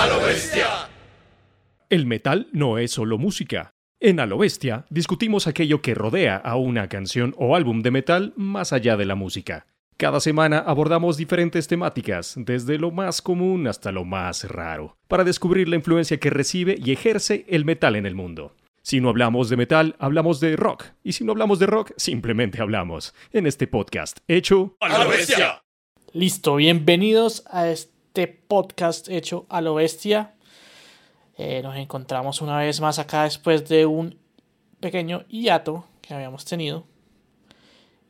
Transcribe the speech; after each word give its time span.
A 0.00 0.06
lo 0.06 0.18
bestia. 0.18 0.88
El 1.90 2.06
metal 2.06 2.48
no 2.52 2.78
es 2.78 2.90
solo 2.90 3.18
música. 3.18 3.74
En 4.00 4.18
A 4.18 4.24
lo 4.24 4.38
bestia 4.38 4.86
discutimos 4.88 5.46
aquello 5.46 5.82
que 5.82 5.92
rodea 5.94 6.36
a 6.36 6.56
una 6.56 6.88
canción 6.88 7.34
o 7.36 7.54
álbum 7.54 7.82
de 7.82 7.90
metal 7.90 8.32
más 8.34 8.72
allá 8.72 8.96
de 8.96 9.04
la 9.04 9.14
música. 9.14 9.66
Cada 9.98 10.20
semana 10.20 10.60
abordamos 10.60 11.18
diferentes 11.18 11.68
temáticas, 11.68 12.32
desde 12.38 12.78
lo 12.78 12.90
más 12.92 13.20
común 13.20 13.66
hasta 13.66 13.92
lo 13.92 14.06
más 14.06 14.44
raro, 14.44 14.96
para 15.06 15.22
descubrir 15.22 15.68
la 15.68 15.76
influencia 15.76 16.18
que 16.18 16.30
recibe 16.30 16.76
y 16.82 16.92
ejerce 16.92 17.44
el 17.46 17.66
metal 17.66 17.94
en 17.94 18.06
el 18.06 18.14
mundo. 18.14 18.56
Si 18.80 19.02
no 19.02 19.10
hablamos 19.10 19.50
de 19.50 19.58
metal, 19.58 19.96
hablamos 19.98 20.40
de 20.40 20.56
rock. 20.56 20.86
Y 21.04 21.12
si 21.12 21.24
no 21.24 21.32
hablamos 21.32 21.58
de 21.58 21.66
rock, 21.66 21.92
simplemente 21.98 22.62
hablamos. 22.62 23.14
En 23.34 23.46
este 23.46 23.66
podcast 23.66 24.20
hecho 24.28 24.78
a 24.80 25.04
lo 25.04 25.10
bestia. 25.10 25.62
Listo, 26.14 26.56
bienvenidos 26.56 27.44
a 27.50 27.68
este 27.68 27.99
podcast 28.48 29.08
hecho 29.08 29.46
a 29.48 29.60
lo 29.60 29.74
bestia. 29.74 30.34
Eh, 31.38 31.62
nos 31.62 31.76
encontramos 31.76 32.40
una 32.42 32.58
vez 32.58 32.80
más 32.80 32.98
acá 32.98 33.24
después 33.24 33.68
de 33.68 33.86
un 33.86 34.18
pequeño 34.80 35.24
hiato 35.28 35.84
que 36.02 36.14
habíamos 36.14 36.44
tenido. 36.44 36.84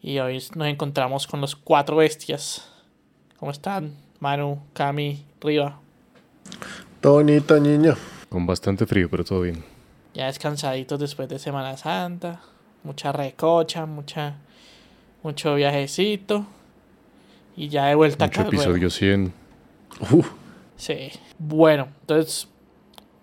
Y 0.02 0.18
hoy 0.18 0.42
nos 0.54 0.68
encontramos 0.68 1.26
con 1.26 1.40
los 1.40 1.54
cuatro 1.54 1.96
bestias. 1.96 2.66
¿Cómo 3.38 3.52
están? 3.52 3.94
Manu, 4.18 4.60
Cami, 4.72 5.24
Riva. 5.40 5.78
Todo 7.00 7.14
bonito, 7.14 7.58
niño. 7.60 7.94
Con 8.28 8.46
bastante 8.46 8.86
frío, 8.86 9.08
pero 9.10 9.24
todo 9.24 9.42
bien. 9.42 9.62
Ya 10.14 10.26
descansaditos 10.26 10.98
después 10.98 11.28
de 11.28 11.38
Semana 11.38 11.76
Santa. 11.76 12.40
Mucha 12.82 13.12
recocha, 13.12 13.86
mucha, 13.86 14.36
mucho 15.22 15.54
viajecito. 15.54 16.46
Y 17.56 17.68
ya 17.68 17.86
de 17.86 17.94
vuelta 17.94 18.26
Mucho 18.26 18.40
acá. 18.40 18.48
episodio 18.48 18.90
100. 18.90 19.39
Sí. 20.76 21.10
Bueno, 21.38 21.88
entonces 22.00 22.48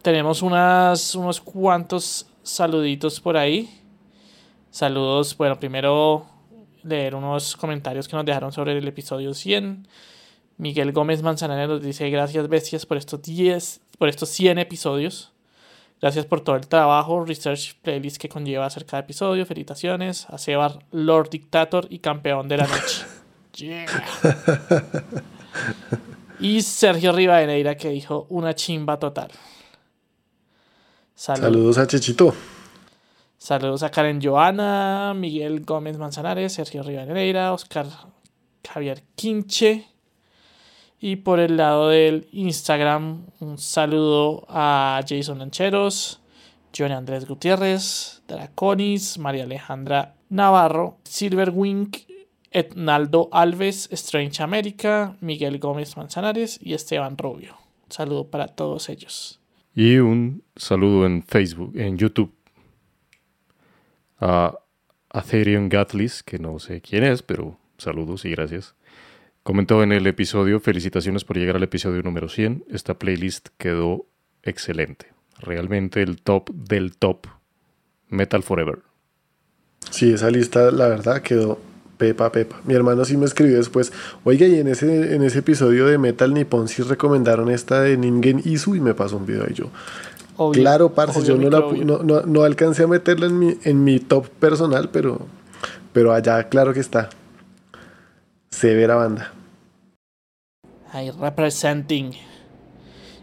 tenemos 0.02 0.42
unas, 0.42 1.16
unos 1.16 1.42
cuantos 1.42 2.28
saluditos 2.44 3.20
por 3.20 3.36
ahí. 3.36 3.70
Saludos, 4.70 5.36
bueno, 5.36 5.60
primero 5.60 6.28
leer 6.84 7.16
unos 7.16 7.56
comentarios 7.56 8.08
que 8.08 8.16
nos 8.16 8.26
dejaron 8.26 8.52
sobre 8.52 8.78
el 8.78 8.88
episodio 8.88 9.34
100. 9.34 9.88
Miguel 10.58 10.92
Gómez 10.92 11.22
Manzanares 11.22 11.68
nos 11.68 11.82
dice 11.82 12.10
gracias 12.10 12.48
bestias 12.48 12.86
por 12.86 12.98
estos 12.98 13.22
10, 13.22 13.82
por 13.98 14.10
estos 14.10 14.30
100 14.30 14.60
episodios. 14.60 15.34
Gracias 16.00 16.26
por 16.28 16.42
todo 16.42 16.56
el 16.56 16.68
trabajo, 16.68 17.26
research, 17.26 17.76
playlist 17.82 18.18
que 18.18 18.30
conlleva 18.30 18.68
hacer 18.68 18.86
cada 18.86 19.02
episodio. 19.02 19.46
Felicitaciones 19.46 20.28
a 20.30 20.38
Sebar, 20.38 20.86
Lord 20.92 21.32
Dictator 21.32 21.88
y 21.90 22.00
campeón 22.00 22.48
de 22.48 22.58
la 22.58 22.68
noche. 22.68 23.06
Yeah. 23.58 23.88
Y 26.40 26.62
Sergio 26.62 27.12
Rivadeneira 27.12 27.76
que 27.76 27.90
dijo 27.90 28.28
una 28.30 28.54
chimba 28.54 29.00
total. 29.00 29.32
Salud. 31.16 31.42
Saludos 31.42 31.78
a 31.80 31.88
Chechito. 31.88 32.34
Saludos 33.38 33.82
a 33.84 33.90
Karen 33.90 34.20
Joana, 34.22 35.14
Miguel 35.16 35.64
Gómez 35.64 35.98
Manzanares, 35.98 36.54
Sergio 36.54 36.84
Rivadeneira, 36.84 37.54
Oscar 37.54 37.88
Javier 38.68 39.04
Quinche. 39.16 39.88
Y 41.00 41.18
por 41.18 41.40
el 41.40 41.58
lado 41.58 41.90
del 41.90 42.28
Instagram, 42.32 43.26
un 43.40 43.58
saludo 43.58 44.46
a 44.50 45.00
Jason 45.08 45.40
Lancheros, 45.40 46.20
Johnny 46.76 46.94
Andrés 46.94 47.28
Gutiérrez, 47.28 48.24
Draconis, 48.28 49.18
María 49.18 49.44
Alejandra 49.44 50.16
Navarro, 50.30 50.98
Silverwing, 51.04 51.92
Etnaldo 52.58 53.30
Alves, 53.32 53.88
Strange 53.92 54.42
America, 54.42 55.16
Miguel 55.22 55.60
Gómez 55.60 55.96
Manzanares 55.96 56.60
y 56.60 56.74
Esteban 56.74 57.16
Rubio. 57.16 57.56
Un 57.86 57.92
saludo 57.92 58.32
para 58.32 58.48
todos 58.48 58.90
ellos. 58.90 59.40
Y 59.76 59.98
un 59.98 60.42
saludo 60.56 61.06
en 61.06 61.22
Facebook, 61.22 61.78
en 61.78 62.00
YouTube. 62.00 62.34
A 64.20 64.58
Atherion 65.10 65.70
Gatlis, 65.70 66.24
que 66.24 66.40
no 66.40 66.58
sé 66.58 66.82
quién 66.82 67.04
es, 67.04 67.22
pero 67.22 67.60
saludos 67.78 68.26
y 68.26 68.32
gracias. 68.32 68.74
Comentó 69.44 69.84
en 69.84 69.92
el 69.92 70.08
episodio, 70.08 70.60
felicitaciones 70.60 71.24
por 71.24 71.38
llegar 71.38 71.58
al 71.58 71.64
episodio 71.64 72.02
número 72.02 72.28
100. 72.28 72.66
Esta 72.70 72.98
playlist 72.98 73.50
quedó 73.60 74.08
excelente. 74.42 75.14
Realmente 75.38 76.02
el 76.02 76.24
top 76.24 76.50
del 76.50 76.98
top. 76.98 77.28
Metal 78.10 78.42
Forever. 78.42 78.80
Sí, 79.92 80.12
esa 80.12 80.32
lista, 80.32 80.72
la 80.72 80.88
verdad, 80.88 81.22
quedó 81.22 81.60
pepa 81.98 82.32
pepa. 82.32 82.58
Mi 82.66 82.74
hermano 82.74 83.04
sí 83.06 83.18
me 83.18 83.26
escribió 83.26 83.58
después, 83.58 83.92
oiga, 84.24 84.48
y 84.48 84.60
en 84.60 84.68
ese, 84.68 85.16
en 85.16 85.24
ese 85.24 85.40
episodio 85.40 85.88
de 85.88 85.98
Metal 85.98 86.34
Nippon 86.34 86.68
sí 86.68 86.84
recomendaron 86.84 87.50
esta 87.50 87.82
de 87.82 87.98
Ningen 87.98 88.42
Isu 88.46 88.76
y 88.76 88.80
me 88.80 88.94
pasó 88.94 89.18
un 89.18 89.26
video 89.26 89.46
y 89.50 89.54
yo. 89.54 89.66
Obvio, 90.38 90.62
claro, 90.62 90.94
parce, 90.94 91.20
obvio, 91.20 91.36
yo 91.36 91.50
no, 91.50 91.50
la, 91.50 91.84
no, 91.84 92.04
no, 92.04 92.22
no 92.22 92.44
alcancé 92.44 92.84
a 92.84 92.88
meterla 92.88 93.26
en 93.26 93.40
mi, 93.40 93.58
en 93.64 93.84
mi 93.84 94.00
top 94.00 94.28
personal, 94.30 94.90
pero, 94.90 95.20
pero 95.94 96.14
allá 96.14 96.48
claro 96.48 96.74
que 96.74 96.80
está. 96.80 97.10
Severa 98.52 98.96
banda. 98.96 99.34
Ahí 100.94 101.12
representing. 101.12 102.12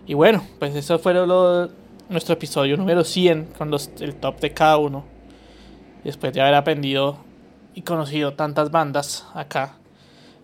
Y 0.06 0.14
bueno, 0.14 0.44
pues 0.58 0.74
eso 0.74 0.98
fue 0.98 1.14
lo, 1.14 1.70
nuestro 2.08 2.34
episodio 2.34 2.76
número 2.76 3.04
100 3.04 3.48
con 3.56 3.70
los, 3.70 3.90
el 4.00 4.16
top 4.16 4.40
de 4.40 4.52
cada 4.52 4.76
uno. 4.76 5.04
Después 6.02 6.34
de 6.34 6.40
haber 6.42 6.54
aprendido 6.54 7.18
y 7.74 7.82
conocido 7.82 8.34
tantas 8.34 8.70
bandas 8.70 9.26
acá, 9.34 9.76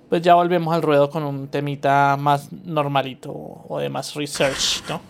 pues 0.08 0.22
ya 0.22 0.34
volvemos 0.34 0.74
al 0.74 0.82
ruedo 0.82 1.08
con 1.10 1.22
un 1.22 1.48
temita 1.48 2.16
más 2.18 2.50
normalito 2.52 3.30
o 3.32 3.78
de 3.78 3.88
más 3.88 4.14
research, 4.14 4.82
¿no? 4.88 5.00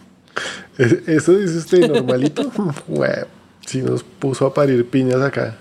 ¿Es- 0.78 1.08
¿Eso 1.08 1.32
dice 1.34 1.58
usted 1.58 1.88
normalito? 1.88 2.42
Si 3.66 3.82
nos 3.82 4.02
puso 4.02 4.46
a 4.46 4.54
parir 4.54 4.88
piñas 4.88 5.20
acá. 5.20 5.56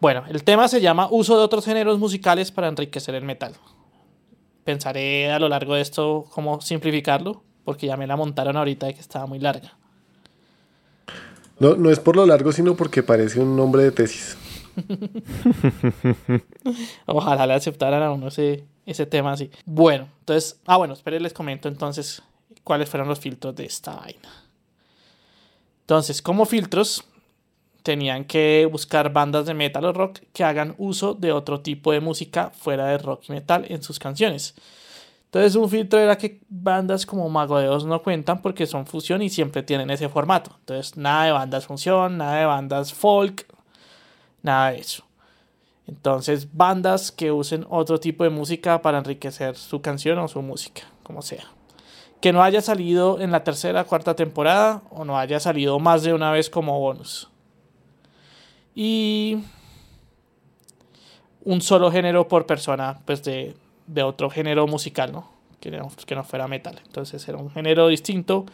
Bueno, 0.00 0.24
el 0.28 0.42
tema 0.42 0.66
se 0.66 0.80
llama 0.80 1.08
Uso 1.10 1.36
de 1.38 1.44
otros 1.44 1.64
géneros 1.64 1.98
musicales 1.98 2.50
para 2.50 2.68
enriquecer 2.68 3.14
el 3.14 3.22
metal. 3.24 3.52
Pensaré 4.64 5.30
a 5.30 5.38
lo 5.38 5.48
largo 5.48 5.74
de 5.74 5.82
esto 5.82 6.26
cómo 6.30 6.60
simplificarlo, 6.60 7.42
porque 7.64 7.86
ya 7.86 7.96
me 7.96 8.06
la 8.06 8.16
montaron 8.16 8.56
ahorita 8.56 8.86
de 8.86 8.94
que 8.94 9.00
estaba 9.00 9.26
muy 9.26 9.38
larga. 9.38 9.76
No, 11.60 11.76
no 11.76 11.90
es 11.90 12.00
por 12.00 12.16
lo 12.16 12.26
largo, 12.26 12.50
sino 12.50 12.74
porque 12.76 13.02
parece 13.02 13.38
un 13.40 13.56
nombre 13.56 13.84
de 13.84 13.92
tesis. 13.92 14.36
Ojalá 17.06 17.46
le 17.46 17.54
aceptaran 17.54 18.02
a 18.02 18.12
uno 18.12 18.28
ese, 18.28 18.64
ese 18.84 19.06
tema 19.06 19.32
así. 19.32 19.50
Bueno, 19.64 20.08
entonces, 20.20 20.60
ah, 20.66 20.76
bueno, 20.76 20.94
esperen, 20.94 21.22
les 21.22 21.32
comento 21.32 21.68
entonces 21.68 22.22
cuáles 22.64 22.88
fueron 22.88 23.08
los 23.08 23.20
filtros 23.20 23.54
de 23.54 23.64
esta 23.64 23.94
vaina. 23.94 24.28
Entonces, 25.82 26.20
como 26.20 26.46
filtros, 26.46 27.04
tenían 27.82 28.24
que 28.24 28.68
buscar 28.70 29.12
bandas 29.12 29.46
de 29.46 29.54
metal 29.54 29.84
o 29.84 29.92
rock 29.92 30.18
que 30.32 30.42
hagan 30.42 30.74
uso 30.76 31.14
de 31.14 31.30
otro 31.30 31.60
tipo 31.60 31.92
de 31.92 32.00
música 32.00 32.50
fuera 32.50 32.86
de 32.86 32.98
rock 32.98 33.22
y 33.28 33.32
metal 33.32 33.64
en 33.68 33.82
sus 33.82 34.00
canciones. 34.00 34.56
Entonces, 35.26 35.54
un 35.54 35.68
filtro 35.70 36.00
era 36.00 36.18
que 36.18 36.40
bandas 36.48 37.06
como 37.06 37.28
Mago 37.28 37.58
de 37.58 37.68
Oz 37.68 37.84
no 37.84 38.02
cuentan 38.02 38.42
porque 38.42 38.66
son 38.66 38.86
fusión 38.86 39.22
y 39.22 39.28
siempre 39.28 39.62
tienen 39.62 39.90
ese 39.90 40.08
formato. 40.08 40.56
Entonces, 40.58 40.96
nada 40.96 41.26
de 41.26 41.32
bandas 41.32 41.66
función, 41.66 42.16
nada 42.16 42.40
de 42.40 42.46
bandas 42.46 42.92
folk, 42.92 43.46
nada 44.46 44.70
de 44.70 44.78
eso. 44.78 45.04
Entonces, 45.86 46.48
bandas 46.52 47.12
que 47.12 47.30
usen 47.30 47.66
otro 47.70 48.00
tipo 48.00 48.24
de 48.24 48.30
música 48.30 48.82
para 48.82 48.98
enriquecer 48.98 49.56
su 49.56 49.80
canción 49.80 50.18
o 50.18 50.26
su 50.26 50.42
música, 50.42 50.82
como 51.02 51.22
sea. 51.22 51.44
Que 52.20 52.32
no 52.32 52.42
haya 52.42 52.60
salido 52.60 53.20
en 53.20 53.30
la 53.30 53.44
tercera 53.44 53.82
o 53.82 53.86
cuarta 53.86 54.16
temporada 54.16 54.82
o 54.90 55.04
no 55.04 55.18
haya 55.18 55.38
salido 55.38 55.78
más 55.78 56.02
de 56.02 56.12
una 56.12 56.32
vez 56.32 56.50
como 56.50 56.80
bonus. 56.80 57.28
Y 58.74 59.38
un 61.44 61.60
solo 61.60 61.92
género 61.92 62.26
por 62.26 62.46
persona, 62.46 63.00
pues 63.04 63.22
de, 63.22 63.54
de 63.86 64.02
otro 64.02 64.28
género 64.28 64.66
musical, 64.66 65.12
¿no? 65.12 65.30
Que 65.60 65.70
no, 65.70 65.88
que 66.04 66.14
no 66.14 66.24
fuera 66.24 66.48
metal. 66.48 66.80
Entonces 66.84 67.26
era 67.28 67.38
un 67.38 67.50
género 67.50 67.86
distinto 67.88 68.44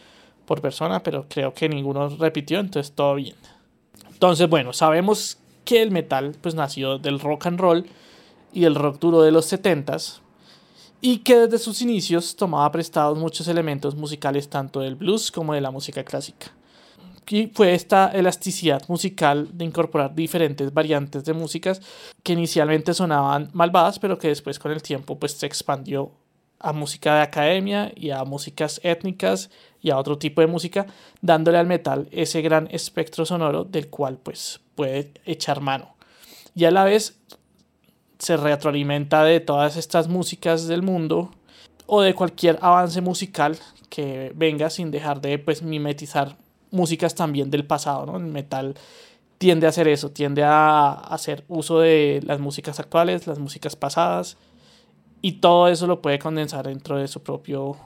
por 0.45 0.61
persona, 0.61 1.01
pero 1.01 1.25
creo 1.27 1.53
que 1.53 1.67
ninguno 1.67 2.09
repitió, 2.09 2.59
entonces 2.59 2.93
todo 2.93 3.15
bien. 3.15 3.35
Entonces, 4.11 4.47
bueno, 4.47 4.71
sabemos 4.71 5.39
que 5.63 5.81
el 5.81 5.91
metal 5.91 6.35
pues 6.41 6.55
nació 6.55 6.97
del 6.97 7.19
rock 7.19 7.47
and 7.47 7.59
roll 7.59 7.85
y 8.51 8.61
del 8.61 8.75
rock 8.75 8.99
duro 8.99 9.21
de 9.21 9.31
los 9.31 9.51
70s 9.51 10.19
y 11.01 11.17
que 11.17 11.37
desde 11.37 11.57
sus 11.57 11.81
inicios 11.81 12.35
tomaba 12.35 12.71
prestados 12.71 13.17
muchos 13.17 13.47
elementos 13.47 13.95
musicales 13.95 14.49
tanto 14.49 14.79
del 14.79 14.95
blues 14.95 15.31
como 15.31 15.53
de 15.53 15.61
la 15.61 15.71
música 15.71 16.03
clásica. 16.03 16.53
Y 17.29 17.47
fue 17.47 17.73
esta 17.73 18.11
elasticidad 18.13 18.81
musical 18.87 19.49
de 19.51 19.65
incorporar 19.65 20.13
diferentes 20.13 20.73
variantes 20.73 21.25
de 21.25 21.33
músicas 21.33 21.81
que 22.21 22.33
inicialmente 22.33 22.93
sonaban 22.93 23.49
malvadas, 23.53 23.97
pero 23.97 24.17
que 24.17 24.27
después 24.27 24.59
con 24.59 24.71
el 24.71 24.81
tiempo 24.81 25.17
pues 25.17 25.33
se 25.33 25.45
expandió 25.45 26.11
a 26.59 26.71
música 26.73 27.15
de 27.15 27.21
academia 27.21 27.91
y 27.95 28.11
a 28.11 28.23
músicas 28.23 28.79
étnicas 28.83 29.49
y 29.83 29.91
a 29.91 29.97
otro 29.97 30.17
tipo 30.17 30.41
de 30.41 30.47
música, 30.47 30.87
dándole 31.21 31.59
al 31.59 31.67
metal 31.67 32.07
ese 32.11 32.41
gran 32.41 32.67
espectro 32.71 33.25
sonoro 33.25 33.65
del 33.65 33.89
cual 33.89 34.17
pues 34.17 34.61
puede 34.73 35.11
echar 35.25 35.61
mano. 35.61 35.95
Y 36.55 36.65
a 36.65 36.71
la 36.71 36.85
vez 36.85 37.19
se 38.17 38.37
retroalimenta 38.37 39.23
de 39.23 39.41
todas 39.41 39.75
estas 39.75 40.07
músicas 40.07 40.67
del 40.67 40.81
mundo 40.81 41.31
o 41.85 42.01
de 42.01 42.15
cualquier 42.15 42.57
avance 42.61 43.01
musical 43.01 43.57
que 43.89 44.31
venga 44.35 44.69
sin 44.69 44.89
dejar 44.89 45.19
de 45.19 45.37
pues 45.37 45.61
mimetizar 45.61 46.37
músicas 46.71 47.13
también 47.13 47.51
del 47.51 47.65
pasado, 47.65 48.05
¿no? 48.05 48.17
El 48.17 48.23
metal 48.23 48.75
tiende 49.37 49.65
a 49.65 49.69
hacer 49.69 49.89
eso, 49.89 50.11
tiende 50.11 50.43
a 50.43 50.91
hacer 50.93 51.43
uso 51.49 51.79
de 51.79 52.21
las 52.23 52.39
músicas 52.39 52.79
actuales, 52.79 53.27
las 53.27 53.39
músicas 53.39 53.75
pasadas, 53.75 54.37
y 55.21 55.33
todo 55.33 55.67
eso 55.67 55.87
lo 55.87 56.01
puede 56.01 56.19
condensar 56.19 56.67
dentro 56.67 56.97
de 56.97 57.09
su 57.09 57.21
propio 57.21 57.77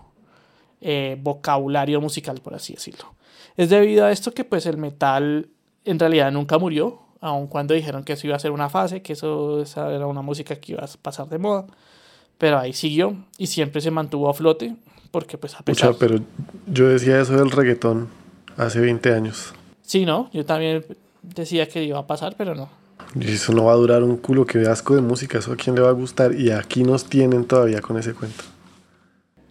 eh, 0.81 1.17
vocabulario 1.21 2.01
musical, 2.01 2.39
por 2.41 2.53
así 2.53 2.73
decirlo. 2.73 3.13
Es 3.55 3.69
debido 3.69 4.05
a 4.05 4.11
esto 4.11 4.31
que 4.31 4.43
pues 4.43 4.65
el 4.65 4.77
metal 4.77 5.49
en 5.85 5.99
realidad 5.99 6.31
nunca 6.31 6.57
murió, 6.57 6.99
aun 7.21 7.47
cuando 7.47 7.73
dijeron 7.73 8.03
que 8.03 8.13
eso 8.13 8.27
iba 8.27 8.35
a 8.35 8.39
ser 8.39 8.51
una 8.51 8.69
fase, 8.69 9.01
que 9.01 9.13
eso 9.13 9.63
era 9.75 10.05
una 10.05 10.21
música 10.21 10.55
que 10.55 10.73
iba 10.73 10.83
a 10.83 10.87
pasar 11.01 11.27
de 11.29 11.37
moda, 11.37 11.65
pero 12.37 12.59
ahí 12.59 12.73
siguió 12.73 13.15
y 13.37 13.47
siempre 13.47 13.81
se 13.81 13.89
mantuvo 13.89 14.29
a 14.29 14.33
flote, 14.33 14.75
porque 15.11 15.37
pues 15.37 15.55
a 15.55 15.63
pesar... 15.63 15.95
pero 15.97 16.19
yo 16.67 16.89
decía 16.89 17.19
eso 17.19 17.33
del 17.35 17.51
reggaetón 17.51 18.09
hace 18.57 18.79
20 18.79 19.13
años. 19.13 19.53
Sí, 19.81 20.05
¿no? 20.05 20.29
Yo 20.33 20.45
también 20.45 20.85
decía 21.21 21.67
que 21.67 21.83
iba 21.83 21.99
a 21.99 22.05
pasar, 22.07 22.35
pero 22.37 22.53
no. 22.53 22.69
Y 23.15 23.31
eso 23.31 23.53
no 23.53 23.65
va 23.65 23.71
a 23.71 23.75
durar 23.75 24.03
un 24.03 24.17
culo, 24.17 24.45
que 24.45 24.59
asco 24.67 24.95
de 24.95 25.01
música, 25.01 25.39
eso 25.39 25.53
a 25.53 25.55
quién 25.55 25.75
le 25.75 25.81
va 25.81 25.89
a 25.89 25.93
gustar. 25.93 26.35
Y 26.35 26.51
aquí 26.51 26.83
nos 26.83 27.05
tienen 27.05 27.45
todavía 27.45 27.81
con 27.81 27.97
ese 27.97 28.13
cuento. 28.13 28.43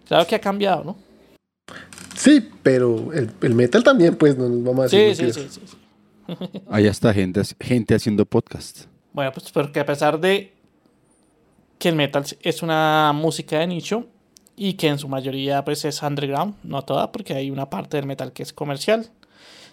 Claro 0.07 0.25
que 0.27 0.35
ha 0.35 0.39
cambiado, 0.39 0.83
¿no? 0.83 1.06
Sí, 2.15 2.49
pero 2.63 3.11
el, 3.13 3.55
metal 3.55 3.83
también, 3.83 4.15
pues, 4.15 4.37
no 4.37 4.49
nos 4.49 4.63
vamos 4.63 4.93
a 4.93 4.97
decir. 4.97 5.33
Sí, 5.33 5.41
sí, 5.41 5.49
sí, 5.49 5.61
sí, 5.65 6.35
Hay 6.69 6.87
hasta 6.87 7.13
gente, 7.13 7.41
gente 7.59 7.95
haciendo 7.95 8.25
podcast. 8.25 8.85
Bueno, 9.13 9.31
pues 9.31 9.51
porque 9.51 9.79
a 9.79 9.85
pesar 9.85 10.19
de 10.19 10.53
que 11.77 11.89
el 11.89 11.95
metal 11.95 12.25
es 12.41 12.61
una 12.61 13.11
música 13.13 13.59
de 13.59 13.67
nicho 13.67 14.07
y 14.55 14.73
que 14.73 14.87
en 14.87 14.97
su 14.97 15.07
mayoría 15.07 15.63
pues 15.63 15.85
es 15.85 16.01
underground, 16.01 16.55
no 16.63 16.81
toda, 16.83 17.11
porque 17.11 17.33
hay 17.33 17.51
una 17.51 17.69
parte 17.69 17.97
del 17.97 18.07
metal 18.07 18.33
que 18.33 18.43
es 18.43 18.51
comercial, 18.51 19.09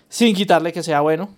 sin 0.08 0.34
quitarle 0.34 0.72
que 0.72 0.82
sea 0.82 1.00
bueno, 1.00 1.30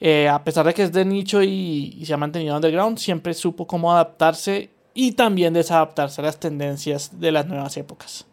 eh, 0.00 0.28
a 0.28 0.42
pesar 0.44 0.66
de 0.66 0.72
que 0.74 0.82
es 0.82 0.92
de 0.92 1.04
nicho 1.04 1.42
y, 1.42 2.02
se 2.04 2.14
ha 2.14 2.16
mantenido 2.16 2.54
underground, 2.54 2.98
siempre 2.98 3.34
supo 3.34 3.66
cómo 3.66 3.92
adaptarse 3.92 4.70
y 4.94 5.12
también 5.12 5.52
desadaptarse 5.52 6.20
a 6.20 6.24
las 6.24 6.40
tendencias 6.40 7.20
de 7.20 7.32
las 7.32 7.46
nuevas 7.46 7.76
épocas. 7.76 8.26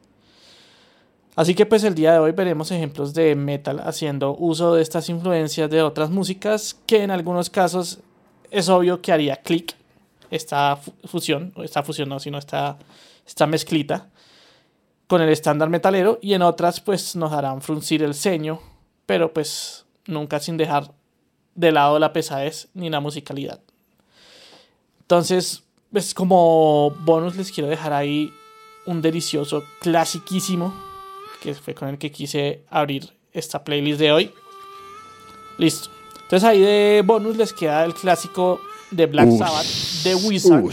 Así 1.37 1.53
que 1.53 1.67
pues 1.67 1.83
el 1.83 1.93
día 1.93 2.13
de 2.13 2.17
hoy 2.17 2.31
veremos 2.31 2.71
ejemplos 2.71 3.13
de 3.13 3.35
metal 3.35 3.79
haciendo 3.85 4.35
uso 4.35 4.73
de 4.73 4.81
estas 4.81 5.07
influencias 5.07 5.69
de 5.69 5.83
otras 5.83 6.09
músicas 6.09 6.75
que 6.87 7.03
en 7.03 7.11
algunos 7.11 7.51
casos 7.51 7.99
es 8.49 8.69
obvio 8.69 9.03
que 9.03 9.11
haría 9.11 9.35
clic 9.35 9.75
esta 10.31 10.79
fusión, 11.05 11.53
o 11.55 11.61
esta 11.61 11.83
fusión 11.83 12.09
no, 12.09 12.19
sino 12.19 12.39
esta, 12.39 12.79
esta 13.23 13.45
mezclita 13.45 14.09
con 15.05 15.21
el 15.21 15.29
estándar 15.29 15.69
metalero 15.69 16.17
y 16.23 16.33
en 16.33 16.41
otras 16.41 16.81
pues 16.81 17.15
nos 17.15 17.31
harán 17.31 17.61
fruncir 17.61 18.01
el 18.01 18.15
ceño, 18.15 18.59
pero 19.05 19.31
pues 19.31 19.85
nunca 20.07 20.39
sin 20.39 20.57
dejar 20.57 20.91
de 21.53 21.71
lado 21.71 21.99
la 21.99 22.13
pesadez 22.13 22.67
ni 22.73 22.89
la 22.89 22.99
musicalidad. 22.99 23.59
Entonces, 25.01 25.61
pues 25.91 26.15
como 26.15 26.95
bonus 27.05 27.35
les 27.35 27.51
quiero 27.51 27.69
dejar 27.69 27.93
ahí 27.93 28.33
un 28.87 29.03
delicioso 29.03 29.63
clasiquísimo, 29.81 30.86
que 31.41 31.53
fue 31.53 31.73
con 31.73 31.89
el 31.89 31.97
que 31.97 32.11
quise 32.11 32.61
abrir 32.69 33.11
esta 33.33 33.63
playlist 33.63 33.99
de 33.99 34.11
hoy. 34.11 34.31
Listo. 35.57 35.89
Entonces 36.23 36.43
ahí 36.43 36.59
de 36.59 37.03
bonus 37.05 37.37
les 37.37 37.53
queda 37.53 37.85
el 37.85 37.93
clásico 37.93 38.59
de 38.91 39.05
Black 39.05 39.29
Sabbath, 39.37 39.65
de 40.03 40.15
Wizard, 40.15 40.63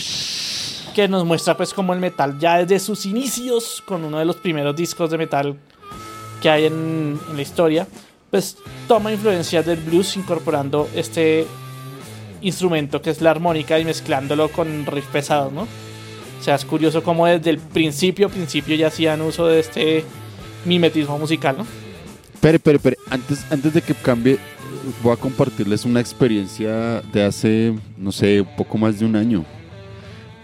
que 0.95 1.09
nos 1.09 1.25
muestra 1.25 1.57
pues 1.57 1.73
como 1.73 1.93
el 1.93 2.01
metal 2.01 2.39
ya 2.39 2.59
desde 2.59 2.81
sus 2.81 3.07
inicios, 3.07 3.83
con 3.85 4.05
uno 4.05 4.19
de 4.19 4.25
los 4.25 4.37
primeros 4.37 4.75
discos 4.75 5.11
de 5.11 5.19
metal 5.19 5.57
que 6.43 6.51
hay 6.51 6.67
en, 6.67 7.19
en 7.31 7.37
la 7.37 7.43
historia, 7.43 7.87
pues 8.31 8.57
toma 8.89 9.13
influencias 9.13 9.65
del 9.65 9.79
blues 9.79 10.17
incorporando 10.17 10.89
este 10.95 11.47
instrumento 12.43 13.01
que 13.01 13.11
es 13.11 13.21
la 13.21 13.31
armónica 13.31 13.79
y 13.79 13.85
mezclándolo 13.85 14.51
con 14.51 14.87
riff 14.87 15.07
pesado, 15.07 15.51
¿no? 15.51 15.63
O 15.63 16.43
sea, 16.43 16.57
es 16.57 16.65
curioso 16.65 17.03
cómo 17.03 17.27
desde 17.27 17.51
el 17.51 17.59
principio, 17.59 18.29
principio 18.29 18.77
ya 18.77 18.89
hacían 18.89 19.23
uso 19.23 19.47
de 19.47 19.61
este 19.61 20.05
mimetismo 20.65 21.19
musical, 21.19 21.57
¿no? 21.59 21.67
Pero, 22.41 22.59
pero, 22.59 22.79
pero, 22.79 22.97
antes, 23.11 23.45
antes 23.51 23.73
de 23.73 23.81
que 23.81 23.95
cambie, 23.95 24.39
voy 25.03 25.13
a 25.13 25.17
compartirles 25.17 25.85
una 25.85 26.01
experiencia 26.01 27.01
de 27.01 27.25
hace, 27.25 27.75
no 27.97 28.13
sé, 28.13 28.47
poco 28.57 28.77
más 28.77 28.99
de 28.99 29.07
un 29.07 29.17
año. 29.17 29.45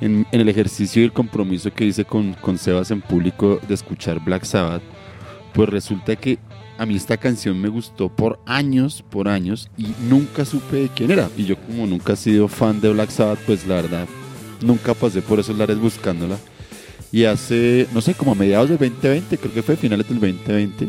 En, 0.00 0.26
en 0.32 0.40
el 0.40 0.49
ejercicio 0.49 1.02
y 1.02 1.05
el 1.05 1.12
compromiso 1.12 1.70
que 1.70 1.84
hice 1.84 2.06
con, 2.06 2.32
con 2.32 2.56
Sebas 2.56 2.90
en 2.90 3.02
público 3.02 3.61
de 3.69 3.75
escuchar 3.75 4.19
Black 4.19 4.44
Sabbath, 4.44 4.82
pues 5.52 5.69
resulta 5.69 6.17
que 6.17 6.38
a 6.78 6.87
mí 6.87 6.96
esta 6.96 7.19
canción 7.19 7.61
me 7.61 7.69
gustó 7.69 8.08
por 8.08 8.40
años, 8.46 9.05
por 9.11 9.28
años, 9.28 9.69
y 9.76 9.88
nunca 10.08 10.46
supe 10.46 10.76
de 10.76 10.88
quién 10.88 11.11
era. 11.11 11.28
Y 11.37 11.44
yo 11.44 11.56
como 11.58 11.87
nunca 11.87 12.14
he 12.14 12.17
sido 12.17 12.49
fan 12.49 12.81
de 12.81 12.90
Black 12.90 13.11
Sabbath, 13.11 13.40
pues 13.44 13.67
la 13.67 13.75
verdad, 13.75 14.08
nunca 14.62 14.94
pasé 14.94 15.20
por 15.20 15.38
esos 15.38 15.58
lares 15.58 15.78
buscándola. 15.78 16.38
Y 17.12 17.25
hace, 17.25 17.89
no 17.93 18.01
sé, 18.01 18.15
como 18.15 18.33
a 18.33 18.35
mediados 18.35 18.69
del 18.69 18.79
2020, 18.79 19.39
creo 19.39 19.53
que 19.53 19.62
fue 19.62 19.77
finales 19.77 20.09
del 20.09 20.21
2020, 20.21 20.89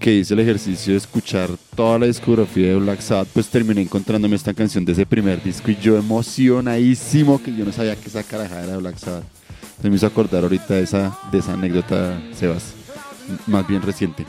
que 0.00 0.12
hice 0.12 0.34
el 0.34 0.40
ejercicio 0.40 0.92
de 0.92 0.98
escuchar 0.98 1.50
toda 1.76 1.98
la 1.98 2.06
discografía 2.06 2.68
de 2.68 2.76
Black 2.76 3.00
Sabbath, 3.00 3.28
pues 3.32 3.48
terminé 3.48 3.82
encontrándome 3.82 4.36
esta 4.36 4.52
canción 4.52 4.84
de 4.84 4.92
ese 4.92 5.06
primer 5.06 5.42
disco 5.42 5.70
y 5.70 5.76
yo 5.76 5.96
emocionadísimo 5.96 7.40
que 7.42 7.54
yo 7.54 7.64
no 7.64 7.72
sabía 7.72 7.94
que 7.96 8.08
esa 8.08 8.22
carajada 8.22 8.64
era 8.64 8.76
Black 8.78 8.98
Sabbath. 8.98 9.24
Se 9.80 9.88
me 9.88 9.96
hizo 9.96 10.06
acordar 10.06 10.42
ahorita 10.42 10.74
de 10.74 10.82
esa, 10.82 11.16
de 11.30 11.38
esa 11.38 11.52
anécdota, 11.52 12.20
Sebas, 12.34 12.74
más 13.46 13.66
bien 13.68 13.82
reciente. 13.82 14.24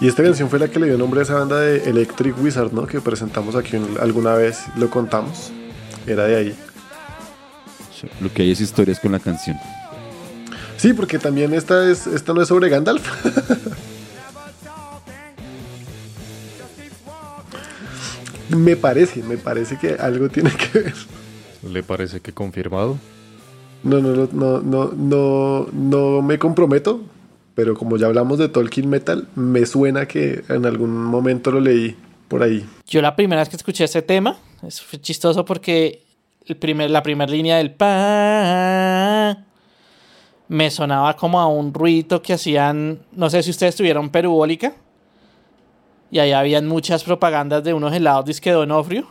Y 0.00 0.06
esta 0.06 0.22
canción 0.22 0.48
fue 0.48 0.60
la 0.60 0.68
que 0.68 0.78
le 0.78 0.86
dio 0.86 0.96
nombre 0.96 1.20
a 1.20 1.22
esa 1.24 1.34
banda 1.34 1.60
de 1.60 1.90
Electric 1.90 2.40
Wizard, 2.40 2.72
¿no? 2.72 2.86
Que 2.86 3.00
presentamos 3.00 3.56
aquí 3.56 3.76
alguna 4.00 4.34
vez, 4.34 4.60
lo 4.76 4.88
contamos. 4.90 5.50
Era 6.06 6.24
de 6.24 6.36
ahí. 6.36 6.54
Lo 8.20 8.32
que 8.32 8.42
hay 8.42 8.50
es 8.50 8.60
historias 8.60 9.00
con 9.00 9.12
la 9.12 9.18
canción. 9.18 9.56
Sí, 10.76 10.92
porque 10.92 11.18
también 11.18 11.54
esta, 11.54 11.90
es, 11.90 12.06
esta 12.06 12.32
no 12.32 12.42
es 12.42 12.48
sobre 12.48 12.68
Gandalf. 12.68 13.04
me 18.56 18.76
parece, 18.76 19.22
me 19.22 19.36
parece 19.36 19.76
que 19.78 19.94
algo 19.94 20.28
tiene 20.28 20.50
que 20.50 20.78
ver. 20.78 20.94
¿Le 21.68 21.82
parece 21.82 22.20
que 22.20 22.32
confirmado? 22.32 22.98
No, 23.82 24.00
no, 24.00 24.14
no, 24.14 24.28
no, 24.32 24.60
no, 24.60 24.92
no, 24.96 25.68
no 25.72 26.22
me 26.22 26.38
comprometo, 26.38 27.02
pero 27.54 27.74
como 27.74 27.96
ya 27.96 28.06
hablamos 28.06 28.38
de 28.38 28.48
Tolkien 28.48 28.88
Metal, 28.88 29.28
me 29.34 29.66
suena 29.66 30.06
que 30.06 30.44
en 30.48 30.66
algún 30.66 31.04
momento 31.04 31.50
lo 31.50 31.60
leí 31.60 31.96
por 32.28 32.42
ahí. 32.42 32.64
Yo 32.86 33.02
la 33.02 33.16
primera 33.16 33.40
vez 33.42 33.48
que 33.48 33.56
escuché 33.56 33.84
ese 33.84 34.02
tema, 34.02 34.38
es 34.62 34.82
chistoso 35.00 35.44
porque 35.44 36.07
el 36.48 36.56
primer, 36.56 36.90
la 36.90 37.02
primera 37.02 37.30
línea 37.30 37.58
del 37.58 37.72
pa 37.72 39.44
me 40.48 40.70
sonaba 40.70 41.14
como 41.14 41.38
a 41.38 41.46
un 41.46 41.74
ruido 41.74 42.22
que 42.22 42.32
hacían, 42.32 43.00
no 43.12 43.28
sé 43.28 43.42
si 43.42 43.50
ustedes 43.50 43.76
tuvieron 43.76 44.08
perubólica, 44.08 44.72
y 46.10 46.20
ahí 46.20 46.32
habían 46.32 46.66
muchas 46.66 47.04
propagandas 47.04 47.62
de 47.64 47.74
unos 47.74 47.92
helados 47.92 48.24
disque 48.24 48.50
Donofrio. 48.50 49.06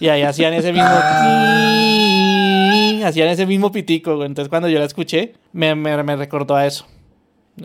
Y 0.00 0.08
ahí 0.08 0.22
hacían 0.22 0.54
ese 0.54 0.72
mismo 0.72 0.88
hacían 3.06 3.28
ese 3.28 3.44
mismo 3.44 3.70
pitico, 3.70 4.24
entonces 4.24 4.48
cuando 4.48 4.70
yo 4.70 4.78
la 4.78 4.86
escuché 4.86 5.34
me, 5.52 5.74
me, 5.74 6.16
recordó 6.16 6.56
a 6.56 6.66
eso. 6.66 6.86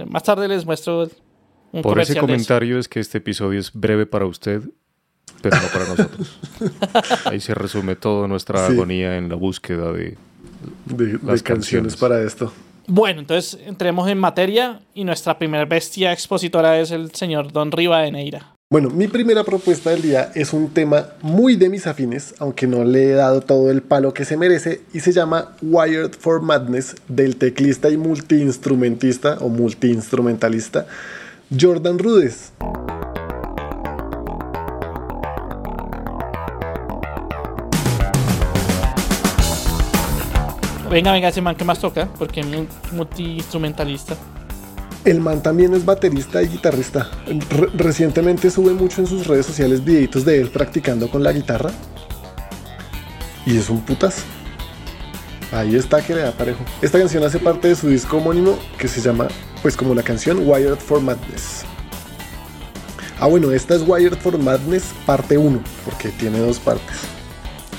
Más 0.08 0.24
tarde 0.24 0.50
les 0.50 0.66
muestro 0.66 1.08
un 1.72 1.82
Por 1.82 2.02
ese 2.02 2.18
comentario 2.18 2.78
es 2.78 2.90
que 2.90 3.00
este 3.00 3.20
episodio 3.20 3.60
es 3.60 3.72
breve 3.72 4.06
para 4.06 4.26
usted, 4.26 4.64
pero 5.42 5.58
no 5.58 5.68
para 5.68 5.86
nosotros. 5.88 6.40
Ahí 7.26 7.40
se 7.40 7.54
resume 7.54 7.96
toda 7.96 8.28
nuestra 8.28 8.66
agonía 8.66 9.18
en 9.18 9.30
la 9.30 9.36
búsqueda 9.36 9.92
de, 9.92 10.18
las 11.24 11.44
canciones 11.44 11.96
para 11.96 12.22
esto. 12.22 12.52
Bueno, 12.88 13.20
entonces 13.20 13.60
entremos 13.66 14.10
en 14.10 14.18
materia 14.18 14.82
y 14.94 15.04
nuestra 15.04 15.38
primera 15.38 15.66
bestia 15.66 16.12
expositora 16.12 16.80
es 16.80 16.92
el 16.92 17.12
señor 17.12 17.52
Don 17.52 17.72
Riva 17.72 18.02
de 18.02 18.12
Neira. 18.12 18.56
Bueno, 18.72 18.92
mi 18.92 19.08
primera 19.08 19.44
propuesta 19.44 19.90
del 19.90 20.04
día 20.04 20.32
es 20.36 20.54
un 20.54 20.70
tema 20.70 21.08
muy 21.22 21.56
de 21.56 21.70
mis 21.70 21.88
afines, 21.88 22.36
aunque 22.38 22.68
no 22.68 22.84
le 22.84 23.06
he 23.06 23.14
dado 23.14 23.42
todo 23.42 23.72
el 23.72 23.82
palo 23.82 24.14
que 24.14 24.26
se 24.26 24.38
merece, 24.38 24.82
y 24.94 25.00
se 25.00 25.12
llama 25.12 25.56
Wired 25.64 26.12
for 26.20 26.42
Madness 26.42 26.96
del 27.08 27.36
teclista 27.38 27.90
y 27.90 27.98
multiinstrumentista 27.98 29.38
o 29.42 29.50
multiinstrumentalista 29.50 30.86
Jordan 31.60 31.98
Rudess. 31.98 32.54
Venga, 40.90 41.12
venga, 41.12 41.28
ese 41.28 41.42
man 41.42 41.56
que 41.56 41.64
más 41.64 41.80
toca, 41.80 42.08
porque 42.18 42.40
es 42.40 42.48
multiinstrumentalista. 42.92 44.16
El 45.06 45.22
man 45.22 45.42
también 45.42 45.74
es 45.76 45.86
baterista 45.86 46.42
y 46.42 46.48
guitarrista. 46.48 47.10
recientemente 47.76 48.50
sube 48.50 48.74
mucho 48.74 49.02
en 49.02 49.08
sus 49.08 49.28
redes 49.28 49.46
sociales 49.46 49.84
videitos 49.84 50.26
de 50.26 50.42
él 50.42 50.50
practicando 50.50 51.10
con 51.10 51.24
la 51.24 51.32
guitarra. 51.32 51.70
Y 53.46 53.58
es 53.58 53.70
un 53.70 53.82
putas. 53.82 54.24
Ahí 55.52 55.76
está 55.76 56.02
que 56.02 56.16
le 56.16 56.22
da 56.22 56.32
parejo. 56.32 56.64
Esta 56.82 57.00
canción 57.00 57.24
hace 57.24 57.40
parte 57.40 57.70
de 57.70 57.76
su 57.76 57.88
disco 57.88 58.18
homónimo 58.18 58.58
que 58.78 58.88
se 58.88 59.00
llama, 59.00 59.28
pues 59.62 59.78
como 59.78 59.94
la 59.94 60.04
canción 60.04 60.48
Wired 60.48 60.78
for 60.78 61.02
Madness. 61.02 61.66
Ah, 63.20 63.28
bueno, 63.28 63.52
esta 63.52 63.76
es 63.76 63.84
Wired 63.88 64.18
for 64.18 64.38
Madness 64.38 64.86
parte 65.06 65.38
1, 65.38 65.62
porque 65.86 66.10
tiene 66.10 66.40
dos 66.40 66.60
partes. 66.60 67.19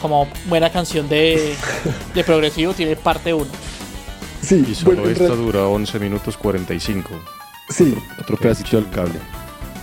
Como 0.01 0.29
buena 0.47 0.71
canción 0.71 1.09
de, 1.09 1.55
de 2.15 2.25
progresivo, 2.25 2.73
tiene 2.73 2.97
parte 2.97 3.35
1. 3.35 3.47
Sí, 4.43 4.65
Y 4.69 4.75
solo 4.75 5.03
bueno, 5.03 5.11
esta 5.11 5.35
dura 5.35 5.67
11 5.67 5.99
minutos 5.99 6.37
45. 6.37 7.11
sí, 7.69 7.95
Otro 8.19 8.37
pedacito 8.37 8.77
del 8.77 8.89
cable. 8.91 9.21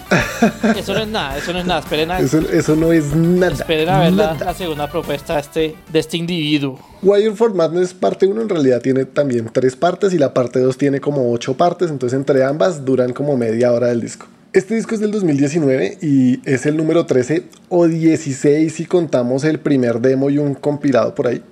Eso 0.77 0.93
no 0.93 1.01
es 1.01 1.07
nada, 1.07 1.37
eso 1.37 1.51
no 1.51 1.59
es 1.59 1.65
nada. 1.65 1.79
Esperen 1.81 2.11
a, 2.11 2.19
eso, 2.19 2.39
eso 2.39 2.75
no 2.75 2.93
es 2.93 3.13
nada. 3.13 3.53
esperen 3.53 3.89
a 3.89 3.99
ver 3.99 4.13
la, 4.13 4.53
segunda 4.53 4.89
propuesta 4.89 5.33
de 5.33 5.39
este, 5.41 5.75
de 5.91 5.99
este 5.99 6.15
individuo. 6.17 6.79
Wired 7.01 7.35
for 7.35 7.53
Madness 7.53 7.93
parte 7.93 8.25
1 8.25 8.41
en 8.41 8.49
realidad 8.49 8.81
tiene 8.81 9.05
también 9.05 9.49
tres 9.51 9.75
partes 9.75 10.13
y 10.13 10.17
la 10.17 10.33
parte 10.33 10.59
2 10.59 10.77
tiene 10.77 11.01
como 11.01 11.31
ocho 11.33 11.55
partes, 11.55 11.89
entonces 11.89 12.17
entre 12.17 12.43
ambas 12.45 12.85
duran 12.85 13.11
como 13.11 13.35
media 13.35 13.73
hora 13.73 13.87
del 13.87 13.99
disco. 13.99 14.27
Este 14.53 14.75
disco 14.75 14.95
es 14.95 15.01
del 15.01 15.11
2019 15.11 15.97
y 16.01 16.39
es 16.49 16.65
el 16.65 16.77
número 16.77 17.05
13 17.05 17.43
o 17.67 17.85
16 17.85 18.73
si 18.73 18.85
contamos 18.85 19.43
el 19.43 19.59
primer 19.59 19.99
demo 19.99 20.29
y 20.29 20.37
un 20.37 20.53
compilado 20.53 21.13
por 21.13 21.27
ahí. 21.27 21.43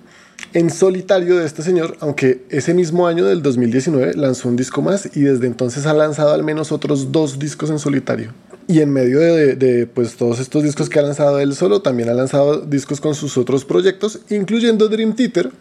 En 0.53 0.69
solitario 0.69 1.37
de 1.37 1.45
este 1.45 1.61
señor, 1.61 1.97
aunque 1.99 2.45
ese 2.49 2.73
mismo 2.73 3.05
año 3.05 3.25
del 3.25 3.41
2019 3.41 4.13
lanzó 4.13 4.47
un 4.47 4.55
disco 4.55 4.81
más 4.81 5.09
y 5.13 5.21
desde 5.21 5.45
entonces 5.45 5.85
ha 5.85 5.93
lanzado 5.93 6.33
al 6.33 6.43
menos 6.43 6.71
otros 6.71 7.11
dos 7.11 7.37
discos 7.37 7.69
en 7.69 7.79
solitario. 7.79 8.31
Y 8.67 8.81
en 8.81 8.91
medio 8.91 9.19
de, 9.19 9.87
pues, 9.93 10.15
todos 10.15 10.39
estos 10.39 10.63
discos 10.63 10.89
que 10.89 10.97
ha 10.97 11.03
lanzado 11.03 11.39
él 11.39 11.53
solo, 11.53 11.83
también 11.83 12.09
ha 12.09 12.15
lanzado 12.15 12.61
discos 12.61 12.99
con 12.99 13.13
sus 13.13 13.37
otros 13.37 13.63
proyectos, 13.63 14.21
incluyendo 14.29 14.87
Dream 14.87 15.15
Theater, 15.15 15.51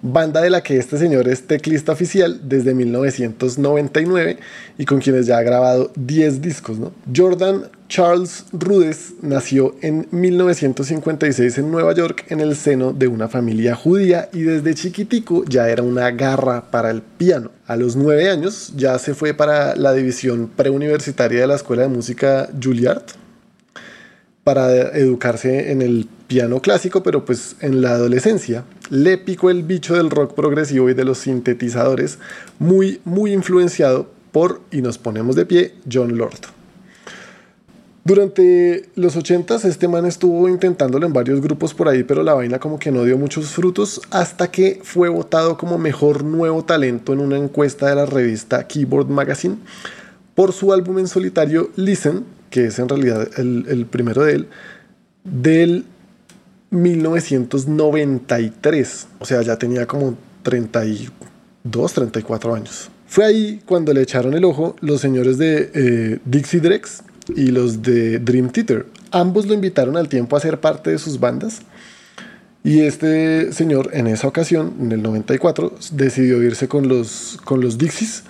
banda 0.00 0.40
de 0.40 0.48
la 0.48 0.62
que 0.62 0.78
este 0.78 0.96
señor 0.96 1.28
es 1.28 1.46
teclista 1.46 1.92
oficial 1.92 2.40
desde 2.48 2.72
1999 2.72 4.38
y 4.78 4.84
con 4.86 5.00
quienes 5.00 5.26
ya 5.26 5.36
ha 5.36 5.42
grabado 5.42 5.92
10 5.96 6.40
discos. 6.40 6.78
¿no? 6.78 6.92
Jordan 7.14 7.64
Charles 7.94 8.46
Rudess 8.50 9.14
nació 9.22 9.76
en 9.80 10.08
1956 10.10 11.58
en 11.58 11.70
Nueva 11.70 11.94
York 11.94 12.26
en 12.28 12.40
el 12.40 12.56
seno 12.56 12.92
de 12.92 13.06
una 13.06 13.28
familia 13.28 13.76
judía 13.76 14.28
y 14.32 14.42
desde 14.42 14.74
chiquitico 14.74 15.44
ya 15.44 15.68
era 15.68 15.84
una 15.84 16.10
garra 16.10 16.72
para 16.72 16.90
el 16.90 17.02
piano. 17.02 17.52
A 17.68 17.76
los 17.76 17.94
nueve 17.94 18.28
años 18.30 18.72
ya 18.74 18.98
se 18.98 19.14
fue 19.14 19.32
para 19.32 19.76
la 19.76 19.92
división 19.92 20.50
preuniversitaria 20.56 21.42
de 21.42 21.46
la 21.46 21.54
Escuela 21.54 21.82
de 21.82 21.88
Música 21.88 22.48
Juilliard 22.60 23.04
para 24.42 24.88
educarse 24.98 25.70
en 25.70 25.80
el 25.80 26.08
piano 26.26 26.60
clásico, 26.60 27.04
pero 27.04 27.24
pues 27.24 27.54
en 27.60 27.80
la 27.80 27.90
adolescencia 27.90 28.64
le 28.90 29.18
picó 29.18 29.50
el 29.50 29.62
bicho 29.62 29.94
del 29.94 30.10
rock 30.10 30.34
progresivo 30.34 30.90
y 30.90 30.94
de 30.94 31.04
los 31.04 31.18
sintetizadores, 31.18 32.18
muy, 32.58 33.00
muy 33.04 33.32
influenciado 33.32 34.10
por, 34.32 34.62
y 34.72 34.82
nos 34.82 34.98
ponemos 34.98 35.36
de 35.36 35.46
pie, 35.46 35.74
John 35.88 36.18
Lord. 36.18 36.53
Durante 38.04 38.88
los 38.96 39.16
80s 39.16 39.64
este 39.64 39.88
man 39.88 40.04
estuvo 40.04 40.46
intentándolo 40.46 41.06
en 41.06 41.14
varios 41.14 41.40
grupos 41.40 41.72
por 41.72 41.88
ahí, 41.88 42.04
pero 42.04 42.22
la 42.22 42.34
vaina 42.34 42.58
como 42.58 42.78
que 42.78 42.90
no 42.90 43.02
dio 43.02 43.16
muchos 43.16 43.46
frutos 43.46 44.02
hasta 44.10 44.50
que 44.50 44.78
fue 44.82 45.08
votado 45.08 45.56
como 45.56 45.78
mejor 45.78 46.22
nuevo 46.22 46.66
talento 46.66 47.14
en 47.14 47.20
una 47.20 47.38
encuesta 47.38 47.88
de 47.88 47.94
la 47.94 48.04
revista 48.04 48.68
Keyboard 48.68 49.08
Magazine 49.08 49.56
por 50.34 50.52
su 50.52 50.74
álbum 50.74 50.98
en 50.98 51.08
solitario 51.08 51.70
Listen, 51.76 52.26
que 52.50 52.66
es 52.66 52.78
en 52.78 52.90
realidad 52.90 53.26
el, 53.38 53.86
primero 53.86 54.24
de 54.24 54.34
él, 54.34 54.48
del 55.24 55.86
1993. 56.72 59.06
O 59.18 59.24
sea, 59.24 59.40
ya 59.40 59.56
tenía 59.56 59.86
como 59.86 60.14
32, 60.42 61.92
34 61.94 62.54
años. 62.54 62.90
Fue 63.06 63.24
ahí 63.24 63.62
cuando 63.64 63.94
le 63.94 64.02
echaron 64.02 64.34
el 64.34 64.44
ojo 64.44 64.76
los 64.80 65.00
señores 65.00 65.38
de 65.38 65.70
eh, 65.72 66.18
Dixie 66.26 66.60
Drex 66.60 67.02
y 67.28 67.48
los 67.48 67.82
de 67.82 68.18
Dream 68.18 68.50
Theater. 68.50 68.86
Ambos 69.10 69.46
lo 69.46 69.54
invitaron 69.54 69.96
al 69.96 70.08
tiempo 70.08 70.36
a 70.36 70.40
ser 70.40 70.60
parte 70.60 70.90
de 70.90 70.98
sus 70.98 71.20
bandas. 71.20 71.62
Y 72.62 72.80
este 72.80 73.52
señor, 73.52 73.90
en 73.92 74.06
esa 74.06 74.26
ocasión, 74.26 74.74
en 74.80 74.92
el 74.92 75.02
94, 75.02 75.74
decidió 75.92 76.42
irse 76.42 76.66
con 76.66 76.88
los, 76.88 77.38
con 77.44 77.60
los 77.60 77.76
Dixies 77.76 78.24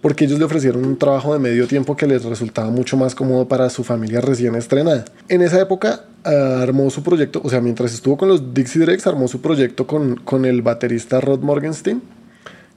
porque 0.00 0.24
ellos 0.24 0.38
le 0.38 0.44
ofrecieron 0.44 0.84
un 0.84 0.96
trabajo 0.96 1.32
de 1.32 1.38
medio 1.38 1.66
tiempo 1.66 1.96
que 1.96 2.06
les 2.06 2.24
resultaba 2.24 2.70
mucho 2.70 2.96
más 2.96 3.14
cómodo 3.14 3.48
para 3.48 3.68
su 3.70 3.84
familia 3.84 4.20
recién 4.20 4.54
estrenada. 4.54 5.04
En 5.28 5.42
esa 5.42 5.60
época 5.60 6.04
uh, 6.24 6.62
armó 6.62 6.88
su 6.90 7.02
proyecto, 7.02 7.40
o 7.42 7.50
sea, 7.50 7.60
mientras 7.60 7.92
estuvo 7.92 8.16
con 8.16 8.28
los 8.28 8.54
Dixie 8.54 8.80
Drex, 8.82 9.06
armó 9.06 9.28
su 9.28 9.40
proyecto 9.40 9.86
con, 9.86 10.16
con 10.16 10.44
el 10.44 10.62
baterista 10.62 11.20
Rod 11.20 11.40
Morgenstein, 11.40 12.02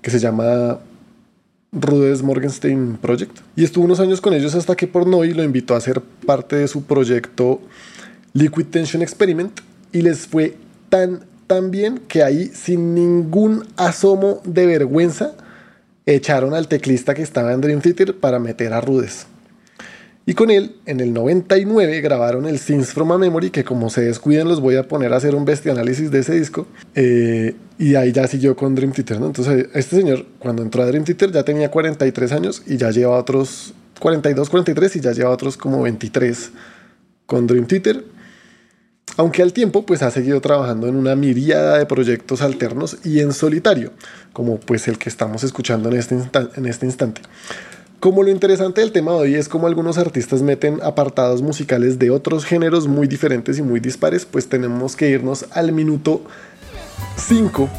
que 0.02 0.10
se 0.10 0.20
llama 0.20 0.80
Rudess 1.72 2.22
Morgenstein 2.22 2.98
Project. 3.02 3.40
Y 3.56 3.64
estuvo 3.64 3.86
unos 3.86 4.00
años 4.00 4.20
con 4.20 4.34
ellos 4.34 4.56
hasta 4.56 4.76
que 4.76 4.88
Pornoy 4.88 5.34
lo 5.34 5.44
invitó 5.44 5.76
a 5.76 5.82
ser 5.82 6.02
parte 6.02 6.58
de 6.58 6.68
su 6.68 6.84
proyecto 6.84 7.62
Liquid 8.34 8.66
Tension 8.66 9.02
Experiment 9.02 9.62
y 9.94 10.02
les 10.02 10.28
fue 10.28 10.58
tan, 10.90 11.26
tan 11.48 11.72
bien 11.72 12.02
que 12.08 12.24
ahí, 12.24 12.48
sin 12.54 12.94
ningún 12.94 13.66
asomo 13.78 14.42
de 14.44 14.66
vergüenza, 14.66 15.34
echaron 16.06 16.54
al 16.54 16.68
teclista 16.68 17.14
que 17.14 17.22
estaba 17.22 17.54
en 17.54 17.62
Dream 17.62 17.80
Theater 17.80 18.18
para 18.18 18.40
meter 18.40 18.74
a 18.74 18.82
Rudess. 18.82 19.28
Y 20.32 20.34
con 20.34 20.50
él, 20.50 20.78
en 20.86 21.02
el 21.02 21.12
99, 21.12 22.00
grabaron 22.00 22.46
el 22.46 22.58
Scenes 22.58 22.94
from 22.94 23.12
a 23.12 23.18
Memory, 23.18 23.50
que 23.50 23.66
como 23.66 23.90
se 23.90 24.00
descuiden 24.00 24.48
los 24.48 24.62
voy 24.62 24.78
a 24.78 24.88
poner 24.88 25.12
a 25.12 25.18
hacer 25.18 25.36
un 25.36 25.44
bestianálisis 25.44 26.10
de 26.10 26.20
ese 26.20 26.40
disco. 26.40 26.68
Eh, 26.96 27.54
y 27.78 27.96
ahí 27.96 28.14
ya 28.14 28.26
siguió 28.28 28.56
con 28.56 28.74
Dream 28.74 28.94
Theater, 28.94 29.20
¿no? 29.20 29.26
Entonces, 29.26 29.68
este 29.74 29.98
señor, 29.98 30.26
cuando 30.40 30.64
entró 30.64 30.84
a 30.84 30.86
Dream 30.86 31.04
Theater, 31.04 31.34
ya 31.34 31.44
tenía 31.44 31.70
43 31.70 32.32
años 32.32 32.64
y 32.66 32.78
ya 32.78 32.92
lleva 32.92 33.18
otros 33.18 33.74
42, 34.00 34.50
43 34.50 34.96
y 34.96 35.00
ya 35.02 35.12
lleva 35.12 35.32
otros 35.32 35.58
como 35.58 35.82
23 35.82 36.52
con 37.26 37.46
Dream 37.46 37.68
Theater. 37.68 38.06
Aunque 39.18 39.42
al 39.42 39.52
tiempo 39.52 39.86
pues 39.86 40.02
ha 40.02 40.12
seguido 40.12 40.40
trabajando 40.40 40.88
en 40.88 40.96
una 40.96 41.14
miríada 41.18 41.78
de 41.78 41.86
proyectos 41.86 42.42
alternos 42.42 43.00
y 43.04 43.20
en 43.20 43.34
solitario, 43.34 43.92
como 44.32 44.62
pues 44.62 44.88
el 44.88 44.98
que 44.98 45.10
estamos 45.10 45.44
escuchando 45.44 45.90
en 45.90 45.98
este, 45.98 46.16
en 46.56 46.66
este 46.68 46.86
instante. 46.86 47.20
Como 48.02 48.24
lo 48.24 48.32
interesante 48.32 48.82
del 48.82 48.92
tema 48.92 49.12
de 49.12 49.18
hoy 49.20 49.36
es 49.36 49.48
como 49.48 49.68
algunos 49.68 50.00
artistas 50.00 50.42
meten 50.42 50.80
apartados 50.82 51.44
musicales 51.44 52.00
de 52.00 52.10
otros 52.10 52.46
géneros 52.46 52.88
muy 52.88 53.08
diferentes 53.08 53.60
y 53.60 53.62
muy 53.62 53.80
dispares, 53.80 54.26
pues 54.26 54.50
tenemos 54.50 54.96
que 54.96 55.08
irnos 55.08 55.46
al 55.52 55.72
minuto 55.72 56.24
5 57.18 57.70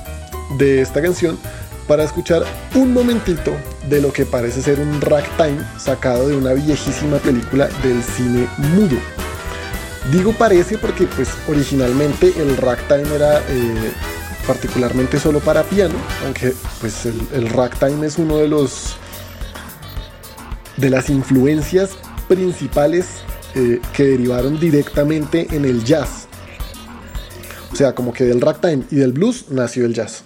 de 0.58 0.80
esta 0.80 1.02
canción 1.02 1.36
para 1.88 2.04
escuchar 2.04 2.44
un 2.76 2.92
momentito 2.92 3.50
de 3.90 4.00
lo 4.00 4.12
que 4.12 4.24
parece 4.24 4.62
ser 4.62 4.78
un 4.78 5.00
ragtime 5.00 5.58
sacado 5.76 6.28
de 6.28 6.36
una 6.36 6.52
viejísima 6.52 7.16
película 7.16 7.66
del 7.82 8.00
cine 8.04 8.46
mudo. 8.76 8.98
Digo 10.12 10.32
parece 10.38 10.78
porque 10.78 11.08
pues 11.16 11.30
originalmente 11.48 12.32
el 12.36 12.56
ragtime 12.58 13.12
era 13.12 13.40
eh, 13.40 13.92
particularmente 14.46 15.18
solo 15.18 15.40
para 15.40 15.64
piano, 15.64 15.96
aunque 16.24 16.54
pues 16.80 17.06
el 17.06 17.48
ragtime 17.48 18.06
es 18.06 18.18
uno 18.18 18.36
de 18.36 18.46
los 18.46 18.98
de 20.82 20.90
las 20.90 21.08
influencias 21.08 21.96
principales 22.28 23.22
eh, 23.54 23.80
que 23.94 24.04
derivaron 24.04 24.58
directamente 24.58 25.46
en 25.52 25.64
el 25.64 25.84
jazz. 25.84 26.26
O 27.72 27.76
sea, 27.76 27.94
como 27.94 28.12
que 28.12 28.24
del 28.24 28.40
ragtime 28.40 28.82
y 28.90 28.96
del 28.96 29.12
blues 29.12 29.46
nació 29.48 29.86
el 29.86 29.94
jazz. 29.94 30.24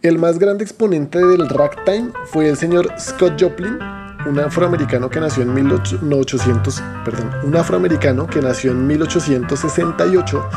El 0.00 0.18
más 0.18 0.38
grande 0.38 0.64
exponente 0.64 1.18
del 1.18 1.46
ragtime 1.48 2.10
fue 2.32 2.48
el 2.48 2.56
señor 2.56 2.90
Scott 2.98 3.40
Joplin, 3.40 3.78
un 4.26 4.40
afroamericano 4.40 5.10
que 5.10 5.20
nació 5.20 5.42
en 5.42 5.52
1800, 5.52 6.82
perdón, 7.04 7.30
un 7.44 7.54
afroamericano 7.54 8.26
que 8.26 8.40
nació 8.40 8.70
en 8.70 8.86
1868 8.86 10.48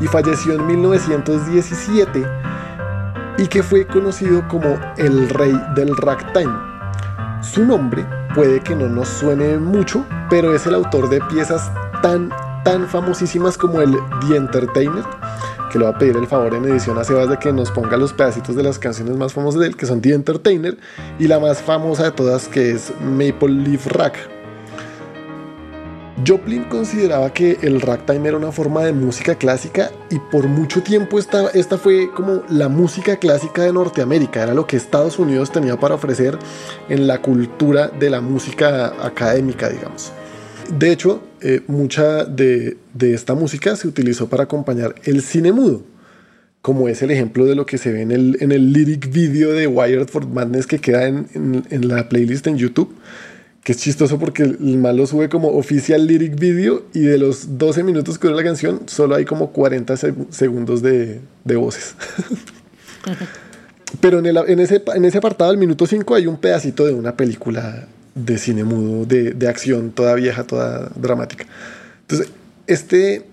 y 0.00 0.06
falleció 0.06 0.54
en 0.54 0.66
1917 0.66 2.26
y 3.36 3.46
que 3.48 3.62
fue 3.62 3.86
conocido 3.86 4.48
como 4.48 4.78
el 4.96 5.28
rey 5.28 5.54
del 5.74 5.94
ragtime. 5.96 6.73
Su 7.52 7.64
nombre 7.64 8.04
puede 8.34 8.60
que 8.60 8.74
no 8.74 8.88
nos 8.88 9.08
suene 9.08 9.58
mucho, 9.58 10.04
pero 10.30 10.54
es 10.54 10.66
el 10.66 10.74
autor 10.74 11.08
de 11.08 11.20
piezas 11.30 11.70
tan, 12.02 12.30
tan 12.64 12.88
famosísimas 12.88 13.58
como 13.58 13.80
el 13.80 13.96
The 14.26 14.36
Entertainer, 14.36 15.04
que 15.70 15.78
le 15.78 15.84
va 15.84 15.90
a 15.92 15.98
pedir 15.98 16.16
el 16.16 16.26
favor 16.26 16.54
en 16.54 16.64
edición 16.64 16.98
a 16.98 17.04
Sebas 17.04 17.28
de 17.28 17.38
que 17.38 17.52
nos 17.52 17.70
ponga 17.70 17.96
los 17.96 18.12
pedacitos 18.12 18.56
de 18.56 18.62
las 18.62 18.78
canciones 18.78 19.16
más 19.16 19.34
famosas 19.34 19.60
de 19.60 19.68
él, 19.68 19.76
que 19.76 19.86
son 19.86 20.00
The 20.00 20.14
Entertainer, 20.14 20.76
y 21.18 21.28
la 21.28 21.38
más 21.38 21.60
famosa 21.60 22.04
de 22.04 22.10
todas, 22.12 22.48
que 22.48 22.72
es 22.72 22.92
Maple 23.00 23.50
Leaf 23.50 23.86
Rack. 23.88 24.33
Joplin 26.24 26.64
consideraba 26.64 27.32
que 27.32 27.58
el 27.62 27.80
ragtime 27.80 28.28
era 28.28 28.36
una 28.36 28.52
forma 28.52 28.84
de 28.84 28.92
música 28.92 29.34
clásica 29.34 29.90
y 30.10 30.18
por 30.18 30.46
mucho 30.46 30.82
tiempo 30.82 31.18
esta, 31.18 31.48
esta 31.50 31.76
fue 31.76 32.10
como 32.12 32.42
la 32.48 32.68
música 32.68 33.16
clásica 33.16 33.62
de 33.62 33.72
Norteamérica, 33.72 34.42
era 34.42 34.54
lo 34.54 34.66
que 34.66 34.76
Estados 34.76 35.18
Unidos 35.18 35.50
tenía 35.50 35.76
para 35.78 35.96
ofrecer 35.96 36.38
en 36.88 37.08
la 37.08 37.20
cultura 37.20 37.88
de 37.88 38.10
la 38.10 38.20
música 38.20 38.94
académica, 39.04 39.68
digamos. 39.68 40.12
De 40.78 40.92
hecho, 40.92 41.22
eh, 41.40 41.62
mucha 41.66 42.24
de, 42.24 42.76
de, 42.94 43.12
esta 43.12 43.34
música 43.34 43.74
se 43.76 43.88
utilizó 43.88 44.28
para 44.28 44.44
acompañar 44.44 44.94
el 45.04 45.20
cine 45.20 45.52
mudo. 45.52 45.82
como 46.62 46.88
es 46.88 47.02
el 47.02 47.10
ejemplo 47.10 47.44
de 47.44 47.54
lo 47.54 47.66
que 47.66 47.76
se 47.76 47.92
ve 47.92 48.00
en 48.00 48.10
el, 48.10 48.38
en 48.40 48.50
el 48.50 48.72
lyric 48.72 49.12
video 49.12 49.52
de 49.52 49.66
Wired 49.66 50.08
for 50.08 50.26
Madness 50.26 50.66
que 50.66 50.78
queda 50.78 51.06
en, 51.06 51.26
en, 51.34 51.64
en 51.68 51.88
la 51.88 52.08
playlist 52.08 52.46
en 52.46 52.56
YouTube 52.56 52.94
que 53.64 53.72
es 53.72 53.78
chistoso 53.78 54.18
porque 54.18 54.42
el 54.42 54.76
malo 54.76 55.06
sube 55.06 55.30
como 55.30 55.48
oficial 55.48 56.06
lyric 56.06 56.38
video 56.38 56.82
y 56.92 57.00
de 57.00 57.16
los 57.16 57.58
12 57.58 57.82
minutos 57.82 58.18
que 58.18 58.28
dura 58.28 58.36
la 58.36 58.44
canción 58.44 58.82
solo 58.86 59.14
hay 59.14 59.24
como 59.24 59.52
40 59.52 59.96
segundos 60.30 60.82
de, 60.82 61.20
de 61.44 61.56
voces. 61.56 61.96
Pero 64.00 64.18
en, 64.18 64.26
el, 64.26 64.36
en, 64.36 64.60
ese, 64.60 64.82
en 64.94 65.04
ese 65.06 65.16
apartado 65.16 65.50
del 65.50 65.58
minuto 65.58 65.86
5 65.86 66.14
hay 66.14 66.26
un 66.26 66.36
pedacito 66.36 66.84
de 66.84 66.92
una 66.92 67.16
película 67.16 67.88
de 68.14 68.36
cine 68.36 68.64
mudo, 68.64 69.06
de, 69.06 69.32
de 69.32 69.48
acción, 69.48 69.92
toda 69.92 70.14
vieja, 70.14 70.44
toda 70.44 70.90
dramática. 70.94 71.46
Entonces, 72.02 72.28
este, 72.66 73.24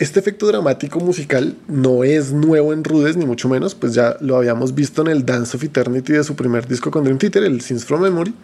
este 0.00 0.18
efecto 0.18 0.48
dramático 0.48 0.98
musical 0.98 1.54
no 1.68 2.02
es 2.02 2.32
nuevo 2.32 2.72
en 2.72 2.82
Rudes, 2.82 3.16
ni 3.16 3.24
mucho 3.24 3.48
menos, 3.48 3.76
pues 3.76 3.94
ya 3.94 4.16
lo 4.20 4.36
habíamos 4.36 4.74
visto 4.74 5.02
en 5.02 5.08
el 5.08 5.24
Dance 5.24 5.56
of 5.56 5.62
Eternity 5.62 6.14
de 6.14 6.24
su 6.24 6.34
primer 6.34 6.66
disco 6.66 6.90
con 6.90 7.04
Dream 7.04 7.18
Theater, 7.18 7.44
el 7.44 7.60
Sins 7.60 7.84
from 7.84 8.02
Memory. 8.02 8.34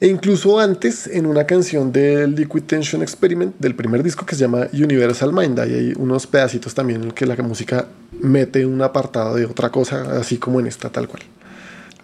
E 0.00 0.06
incluso 0.06 0.60
antes, 0.60 1.08
en 1.08 1.26
una 1.26 1.44
canción 1.44 1.90
del 1.90 2.36
Liquid 2.36 2.62
Tension 2.62 3.02
Experiment, 3.02 3.56
del 3.58 3.74
primer 3.74 4.04
disco 4.04 4.24
que 4.24 4.36
se 4.36 4.42
llama 4.42 4.68
Universal 4.72 5.32
Mind, 5.32 5.58
ahí 5.58 5.74
hay 5.74 5.92
unos 5.96 6.24
pedacitos 6.28 6.72
también 6.72 7.02
en 7.02 7.10
que 7.10 7.26
la 7.26 7.34
música 7.36 7.88
mete 8.12 8.64
un 8.64 8.80
apartado 8.80 9.34
de 9.34 9.44
otra 9.44 9.70
cosa, 9.70 10.20
así 10.20 10.38
como 10.38 10.60
en 10.60 10.68
esta 10.68 10.90
tal 10.90 11.08
cual. 11.08 11.24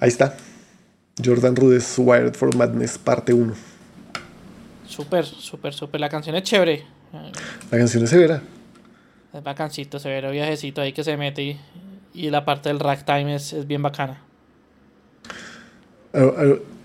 Ahí 0.01 0.09
está. 0.09 0.37
Jordan 1.25 1.55
Rudess, 1.55 1.95
Wired 1.97 2.35
for 2.35 2.57
Madness, 2.57 2.99
parte 2.99 3.33
1. 3.33 3.55
Súper, 4.89 5.25
súper, 5.25 5.73
súper. 5.73 6.01
La 6.01 6.09
canción 6.09 6.35
es 6.35 6.43
chévere. 6.43 6.85
La 7.71 7.79
canción 7.79 8.03
es 8.03 8.11
severa. 8.11 8.43
Es 9.33 9.43
bacancito, 9.43 10.01
severo 10.01 10.33
viajecito 10.33 10.81
ahí 10.81 10.93
que 10.93 11.05
se 11.05 11.17
mete 11.17 11.43
y, 11.43 11.61
y 12.13 12.31
la 12.31 12.45
parte 12.45 12.71
del 12.71 12.81
ragtime 12.81 13.37
es, 13.37 13.53
es 13.53 13.69
bien 13.69 13.83
bacana. 13.83 14.24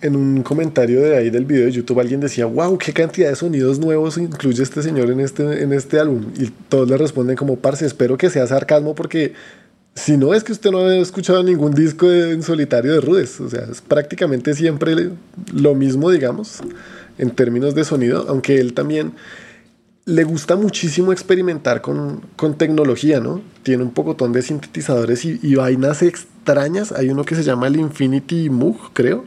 En 0.01 0.15
un 0.15 0.43
comentario 0.43 1.01
de 1.01 1.17
ahí 1.17 1.29
del 1.29 1.45
video 1.45 1.65
de 1.65 1.71
YouTube 1.71 1.99
alguien 1.99 2.21
decía, 2.21 2.45
wow, 2.45 2.77
qué 2.77 2.93
cantidad 2.93 3.29
de 3.29 3.35
sonidos 3.35 3.79
nuevos 3.79 4.17
incluye 4.17 4.63
este 4.63 4.81
señor 4.81 5.11
en 5.11 5.19
este, 5.19 5.61
en 5.61 5.73
este 5.73 5.99
álbum. 5.99 6.31
Y 6.37 6.49
todos 6.69 6.89
le 6.89 6.97
responden 6.97 7.35
como, 7.35 7.57
parce, 7.57 7.85
espero 7.85 8.17
que 8.17 8.29
sea 8.29 8.47
sarcasmo 8.47 8.95
porque 8.95 9.33
si 9.95 10.15
no 10.15 10.33
es 10.33 10.43
que 10.43 10.53
usted 10.53 10.71
no 10.71 10.79
ha 10.79 10.95
escuchado 10.97 11.43
ningún 11.43 11.73
disco 11.73 12.09
en 12.09 12.41
solitario 12.43 12.93
de 12.93 13.01
Rudes. 13.01 13.39
O 13.41 13.49
sea, 13.49 13.65
es 13.69 13.81
prácticamente 13.81 14.53
siempre 14.53 15.11
lo 15.53 15.75
mismo, 15.75 16.09
digamos, 16.09 16.61
en 17.17 17.31
términos 17.31 17.75
de 17.75 17.83
sonido, 17.83 18.25
aunque 18.29 18.59
él 18.59 18.73
también 18.73 19.13
le 20.05 20.23
gusta 20.23 20.55
muchísimo 20.55 21.11
experimentar 21.11 21.81
con, 21.81 22.21
con 22.35 22.57
tecnología, 22.57 23.19
¿no? 23.19 23.41
Tiene 23.61 23.83
un 23.83 23.91
pocotón 23.91 24.31
de 24.31 24.41
sintetizadores 24.41 25.23
y, 25.23 25.55
vainas 25.55 26.01
Hay 26.95 27.09
uno 27.09 27.23
que 27.23 27.35
se 27.35 27.43
llama 27.43 27.67
el 27.67 27.75
Infinity 27.75 28.49
Moog, 28.49 28.91
creo, 28.93 29.25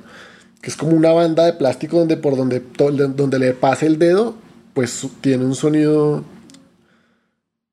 que 0.60 0.70
es 0.70 0.76
como 0.76 0.96
una 0.96 1.12
banda 1.12 1.44
de 1.44 1.52
plástico 1.52 1.98
donde 1.98 2.16
por 2.16 2.36
donde, 2.36 2.62
donde 2.78 3.38
le 3.38 3.52
pase 3.52 3.86
el 3.86 3.98
dedo, 3.98 4.34
pues 4.74 5.06
tiene 5.20 5.44
un 5.44 5.54
sonido... 5.54 6.24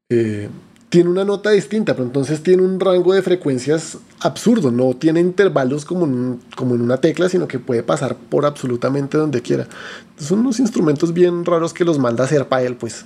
Eh, 0.09 0.49
tiene 0.89 1.09
una 1.09 1.23
nota 1.23 1.51
distinta, 1.51 1.93
pero 1.93 2.05
entonces 2.05 2.41
tiene 2.41 2.63
un 2.63 2.79
rango 2.79 3.13
de 3.13 3.21
frecuencias 3.21 3.99
absurdo, 4.21 4.71
no 4.71 4.95
tiene 4.95 5.19
intervalos 5.19 5.85
como 5.85 6.05
en, 6.05 6.39
como 6.55 6.73
en 6.73 6.81
una 6.81 6.97
tecla, 6.97 7.29
sino 7.29 7.47
que 7.47 7.59
puede 7.59 7.83
pasar 7.83 8.15
por 8.15 8.45
absolutamente 8.45 9.17
donde 9.17 9.43
quiera. 9.43 9.67
Son 10.17 10.39
unos 10.39 10.59
instrumentos 10.59 11.13
bien 11.13 11.45
raros 11.45 11.73
que 11.73 11.85
los 11.85 11.99
manda 11.99 12.23
a 12.23 12.25
hacer 12.25 12.47
para 12.47 12.63
él, 12.63 12.75
pues. 12.75 13.05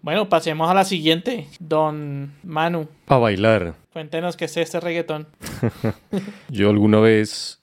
Bueno, 0.00 0.28
pasemos 0.28 0.70
a 0.70 0.74
la 0.74 0.84
siguiente, 0.84 1.48
don 1.58 2.32
Manu. 2.44 2.88
A 3.08 3.16
bailar. 3.16 3.74
Cuéntenos 3.92 4.36
qué 4.36 4.44
es 4.44 4.56
este 4.56 4.78
reggaetón. 4.78 5.26
Yo 6.48 6.70
alguna 6.70 7.00
vez 7.00 7.60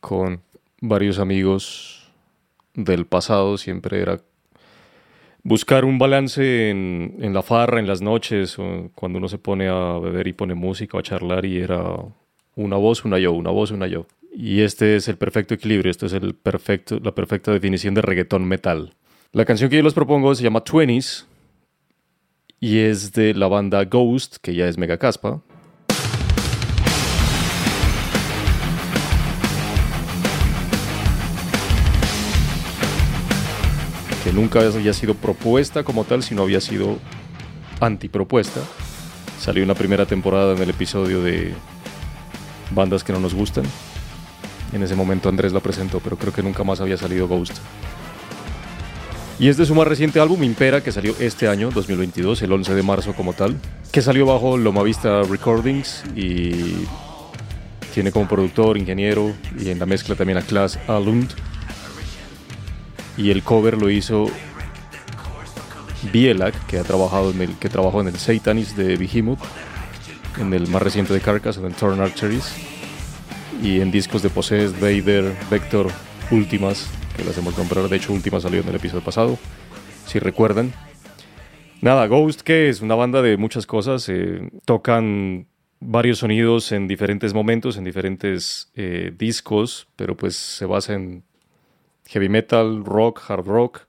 con 0.00 0.42
varios 0.80 1.18
amigos 1.20 2.10
del 2.74 3.06
pasado 3.06 3.56
siempre 3.56 4.00
era 4.00 4.20
buscar 5.44 5.84
un 5.84 5.98
balance 5.98 6.70
en, 6.70 7.16
en, 7.20 7.32
la 7.32 7.42
farra, 7.42 7.78
en 7.78 7.86
las 7.86 8.02
noches, 8.02 8.56
cuando 8.94 9.18
uno 9.18 9.28
se 9.28 9.38
pone 9.38 9.68
a 9.68 9.98
beber 9.98 10.26
y 10.26 10.32
pone 10.32 10.54
música 10.54 10.96
o 10.96 11.00
a 11.00 11.04
charlar 11.04 11.44
y 11.44 11.58
era 11.58 11.94
una 12.56 12.76
voz, 12.76 13.04
una 13.04 13.18
yo, 13.18 13.32
una 13.32 13.50
voz, 13.50 13.70
una 13.70 13.86
yo. 13.86 14.06
Y 14.34 14.62
este 14.62 14.96
es 14.96 15.06
el 15.06 15.16
perfecto 15.16 15.54
equilibrio, 15.54 15.90
esto 15.90 16.06
es 16.06 16.14
el 16.14 16.34
perfecto, 16.34 16.98
la 17.00 17.14
perfecta 17.14 17.52
definición 17.52 17.94
de 17.94 18.02
reggaetón 18.02 18.44
metal. 18.44 18.94
La 19.32 19.44
canción 19.44 19.70
que 19.70 19.76
yo 19.76 19.82
les 19.84 19.94
propongo 19.94 20.34
se 20.34 20.42
llama 20.42 20.64
Twenties 20.64 21.28
y 22.60 22.80
es 22.80 23.12
de 23.12 23.32
la 23.32 23.48
banda 23.48 23.84
Ghost, 23.84 24.36
que 24.42 24.54
ya 24.54 24.68
es 24.68 24.76
mega 24.76 24.98
caspa, 24.98 25.40
que 34.22 34.32
nunca 34.34 34.60
había 34.60 34.92
sido 34.92 35.14
propuesta 35.14 35.82
como 35.82 36.04
tal, 36.04 36.22
sino 36.22 36.42
había 36.42 36.60
sido 36.60 36.98
antipropuesta. 37.80 38.60
Salió 39.40 39.64
una 39.64 39.74
primera 39.74 40.04
temporada 40.04 40.54
en 40.54 40.62
el 40.62 40.68
episodio 40.68 41.22
de 41.22 41.54
bandas 42.72 43.02
que 43.02 43.14
no 43.14 43.20
nos 43.20 43.32
gustan. 43.32 43.64
En 44.74 44.82
ese 44.82 44.94
momento 44.94 45.30
Andrés 45.30 45.54
la 45.54 45.60
presentó, 45.60 46.00
pero 46.00 46.18
creo 46.18 46.34
que 46.34 46.42
nunca 46.42 46.62
más 46.62 46.82
había 46.82 46.98
salido 46.98 47.26
Ghost. 47.26 47.56
Y 49.40 49.48
es 49.48 49.56
de 49.56 49.64
su 49.64 49.74
más 49.74 49.88
reciente 49.88 50.20
álbum, 50.20 50.44
Impera, 50.44 50.82
que 50.82 50.92
salió 50.92 51.14
este 51.18 51.48
año, 51.48 51.70
2022, 51.70 52.42
el 52.42 52.52
11 52.52 52.74
de 52.74 52.82
marzo 52.82 53.14
como 53.14 53.32
tal, 53.32 53.56
que 53.90 54.02
salió 54.02 54.26
bajo 54.26 54.58
Loma 54.58 54.82
Vista 54.82 55.22
Recordings 55.22 56.04
y 56.14 56.84
tiene 57.94 58.12
como 58.12 58.28
productor, 58.28 58.76
ingeniero 58.76 59.32
y 59.58 59.70
en 59.70 59.78
la 59.78 59.86
mezcla 59.86 60.14
también 60.14 60.36
a 60.36 60.42
Klaas 60.42 60.78
Alund. 60.88 61.30
Y 63.16 63.30
el 63.30 63.42
cover 63.42 63.78
lo 63.78 63.88
hizo 63.88 64.26
Bielak, 66.12 66.66
que 66.66 66.78
ha 66.78 66.84
trabajado 66.84 67.30
en 67.30 67.40
el 67.40 67.54
que 67.56 67.70
trabajó 67.70 68.02
en 68.02 68.08
el 68.08 68.18
Satanis 68.18 68.76
de 68.76 68.98
Behemoth, 68.98 69.40
en 70.38 70.52
el 70.52 70.68
más 70.68 70.82
reciente 70.82 71.14
de 71.14 71.20
Carcass, 71.22 71.56
en 71.56 71.72
Torn 71.72 71.98
Arteries, 72.02 72.52
y 73.62 73.80
en 73.80 73.90
discos 73.90 74.20
de 74.22 74.28
Possessed, 74.28 74.78
Vader, 74.78 75.34
Vector, 75.50 75.90
Últimas, 76.30 76.88
que 77.16 77.24
las 77.24 77.36
hemos 77.38 77.54
comprado, 77.54 77.88
de 77.88 77.96
hecho 77.96 78.12
Últimas 78.12 78.44
salió 78.44 78.60
en 78.60 78.68
el 78.68 78.76
episodio 78.76 79.02
pasado, 79.02 79.38
si 80.06 80.18
recuerdan. 80.18 80.72
Nada, 81.80 82.06
Ghost, 82.06 82.42
que 82.42 82.68
es 82.68 82.82
una 82.82 82.94
banda 82.94 83.22
de 83.22 83.36
muchas 83.36 83.66
cosas, 83.66 84.08
eh, 84.08 84.50
tocan 84.64 85.46
varios 85.80 86.18
sonidos 86.18 86.72
en 86.72 86.86
diferentes 86.86 87.34
momentos, 87.34 87.76
en 87.76 87.84
diferentes 87.84 88.70
eh, 88.76 89.12
discos, 89.16 89.88
pero 89.96 90.16
pues 90.16 90.36
se 90.36 90.66
basa 90.66 90.94
en 90.94 91.24
heavy 92.06 92.28
metal, 92.28 92.84
rock, 92.84 93.22
hard 93.28 93.46
rock, 93.46 93.80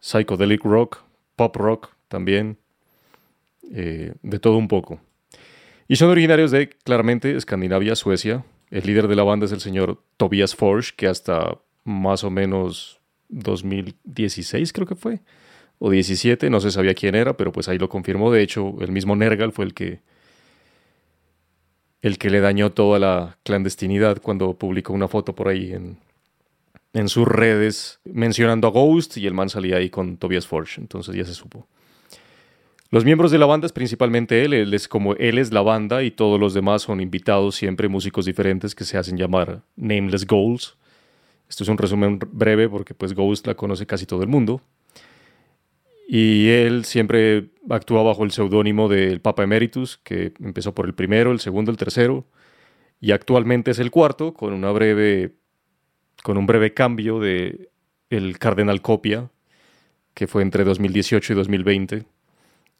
psychedelic 0.00 0.62
rock, 0.64 0.98
pop 1.34 1.56
rock 1.56 1.90
también, 2.08 2.58
eh, 3.72 4.12
de 4.22 4.38
todo 4.38 4.56
un 4.58 4.68
poco. 4.68 5.00
Y 5.88 5.96
son 5.96 6.10
originarios 6.10 6.50
de, 6.50 6.68
claramente, 6.68 7.36
Escandinavia, 7.36 7.96
Suecia. 7.96 8.44
El 8.70 8.86
líder 8.86 9.08
de 9.08 9.16
la 9.16 9.22
banda 9.22 9.46
es 9.46 9.52
el 9.52 9.60
señor 9.60 10.02
Tobias 10.16 10.54
Forge, 10.54 10.92
que 10.96 11.06
hasta 11.06 11.58
más 11.84 12.24
o 12.24 12.30
menos 12.30 13.00
2016 13.28 14.72
creo 14.72 14.86
que 14.86 14.94
fue, 14.94 15.20
o 15.78 15.90
17, 15.90 16.50
no 16.50 16.60
se 16.60 16.70
sabía 16.70 16.94
quién 16.94 17.14
era, 17.14 17.36
pero 17.36 17.52
pues 17.52 17.68
ahí 17.68 17.78
lo 17.78 17.88
confirmó. 17.88 18.30
De 18.30 18.42
hecho, 18.42 18.76
el 18.80 18.92
mismo 18.92 19.16
Nergal 19.16 19.52
fue 19.52 19.64
el 19.64 19.74
que 19.74 20.00
el 22.00 22.18
que 22.18 22.30
le 22.30 22.40
dañó 22.40 22.72
toda 22.72 22.98
la 22.98 23.38
clandestinidad 23.42 24.22
cuando 24.22 24.54
publicó 24.56 24.92
una 24.92 25.08
foto 25.08 25.34
por 25.34 25.48
ahí 25.48 25.72
en, 25.72 25.98
en 26.92 27.08
sus 27.08 27.26
redes 27.26 28.00
mencionando 28.04 28.68
a 28.68 28.70
Ghost 28.70 29.16
y 29.16 29.26
el 29.26 29.34
man 29.34 29.48
salía 29.48 29.76
ahí 29.76 29.90
con 29.90 30.16
Tobias 30.16 30.46
Forge, 30.46 30.80
entonces 30.80 31.14
ya 31.14 31.24
se 31.24 31.34
supo. 31.34 31.66
Los 32.90 33.04
miembros 33.04 33.30
de 33.30 33.36
la 33.36 33.44
banda 33.44 33.66
es 33.66 33.72
principalmente 33.72 34.44
él, 34.44 34.54
él 34.54 34.72
es 34.72 34.88
como 34.88 35.14
él 35.14 35.36
es 35.36 35.52
la 35.52 35.60
banda 35.60 36.02
y 36.02 36.10
todos 36.10 36.40
los 36.40 36.54
demás 36.54 36.82
son 36.82 37.02
invitados, 37.02 37.54
siempre 37.54 37.86
músicos 37.86 38.24
diferentes 38.24 38.74
que 38.74 38.84
se 38.84 38.96
hacen 38.96 39.18
llamar 39.18 39.62
Nameless 39.76 40.26
Goals. 40.26 40.78
Esto 41.50 41.64
es 41.64 41.68
un 41.68 41.76
resumen 41.76 42.18
breve 42.32 42.66
porque 42.66 42.94
pues 42.94 43.14
Ghost 43.14 43.46
la 43.46 43.54
conoce 43.54 43.84
casi 43.84 44.06
todo 44.06 44.22
el 44.22 44.28
mundo. 44.28 44.62
Y 46.08 46.48
él 46.48 46.86
siempre 46.86 47.50
actúa 47.68 48.02
bajo 48.02 48.24
el 48.24 48.30
seudónimo 48.30 48.88
del 48.88 49.20
Papa 49.20 49.42
Emeritus, 49.42 49.98
que 49.98 50.32
empezó 50.40 50.74
por 50.74 50.86
el 50.86 50.94
primero, 50.94 51.32
el 51.32 51.40
segundo, 51.40 51.70
el 51.70 51.76
tercero, 51.76 52.24
y 52.98 53.12
actualmente 53.12 53.72
es 53.72 53.78
el 53.78 53.90
cuarto, 53.90 54.32
con 54.32 54.54
una 54.54 54.70
breve 54.70 55.34
con 56.22 56.38
un 56.38 56.46
breve 56.46 56.72
cambio 56.72 57.20
de 57.20 57.68
el 58.08 58.38
Cardenal 58.38 58.80
Copia, 58.80 59.30
que 60.14 60.26
fue 60.26 60.40
entre 60.40 60.64
2018 60.64 61.34
y 61.34 61.36
2020, 61.36 62.06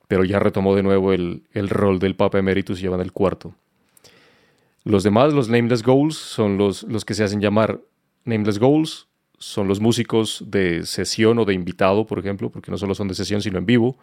pero 0.09 0.25
ya 0.25 0.38
retomó 0.38 0.75
de 0.75 0.83
nuevo 0.83 1.12
el, 1.12 1.42
el 1.53 1.68
rol 1.68 1.99
del 1.99 2.16
Papa 2.16 2.38
Emeritus 2.38 2.79
y 2.81 2.83
llevan 2.83 3.01
el 3.01 3.12
cuarto. 3.12 3.55
Los 4.85 5.05
demás, 5.05 5.35
los 5.35 5.51
Nameless 5.51 5.83
Goals, 5.83 6.16
son 6.16 6.57
los, 6.57 6.83
los 6.85 7.05
que 7.05 7.14
se 7.14 7.23
hacen 7.23 7.40
llamar 7.40 7.81
Nameless 8.25 8.59
Goals, 8.59 9.07
son 9.38 9.68
los 9.68 9.81
músicos 9.81 10.44
de 10.47 10.85
sesión 10.85 11.38
o 11.38 11.44
de 11.44 11.55
invitado, 11.55 12.07
por 12.07 12.18
ejemplo, 12.18 12.51
porque 12.51 12.71
no 12.71 12.79
solo 12.79 12.94
son 12.94 13.09
de 13.09 13.14
sesión, 13.14 13.42
sino 13.42 13.59
en 13.59 13.66
vivo. 13.66 13.99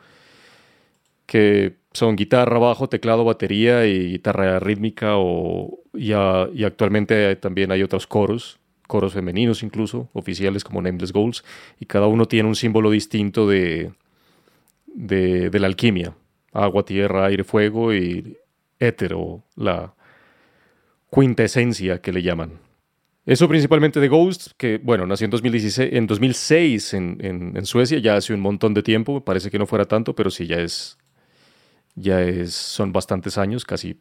que 1.26 1.78
son 1.92 2.16
guitarra, 2.16 2.60
bajo, 2.60 2.88
teclado, 2.88 3.24
batería 3.26 3.88
y 3.88 4.12
guitarra 4.12 4.60
rítmica 4.60 5.14
o, 5.18 5.80
y, 5.94 6.12
actualmente 6.12 7.36
también 7.38 7.72
hay 7.72 7.82
otros 7.82 8.06
coros, 8.06 8.60
coros 8.88 9.14
femeninos 9.14 9.64
incluso, 9.64 10.10
oficiales 10.14 10.64
como 10.64 10.82
Nameless 10.82 11.12
Goals, 11.12 11.44
y 11.80 11.86
cada 11.86 12.08
uno 12.08 12.28
tiene 12.28 12.48
un 12.48 12.56
símbolo 12.56 12.92
distinto 12.92 13.48
de, 13.48 13.92
de, 14.96 15.60
la 15.60 15.68
alquimia, 15.68 16.16
agua, 16.54 16.86
tierra, 16.86 17.26
aire, 17.26 17.44
fuego 17.44 17.94
y 17.94 18.38
éter 18.80 19.14
o 19.14 19.44
la 19.56 19.94
quintesencia 21.12 22.02
que 22.02 22.12
le 22.12 22.22
llaman. 22.22 22.60
Eso 23.26 23.48
principalmente 23.48 24.00
de 24.00 24.08
Ghost, 24.08 24.52
que 24.58 24.78
bueno, 24.78 25.06
nació 25.06 25.26
en, 25.26 25.32
2016, 25.32 25.94
en 25.94 26.08
2006 26.08 26.94
en, 26.94 27.18
en, 27.56 27.66
Suecia, 27.66 27.98
ya 28.00 28.16
hace 28.16 28.34
un 28.34 28.40
montón 28.40 28.74
de 28.74 28.84
tiempo, 28.84 29.24
parece 29.26 29.50
que 29.50 29.58
no 29.58 29.66
fuera 29.66 29.86
tanto, 29.86 30.14
pero 30.14 30.30
sí 30.30 30.46
ya 30.46 30.58
es, 30.58 30.98
ya 31.96 32.22
es, 32.22 32.54
son 32.54 32.94
bastantes 32.94 33.38
años, 33.38 33.66
casi 33.66 34.00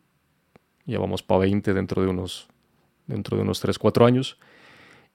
ya 0.84 0.98
vamos 0.98 1.22
para 1.22 1.40
20 1.40 1.72
dentro 1.72 2.02
de 2.02 2.08
unos, 2.08 2.48
dentro 3.06 3.38
de 3.38 3.42
unos 3.42 3.60
3, 3.60 3.78
4 3.78 4.04
años. 4.04 4.38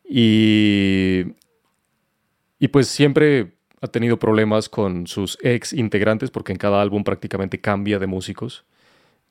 Y, 0.04 1.36
y 2.58 2.68
pues 2.70 2.88
siempre 2.88 3.59
ha 3.82 3.88
tenido 3.88 4.20
problemas 4.20 4.70
con 4.70 5.08
sus 5.08 5.38
ex 5.42 5.74
integrantes, 5.74 6.32
porque 6.32 6.52
en 6.52 6.58
cada 6.58 6.82
álbum 6.82 7.04
prácticamente 7.04 7.60
cambia 7.62 8.00
de 8.00 8.08
músicos. 8.08 8.65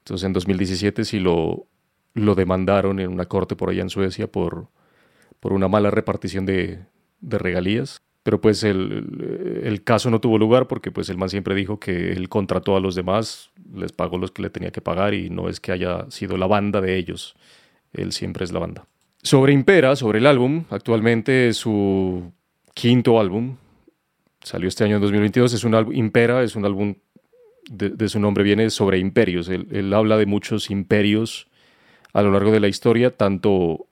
Entonces 0.00 0.24
en 0.24 0.32
2017 0.32 1.04
sí 1.04 1.18
lo, 1.18 1.66
lo 2.14 2.34
demandaron 2.34 3.00
en 3.00 3.10
una 3.10 3.26
corte 3.26 3.56
por 3.56 3.70
allá 3.70 3.82
en 3.82 3.90
Suecia 3.90 4.26
por, 4.26 4.68
por 5.40 5.52
una 5.52 5.68
mala 5.68 5.90
repartición 5.90 6.46
de, 6.46 6.80
regalías. 7.20 8.00
Pero 8.22 8.40
pues 8.40 8.62
el, 8.62 9.82
caso 9.84 10.10
no 10.10 10.20
tuvo 10.20 10.38
lugar 10.38 10.66
porque 10.66 10.90
pues 10.90 11.08
el 11.08 11.16
man 11.16 11.30
siempre 11.30 11.54
dijo 11.54 11.80
que 11.80 12.12
él 12.12 12.28
contrató 12.28 12.76
a 12.76 12.80
los 12.80 12.94
demás, 12.94 13.50
les 13.74 13.92
pagó 13.92 14.18
los 14.18 14.32
que 14.32 14.42
le 14.42 14.50
tenía 14.50 14.70
que 14.70 14.82
pagar 14.82 15.14
y 15.14 15.30
no 15.30 15.48
es 15.48 15.60
que 15.60 15.72
haya 15.72 16.04
sido 16.10 16.36
la 16.36 16.46
banda 16.46 16.80
de 16.82 16.96
ellos. 16.96 17.36
Él 17.92 18.12
siempre 18.12 18.44
es 18.44 18.52
la 18.52 18.58
banda. 18.58 18.86
Sobre 19.22 19.52
Impera, 19.52 19.96
sobre 19.96 20.18
el 20.18 20.26
álbum, 20.26 20.64
actualmente 20.68 21.48
es 21.48 21.56
su 21.56 22.30
quinto 22.74 23.18
álbum. 23.18 23.56
Salió 24.42 24.68
este 24.68 24.84
año 24.84 24.96
en 24.96 25.02
2022. 25.02 25.52
Es 25.52 25.64
un 25.64 25.74
álbum, 25.74 25.94
Impera 25.94 26.42
es 26.42 26.56
un 26.56 26.64
álbum 26.64 26.94
de, 27.70 28.08
su 28.08 28.18
nombre, 28.18 28.44
viene 28.44 28.70
sobre 28.70 28.98
imperios. 28.98 29.48
él 29.48 29.92
habla 29.92 30.16
de 30.16 30.24
muchos 30.24 30.70
imperios 30.70 31.48
a 32.12 32.22
lo 32.22 32.30
largo 32.30 32.50
de 32.50 32.60
la 32.60 32.68
historia, 32.68 33.16
tanto 33.16 33.86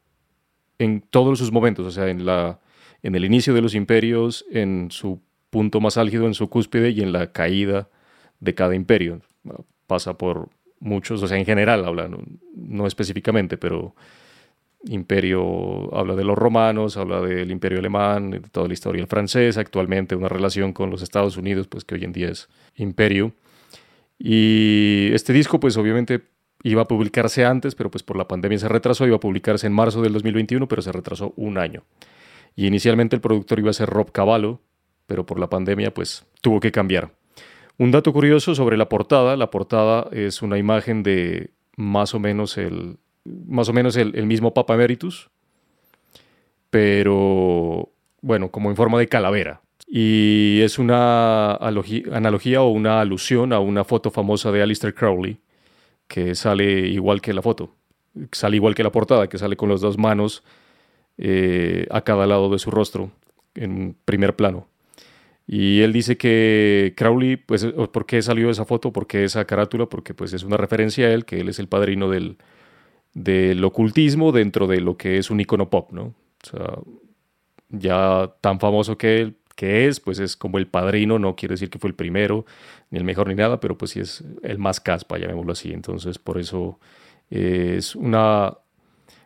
en 0.79 1.01
todos 1.01 1.39
sus 1.39 1.53
momentos, 1.53 1.87
o 1.87 1.91
sea, 1.91 2.09
en, 2.09 2.27
la, 2.27 2.61
en 3.03 3.15
el 3.15 3.25
inicio 3.25 3.55
de 3.55 3.63
los 3.63 3.75
imperios, 3.75 4.45
en 4.51 4.91
su 4.91 5.21
punto 5.51 5.81
más 5.81 5.97
álgido, 5.97 6.27
en 6.27 6.35
su 6.35 6.49
cúspide 6.49 6.91
y 6.91 7.03
en 7.03 7.13
la 7.13 7.33
caída 7.33 7.89
de 8.41 8.55
cada 8.55 8.75
imperio. 8.75 9.21
Pasa 9.87 10.19
por 10.19 10.49
muchos, 10.81 11.23
o 11.23 11.29
sea, 11.29 11.39
en 11.39 11.47
general 11.47 11.85
habla, 11.85 12.11
no, 12.55 12.87
específicamente, 12.87 13.57
pero 13.57 13.95
imperio 14.89 15.95
habla 15.95 16.15
de 16.15 16.25
los 16.25 16.37
romanos, 16.37 16.97
habla 16.97 17.21
del 17.21 17.51
imperio 17.51 17.79
alemán, 17.79 18.31
de 18.31 18.41
toda 18.41 18.69
la 18.69 18.75
historia 18.75 19.07
francesa, 19.07 19.61
actualmente 19.61 20.17
una 20.17 20.29
relación 20.29 20.73
con 20.73 20.91
los 20.91 21.03
Estados 21.03 21.37
Unidos, 21.37 21.69
pues 21.69 21.85
que 21.85 21.95
hoy 21.95 22.05
en 22.05 22.13
día 22.13 22.29
es 22.31 22.49
imperio. 22.77 23.33
Y 24.19 25.11
este 25.13 25.33
disco, 25.33 25.61
pues 25.61 25.77
obviamente 25.77 26.23
Iba 26.67 26.83
a 26.83 26.89
publicarse 26.89 27.45
antes, 27.45 27.77
pero 27.77 27.93
pues 27.93 28.03
por 28.03 28.17
la 28.17 28.27
pandemia 28.27 28.59
se 28.59 28.67
retrasó. 28.67 29.07
Iba 29.07 29.17
a 29.17 29.21
publicarse 29.21 29.69
en 29.69 29.73
marzo 29.73 30.03
del 30.03 30.13
2021, 30.15 30.67
pero 30.67 30.83
se 30.83 30.91
retrasó 30.91 31.33
un 31.37 31.59
año. 31.59 31.85
Y 32.57 32.67
inicialmente 32.67 33.15
el 33.15 33.23
productor 33.23 33.61
iba 33.61 33.71
a 33.71 33.73
ser 33.73 33.89
Rob 33.89 34.11
Cavallo, 34.11 34.61
pero 35.07 35.25
por 35.25 35.39
la 35.39 35.49
pandemia 35.49 35.95
pues 35.95 36.27
tuvo 36.41 36.59
que 36.59 36.73
cambiar. 36.73 37.13
Un 37.79 37.93
dato 37.93 38.13
curioso 38.13 38.57
sobre 38.57 38.77
la 38.77 38.89
portada. 38.89 39.37
La 39.37 39.51
portada 39.51 40.09
es 40.11 40.43
una 40.43 40.59
imagen 40.59 41.05
de 41.05 41.51
más 41.77 42.15
o 42.15 42.19
menos 42.19 42.59
el, 42.59 42.99
más 43.47 43.69
o 43.69 43.73
menos 43.73 43.97
el, 43.97 44.27
mismo 44.27 44.55
Papa 44.55 44.75
Emeritus, 44.75 45.31
pero 46.71 47.91
bueno, 48.21 48.51
como 48.51 48.71
en 48.71 48.77
forma 48.77 48.99
de 48.99 49.09
calavera. 49.09 49.63
Y 49.87 50.61
es 50.63 50.79
una 50.79 51.55
analogía 51.57 52.63
o 52.63 52.71
una 52.71 53.01
alusión 53.01 53.53
a 53.53 53.61
una 53.61 53.85
foto 53.85 54.11
famosa 54.11 54.51
de 54.51 54.63
Alistair 54.63 54.95
Crowley, 54.95 55.39
que 56.09 56.35
sale 56.35 56.89
igual 56.89 57.21
que 57.21 57.33
la 57.33 57.43
foto, 57.43 57.75
sale 58.33 58.57
igual 58.57 58.75
que 58.75 58.83
la 58.83 58.93
portada, 58.93 59.29
que 59.29 59.39
sale 59.39 59.57
con 59.57 59.69
las 59.69 59.81
dos 59.81 59.99
manos 59.99 60.43
eh, 61.19 61.87
a 61.91 62.03
cada 62.03 62.27
lado 62.27 62.51
de 62.51 62.59
su 62.59 62.71
rostro, 62.71 63.11
en 63.55 63.97
primer 64.05 64.35
plano. 64.35 64.69
Y 65.47 65.83
él 65.83 65.93
dice 65.93 66.17
que 66.17 66.95
Crowley, 66.97 67.37
pues, 67.37 67.65
¿por 67.65 68.05
qué 68.07 68.21
salió 68.21 68.51
esa 68.51 68.65
foto? 68.65 68.93
¿Por 68.93 69.07
qué 69.07 69.25
esa 69.25 69.45
carátula? 69.45 69.87
Porque 69.87 70.13
pues 70.13 70.33
es 70.33 70.43
una 70.43 70.57
referencia 70.57 71.07
a 71.07 71.13
él, 71.13 71.25
que 71.25 71.39
él 71.39 71.49
es 71.49 71.61
el 71.61 71.69
padrino 71.69 72.11
del, 72.11 72.37
del 73.17 73.65
ocultismo 73.65 74.31
dentro 74.31 74.67
de 74.67 74.81
lo 74.81 74.99
que 74.99 75.17
es 75.17 75.31
un 75.31 75.41
icono 75.41 75.71
pop, 75.71 75.91
¿no? 75.91 76.03
O 76.03 76.15
sea, 76.43 76.79
ya 77.71 78.31
tan 78.43 78.61
famoso 78.61 78.99
que 78.99 79.35
que 79.57 79.89
es, 79.89 80.01
pues 80.01 80.19
es 80.21 80.37
como 80.37 80.59
el 80.59 80.69
padrino, 80.69 81.19
no 81.19 81.35
quiere 81.35 81.55
decir 81.55 81.71
que 81.71 81.79
fue 81.79 81.89
el 81.89 81.95
primero, 81.95 82.45
ni 82.91 82.99
el 82.99 83.05
mejor 83.05 83.29
ni 83.29 83.35
nada, 83.35 83.59
pero 83.59 83.77
pues 83.77 83.93
sí 83.93 84.01
es 84.01 84.23
el 84.43 84.59
más 84.59 84.81
caspa, 84.81 85.19
llamémoslo 85.19 85.53
así. 85.53 85.73
Entonces, 85.73 86.19
por 86.19 86.39
eso 86.39 86.79
eh, 87.31 87.77
es 87.79 87.97
una, 87.97 88.59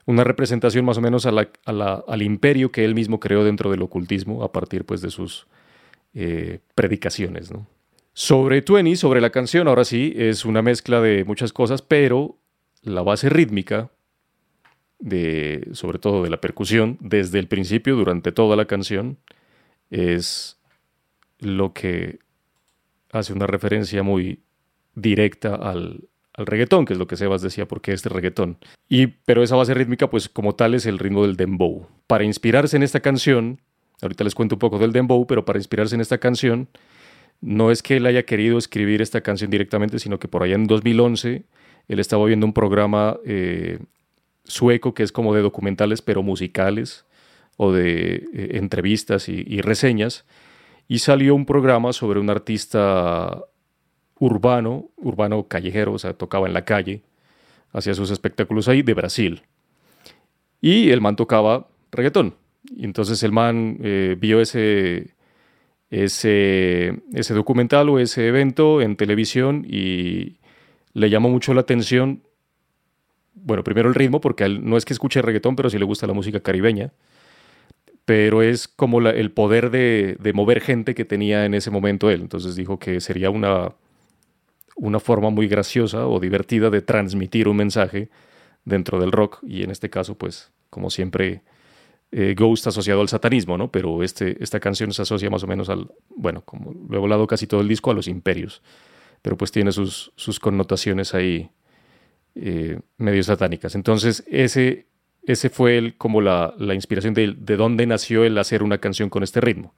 una 0.07 0.23
representación 0.23 0.85
más 0.85 0.99
o 0.99 1.01
menos 1.01 1.27
al 1.27 2.23
imperio 2.23 2.71
que 2.71 2.85
él 2.85 2.95
mismo 2.95 3.19
creó 3.19 3.43
dentro 3.43 3.73
del 3.73 3.83
ocultismo 3.83 4.45
a 4.45 4.53
partir 4.53 4.85
pues 4.85 5.03
de 5.03 5.11
sus 5.11 5.49
eh, 6.15 6.61
predicaciones. 6.77 7.51
¿no? 7.51 7.67
Sobre 8.13 8.63
Twenty, 8.63 8.95
sobre 8.95 9.21
la 9.21 9.31
canción, 9.31 9.67
ahora 9.67 9.85
sí, 9.85 10.15
es 10.17 10.45
una 10.45 10.63
mezcla 10.63 11.01
de 11.01 11.25
muchas 11.25 11.53
cosas, 11.53 11.83
pero 11.83 12.37
la 12.83 13.03
base 13.03 13.29
rítmica, 13.29 13.91
de, 14.99 15.69
sobre 15.73 15.99
todo 15.99 16.23
de 16.23 16.31
la 16.31 16.41
percusión, 16.41 16.99
desde 17.01 17.39
el 17.39 17.49
principio, 17.49 17.97
durante 17.97 18.33
toda 18.33 18.57
la 18.57 18.67
canción, 18.67 19.19
es 19.91 20.59
lo 21.39 21.73
que 21.73 22.19
hace 23.13 23.33
una 23.33 23.47
referencia 23.47 24.03
muy 24.03 24.43
directa 24.95 25.55
al, 25.55 26.09
reggaetón, 26.37 26.85
que 26.85 26.95
es 26.95 26.99
lo 26.99 27.07
que 27.07 27.17
Sebas 27.17 27.43
decía, 27.43 27.67
porque 27.67 27.93
este 27.93 28.09
reggaetón. 28.09 28.59
Y, 28.89 29.09
pero 29.09 29.43
esa 29.43 29.57
base 29.57 29.75
rítmica, 29.75 30.09
pues 30.09 30.29
como 30.29 30.55
tal, 30.55 30.75
es 30.75 30.87
el 30.87 30.99
ritmo 30.99 31.23
del 31.27 31.37
dembow. 31.37 31.87
Para 32.07 32.25
inspirarse 32.25 32.77
en 32.77 32.83
esta 32.83 33.01
canción, 33.01 33.61
ahorita 34.01 34.25
les 34.25 34.35
cuento 34.35 34.55
un 34.55 34.61
poco 34.61 34.79
del 34.79 34.93
dembow, 34.93 35.27
pero 35.27 35.45
para 35.45 35.59
inspirarse 35.59 35.95
en 35.95 36.01
esta 36.01 36.19
canción, 36.19 36.69
no 37.41 37.71
es 37.71 37.83
que 37.83 37.97
él 37.97 38.07
haya 38.07 38.25
querido 38.25 38.59
escribir 38.59 39.03
esta 39.03 39.21
canción 39.21 39.51
directamente, 39.51 39.99
sino 39.99 40.19
que 40.19 40.29
por 40.29 40.43
allá 40.43 40.55
en 40.55 40.67
2011 40.67 41.45
él 41.89 41.99
estaba 41.99 42.25
viendo 42.27 42.47
un 42.47 42.53
programa 42.53 43.19
eh, 43.25 43.79
sueco 44.45 44.95
que 44.95 45.03
es 45.03 45.13
como 45.13 45.35
de 45.35 45.43
documentales, 45.43 46.03
pero 46.03 46.23
musicales, 46.23 47.05
o 47.57 47.73
de 47.73 48.27
eh, 48.33 48.49
entrevistas 48.55 49.29
y, 49.29 49.61
reseñas, 49.61 50.25
y 50.89 51.01
salió 51.01 51.35
un 51.35 51.45
programa 51.45 51.93
sobre 51.93 52.19
un 52.19 52.31
artista 52.31 53.45
urbano, 54.19 54.89
urbano 54.97 55.47
callejero, 55.47 55.93
o 55.93 55.99
sea, 55.99 56.15
tocaba 56.15 56.47
en 56.47 56.55
la 56.55 56.65
calle, 56.65 57.03
hacía 57.73 57.95
sus 57.95 58.11
espectáculos 58.11 58.67
ahí, 58.69 58.83
de 58.83 58.95
Brasil. 58.95 59.43
Y 60.61 60.91
el 60.91 61.01
man 61.01 61.17
tocaba 61.17 61.69
reggaetón. 61.93 62.35
Entonces 62.79 63.23
el 63.23 63.33
man 63.33 63.79
eh, 63.83 64.17
vio 64.19 64.41
ese, 64.41 65.15
ese, 65.91 67.03
ese 67.13 67.35
documental 67.35 67.89
o 67.89 67.99
ese 67.99 68.27
evento 68.27 68.81
en 68.81 68.97
televisión 68.97 69.67
y 69.69 70.39
le 70.93 71.11
llamó 71.11 71.29
mucho 71.29 71.55
la 71.55 71.61
atención, 71.63 72.23
bueno, 73.35 73.65
primero 73.65 73.89
el 73.89 73.95
ritmo, 73.95 74.21
porque 74.21 74.49
no 74.49 74.77
es 74.77 74.85
que 74.85 74.93
escuche 74.93 75.23
reggaetón, 75.23 75.57
pero 75.57 75.71
sí 75.71 75.79
le 75.79 75.85
gusta 75.85 76.07
la 76.07 76.13
música 76.13 76.41
caribeña 76.41 76.93
pero 78.11 78.43
es 78.43 78.67
como 78.67 79.01
el 79.01 79.31
poder 79.31 79.71
de, 79.71 80.33
mover 80.35 80.61
gente 80.61 80.97
que 80.97 81.05
tenía 81.05 81.45
en 81.45 81.55
ese 81.55 81.71
momento 81.71 82.11
él. 82.11 82.23
Entonces 82.23 82.57
dijo 82.57 82.77
que 82.77 83.01
sería 83.01 83.31
una, 83.31 83.77
una 84.75 84.99
forma 84.99 85.31
muy 85.31 85.47
graciosa 85.47 86.09
o 86.09 86.19
divertida 86.19 86.71
de 86.71 86.83
transmitir 86.83 87.47
un 87.47 87.59
mensaje 87.59 88.11
dentro 88.65 88.99
del 88.99 89.13
rock 89.13 89.39
y 89.45 89.63
en 89.63 89.71
este 89.71 89.91
caso, 89.91 90.19
pues, 90.19 90.51
como 90.71 90.91
siempre, 90.91 91.43
eh, 92.11 92.35
Ghost 92.37 92.67
asociado 92.67 93.01
al 93.01 93.09
satanismo, 93.09 93.57
¿no? 93.57 93.71
Pero 93.71 94.03
este, 94.03 94.43
esta 94.43 94.59
canción 94.59 94.93
se 94.93 95.03
asocia 95.03 95.31
más 95.31 95.45
o 95.45 95.47
menos 95.47 95.69
al, 95.69 95.93
bueno, 96.09 96.43
como 96.45 96.73
lo 96.73 96.97
he 96.97 97.01
volado 97.01 97.29
casi 97.29 97.47
todo 97.47 97.61
el 97.61 97.69
disco, 97.69 97.93
a 97.93 97.95
los 97.95 98.09
imperios, 98.09 98.61
pero 99.23 99.37
pues 99.37 99.53
tiene 99.53 99.73
sus, 99.73 100.13
sus 100.17 100.41
connotaciones 100.41 101.15
ahí 101.15 101.51
eh, 102.35 102.81
medio 102.97 103.23
satánicas. 103.23 103.75
Entonces, 103.75 104.25
ese 104.29 104.87
ese 105.27 105.51
fue 105.51 105.79
el, 105.79 105.97
como 105.97 106.21
la, 106.21 106.55
inspiración 106.75 107.15
de, 107.15 107.35
de 107.37 107.57
dónde 107.57 107.87
nació 107.87 108.25
el 108.25 108.39
hacer 108.39 108.63
una 108.63 108.79
canción 108.79 109.11
con 109.11 109.23
este 109.23 109.41
ritmo. 109.41 109.75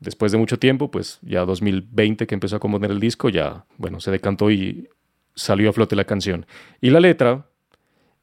Después 0.00 0.32
de 0.32 0.38
mucho 0.38 0.58
tiempo, 0.58 0.90
pues 0.90 1.18
ya 1.22 1.44
2020 1.44 2.26
que 2.26 2.34
empezó 2.34 2.56
a 2.56 2.60
componer 2.60 2.90
el 2.90 3.00
disco, 3.00 3.28
ya, 3.28 3.64
bueno, 3.78 4.00
se 4.00 4.10
decantó 4.10 4.50
y 4.50 4.88
salió 5.34 5.70
a 5.70 5.72
flote 5.72 5.96
la 5.96 6.04
canción. 6.04 6.46
Y 6.80 6.90
la 6.90 7.00
letra 7.00 7.46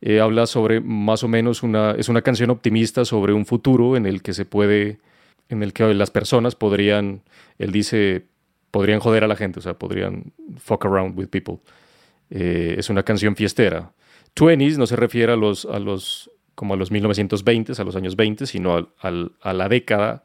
eh, 0.01 0.19
habla 0.19 0.45
sobre 0.45 0.81
más 0.81 1.23
o 1.23 1.27
menos 1.27 1.63
una, 1.63 1.91
es 1.91 2.09
una 2.09 2.21
canción 2.21 2.49
optimista 2.49 3.05
sobre 3.05 3.33
un 3.33 3.45
futuro 3.45 3.95
en 3.95 4.05
el 4.05 4.21
que 4.21 4.33
se 4.33 4.45
puede, 4.45 4.99
en 5.47 5.63
el 5.63 5.73
que 5.73 5.93
las 5.93 6.11
personas 6.11 6.55
podrían, 6.55 7.23
él 7.57 7.71
dice, 7.71 8.25
podrían 8.71 8.99
joder 8.99 9.23
a 9.23 9.27
la 9.27 9.35
gente, 9.35 9.59
o 9.59 9.61
sea, 9.61 9.73
podrían 9.73 10.33
fuck 10.57 10.85
around 10.85 11.17
with 11.17 11.27
people. 11.27 11.59
Eh, 12.29 12.75
es 12.77 12.89
una 12.89 13.03
canción 13.03 13.35
fiestera. 13.35 13.93
Twenties 14.33 14.77
no 14.77 14.85
se 14.87 14.95
refiere 14.95 15.33
a 15.33 15.35
los, 15.35 15.65
a 15.65 15.79
los, 15.79 16.31
como 16.55 16.75
a 16.75 16.77
los 16.77 16.91
1920, 16.91 17.73
a 17.79 17.85
los 17.85 17.95
años 17.95 18.15
20, 18.15 18.45
sino 18.45 18.91
a 19.01 19.53
la 19.53 19.69
década 19.69 20.23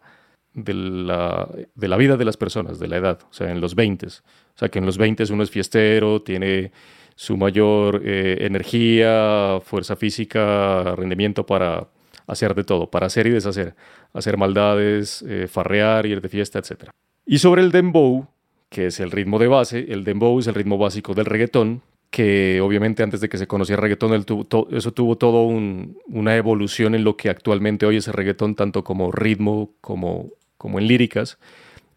de 0.52 0.74
la, 0.74 1.48
de 1.74 1.88
la, 1.88 1.96
vida 1.96 2.16
de 2.16 2.24
las 2.24 2.36
personas, 2.36 2.78
de 2.78 2.88
la 2.88 2.96
edad, 2.96 3.18
o 3.28 3.32
sea, 3.32 3.50
en 3.50 3.60
los 3.60 3.74
20. 3.74 4.06
O 4.06 4.10
sea, 4.54 4.68
que 4.68 4.78
en 4.78 4.86
los 4.86 4.98
20 4.98 5.24
uno 5.32 5.42
es 5.42 5.50
fiestero, 5.50 6.22
tiene 6.22 6.72
su 7.16 7.36
mayor 7.36 8.02
eh, 8.04 8.38
energía, 8.40 9.58
fuerza 9.62 9.96
física, 9.96 10.94
rendimiento 10.96 11.46
para 11.46 11.88
hacer 12.26 12.54
de 12.54 12.64
todo, 12.64 12.90
para 12.90 13.06
hacer 13.06 13.26
y 13.26 13.30
deshacer, 13.30 13.74
hacer 14.12 14.36
maldades, 14.36 15.22
eh, 15.28 15.46
farrear, 15.48 16.06
ir 16.06 16.20
de 16.20 16.28
fiesta, 16.28 16.58
etc. 16.58 16.90
Y 17.26 17.38
sobre 17.38 17.62
el 17.62 17.72
dembow, 17.72 18.26
que 18.68 18.86
es 18.86 19.00
el 19.00 19.10
ritmo 19.10 19.38
de 19.38 19.48
base, 19.48 19.86
el 19.88 20.04
dembow 20.04 20.38
es 20.38 20.46
el 20.46 20.54
ritmo 20.54 20.76
básico 20.78 21.14
del 21.14 21.26
reggaetón, 21.26 21.82
que 22.10 22.60
obviamente 22.60 23.02
antes 23.02 23.20
de 23.20 23.28
que 23.28 23.38
se 23.38 23.46
conociera 23.46 23.80
el 23.80 23.82
reggaetón, 23.82 24.24
eso 24.70 24.92
tuvo 24.92 25.16
todo 25.16 25.44
una 25.44 26.36
evolución 26.36 26.94
en 26.94 27.02
lo 27.02 27.16
que 27.16 27.30
actualmente 27.30 27.86
hoy 27.86 27.96
es 27.96 28.06
el 28.06 28.14
reggaetón, 28.14 28.54
tanto 28.54 28.84
como 28.84 29.10
ritmo 29.10 29.72
como, 29.80 30.30
como 30.56 30.78
en 30.78 30.86
líricas. 30.86 31.38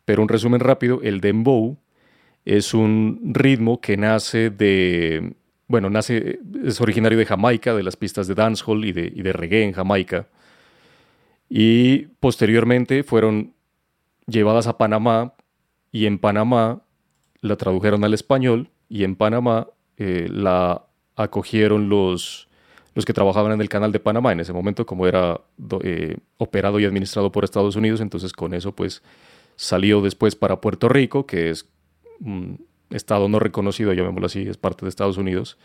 Pero 0.05 0.21
un 0.21 0.29
resumen 0.29 0.61
rápido, 0.61 1.01
el 1.03 1.19
dembow 1.19 1.77
es 2.45 2.73
un 2.73 3.19
ritmo 3.33 3.81
que 3.81 3.97
nace 3.97 4.49
de, 4.49 5.33
bueno, 5.67 5.89
nace, 5.89 6.39
es 6.65 6.79
originario 6.79 7.17
de 7.17 7.25
Jamaica, 7.25 7.75
de 7.75 7.83
las 7.83 7.97
pistas 7.97 8.27
de 8.27 8.33
dancehall 8.33 8.85
y 8.85 8.93
de 8.93 9.33
reggae 9.33 9.65
en 9.65 9.73
Jamaica. 9.73 10.27
Y 11.49 12.07
posteriormente 12.19 13.03
fueron 13.03 13.53
llevadas 14.27 14.67
a 14.67 14.77
Panamá 14.77 15.33
y 15.91 16.05
en 16.05 16.19
Panamá 16.19 16.81
la 17.41 17.55
tradujeron 17.55 18.03
al 18.03 18.13
español 18.13 18.69
y 18.89 19.03
en 19.03 19.15
Panamá 19.15 19.67
eh, 19.97 20.27
la 20.29 20.85
acogieron 21.15 21.89
los, 21.89 22.47
los 22.93 23.05
que 23.05 23.13
trabajaban 23.13 23.51
en 23.53 23.61
el 23.61 23.69
canal 23.69 23.91
de 23.91 23.99
Panamá 23.99 24.31
en 24.31 24.41
ese 24.41 24.53
momento, 24.53 24.85
como 24.85 25.07
era 25.07 25.41
eh, 25.83 26.17
operado 26.37 26.79
y 26.79 26.85
administrado 26.85 27.31
por 27.31 27.43
Estados 27.43 27.75
Unidos, 27.75 28.01
entonces 28.01 28.33
con 28.33 28.53
eso 28.53 28.73
pues 28.73 29.01
salió 29.55 30.01
después 30.01 30.35
para 30.35 30.61
Puerto 30.61 30.87
Rico, 30.87 31.25
que 31.25 31.49
es 31.49 31.67
un 32.19 32.65
estado 32.89 33.27
no 33.27 33.39
reconocido, 33.39 33.93
llamémoslo 33.93 34.27
así, 34.27 34.41
es 34.47 34.57
parte 34.57 34.85
de 34.85 34.89
Estados 34.89 35.17
Unidos, 35.17 35.57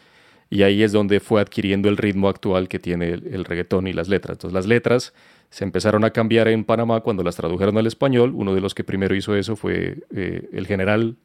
y 0.50 0.62
ahí 0.62 0.82
es 0.82 0.92
donde 0.92 1.20
fue 1.20 1.40
adquiriendo 1.40 1.88
el 1.88 1.96
ritmo 1.96 2.28
actual 2.28 2.68
que 2.68 2.78
tiene 2.78 3.10
el, 3.10 3.44
reggaetón 3.44 3.86
y 3.86 3.92
las 3.92 4.08
letras. 4.08 4.34
Entonces 4.34 4.54
las 4.54 4.66
letras 4.66 5.14
se 5.52 5.64
empezaron 5.64 6.02
a 6.02 6.10
cambiar 6.10 6.48
en 6.48 6.64
Panamá 6.64 7.00
cuando 7.02 7.22
las 7.22 7.36
tradujeron 7.36 7.76
al 7.76 7.86
español, 7.86 8.32
uno 8.34 8.54
de 8.54 8.62
los 8.62 8.74
que 8.74 8.84
primero 8.84 9.14
hizo 9.14 9.36
eso 9.36 9.54
fue 9.54 9.98
eh, 10.16 10.48
el 10.50 10.66
general 10.66 11.18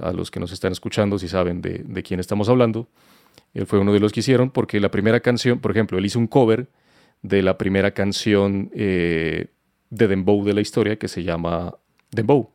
a 0.00 0.12
los 0.12 0.32
que 0.32 0.40
nos 0.40 0.50
están 0.50 0.72
escuchando 0.72 1.16
si 1.16 1.28
saben 1.28 1.62
de, 1.62 2.02
quién 2.02 2.18
estamos 2.18 2.48
hablando. 2.48 2.88
Él 3.54 3.66
fue 3.66 3.78
uno 3.78 3.92
de 3.92 4.00
los 4.00 4.10
que 4.10 4.18
hicieron 4.18 4.50
porque 4.50 4.80
la 4.80 4.90
primera 4.90 5.20
canción, 5.20 5.60
por 5.60 5.70
ejemplo, 5.70 5.96
él 5.96 6.04
hizo 6.04 6.18
un 6.18 6.26
cover 6.26 6.70
de 7.22 7.40
la 7.42 7.56
primera 7.56 7.92
canción 7.92 8.68
eh, 8.74 9.46
de 9.90 10.08
Dembow 10.08 10.44
de 10.44 10.54
la 10.54 10.60
historia 10.60 10.96
que 10.96 11.06
se 11.06 11.22
llama 11.22 11.76
Dembow. 12.10 12.50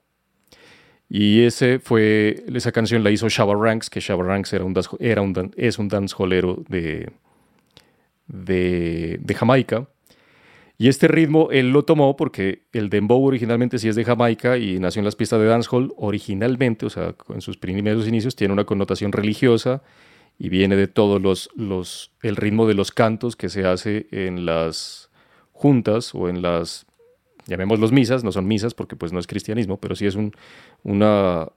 Y 1.07 1.43
ese 1.43 1.79
fue, 1.79 2.43
esa 2.53 2.73
canción 2.73 3.01
la 3.01 3.11
hizo 3.11 3.29
Shabba 3.29 3.55
Ranks, 3.55 3.89
que 3.89 4.01
Shabba 4.01 4.25
era 4.25 4.65
un, 4.65 4.75
era 4.99 5.21
un, 5.21 5.53
es 5.55 5.79
un 5.79 5.87
dancehallero 5.87 6.65
de, 6.67 7.13
de, 8.27 9.19
de 9.21 9.33
Jamaica. 9.35 9.87
Y 10.79 10.89
este 10.89 11.07
ritmo 11.07 11.49
él 11.51 11.71
lo 11.71 11.85
tomó 11.85 12.15
porque 12.15 12.67
el 12.71 12.89
dembow 12.89 13.25
originalmente 13.25 13.79
sí 13.79 13.89
es 13.89 13.95
de 13.95 14.05
Jamaica 14.05 14.57
y 14.57 14.79
nació 14.79 14.99
en 14.99 15.05
las 15.05 15.15
pistas 15.15 15.39
de 15.39 15.47
dancehall. 15.47 15.91
Originalmente, 15.97 16.85
o 16.85 16.89
sea, 16.89 17.15
en 17.29 17.41
sus 17.41 17.57
primeros 17.57 18.07
inicios, 18.07 18.35
tiene 18.35 18.53
una 18.53 18.65
connotación 18.65 19.11
religiosa 19.11 19.81
y 20.37 20.49
viene 20.49 20.75
de 20.75 20.87
todos 20.87 21.49
los, 21.55 22.11
el 22.21 22.35
ritmo 22.35 22.67
de 22.67 22.75
los 22.75 22.91
cantos 22.91 23.35
que 23.35 23.49
se 23.49 23.65
hace 23.65 24.07
en 24.11 24.45
las 24.45 25.09
juntas 25.51 26.13
o 26.13 26.29
en 26.29 26.43
las, 26.43 26.85
llamémoslos 27.47 27.91
misas, 27.91 28.23
no 28.23 28.31
son 28.31 28.47
misas 28.47 28.75
porque 28.75 28.95
pues 28.95 29.11
no 29.11 29.19
es 29.19 29.25
cristianismo, 29.25 29.79
pero 29.79 29.95
sí 29.95 30.05
es 30.05 30.13
un, 30.13 30.31
un 30.83 31.49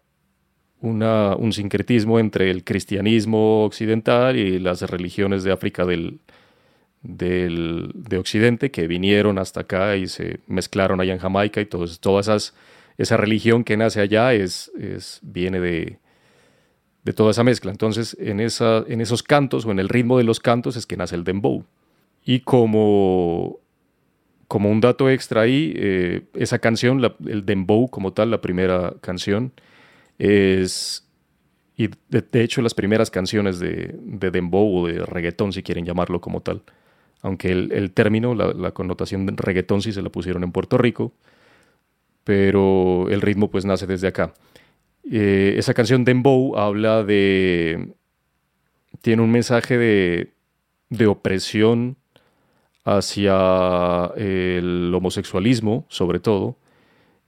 sincretismo 1.53 2.19
entre 2.19 2.51
el 2.51 2.65
cristianismo 2.65 3.65
occidental 3.65 4.39
y 4.39 4.59
las 4.59 4.81
religiones 4.81 5.45
de 5.45 5.53
África 5.53 5.85
del, 5.85 6.21
del, 7.03 7.93
de 7.95 8.19
Occidente 8.19 8.71
que 8.71 8.87
vinieron 8.87 9.39
hasta 9.39 9.61
acá 9.61 9.97
y 9.97 10.07
se 10.07 10.41
mezclaron 10.47 11.01
allá 11.01 11.13
en 11.13 11.19
Jamaica 11.19 11.61
y 11.61 11.67
todos, 11.67 12.01
toda 12.01 12.21
esas, 12.21 12.55
esa 12.99 13.17
religión 13.17 13.65
que 13.65 13.77
nace 13.77 14.01
allá 14.01 14.35
es, 14.35 14.71
es 14.79 15.21
viene 15.23 15.61
de, 15.61 15.99
de, 17.05 17.13
toda 17.13 17.31
esa 17.31 17.45
mezcla. 17.45 17.71
Entonces, 17.71 18.17
en, 18.21 18.41
esa, 18.41 18.85
en 18.87 19.01
esos 19.01 19.23
cantos 19.23 19.65
o 19.65 19.71
en 19.71 19.79
el 19.79 19.89
ritmo 19.89 20.19
de 20.19 20.25
los 20.25 20.41
cantos 20.41 20.77
es 20.77 20.87
que 20.87 20.97
nace 20.97 21.17
el 21.17 21.25
dembow. 21.25 21.65
Y 22.25 22.41
como, 22.41 23.61
como 24.47 24.71
un 24.71 24.81
dato 24.81 25.09
extra 25.09 25.43
ahí, 25.43 25.73
eh, 25.77 26.23
esa 26.35 26.59
canción, 26.59 27.03
el 27.27 27.47
dembow 27.47 27.89
como 27.89 28.13
tal, 28.13 28.31
la 28.31 28.43
primera 28.43 28.95
canción, 29.01 29.53
es 30.19 31.07
y 31.79 31.89
de, 32.11 32.43
hecho 32.43 32.61
las 32.61 32.75
primeras 32.75 33.11
canciones 33.11 33.59
de, 33.59 33.95
de, 34.03 34.31
dembow 34.31 34.81
o 34.81 34.87
de 34.87 34.99
reggaetón, 35.07 35.55
si 35.55 35.63
quieren 35.63 35.87
llamarlo 35.87 36.21
como 36.21 36.43
tal, 36.43 36.63
aunque 37.23 37.51
el, 37.53 37.93
término, 37.93 38.35
la, 38.35 38.71
connotación 38.73 39.27
de 39.27 39.35
reggaetón 39.37 39.83
sí 39.83 39.93
se 39.93 40.03
la 40.03 40.11
pusieron 40.11 40.43
en 40.43 40.53
Puerto 40.53 40.79
Rico, 40.79 41.13
pero 42.25 43.09
el 43.11 43.21
ritmo 43.21 43.51
pues 43.51 43.65
nace 43.65 43.87
desde 43.87 44.09
acá. 44.09 44.33
Eh, 45.11 45.55
esa 45.59 45.75
canción 45.75 46.05
Dembow 46.05 46.57
habla 46.57 47.05
de... 47.05 47.93
tiene 49.03 49.23
un 49.23 49.31
mensaje 49.31 49.77
de, 49.77 50.33
de 50.89 51.07
opresión 51.07 51.97
hacia 52.85 54.11
el 54.17 54.91
homosexualismo, 54.95 55.87
sobre 55.89 56.21
todo, 56.21 56.57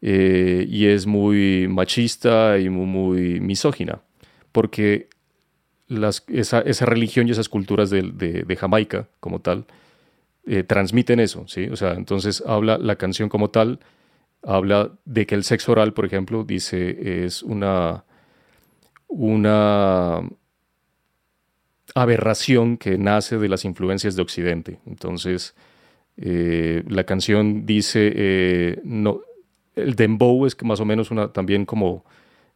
eh, 0.01 0.67
y 0.69 0.87
es 0.87 1.07
muy 1.07 1.69
machista 1.69 2.59
y 2.59 2.71
muy, 2.71 3.41
misógina, 3.41 4.01
porque 4.51 5.09
las, 5.89 6.25
esa, 6.29 6.61
esa, 6.61 6.87
religión 6.87 7.29
y 7.29 7.33
esas 7.33 7.51
culturas 7.51 7.91
de, 7.91 8.03
de 8.03 8.57
Jamaica 8.57 9.09
como 9.21 9.41
tal, 9.41 9.67
eh, 10.47 10.65
transmiten 10.65 11.21
eso, 11.21 11.47
¿sí? 11.47 11.69
O 11.69 11.77
sea, 11.77 11.93
entonces 11.93 12.43
habla 12.47 12.77
la 12.79 12.97
canción 12.97 13.29
como 13.29 13.51
tal, 13.51 13.79
habla 14.43 14.93
de 15.05 15.27
que 15.27 15.37
el 15.37 15.45
sexo 15.45 15.73
oral, 15.73 15.93
por 15.95 16.05
ejemplo, 16.05 16.43
dice 16.45 17.25
es 17.25 17.45
una, 17.45 18.05
una 19.07 20.21
aberración 21.95 22.77
que 22.77 22.99
nace 22.99 23.39
de 23.39 23.49
las 23.49 23.65
influencias 23.65 24.17
de 24.17 24.23
Occidente. 24.23 24.81
Entonces, 24.87 25.55
eh, 26.17 26.83
la 26.89 27.05
canción 27.05 27.65
dice, 27.65 28.13
eh, 28.15 28.81
no, 28.83 29.21
el 29.77 29.95
dembow 29.95 30.45
es 30.47 30.57
más 30.63 30.81
o 30.81 30.85
menos 30.85 31.11
una, 31.11 31.33
también 31.33 31.65
como 31.65 32.05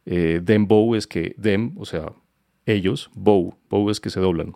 dembow 0.05 0.95
es 0.95 1.05
que 1.05 1.35
dem, 1.37 1.73
o 1.77 1.83
sea, 1.83 2.13
ellos, 2.65 3.09
bow, 3.13 3.55
bow 3.69 3.89
es 3.89 3.99
que 3.99 4.09
se 4.09 4.21
doblan. 4.21 4.55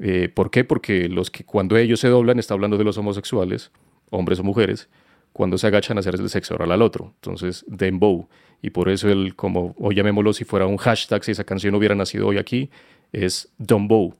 Eh, 0.00 0.30
¿Por 0.32 0.50
qué? 0.50 0.64
Porque 0.64 1.08
los 1.08 1.30
que 1.30 1.44
cuando 1.44 1.76
ellos 1.76 2.00
se 2.00 2.08
doblan, 2.08 2.38
está 2.38 2.54
hablando 2.54 2.78
de 2.78 2.84
los 2.84 2.96
homosexuales, 2.96 3.70
hombres 4.10 4.40
o 4.40 4.42
mujeres, 4.42 4.88
cuando 5.32 5.58
se 5.58 5.66
agachan 5.66 5.96
a 5.96 6.00
hacer 6.00 6.14
el 6.16 6.28
sexo 6.28 6.54
oral 6.54 6.72
al 6.72 6.82
otro. 6.82 7.12
Entonces, 7.16 7.64
dembow. 7.68 8.28
Y 8.62 8.70
por 8.70 8.88
eso 8.88 9.08
el, 9.08 9.36
como, 9.36 9.74
o 9.78 9.92
llamémoslo 9.92 10.32
si 10.32 10.44
fuera 10.44 10.66
un 10.66 10.78
hashtag, 10.78 11.22
si 11.24 11.32
esa 11.32 11.44
canción 11.44 11.74
hubiera 11.74 11.94
nacido 11.94 12.26
hoy 12.26 12.38
aquí, 12.38 12.70
es 13.12 13.52
dembow. 13.58 14.14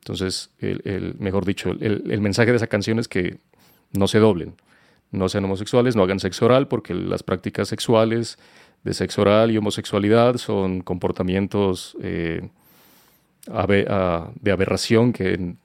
Entonces, 0.00 0.50
el, 0.58 1.14
mejor 1.18 1.44
dicho, 1.44 1.70
el, 1.70 2.10
el, 2.10 2.20
mensaje 2.20 2.50
de 2.50 2.56
esa 2.56 2.66
canción 2.66 2.98
es 2.98 3.06
que 3.06 3.38
no 3.92 4.08
se 4.08 4.18
doblen, 4.18 4.56
no 5.12 5.28
sean 5.28 5.44
homosexuales, 5.44 5.94
no 5.94 6.02
hagan 6.02 6.18
sexo 6.18 6.46
oral, 6.46 6.66
porque 6.66 6.92
las 6.92 7.22
prácticas 7.22 7.68
sexuales 7.68 8.36
de 8.82 8.94
sexo 8.94 9.22
oral 9.22 9.52
y 9.52 9.58
homosexualidad 9.58 10.38
son 10.38 10.80
comportamientos 10.80 11.96
eh, 12.02 12.48
de 13.46 14.52
aberración 14.52 15.12
que 15.12 15.56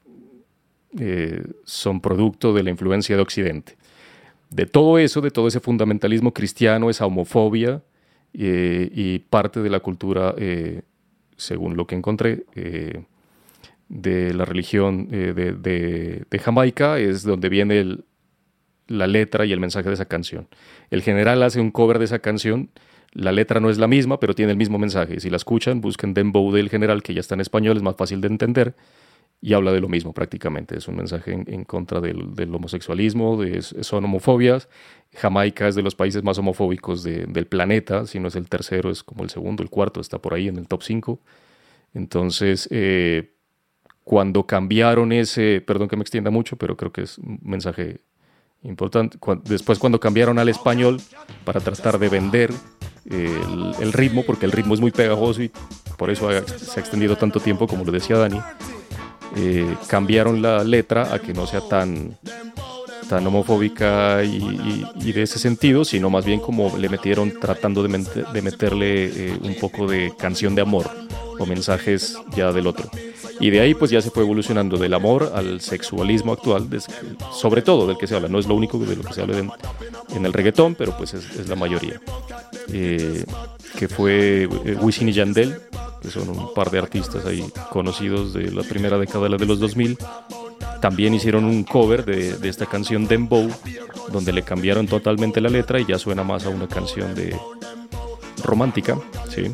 eh, 1.00 1.44
son 1.64 2.02
producto 2.02 2.54
de 2.54 2.64
la 2.64 2.70
influencia 2.70 3.16
de 3.16 3.22
Occidente. 3.22 3.78
De 4.50 4.66
todo 4.66 4.98
eso, 4.98 5.22
de 5.22 5.32
todo 5.32 5.48
ese 5.48 5.60
fundamentalismo 5.60 6.34
cristiano, 6.34 6.90
esa 6.90 7.06
homofobia 7.06 7.84
eh, 8.34 8.90
y 8.94 9.20
parte 9.20 9.62
de 9.62 9.70
la 9.70 9.80
cultura, 9.82 10.34
eh, 10.38 10.82
según 11.36 11.76
lo 11.76 11.86
que 11.86 11.96
encontré, 11.96 12.46
de 13.90 14.34
la 14.34 14.46
religión 14.46 15.10
de, 15.10 16.40
Jamaica, 16.42 17.00
es 17.00 17.24
donde 17.24 17.50
viene 17.50 17.98
la 18.88 19.08
letra 19.08 19.46
y 19.46 19.52
el 19.52 19.60
mensaje 19.60 19.90
de 19.90 19.96
esa 19.96 20.06
canción. 20.06 20.48
El 20.90 21.02
general 21.02 21.44
hace 21.44 21.60
un 21.60 21.72
cover 21.72 22.00
de 22.00 22.06
esa 22.06 22.20
canción 22.20 22.70
la 23.14 23.32
letra 23.32 23.60
no 23.60 23.70
es 23.70 23.78
la 23.78 23.88
misma, 23.88 24.20
pero 24.20 24.36
tiene 24.36 24.52
el 24.52 24.58
mismo 24.58 24.78
mensaje. 24.78 25.20
Si 25.20 25.30
la 25.30 25.38
escuchan, 25.38 25.82
busquen 25.82 26.14
Dembow 26.14 26.52
del 26.52 26.70
general, 26.70 27.04
que 27.04 27.14
ya 27.14 27.20
está 27.20 27.36
en 27.36 27.42
español, 27.42 27.78
es 27.78 27.84
más 27.84 27.96
fácil 27.96 28.22
de 28.22 28.28
entender. 28.28 28.76
y 29.40 29.54
habla 29.54 29.72
de 29.72 29.80
lo 29.80 29.88
mismo 29.88 30.14
prácticamente. 30.14 30.78
Es 30.78 30.88
un 30.88 30.96
mensaje 30.96 31.32
en, 31.32 31.64
contra 31.64 32.02
del, 32.02 32.56
homosexualismo, 32.56 33.38
de, 33.38 33.62
son 33.62 34.06
homofobias. 34.06 34.68
Jamaica 35.14 35.68
es 35.68 35.76
de 35.76 35.84
los 35.84 35.94
países 35.94 36.24
más 36.24 36.40
homofóbicos 36.40 37.04
del 37.04 37.46
planeta, 37.46 38.08
si 38.08 38.20
no 38.20 38.30
es 38.30 38.36
el 38.36 38.50
tercero, 38.50 38.90
es 38.90 39.04
como 39.04 39.24
el 39.24 39.30
segundo, 39.30 39.62
el 39.62 39.70
cuarto, 39.70 40.02
está 40.02 40.20
por 40.20 40.34
ahí 40.34 40.48
en 40.48 40.58
el 40.58 40.68
top 40.68 40.82
5. 40.82 41.20
Entonces, 41.94 42.68
eh, 42.72 43.32
cuando 44.04 44.48
cambiaron 44.48 45.12
ese, 45.12 45.62
perdón 45.62 45.88
que 45.88 45.98
me 45.98 46.02
extienda 46.02 46.32
mucho, 46.32 46.56
pero 46.56 46.78
creo 46.78 46.92
que 46.92 47.02
es 47.02 47.18
un 47.18 47.40
mensaje 47.44 48.00
importante, 48.64 49.18
después 49.44 49.80
cuando 49.80 50.00
cambiaron 50.00 50.40
al 50.40 50.50
español 50.50 51.02
para 51.46 51.60
tratar 51.60 52.00
de 52.00 52.10
vender 52.10 52.52
el, 53.10 53.94
ritmo, 53.94 54.24
porque 54.24 54.46
el 54.46 54.52
ritmo 54.52 54.74
es 54.74 54.80
muy 54.80 54.92
pegajoso 54.92 55.42
y 55.42 55.52
por 55.98 56.10
eso 56.10 56.30
se 56.46 56.80
ha 56.80 56.84
extendido 56.84 57.16
tanto 57.16 57.40
tiempo, 57.40 57.68
como 57.68 57.84
lo 57.84 57.92
decía 57.92 58.18
Dani, 58.18 58.40
eh, 59.36 59.76
cambiaron 59.88 60.42
la 60.42 60.64
letra 60.64 61.14
a 61.14 61.20
que 61.20 61.34
no 61.34 61.48
sea 61.48 61.62
tan, 61.62 62.18
tan 63.10 63.26
homofóbica 63.26 64.24
y, 64.24 65.12
de 65.12 65.24
ese 65.24 65.40
sentido, 65.40 65.86
sino 65.86 66.10
más 66.10 66.26
bien 66.26 66.40
como 66.40 66.78
le 66.78 66.90
metieron 66.90 67.40
tratando 67.40 67.84
de, 67.84 67.90
meterle 68.42 69.06
eh, 69.06 69.38
un 69.42 69.56
poco 69.56 69.88
de 69.88 70.14
canción 70.18 70.56
de 70.56 70.62
amor 70.62 70.90
o 71.40 71.46
mensajes 71.46 72.18
ya 72.36 72.52
del 72.52 72.68
otro. 72.68 72.90
Y 73.40 73.50
de 73.50 73.60
ahí 73.60 73.74
pues 73.74 73.92
ya 73.92 74.02
se 74.02 74.10
fue 74.10 74.24
evolucionando 74.24 74.78
del 74.78 74.94
amor 74.94 75.32
al 75.36 75.62
sexualismo 75.62 76.34
actual, 76.34 76.68
sobre 77.32 77.62
todo 77.62 77.88
del 77.88 77.98
que 77.98 78.08
se 78.08 78.16
habla, 78.16 78.28
no 78.28 78.40
es 78.40 78.48
lo 78.48 78.56
único 78.56 78.78
de 78.80 78.96
lo 78.96 79.04
que 79.04 79.14
se 79.14 79.22
habla 79.22 79.38
en, 79.38 80.26
el 80.26 80.34
reggaetón, 80.34 80.76
pero 80.76 80.98
pues 80.98 81.14
es, 81.14 81.48
la 81.48 81.56
mayoría. 81.56 82.02
Eh, 82.74 83.24
que 83.78 83.88
fue 83.88 84.48
Wisin 84.82 85.10
y 85.10 85.14
Yandel, 85.14 85.62
que 86.02 86.10
son 86.10 86.30
un 86.30 86.54
par 86.54 86.72
de 86.72 86.80
artistas 86.80 87.26
ahí 87.26 87.46
conocidos 87.70 88.34
de 88.34 88.52
la 88.52 88.64
primera 88.64 88.98
década 88.98 89.30
de 89.30 89.46
los 89.46 89.60
2000. 89.60 89.98
También 90.82 91.14
hicieron 91.14 91.46
un 91.46 91.64
cover 91.64 92.06
de, 92.06 92.50
esta 92.50 92.66
canción 92.66 93.08
Dembow, 93.08 93.50
donde 94.12 94.34
le 94.34 94.44
cambiaron 94.44 94.88
totalmente 94.88 95.42
la 95.42 95.50
letra 95.50 95.80
y 95.80 95.86
ya 95.86 95.98
suena 95.98 96.24
más 96.24 96.46
a 96.46 96.50
una 96.50 96.68
canción 96.68 97.14
de 97.14 97.36
romántica, 98.44 98.98
¿sí? 99.30 99.54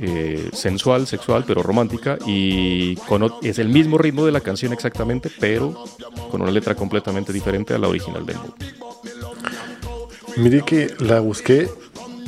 Eh, 0.00 0.50
sensual, 0.52 1.08
sexual, 1.08 1.42
pero 1.44 1.60
romántica 1.60 2.18
y 2.24 2.96
es 3.42 3.58
el 3.58 3.68
mismo 3.68 3.98
ritmo 3.98 4.24
de 4.24 4.30
la 4.30 4.40
canción 4.40 4.72
exactamente, 4.72 5.28
pero 5.40 5.74
con 6.30 6.40
una 6.40 6.52
letra 6.52 6.76
completamente 6.76 7.32
diferente 7.32 7.74
a 7.74 7.78
la 7.78 7.88
original 7.88 8.24
Dembow. 8.24 8.54
Mire 10.36 10.62
que 10.62 10.94
la 11.00 11.18
busqué, 11.18 11.68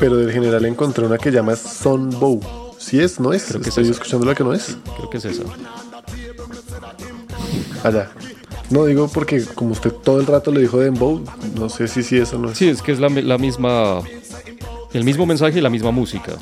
pero 0.01 0.17
del 0.17 0.33
general 0.33 0.65
encontré 0.65 1.07
una 1.07 1.17
que 1.17 1.31
llama 1.31 1.55
Son 1.55 2.11
Bow. 2.11 2.41
¿Sí 2.77 2.99
es? 2.99 3.21
¿No 3.21 3.33
es? 3.33 3.45
Creo 3.45 3.61
que 3.61 3.69
Estoy 3.69 3.89
escuchando 3.89 4.27
la 4.27 4.35
que 4.35 4.43
no 4.43 4.53
es. 4.53 4.77
creo 4.97 5.09
que 5.09 5.19
es 5.19 5.25
esa. 5.27 5.45
Allá. 7.85 8.11
No 8.71 8.85
digo 8.85 9.07
porque 9.07 9.45
como 9.45 9.73
usted 9.73 9.93
todo 9.93 10.19
el 10.19 10.27
rato 10.27 10.51
le 10.51 10.61
dijo 10.61 10.79
de 10.79 10.87
Dembow, 10.87 11.23
no 11.57 11.69
sé 11.69 11.87
si 11.87 12.03
sí 12.03 12.17
eso 12.17 12.37
no 12.37 12.51
es. 12.51 12.59
Sí, 12.59 12.69
es 12.69 12.83
que 12.83 12.91
es 12.91 12.99
la, 12.99 13.09
misma, 13.09 14.01
el 14.93 15.05
mismo 15.05 15.25
mensaje 15.25 15.59
y 15.59 15.61
la 15.61 15.71
misma 15.71 15.93
música. 15.93 16.33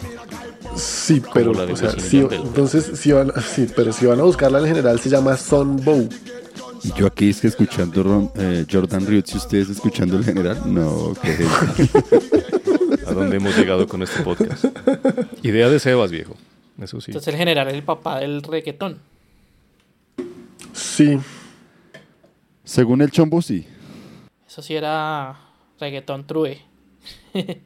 Sí, 0.79 1.23
pero 1.35 1.51
o 1.51 1.77
sea, 1.77 1.91
entonces 1.91 2.99
si 2.99 3.12
van, 3.12 3.33
sí, 3.43 3.67
pero 3.75 3.93
si 3.93 4.07
van 4.07 4.21
a 4.21 4.23
buscarla 4.23 4.61
en 4.61 4.67
general 4.67 5.01
se 5.01 5.11
llama 5.11 5.37
Son 5.37 5.77
Bow. 5.85 6.09
Y 6.85 6.93
yo 6.93 7.07
aquí 7.07 7.31
es 7.31 7.41
que 7.41 7.49
escuchando 7.49 8.33
eh, 8.37 8.64
Jordan 8.71 9.05
Roots 9.05 9.35
y 9.35 9.37
ustedes 9.38 9.69
escuchando 9.71 10.17
el 10.17 10.25
general, 10.25 10.62
no, 10.73 11.14
que 11.21 11.37
a 13.07 13.12
dónde 13.12 13.37
hemos 13.37 13.57
llegado 13.57 13.88
con 13.88 14.03
este 14.03 14.23
podcast. 14.23 14.67
Idea 15.43 15.69
de 15.69 15.81
Sebas, 15.81 16.12
viejo. 16.12 16.37
Eso 16.81 17.01
sí. 17.01 17.11
Entonces 17.11 17.35
el 17.35 17.38
general 17.38 17.69
es 17.69 17.75
el 17.75 17.83
papá 17.83 18.21
del 18.21 18.43
reggaetón. 18.43 19.01
Sí. 20.73 21.19
Según 22.62 23.03
el 23.03 23.11
chombo, 23.11 23.43
sí. 23.43 23.67
Eso 24.47 24.62
sí 24.62 24.77
era 24.77 25.37
reggaetón 25.81 26.27
true. 26.27 26.61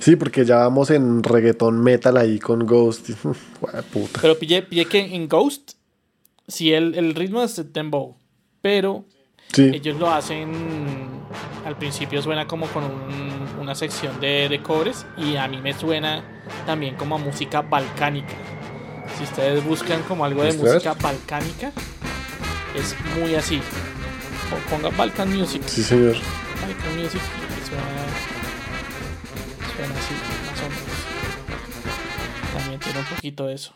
sí, 0.00 0.16
porque 0.16 0.44
ya 0.44 0.58
vamos 0.58 0.90
en 0.90 1.22
reggaetón 1.22 1.82
metal 1.82 2.16
ahí 2.16 2.38
con 2.38 2.66
Ghost. 2.66 3.10
Pero 4.20 4.38
pillé, 4.38 4.62
pillé, 4.62 4.86
que 4.86 5.00
en 5.00 5.28
Ghost, 5.28 5.72
sí, 6.46 6.72
el, 6.72 6.94
el 6.94 7.14
ritmo 7.14 7.42
es 7.42 7.56
de 7.56 7.64
Dembow, 7.64 8.16
pero 8.60 9.04
ellos 9.56 9.98
lo 9.98 10.10
hacen, 10.10 10.50
al 11.64 11.76
principio 11.76 12.20
suena 12.22 12.46
como 12.46 12.66
con 12.68 12.84
una 13.60 13.74
sección 13.74 14.20
de, 14.20 14.48
de, 14.48 14.62
cobres 14.62 15.06
y 15.16 15.36
a 15.36 15.46
mí 15.48 15.58
me 15.58 15.72
suena 15.74 16.24
también 16.66 16.96
como 16.96 17.16
a 17.16 17.18
música 17.18 17.62
balcánica. 17.62 18.34
Si 19.16 19.24
ustedes 19.24 19.64
buscan 19.64 20.02
como 20.02 20.24
algo 20.24 20.42
de 20.42 20.54
música 20.54 20.94
balcánica, 20.94 21.72
es 22.74 22.96
muy 23.18 23.34
así. 23.34 23.60
O 24.52 24.70
ponga 24.70 24.90
Balkan 24.96 25.34
Music. 25.34 25.62
Sí, 25.66 25.82
señor. 25.82 26.16
Balkan 26.60 26.96
Music 27.00 27.20
suena, 27.68 28.43
También 32.52 32.80
tiene 32.80 32.98
un 32.98 33.04
poquito 33.06 33.46
de 33.46 33.54
eso. 33.54 33.74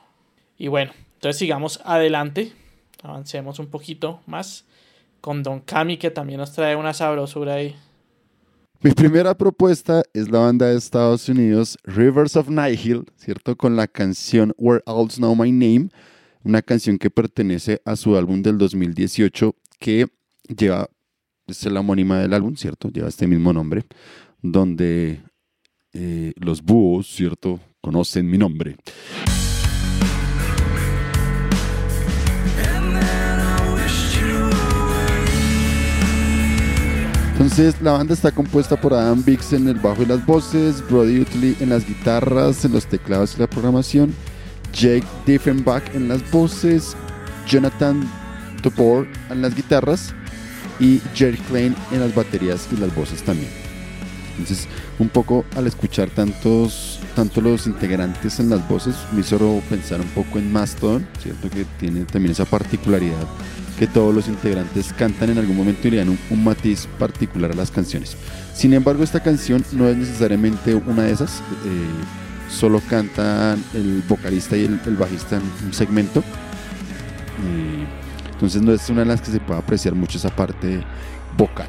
Y 0.56 0.68
bueno, 0.68 0.92
entonces 1.14 1.38
sigamos 1.38 1.80
adelante. 1.84 2.52
Avancemos 3.02 3.58
un 3.58 3.66
poquito 3.66 4.20
más 4.26 4.64
con 5.20 5.42
Don 5.42 5.60
Cami, 5.60 5.96
que 5.96 6.10
también 6.10 6.38
nos 6.38 6.52
trae 6.52 6.76
una 6.76 6.92
sabrosura 6.94 7.54
ahí. 7.54 7.76
Mi 8.80 8.92
primera 8.92 9.36
propuesta 9.36 10.04
es 10.14 10.30
la 10.30 10.38
banda 10.38 10.66
de 10.66 10.78
Estados 10.78 11.28
Unidos 11.28 11.76
Rivers 11.82 12.36
of 12.36 12.48
Nihil, 12.48 13.06
¿cierto? 13.16 13.56
Con 13.56 13.74
la 13.74 13.88
canción 13.88 14.54
Where 14.56 14.82
Owls 14.86 15.16
Know 15.16 15.34
My 15.34 15.50
Name, 15.50 15.88
una 16.44 16.62
canción 16.62 16.96
que 16.96 17.10
pertenece 17.10 17.82
a 17.84 17.96
su 17.96 18.16
álbum 18.16 18.40
del 18.40 18.56
2018 18.56 19.56
que 19.80 20.06
lleva, 20.56 20.88
es 21.48 21.64
la 21.64 21.80
homónima 21.80 22.20
del 22.20 22.34
álbum, 22.34 22.54
¿cierto? 22.54 22.88
Lleva 22.88 23.08
este 23.08 23.26
mismo 23.26 23.52
nombre, 23.52 23.84
donde 24.42 25.22
eh, 25.92 26.32
los 26.36 26.62
búhos, 26.62 27.06
¿cierto? 27.08 27.60
Conocen 27.80 28.28
mi 28.28 28.38
nombre. 28.38 28.76
Entonces 37.32 37.80
la 37.80 37.92
banda 37.92 38.14
está 38.14 38.32
compuesta 38.32 38.80
por 38.80 38.92
Adam 38.92 39.24
Biggs 39.24 39.52
en 39.52 39.68
el 39.68 39.76
bajo 39.76 40.02
y 40.02 40.06
las 40.06 40.26
voces, 40.26 40.82
Brody 40.90 41.20
Utley 41.20 41.56
en 41.60 41.68
las 41.68 41.86
guitarras, 41.86 42.64
en 42.64 42.72
los 42.72 42.86
teclados 42.86 43.36
y 43.36 43.40
la 43.40 43.46
programación, 43.46 44.12
Jake 44.72 45.06
Diffenbach 45.24 45.94
en 45.94 46.08
las 46.08 46.28
voces, 46.32 46.96
Jonathan 47.46 48.02
Topor 48.60 49.06
en 49.30 49.40
las 49.40 49.54
guitarras 49.54 50.12
y 50.80 51.00
Jerry 51.14 51.38
Klein 51.38 51.76
en 51.92 52.00
las 52.00 52.12
baterías 52.12 52.68
y 52.72 52.76
las 52.76 52.92
voces 52.94 53.22
también. 53.22 53.50
Entonces, 54.32 54.66
un 54.98 55.08
poco 55.08 55.44
al 55.56 55.66
escuchar 55.66 56.10
tantos, 56.10 56.98
tanto 57.14 57.40
los 57.40 57.66
integrantes 57.66 58.40
en 58.40 58.50
las 58.50 58.66
voces, 58.68 58.96
me 59.12 59.20
hizo 59.20 59.38
pensar 59.68 60.00
un 60.00 60.08
poco 60.08 60.38
en 60.38 60.52
Mastodon, 60.52 61.06
¿cierto? 61.22 61.48
Que 61.50 61.64
tiene 61.78 62.04
también 62.04 62.32
esa 62.32 62.44
particularidad 62.44 63.26
que 63.78 63.86
todos 63.86 64.12
los 64.12 64.26
integrantes 64.26 64.92
cantan 64.92 65.30
en 65.30 65.38
algún 65.38 65.56
momento 65.56 65.86
y 65.86 65.92
le 65.92 65.98
dan 65.98 66.08
un, 66.08 66.44
matiz 66.44 66.88
particular 66.98 67.52
a 67.52 67.54
las 67.54 67.70
canciones. 67.70 68.16
Sin 68.52 68.72
embargo, 68.72 69.04
esta 69.04 69.20
canción 69.20 69.64
no 69.72 69.88
es 69.88 69.96
necesariamente 69.96 70.74
una 70.74 71.04
de 71.04 71.12
esas. 71.12 71.38
Eh, 71.64 72.50
solo 72.50 72.82
cantan 72.90 73.62
el 73.74 74.02
vocalista 74.08 74.56
y 74.56 74.64
el, 74.64 74.96
bajista 74.96 75.36
en 75.36 75.66
un 75.66 75.72
segmento. 75.72 76.24
entonces 78.32 78.62
no 78.62 78.72
es 78.72 78.88
una 78.90 79.00
de 79.00 79.06
las 79.06 79.20
que 79.20 79.30
se 79.30 79.38
puede 79.38 79.60
apreciar 79.60 79.94
mucho 79.94 80.18
esa 80.18 80.30
parte 80.30 80.80
vocal. 81.36 81.68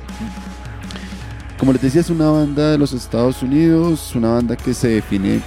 Como 1.60 1.74
les 1.74 1.82
decía, 1.82 2.00
es 2.00 2.10
una 2.10 2.30
banda 2.30 2.72
de 2.72 2.78
los 2.78 2.93
Estados 2.93 3.43
Unidos, 3.43 4.15
una 4.15 4.30
banda 4.30 4.56
que 4.56 4.74
se 4.74 4.88
define 4.88 5.41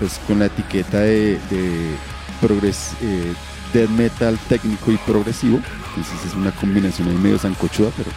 pues, 0.00 0.18
con 0.26 0.40
la 0.40 0.46
etiqueta 0.46 0.98
de, 0.98 1.38
de 1.48 1.94
progres, 2.40 2.92
eh, 3.00 3.32
metal 3.96 4.36
técnico 4.48 4.90
y 4.90 4.96
progresivo. 4.98 5.60
Es 6.26 6.34
una 6.34 6.50
combinación 6.50 7.22
medio 7.22 7.38
zancochuda, 7.38 7.90
pero 7.96 8.10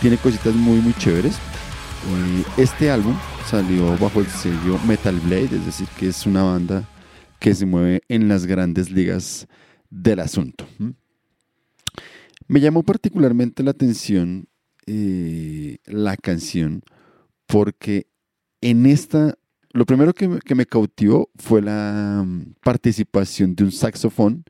tiene 0.00 0.16
cositas 0.16 0.54
muy 0.54 0.80
muy 0.80 0.94
chéveres. 0.94 1.34
Eh, 1.34 2.44
este 2.56 2.90
álbum 2.90 3.14
salió 3.46 3.96
bajo 3.98 4.20
el 4.20 4.26
sello 4.26 4.78
Metal 4.86 5.18
Blade, 5.20 5.56
es 5.56 5.66
decir, 5.66 5.86
que 5.98 6.08
es 6.08 6.24
una 6.26 6.42
banda 6.42 6.88
que 7.38 7.54
se 7.54 7.66
mueve 7.66 8.00
en 8.08 8.28
las 8.28 8.46
grandes 8.46 8.90
ligas 8.90 9.46
del 9.90 10.20
asunto. 10.20 10.66
Me 12.48 12.60
llamó 12.60 12.82
particularmente 12.82 13.62
la 13.62 13.72
atención 13.72 14.48
eh, 14.86 15.78
la 15.86 16.16
canción 16.16 16.82
porque 17.46 18.06
en 18.60 18.86
esta, 18.86 19.38
lo 19.72 19.86
primero 19.86 20.14
que 20.14 20.54
me 20.54 20.66
cautivó 20.66 21.30
fue 21.36 21.62
la 21.62 22.22
mm, 22.24 22.54
participación 22.62 23.54
de 23.54 23.64
un 23.64 23.72
saxofón 23.72 24.44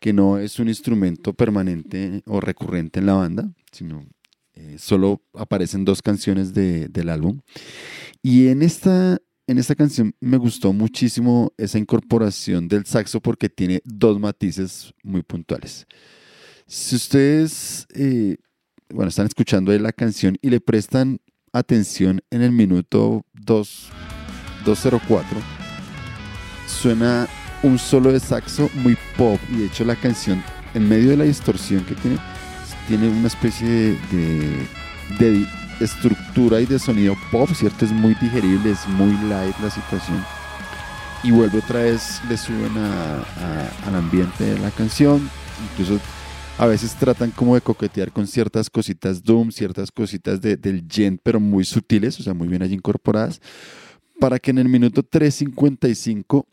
que 0.00 0.12
no 0.12 0.38
es 0.38 0.58
un 0.58 0.68
instrumento 0.68 1.34
permanente 1.34 2.22
o 2.26 2.40
recurrente 2.40 2.98
en 3.00 3.06
la 3.06 3.14
banda, 3.14 3.52
sino 3.70 4.06
eh, 4.54 4.76
solo 4.78 5.22
aparecen 5.34 5.84
dos 5.84 6.02
canciones 6.02 6.52
del 6.54 7.08
álbum. 7.08 7.40
Y 8.22 8.48
en 8.48 8.62
esta, 8.62 9.18
en 9.46 9.58
esta 9.58 9.74
canción 9.74 10.14
me 10.18 10.38
gustó 10.38 10.72
muchísimo 10.72 11.52
esa 11.58 11.78
incorporación 11.78 12.66
del 12.66 12.86
saxo 12.86 13.20
porque 13.20 13.48
tiene 13.48 13.82
dos 13.84 14.18
matices 14.18 14.92
muy 15.02 15.22
puntuales. 15.22 15.86
Si 16.66 16.96
ustedes, 16.96 17.86
eh, 17.94 18.36
bueno, 18.92 19.08
están 19.08 19.26
escuchando 19.26 19.72
ahí 19.72 19.78
la 19.78 19.92
canción 19.92 20.36
y 20.42 20.50
le 20.50 20.60
prestan 20.60 21.20
atención 21.52 22.22
en 22.30 22.42
el 22.42 22.52
minuto 22.52 23.24
2, 23.34 23.88
204, 24.64 25.38
suena 26.66 27.28
un 27.62 27.78
solo 27.78 28.12
de 28.12 28.20
saxo 28.20 28.70
muy 28.74 28.96
pop 29.16 29.38
y 29.50 29.56
de 29.56 29.66
hecho 29.66 29.84
la 29.84 29.96
canción 29.96 30.42
en 30.74 30.88
medio 30.88 31.10
de 31.10 31.16
la 31.16 31.24
distorsión 31.24 31.84
que 31.84 31.94
tiene 31.94 32.18
tiene 32.90 33.08
una 33.08 33.28
especie 33.28 33.96
de, 34.10 34.66
de, 35.18 35.46
estructura 35.80 36.60
y 36.60 36.66
de 36.66 36.78
sonido 36.78 37.16
pop, 37.30 37.48
¿cierto? 37.54 37.84
Es 37.84 37.92
muy 37.92 38.14
digerible, 38.14 38.72
es 38.72 38.86
muy 38.88 39.12
light 39.28 39.56
la 39.62 39.70
situación. 39.70 40.24
Y 41.22 41.30
vuelve 41.30 41.58
otra 41.58 41.82
vez, 41.82 42.20
le 42.28 42.36
suben 42.36 42.76
al 42.76 43.94
ambiente 43.94 44.44
de 44.44 44.58
la 44.58 44.70
canción, 44.72 45.30
incluso 45.70 46.00
a 46.60 46.66
veces 46.66 46.94
tratan 46.94 47.30
como 47.30 47.54
de 47.54 47.62
coquetear 47.62 48.12
con 48.12 48.26
ciertas 48.26 48.68
cositas 48.68 49.22
Doom, 49.22 49.50
ciertas 49.50 49.90
cositas 49.90 50.42
de, 50.42 50.58
del 50.58 50.84
Gen, 50.86 51.18
pero 51.22 51.40
muy 51.40 51.64
sutiles, 51.64 52.20
o 52.20 52.22
sea, 52.22 52.34
muy 52.34 52.48
bien 52.48 52.62
allí 52.62 52.74
incorporadas, 52.74 53.40
para 54.20 54.38
que 54.38 54.50
en 54.50 54.58
el 54.58 54.68
minuto 54.68 55.02
3.55 55.02 56.44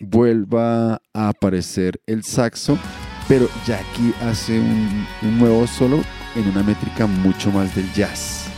vuelva 0.00 1.00
a 1.14 1.28
aparecer 1.30 1.98
el 2.04 2.24
saxo, 2.24 2.78
pero 3.26 3.48
ya 3.66 3.80
aquí 3.80 4.12
hace 4.20 4.60
un, 4.60 5.06
nuevo 5.38 5.66
solo 5.66 6.02
en 6.36 6.46
una 6.48 6.62
métrica 6.62 7.06
mucho 7.06 7.50
más 7.50 7.74
del 7.74 7.90
jazz. 7.94 8.48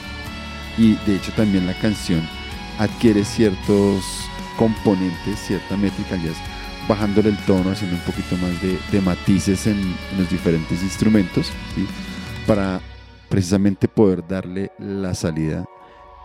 Y 0.76 0.96
de 1.06 1.14
hecho 1.14 1.30
también 1.36 1.68
la 1.68 1.78
canción 1.78 2.28
adquiere 2.80 3.24
ciertos 3.24 4.02
componentes, 4.58 5.38
cierta 5.38 5.76
métrica 5.76 6.16
jazz, 6.16 6.36
bajándole 6.88 7.30
el 7.30 7.38
tono, 7.38 7.70
haciendo 7.70 7.96
un 7.96 8.02
poquito 8.02 8.36
más 8.36 8.52
de, 8.60 9.00
matices 9.00 9.66
en, 9.66 9.94
los 10.18 10.28
diferentes 10.30 10.82
instrumentos, 10.82 11.50
para 12.46 12.80
precisamente 13.28 13.88
poder 13.88 14.26
darle 14.26 14.70
la 14.78 15.14
salida 15.14 15.64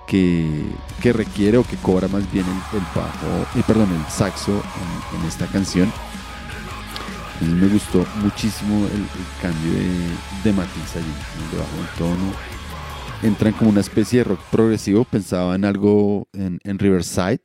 que, 0.10 0.66
requiere 1.14 1.58
o 1.58 1.64
que 1.64 1.78
cobra 1.78 2.08
más 2.08 2.30
bien 2.32 2.46
el, 2.74 2.80
bajo, 2.96 3.60
eh, 3.60 3.64
perdón, 3.66 3.90
el 3.94 4.12
saxo 4.12 4.62
en, 5.16 5.28
esta 5.28 5.46
canción. 5.48 5.92
Me 7.42 7.68
gustó 7.68 8.06
muchísimo 8.22 8.86
el, 8.88 9.06
cambio 9.42 9.72
de, 10.44 10.52
matiz 10.52 10.96
allí, 10.96 11.14
de 11.52 11.58
bajo 11.58 11.78
el 11.80 11.98
tono. 11.98 12.34
Entran 13.22 13.54
como 13.54 13.70
una 13.70 13.82
especie 13.82 14.20
de 14.20 14.24
rock 14.26 14.40
progresivo, 14.52 15.04
pensaba 15.06 15.56
en 15.56 15.66
algo 15.66 16.28
en, 16.34 16.80
Riverside, 16.80 17.42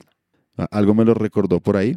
algo 0.70 0.94
me 0.94 1.04
lo 1.04 1.14
recordó 1.14 1.60
por 1.60 1.76
ahí, 1.76 1.96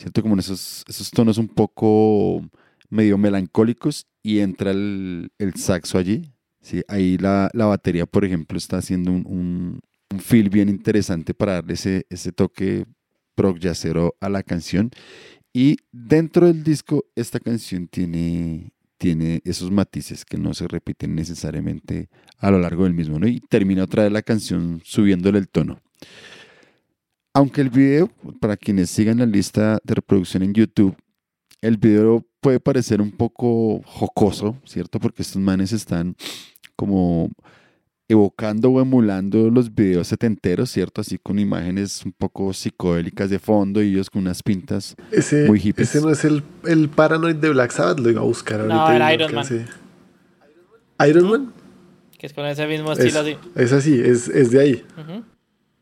siento 0.00 0.22
como 0.22 0.34
en 0.34 0.40
esos, 0.40 0.82
esos 0.88 1.10
tonos 1.10 1.36
un 1.36 1.48
poco 1.48 2.42
medio 2.88 3.18
melancólicos 3.18 4.06
y 4.22 4.38
entra 4.38 4.70
el, 4.70 5.30
el 5.38 5.54
saxo 5.54 5.98
allí, 5.98 6.32
¿sí? 6.62 6.82
Ahí 6.88 7.18
la, 7.18 7.50
la, 7.52 7.66
batería, 7.66 8.06
por 8.06 8.24
ejemplo, 8.24 8.56
está 8.56 8.78
haciendo 8.78 9.12
un, 9.12 9.26
un, 9.26 9.80
un, 10.10 10.20
feel 10.20 10.48
bien 10.48 10.70
interesante 10.70 11.34
para 11.34 11.54
darle 11.54 11.74
ese, 11.74 12.06
ese 12.08 12.32
toque 12.32 12.86
prog 13.34 13.58
jazzero 13.58 14.16
a 14.20 14.30
la 14.30 14.42
canción. 14.42 14.90
Y 15.52 15.76
dentro 15.92 16.46
del 16.46 16.64
disco, 16.64 17.04
esta 17.14 17.38
canción 17.38 17.86
tiene, 17.86 18.72
tiene 18.96 19.42
esos 19.44 19.70
matices 19.70 20.24
que 20.24 20.38
no 20.38 20.54
se 20.54 20.66
repiten 20.66 21.14
necesariamente 21.14 22.08
a 22.38 22.50
lo 22.50 22.58
largo 22.58 22.84
del 22.84 22.94
mismo. 22.94 23.18
Y 23.26 23.40
termina 23.40 23.84
otra 23.84 24.04
vez 24.04 24.12
la 24.12 24.22
canción 24.22 24.80
subiéndole 24.82 25.38
el 25.38 25.48
tono. 25.48 25.78
Aunque 27.32 27.60
el 27.60 27.70
video, 27.70 28.10
para 28.40 28.56
quienes 28.56 28.90
sigan 28.90 29.18
la 29.18 29.26
lista 29.26 29.78
de 29.84 29.94
reproducción 29.94 30.42
en 30.42 30.52
YouTube, 30.52 30.96
el 31.60 31.76
video 31.76 32.26
puede 32.40 32.58
parecer 32.58 33.00
un 33.00 33.12
poco 33.12 33.80
jocoso, 33.84 34.56
¿cierto? 34.64 34.98
Porque 34.98 35.22
estos 35.22 35.40
manes 35.40 35.72
están 35.72 36.16
como 36.74 37.30
evocando 38.08 38.70
o 38.70 38.80
emulando 38.80 39.48
los 39.50 39.72
videos 39.72 40.08
setenteros, 40.08 40.70
¿cierto? 40.70 41.02
Así 41.02 41.18
con 41.18 41.38
imágenes 41.38 42.04
un 42.04 42.12
poco 42.12 42.52
psicodélicas 42.52 43.30
de 43.30 43.38
fondo 43.38 43.80
y 43.80 43.90
ellos 43.90 44.10
con 44.10 44.22
unas 44.22 44.42
pintas 44.42 44.96
muy 45.46 45.60
hippies. 45.60 45.94
Ese 45.94 46.04
no 46.04 46.10
es 46.10 46.24
el, 46.24 46.42
el 46.66 46.88
Paranoid 46.88 47.36
de 47.36 47.50
Black 47.50 47.70
Sabbath, 47.70 48.00
lo 48.00 48.10
iba 48.10 48.22
a 48.22 48.24
buscar 48.24 48.60
ahorita. 48.60 48.74
No, 48.74 48.90
era 48.90 49.14
Iron 49.14 49.34
Man. 49.34 49.46
¿Iron 51.08 51.30
Man? 51.30 51.52
Que 52.18 52.26
es 52.26 52.32
con 52.32 52.44
ese 52.46 52.66
mismo 52.66 52.92
estilo 52.92 53.08
es, 53.08 53.16
así. 53.16 53.36
Es 53.54 53.72
así, 53.72 54.00
es, 54.00 54.28
es 54.28 54.50
de 54.50 54.60
ahí. 54.60 54.84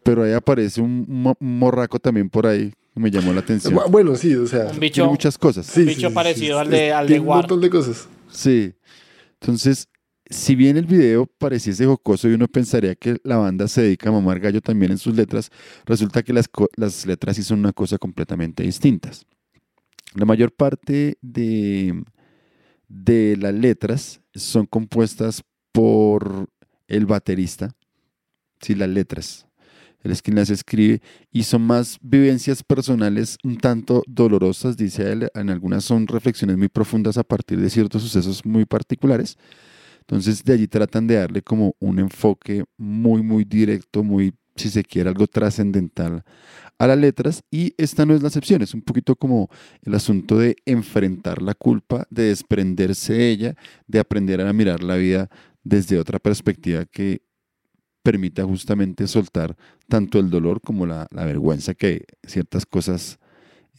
Pero 0.08 0.22
ahí 0.22 0.32
aparece 0.32 0.80
un 0.80 1.06
morraco 1.38 1.98
también 1.98 2.30
por 2.30 2.46
ahí 2.46 2.72
me 2.94 3.10
llamó 3.10 3.30
la 3.34 3.40
atención. 3.40 3.78
Bueno, 3.90 4.16
sí, 4.16 4.34
o 4.34 4.46
sea. 4.46 4.70
Un 4.72 4.80
bicho. 4.80 5.06
muchas 5.06 5.36
cosas. 5.36 5.76
un 5.76 5.84
bicho 5.84 6.10
parecido 6.14 6.58
al 6.58 6.70
de, 6.70 6.92
al 6.94 7.06
de 7.06 7.20
Un 7.20 7.26
montón 7.26 7.60
de 7.60 7.68
cosas. 7.68 8.08
Sí. 8.30 8.72
Entonces, 9.38 9.86
si 10.30 10.54
bien 10.54 10.78
el 10.78 10.86
video 10.86 11.26
pareciese 11.26 11.84
jocoso 11.84 12.26
y 12.26 12.32
uno 12.32 12.48
pensaría 12.48 12.94
que 12.94 13.18
la 13.22 13.36
banda 13.36 13.68
se 13.68 13.82
dedica 13.82 14.08
a 14.08 14.12
mamar 14.12 14.40
gallo 14.40 14.62
también 14.62 14.92
en 14.92 14.98
sus 14.98 15.14
letras, 15.14 15.50
resulta 15.84 16.22
que 16.22 16.32
las, 16.32 16.48
las 16.76 17.04
letras 17.04 17.36
sí 17.36 17.42
son 17.42 17.58
una 17.58 17.74
cosa 17.74 17.98
completamente 17.98 18.62
distintas. 18.62 19.26
La 20.14 20.24
mayor 20.24 20.52
parte 20.52 21.18
de, 21.20 22.02
de 22.88 23.36
las 23.38 23.52
letras 23.52 24.22
son 24.34 24.64
compuestas 24.64 25.44
por 25.70 26.48
el 26.86 27.04
baterista. 27.04 27.76
Sí, 28.62 28.74
las 28.74 28.88
letras 28.88 29.47
él 30.02 30.12
es 30.12 30.22
quien 30.22 30.36
las 30.36 30.50
escribe, 30.50 31.00
y 31.30 31.42
son 31.42 31.62
más 31.62 31.98
vivencias 32.00 32.62
personales 32.62 33.38
un 33.42 33.56
tanto 33.58 34.02
dolorosas, 34.06 34.76
dice 34.76 35.12
él, 35.12 35.28
en 35.34 35.50
algunas 35.50 35.84
son 35.84 36.06
reflexiones 36.06 36.56
muy 36.56 36.68
profundas 36.68 37.18
a 37.18 37.24
partir 37.24 37.60
de 37.60 37.70
ciertos 37.70 38.02
sucesos 38.02 38.44
muy 38.44 38.64
particulares. 38.64 39.36
Entonces 40.00 40.42
de 40.42 40.54
allí 40.54 40.66
tratan 40.66 41.06
de 41.06 41.16
darle 41.16 41.42
como 41.42 41.74
un 41.80 41.98
enfoque 41.98 42.64
muy, 42.78 43.22
muy 43.22 43.44
directo, 43.44 44.02
muy, 44.02 44.32
si 44.56 44.70
se 44.70 44.82
quiere, 44.82 45.10
algo 45.10 45.26
trascendental 45.26 46.24
a 46.78 46.86
las 46.86 46.98
letras 46.98 47.42
y 47.50 47.74
esta 47.76 48.06
no 48.06 48.14
es 48.14 48.22
la 48.22 48.28
excepción, 48.28 48.62
es 48.62 48.72
un 48.72 48.82
poquito 48.82 49.16
como 49.16 49.50
el 49.82 49.94
asunto 49.94 50.38
de 50.38 50.56
enfrentar 50.64 51.42
la 51.42 51.54
culpa, 51.54 52.06
de 52.08 52.24
desprenderse 52.24 53.14
de 53.14 53.30
ella, 53.30 53.54
de 53.86 53.98
aprender 53.98 54.40
a 54.40 54.52
mirar 54.52 54.82
la 54.82 54.96
vida 54.96 55.28
desde 55.62 55.98
otra 55.98 56.18
perspectiva 56.18 56.86
que 56.86 57.22
permita 58.08 58.42
justamente 58.42 59.06
soltar 59.06 59.54
tanto 59.86 60.18
el 60.18 60.30
dolor 60.30 60.62
como 60.62 60.86
la, 60.86 61.06
vergüenza 61.10 61.74
que 61.74 62.06
ciertas 62.26 62.64
cosas 62.64 63.18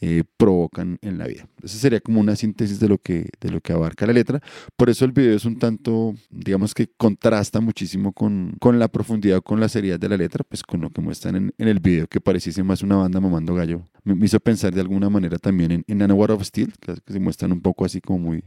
eh, 0.00 0.22
provocan 0.36 1.00
en 1.02 1.18
la 1.18 1.26
vida. 1.26 1.48
Esa 1.64 1.78
sería 1.78 1.98
como 1.98 2.20
una 2.20 2.36
síntesis 2.36 2.78
de 2.78 2.86
lo, 2.86 2.98
que, 2.98 3.28
de 3.40 3.50
lo 3.50 3.60
que 3.60 3.72
abarca 3.72 4.06
la 4.06 4.12
letra. 4.12 4.40
Por 4.76 4.88
eso 4.88 5.04
el 5.04 5.10
video 5.10 5.34
es 5.34 5.44
un 5.44 5.58
tanto, 5.58 6.14
digamos 6.30 6.74
que 6.74 6.86
contrasta 6.96 7.60
muchísimo 7.60 8.12
con, 8.12 8.54
con 8.60 8.78
la 8.78 8.86
profundidad 8.86 9.42
con 9.42 9.58
la 9.58 9.68
seriedad 9.68 9.98
de 9.98 10.08
la 10.08 10.16
letra, 10.16 10.44
pues 10.48 10.62
con 10.62 10.80
lo 10.80 10.90
que 10.90 11.00
muestran 11.00 11.34
en, 11.34 11.54
en 11.58 11.66
el 11.66 11.80
video, 11.80 12.06
que 12.06 12.20
pareciese 12.20 12.62
más 12.62 12.84
una 12.84 12.94
banda 12.94 13.18
mamando 13.18 13.56
gallo. 13.56 13.82
Me, 14.04 14.24
hizo 14.24 14.38
pensar 14.38 14.72
de 14.72 14.80
alguna 14.80 15.10
manera 15.10 15.38
también 15.38 15.72
en, 15.72 15.84
en 15.88 16.12
War 16.12 16.30
of 16.30 16.44
Steel, 16.44 16.72
que 16.78 17.12
se 17.12 17.18
muestran 17.18 17.50
un 17.50 17.62
poco 17.62 17.84
así 17.84 18.00
como 18.00 18.20
muy, 18.20 18.44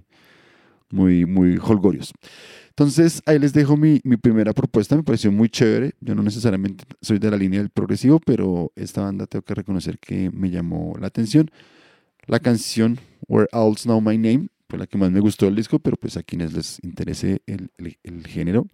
muy, 0.91 1.25
muy 1.25 1.59
holgorios. 1.61 2.13
Entonces, 2.75 3.21
ahí 3.27 3.37
les 3.37 3.53
dejo 3.53 3.77
mi, 3.77 3.99
primera 3.99 4.51
propuesta, 4.51 4.95
me 4.95 5.03
pareció 5.03 5.31
muy 5.31 5.47
chévere. 5.47 5.93
Yo 6.01 6.15
no 6.15 6.23
necesariamente 6.23 6.85
soy 7.01 7.19
de 7.19 7.29
la 7.29 7.37
línea 7.37 7.59
del 7.59 7.69
progresivo, 7.69 8.19
pero 8.19 8.71
esta 8.75 9.01
banda 9.01 9.27
tengo 9.27 9.43
que 9.43 9.53
reconocer 9.53 9.99
que 9.99 10.31
me 10.31 10.49
llamó 10.49 10.95
la 10.99 11.05
atención. 11.05 11.51
La 12.25 12.39
canción 12.39 12.97
Where 13.27 13.47
Owls 13.51 13.83
Know 13.83 14.01
My 14.01 14.17
Name 14.17 14.47
fue 14.67 14.79
la 14.79 14.87
que 14.87 14.97
más 14.97 15.11
me 15.11 15.19
gustó 15.19 15.45
del 15.45 15.55
disco, 15.55 15.77
pero 15.77 15.97
pues 15.97 16.17
a 16.17 16.23
quienes 16.23 16.53
les 16.53 16.83
interese 16.83 17.43
el, 17.45 17.69
género, 18.25 18.65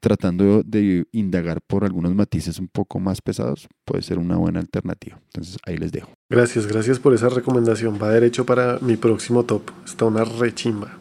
tratando 0.00 0.62
de 0.62 1.06
indagar 1.12 1.62
por 1.62 1.84
algunos 1.84 2.14
matices 2.14 2.58
un 2.58 2.68
poco 2.68 3.00
más 3.00 3.22
pesados, 3.22 3.68
puede 3.86 4.02
ser 4.02 4.18
una 4.18 4.36
buena 4.36 4.60
alternativa. 4.60 5.18
Entonces 5.32 5.56
ahí 5.64 5.78
les 5.78 5.92
dejo. 5.92 6.12
Gracias, 6.28 6.66
gracias 6.66 6.98
por 6.98 7.14
esa 7.14 7.30
recomendación. 7.30 7.98
Va 8.02 8.10
derecho 8.10 8.44
para 8.44 8.78
mi 8.80 8.98
próximo 8.98 9.44
top. 9.44 9.62
Está 9.86 10.04
una 10.04 10.24
rechimba. 10.24 10.99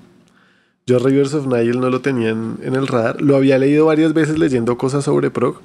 Yo 0.89 0.97
Rivers 0.97 1.35
of 1.35 1.45
Nile 1.45 1.77
no 1.77 1.91
lo 1.91 2.01
tenía 2.01 2.29
en, 2.29 2.57
el 2.63 2.87
radar. 2.87 3.21
Lo 3.21 3.35
había 3.35 3.59
leído 3.59 3.85
varias 3.85 4.11
veces 4.13 4.39
leyendo 4.39 4.75
cosas 4.75 5.05
sobre 5.05 5.29
prog, 5.29 5.61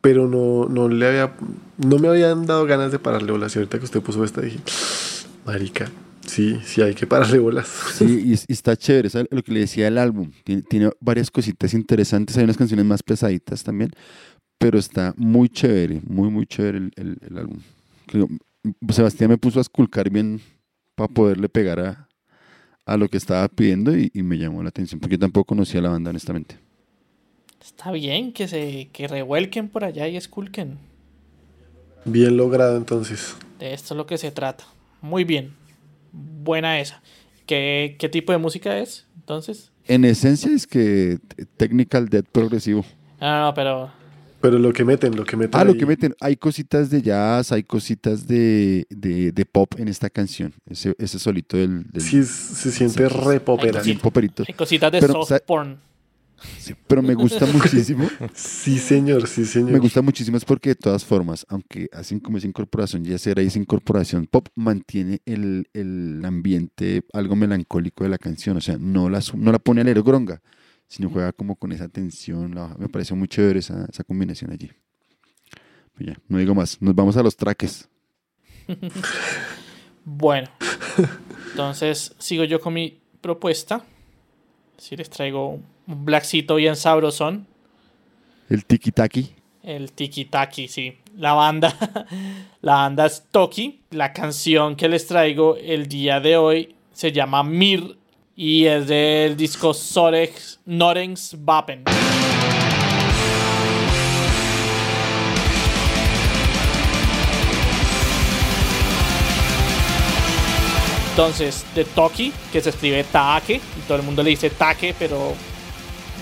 pero 0.00 0.28
no, 0.28 0.68
no, 0.68 0.88
le 0.88 1.04
había, 1.04 1.32
no 1.78 1.98
me 1.98 2.06
habían 2.06 2.46
dado 2.46 2.64
ganas 2.64 2.92
de 2.92 3.00
pararle 3.00 3.32
bolas. 3.32 3.56
Y 3.56 3.58
ahorita 3.58 3.80
que 3.80 3.86
usted 3.86 4.00
puso 4.02 4.22
esta 4.22 4.40
dije, 4.42 4.60
marica, 5.44 5.90
sí, 6.24 6.60
sí 6.64 6.80
hay 6.80 6.94
que 6.94 7.08
pararle 7.08 7.40
bolas. 7.40 7.66
Sí, 7.94 8.22
y, 8.24 8.52
está 8.52 8.76
chévere. 8.76 9.08
Lo 9.32 9.42
que 9.42 9.50
le 9.50 9.58
decía 9.58 9.88
el 9.88 9.98
álbum, 9.98 10.30
tiene, 10.44 10.90
varias 11.00 11.28
cositas 11.28 11.74
interesantes, 11.74 12.36
hay 12.36 12.44
unas 12.44 12.56
canciones 12.56 12.86
más 12.86 13.02
pesaditas 13.02 13.64
también, 13.64 13.90
pero 14.58 14.78
está 14.78 15.12
muy 15.16 15.48
chévere, 15.48 16.02
muy, 16.06 16.30
muy 16.30 16.46
chévere 16.46 16.78
el, 16.78 17.18
el 17.20 17.36
álbum. 17.36 17.58
Sebastián 18.90 19.28
me 19.28 19.38
puso 19.38 19.58
a 19.58 19.62
esculcar 19.62 20.08
bien 20.08 20.40
para 20.94 21.08
poderle 21.08 21.48
pegar 21.48 21.80
a, 21.80 22.05
a 22.86 22.96
lo 22.96 23.08
que 23.08 23.16
estaba 23.16 23.46
pidiendo 23.48 23.96
y, 23.96 24.10
me 24.14 24.38
llamó 24.38 24.62
la 24.62 24.68
atención, 24.68 25.00
porque 25.00 25.16
yo 25.16 25.20
tampoco 25.20 25.46
conocía 25.46 25.80
la 25.82 25.90
banda, 25.90 26.10
honestamente. 26.10 26.56
Está 27.60 27.90
bien 27.90 28.32
que 28.32 28.46
se 28.46 28.88
que 28.92 29.08
revuelquen 29.08 29.68
por 29.68 29.84
allá 29.84 30.06
y 30.06 30.16
esculquen. 30.16 30.78
Bien 32.04 32.36
logrado 32.36 32.76
entonces. 32.76 33.36
De 33.58 33.74
esto 33.74 33.94
es 33.94 33.98
lo 33.98 34.06
que 34.06 34.16
se 34.16 34.30
trata. 34.30 34.64
Muy 35.02 35.24
bien. 35.24 35.52
Buena 36.12 36.78
esa. 36.80 37.02
¿Qué, 37.44 37.96
qué 37.98 38.08
tipo 38.08 38.30
de 38.30 38.38
música 38.38 38.78
es 38.78 39.06
entonces? 39.16 39.72
En 39.86 40.04
esencia 40.04 40.52
es 40.52 40.68
que 40.68 41.18
Technical 41.56 42.08
Dead 42.08 42.24
progresivo. 42.24 42.84
No, 43.20 43.46
no, 43.46 43.54
pero 43.54 43.90
Pero 44.40 44.58
lo 44.58 44.72
que 44.72 44.84
meten, 44.84 45.16
lo 45.16 45.24
que 45.24 45.36
meten. 45.36 45.60
Ah, 45.60 45.64
lo 45.64 45.74
que 45.74 45.86
meten. 45.86 46.14
Hay 46.20 46.36
cositas 46.36 46.90
de 46.90 47.02
jazz, 47.02 47.52
hay 47.52 47.62
cositas 47.62 48.26
de, 48.26 48.86
de, 48.90 49.32
de 49.32 49.44
pop 49.46 49.74
en 49.78 49.88
esta 49.88 50.10
canción. 50.10 50.52
Ese, 50.68 50.94
ese 50.98 51.18
solito 51.18 51.56
del. 51.56 51.84
del 51.90 52.02
Sí, 52.02 52.22
se 52.22 52.70
siente 52.70 53.08
re 53.08 53.40
popera. 53.40 53.80
Hay 53.80 54.54
cositas 54.54 54.92
de 54.92 55.00
Pero, 55.00 55.24
soft 55.24 55.40
porn. 55.46 55.78
Sí, 56.58 56.74
pero 56.86 57.02
me 57.02 57.14
gusta 57.14 57.46
muchísimo. 57.52 58.08
Sí, 58.34 58.78
señor, 58.78 59.26
sí, 59.26 59.44
señor. 59.44 59.72
Me 59.72 59.78
gusta 59.78 60.02
muchísimo 60.02 60.36
es 60.36 60.44
porque 60.44 60.70
de 60.70 60.74
todas 60.74 61.04
formas, 61.04 61.46
aunque 61.48 61.88
hacen 61.92 62.20
como 62.20 62.38
esa 62.38 62.46
incorporación 62.46 63.04
jazzera 63.04 63.42
y 63.42 63.46
esa 63.46 63.58
incorporación 63.58 64.26
pop, 64.26 64.48
mantiene 64.54 65.22
el, 65.24 65.68
el 65.72 66.22
ambiente 66.24 67.04
algo 67.12 67.36
melancólico 67.36 68.04
de 68.04 68.10
la 68.10 68.18
canción. 68.18 68.56
O 68.58 68.60
sea, 68.60 68.76
no 68.78 69.08
la, 69.08 69.20
no 69.34 69.52
la 69.52 69.58
pone 69.58 69.80
a 69.80 69.84
gronga, 69.84 70.42
sino 70.88 71.10
juega 71.10 71.32
como 71.32 71.56
con 71.56 71.72
esa 71.72 71.88
tensión. 71.88 72.54
la 72.54 72.62
baja. 72.62 72.76
me 72.78 72.88
pareció 72.88 73.16
muy 73.16 73.28
chévere 73.28 73.58
esa, 73.58 73.86
esa 73.86 74.04
combinación 74.04 74.52
allí. 74.52 74.70
Pues 75.94 76.08
ya, 76.08 76.18
no 76.28 76.38
digo 76.38 76.54
más. 76.54 76.80
Nos 76.80 76.94
vamos 76.94 77.16
a 77.16 77.22
los 77.22 77.36
traques. 77.36 77.88
Bueno, 80.08 80.48
entonces 81.50 82.14
sigo 82.18 82.44
yo 82.44 82.60
con 82.60 82.74
mi 82.74 83.00
propuesta. 83.20 83.84
Si 84.78 84.94
les 84.94 85.10
traigo 85.10 85.58
un 85.88 86.04
blackcito 86.04 86.54
bien 86.54 86.76
sabrosón. 86.76 87.48
El 88.48 88.64
tiki-taki. 88.64 89.34
El 89.66 89.90
Tiki 89.90 90.26
Taki, 90.26 90.68
sí. 90.68 90.96
La 91.16 91.32
banda, 91.32 91.74
la 92.62 92.74
banda 92.74 93.06
es 93.06 93.24
Toki. 93.32 93.80
La 93.90 94.12
canción 94.12 94.76
que 94.76 94.88
les 94.88 95.08
traigo 95.08 95.56
el 95.56 95.88
día 95.88 96.20
de 96.20 96.36
hoy 96.36 96.76
se 96.92 97.10
llama 97.10 97.42
Mir 97.42 97.98
y 98.36 98.66
es 98.66 98.86
del 98.86 99.34
disco 99.34 99.72
Sorex 99.72 100.60
Norens 100.66 101.34
Vapen. 101.38 101.84
Entonces, 111.10 111.64
de 111.74 111.86
Toki, 111.86 112.30
que 112.52 112.60
se 112.60 112.68
escribe 112.68 113.02
Taake, 113.04 113.54
y 113.54 113.80
todo 113.88 113.96
el 113.96 114.02
mundo 114.02 114.22
le 114.22 114.28
dice 114.30 114.50
Take, 114.50 114.94
pero 114.98 115.32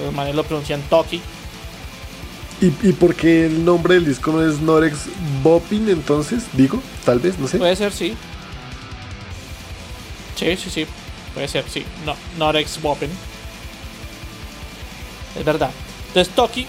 los 0.00 0.14
manes 0.14 0.36
lo 0.36 0.44
pronuncian 0.44 0.80
Toki. 0.82 1.20
¿Y, 2.60 2.66
¿Y 2.66 2.92
por 2.92 3.16
qué 3.16 3.46
el 3.46 3.64
nombre 3.64 3.94
del 3.94 4.04
disco 4.04 4.30
no 4.30 4.48
es 4.48 4.60
Norex 4.60 5.06
Bopping 5.42 5.88
entonces? 5.88 6.44
Digo, 6.52 6.80
tal 7.04 7.18
vez, 7.18 7.36
no 7.40 7.48
sé. 7.48 7.58
Puede 7.58 7.74
ser, 7.74 7.90
sí. 7.90 8.14
Sí, 10.36 10.56
sí, 10.56 10.70
sí. 10.70 10.86
Puede 11.35 11.49
ser, 11.49 11.64
sí. 11.68 11.85
No, 12.07 12.14
Norex 12.39 12.80
Wopen. 12.82 13.11
Es 15.37 15.45
verdad. 15.45 15.70
Entonces, 16.09 16.32
Toki 16.35 16.66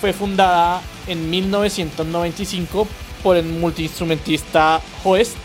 fue 0.00 0.12
fundada 0.12 0.82
en 1.06 1.30
1995 1.30 2.88
por 3.22 3.36
el 3.36 3.44
multiinstrumentista 3.44 4.80
Hoest. 5.04 5.36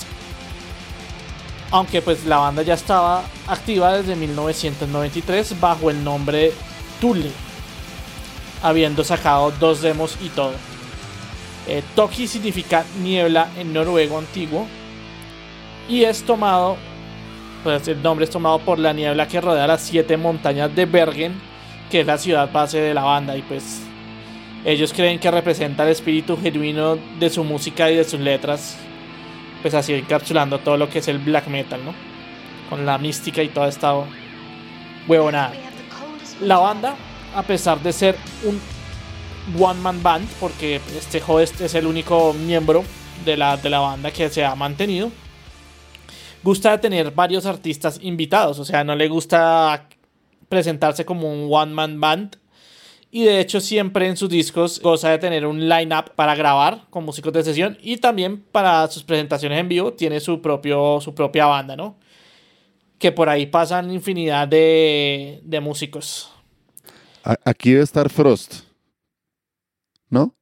Aunque 1.70 2.02
pues 2.02 2.26
la 2.26 2.38
banda 2.38 2.62
ya 2.64 2.74
estaba 2.74 3.24
activa 3.46 3.98
desde 3.98 4.16
1993 4.16 5.60
bajo 5.60 5.92
el 5.92 6.04
nombre 6.04 6.54
Tule. 7.00 7.32
Habiendo 8.64 9.04
sacado 9.04 9.52
dos 9.60 9.82
demos 9.82 10.18
y 10.22 10.30
todo. 10.30 10.54
Eh, 11.68 11.84
Toki 11.96 12.28
significa 12.28 12.86
niebla 13.02 13.50
en 13.58 13.74
noruego 13.74 14.18
antiguo. 14.18 14.66
Y 15.90 16.04
es 16.04 16.24
tomado, 16.24 16.78
pues 17.64 17.88
el 17.88 18.02
nombre 18.02 18.26
es 18.26 18.32
tomado 18.32 18.60
por 18.60 18.80
la 18.80 18.94
niebla 18.94 19.28
que 19.28 19.42
rodea 19.42 19.68
las 19.68 19.82
siete 19.82 20.18
montañas 20.18 20.74
de 20.76 20.86
Bergen, 20.86 21.34
que 21.90 22.02
es 22.02 22.08
la 22.08 22.18
ciudad 22.18 22.52
base 22.52 22.80
de 22.80 22.94
la 22.94 23.04
banda. 23.04 23.36
Y 23.36 23.42
pues 23.42 23.82
ellos 24.66 24.94
creen 24.94 25.20
que 25.20 25.32
representa 25.32 25.84
el 25.84 25.90
espíritu 25.90 26.38
genuino 26.38 26.98
de 27.20 27.30
su 27.30 27.44
música 27.44 27.90
y 27.92 27.96
de 27.96 28.04
sus 28.04 28.20
letras. 28.20 28.78
Pues 29.62 29.74
así 29.74 29.94
encapsulando 29.94 30.60
todo 30.60 30.78
lo 30.78 30.90
que 30.90 31.00
es 31.00 31.08
el 31.08 31.20
black 31.20 31.48
metal, 31.48 31.84
¿no? 31.84 31.94
Con 32.70 32.86
la 32.86 32.98
mística 32.98 33.42
y 33.42 33.50
toda 33.50 33.68
esta 33.68 33.94
huevonada. 35.08 35.54
La 36.42 36.58
banda, 36.58 36.96
a 37.36 37.44
pesar 37.44 37.82
de 37.82 37.92
ser 37.92 38.16
un 38.44 38.62
one 39.60 39.80
man 39.80 40.04
band, 40.04 40.28
porque 40.40 40.82
este 40.98 41.22
Hoest 41.26 41.62
es 41.62 41.74
el 41.74 41.88
único 41.88 42.34
miembro 42.34 42.84
de 43.26 43.38
la, 43.38 43.58
de 43.58 43.70
la 43.70 43.80
banda 43.80 44.12
que 44.12 44.30
se 44.30 44.46
ha 44.46 44.54
mantenido, 44.56 45.12
gusta 46.44 46.72
de 46.72 46.78
tener 46.78 47.12
varios 47.12 47.46
artistas 47.46 48.00
invitados, 48.02 48.60
o 48.60 48.66
sea, 48.66 48.84
no 48.84 48.96
le 48.96 49.08
gusta 49.08 49.88
presentarse 50.50 51.06
como 51.06 51.32
un 51.32 51.48
one 51.52 51.74
man 51.74 52.00
band. 52.00 52.38
Y 53.10 53.24
de 53.24 53.40
hecho 53.40 53.62
siempre 53.62 54.08
en 54.08 54.18
sus 54.18 54.30
discos 54.30 54.82
goza 54.82 55.10
de 55.10 55.18
tener 55.18 55.46
un 55.46 55.70
line-up 55.70 56.12
para 56.16 56.36
grabar 56.36 56.86
con 56.90 57.06
músicos 57.06 57.32
de 57.32 57.44
sesión 57.44 57.78
y 57.82 57.98
también 57.98 58.42
para 58.42 58.86
sus 58.88 59.04
presentaciones 59.04 59.60
en 59.60 59.70
vivo 59.70 59.94
tiene 59.94 60.20
su, 60.20 60.42
propio, 60.42 61.00
su 61.00 61.16
propia 61.16 61.46
banda, 61.46 61.76
¿no? 61.78 61.98
Que 63.00 63.14
por 63.14 63.30
ahí 63.30 63.46
pasan 63.46 63.92
infinidad 63.92 64.48
de, 64.48 65.40
de 65.44 65.60
músicos. 65.62 66.32
Aquí 67.46 67.72
debe 67.72 67.84
estar 67.84 68.10
Frost. 68.10 68.64
¿No? 70.10 70.36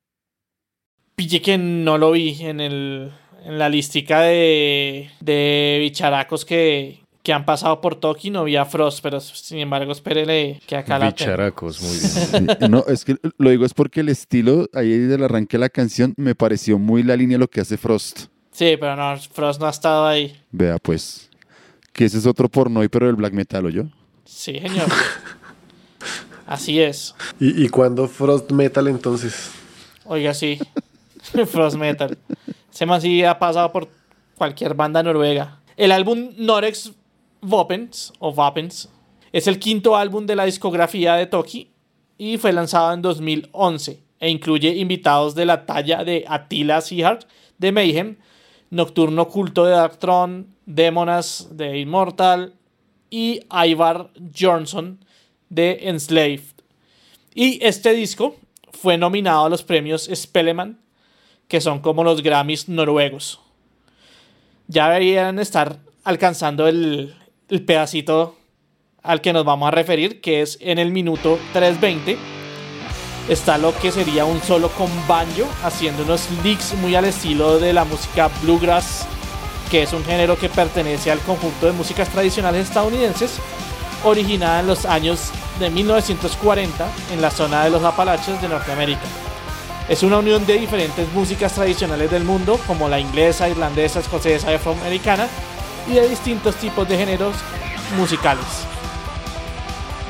Pille 1.16 1.42
que 1.42 1.58
no 1.58 1.98
lo 1.98 2.12
vi 2.12 2.38
en, 2.42 2.60
el, 2.60 3.12
en 3.46 3.60
la 3.60 3.70
listica 3.70 4.22
de, 4.22 5.10
de 5.20 5.78
bicharacos 5.80 6.46
que, 6.46 7.00
que 7.24 7.32
han 7.32 7.46
pasado 7.46 7.80
por 7.80 7.96
Toki. 7.96 8.32
No 8.32 8.44
vi 8.44 8.56
a 8.56 8.66
Frost, 8.66 9.02
pero 9.02 9.20
sin 9.20 9.60
embargo, 9.60 9.92
espérele 9.92 10.60
que 10.66 10.76
acá 10.76 10.98
la. 10.98 11.08
Bicharacos, 11.08 11.82
muy 11.82 11.98
bien. 11.98 12.58
Sí, 12.60 12.68
No, 12.70 12.84
es 12.88 13.06
que 13.06 13.16
lo 13.38 13.50
digo 13.50 13.66
es 13.66 13.74
porque 13.74 14.02
el 14.02 14.10
estilo 14.10 14.68
ahí 14.74 14.90
del 14.90 15.24
arranque 15.24 15.58
de 15.58 15.62
la 15.62 15.70
canción 15.70 16.14
me 16.18 16.36
pareció 16.36 16.80
muy 16.80 17.04
la 17.04 17.16
línea 17.16 17.36
de 17.36 17.40
lo 17.40 17.48
que 17.48 17.62
hace 17.62 17.78
Frost. 17.78 18.26
Sí, 18.52 18.78
pero 18.80 18.96
no, 18.96 19.18
Frost 19.18 19.60
no 19.60 19.68
ha 19.68 19.72
estado 19.72 20.08
ahí. 20.08 20.36
Vea 20.52 20.78
pues, 20.80 21.30
que 21.94 22.06
ese 22.06 22.18
es 22.18 22.26
otro 22.26 22.50
porno, 22.50 22.82
pero 22.90 23.10
el 23.10 23.16
black 23.16 23.34
metal, 23.34 23.66
¿o 23.66 23.70
yo? 23.70 23.84
Sí, 24.26 24.60
señor. 24.60 24.88
Así 26.48 26.80
es. 26.80 27.16
¿Y, 27.40 27.64
y 27.64 27.70
cuándo 27.70 28.08
Frost 28.08 28.52
Metal 28.52 28.88
entonces? 28.88 29.50
Oiga, 30.04 30.34
sí. 30.34 30.60
Frost 31.48 31.78
Metal. 31.78 32.18
Ese 32.76 32.86
man 32.86 33.00
sí 33.00 33.24
ha 33.24 33.40
pasado 33.40 33.72
por 33.72 33.88
cualquier 34.38 34.74
banda 34.74 35.02
noruega. 35.02 35.62
El 35.78 35.94
álbum 35.94 36.32
Norex 36.36 36.92
Vopens, 37.40 38.12
o 38.20 38.34
Vapens, 38.34 38.90
es 39.32 39.48
el 39.48 39.60
quinto 39.60 39.96
álbum 39.96 40.26
de 40.26 40.36
la 40.36 40.44
discografía 40.44 41.14
de 41.14 41.26
Toki 41.26 41.72
y 42.18 42.38
fue 42.38 42.52
lanzado 42.52 42.92
en 42.94 43.02
2011 43.02 44.04
e 44.20 44.30
incluye 44.30 44.76
invitados 44.76 45.36
de 45.36 45.46
la 45.46 45.66
talla 45.66 46.04
de 46.04 46.26
Attila 46.28 46.82
Seahart 46.82 47.24
de 47.58 47.72
Mayhem, 47.72 48.18
Nocturno 48.72 49.22
Oculto 49.22 49.64
de 49.64 49.72
Darktron, 49.72 50.54
Demonas 50.66 51.48
de 51.52 51.80
Immortal 51.80 52.56
y 53.10 53.40
Ivar 53.50 54.10
Johnson 54.38 55.00
de 55.48 55.80
Enslaved. 55.84 56.56
Y 57.34 57.66
este 57.66 57.94
disco 57.94 58.36
fue 58.74 58.98
nominado 58.98 59.46
a 59.46 59.50
los 59.50 59.64
premios 59.64 60.10
Spelleman, 60.14 60.84
que 61.48 61.62
son 61.62 61.80
como 61.80 62.04
los 62.04 62.22
Grammys 62.22 62.70
noruegos. 62.70 63.40
Ya 64.68 64.90
deberían 64.90 65.40
estar 65.40 65.78
alcanzando 66.04 66.68
el, 66.68 67.16
el 67.50 67.64
pedacito 67.64 68.36
al 69.04 69.22
que 69.22 69.34
nos 69.34 69.46
vamos 69.46 69.68
a 69.68 69.72
referir, 69.72 70.22
que 70.22 70.42
es 70.42 70.58
en 70.62 70.80
el 70.80 70.92
minuto 70.92 71.38
3.20. 71.54 72.18
Está 73.30 73.58
lo 73.58 73.76
que 73.78 73.92
sería 73.92 74.26
un 74.26 74.42
solo 74.42 74.70
con 74.70 74.90
banjo, 75.08 75.48
haciendo 75.64 76.04
unos 76.04 76.28
licks 76.44 76.74
muy 76.76 76.96
al 76.96 77.06
estilo 77.06 77.60
de 77.60 77.74
la 77.74 77.86
música 77.86 78.30
bluegrass, 78.42 79.08
que 79.70 79.84
es 79.84 79.94
un 79.94 80.04
género 80.06 80.38
que 80.38 80.50
pertenece 80.50 81.12
al 81.12 81.20
conjunto 81.20 81.66
de 81.66 81.72
músicas 81.72 82.10
tradicionales 82.10 82.68
estadounidenses, 82.68 83.40
originada 84.04 84.60
en 84.60 84.68
los 84.68 84.86
años 84.86 85.32
de 85.60 85.70
1940 85.70 86.88
en 87.14 87.22
la 87.22 87.32
zona 87.32 87.64
de 87.64 87.72
los 87.72 87.84
Apalaches 87.84 88.42
de 88.42 88.50
Norteamérica. 88.50 89.02
Es 89.88 90.02
una 90.02 90.18
unión 90.18 90.46
de 90.48 90.54
diferentes 90.58 91.12
músicas 91.14 91.54
tradicionales 91.54 92.10
del 92.10 92.24
mundo, 92.24 92.60
como 92.66 92.90
la 92.90 93.00
inglesa, 93.00 93.48
irlandesa, 93.50 94.00
escocesa 94.00 94.52
y 94.52 94.56
afroamericana, 94.56 95.28
y 95.88 95.94
de 95.94 96.10
distintos 96.10 96.56
tipos 96.56 96.88
de 96.90 96.98
géneros 96.98 97.36
musicales. 97.96 98.46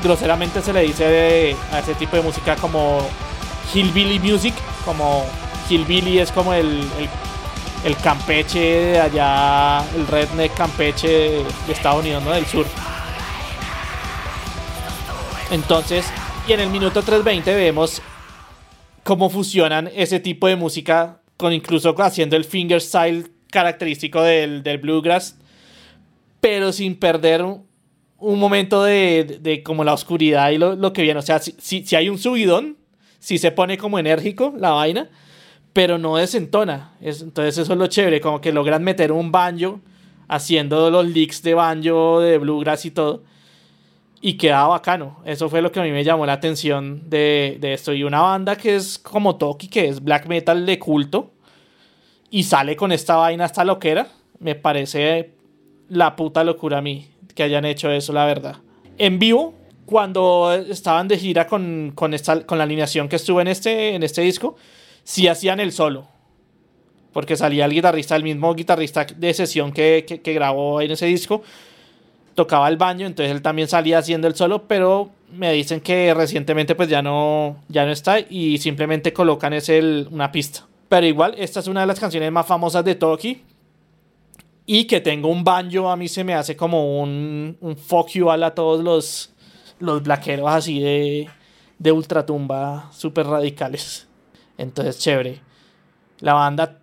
Groseramente 0.02 0.62
se 0.62 0.72
le 0.72 0.80
dice 0.82 1.04
de- 1.04 1.56
a 1.72 1.80
ese 1.80 1.94
tipo 1.94 2.16
de 2.16 2.22
música 2.22 2.56
como 2.56 3.06
hillbilly 3.74 4.18
music, 4.18 4.54
como 4.84 5.26
hillbilly 5.68 6.20
es 6.20 6.32
como 6.32 6.54
el, 6.54 6.88
el, 7.84 7.96
campeche 7.98 8.58
de 8.60 9.00
allá, 9.00 9.84
el 9.94 10.06
redneck 10.06 10.54
campeche 10.54 11.08
de 11.66 11.72
Estados 11.72 12.00
Unidos, 12.00 12.22
¿no? 12.22 12.30
Del 12.30 12.46
sur. 12.46 12.64
Entonces, 15.50 16.06
y 16.48 16.52
en 16.52 16.60
el 16.60 16.70
minuto 16.70 17.02
3.20 17.02 17.44
vemos 17.44 18.00
cómo 19.06 19.30
fusionan 19.30 19.88
ese 19.94 20.18
tipo 20.18 20.48
de 20.48 20.56
música 20.56 21.20
con 21.36 21.52
incluso 21.52 21.94
haciendo 22.02 22.34
el 22.34 22.44
fingerstyle 22.44 23.30
característico 23.52 24.20
del, 24.20 24.64
del 24.64 24.78
bluegrass, 24.78 25.38
pero 26.40 26.72
sin 26.72 26.96
perder 26.96 27.42
un, 27.42 27.64
un 28.18 28.38
momento 28.40 28.82
de, 28.82 29.38
de, 29.40 29.62
como 29.62 29.84
la 29.84 29.94
oscuridad 29.94 30.50
y 30.50 30.58
lo, 30.58 30.74
lo 30.74 30.92
que 30.92 31.02
viene. 31.02 31.20
O 31.20 31.22
sea, 31.22 31.38
si, 31.38 31.54
si, 31.56 31.86
si, 31.86 31.94
hay 31.94 32.08
un 32.08 32.18
subidón, 32.18 32.78
si 33.20 33.38
se 33.38 33.52
pone 33.52 33.78
como 33.78 34.00
enérgico 34.00 34.52
la 34.58 34.70
vaina, 34.70 35.08
pero 35.72 35.98
no 35.98 36.16
desentona. 36.16 36.96
Es, 37.00 37.22
entonces 37.22 37.58
eso 37.58 37.74
es 37.74 37.78
lo 37.78 37.86
chévere, 37.86 38.20
como 38.20 38.40
que 38.40 38.50
logran 38.50 38.82
meter 38.82 39.12
un 39.12 39.30
banjo 39.30 39.80
haciendo 40.26 40.90
los 40.90 41.06
licks 41.06 41.42
de 41.42 41.54
banjo, 41.54 42.20
de 42.20 42.38
bluegrass 42.38 42.84
y 42.84 42.90
todo. 42.90 43.22
Y 44.20 44.36
queda 44.36 44.66
bacano. 44.66 45.18
Eso 45.24 45.48
fue 45.48 45.62
lo 45.62 45.70
que 45.70 45.80
a 45.80 45.82
mí 45.82 45.90
me 45.90 46.04
llamó 46.04 46.26
la 46.26 46.34
atención 46.34 47.08
de, 47.08 47.58
de 47.60 47.74
esto. 47.74 47.92
Y 47.92 48.02
una 48.02 48.20
banda 48.20 48.56
que 48.56 48.76
es 48.76 48.98
como 48.98 49.36
Toki, 49.36 49.68
que 49.68 49.88
es 49.88 50.02
black 50.02 50.26
metal 50.26 50.64
de 50.64 50.78
culto. 50.78 51.32
Y 52.30 52.42
sale 52.42 52.76
con 52.76 52.92
esta 52.92 53.16
vaina 53.16 53.44
hasta 53.44 53.64
loquera. 53.64 54.08
Me 54.38 54.54
parece 54.54 55.32
la 55.88 56.16
puta 56.16 56.44
locura 56.44 56.78
a 56.78 56.82
mí 56.82 57.08
que 57.34 57.42
hayan 57.42 57.64
hecho 57.64 57.90
eso, 57.90 58.12
la 58.12 58.24
verdad. 58.24 58.56
En 58.98 59.18
vivo, 59.18 59.54
cuando 59.84 60.52
estaban 60.52 61.06
de 61.06 61.18
gira 61.18 61.46
con, 61.46 61.92
con, 61.94 62.14
esta, 62.14 62.44
con 62.44 62.58
la 62.58 62.64
alineación 62.64 63.08
que 63.08 63.16
estuvo 63.16 63.40
en 63.40 63.48
este, 63.48 63.94
en 63.94 64.02
este 64.02 64.22
disco, 64.22 64.56
sí 65.04 65.28
hacían 65.28 65.60
el 65.60 65.70
solo. 65.70 66.08
Porque 67.12 67.36
salía 67.36 67.66
el 67.66 67.72
guitarrista, 67.72 68.16
el 68.16 68.24
mismo 68.24 68.52
guitarrista 68.54 69.04
de 69.04 69.32
sesión 69.32 69.72
que, 69.72 70.20
que 70.22 70.32
grabó 70.32 70.80
en 70.80 70.90
ese 70.90 71.06
disco, 71.06 71.42
tocaba 72.36 72.68
el 72.68 72.76
baño, 72.76 73.06
entonces 73.06 73.34
él 73.34 73.42
también 73.42 73.66
salía 73.66 73.98
haciendo 73.98 74.28
el 74.28 74.36
solo, 74.36 74.68
pero 74.68 75.10
me 75.32 75.52
dicen 75.52 75.80
que 75.80 76.14
recientemente 76.14 76.76
pues 76.76 76.88
ya 76.88 77.02
no, 77.02 77.56
ya 77.68 77.84
no 77.84 77.90
está 77.90 78.20
y 78.20 78.58
simplemente 78.58 79.12
colocan 79.12 79.52
es 79.52 79.68
el, 79.68 80.06
una 80.12 80.30
pista. 80.30 80.68
Pero 80.88 81.04
igual, 81.04 81.34
esta 81.36 81.58
es 81.58 81.66
una 81.66 81.80
de 81.80 81.88
las 81.88 81.98
canciones 81.98 82.30
más 82.30 82.46
famosas 82.46 82.84
de 82.84 82.94
Toki, 82.94 83.42
y 84.66 84.84
que 84.84 85.00
tenga 85.00 85.28
un 85.28 85.44
banjo 85.44 85.88
a 85.88 85.96
mí 85.96 86.08
se 86.08 86.24
me 86.24 86.34
hace 86.34 86.56
como 86.56 87.00
un, 87.00 87.56
un 87.60 87.76
fuck 87.76 88.08
you 88.10 88.30
a 88.30 88.54
todos 88.54 88.82
los, 88.82 89.32
los 89.78 90.02
blaqueros 90.02 90.48
así 90.50 90.80
de, 90.80 91.28
de 91.78 91.92
ultratumba 91.92 92.90
súper 92.92 93.26
radicales. 93.26 94.08
Entonces, 94.58 94.98
chévere. 94.98 95.40
La 96.20 96.34
banda 96.34 96.80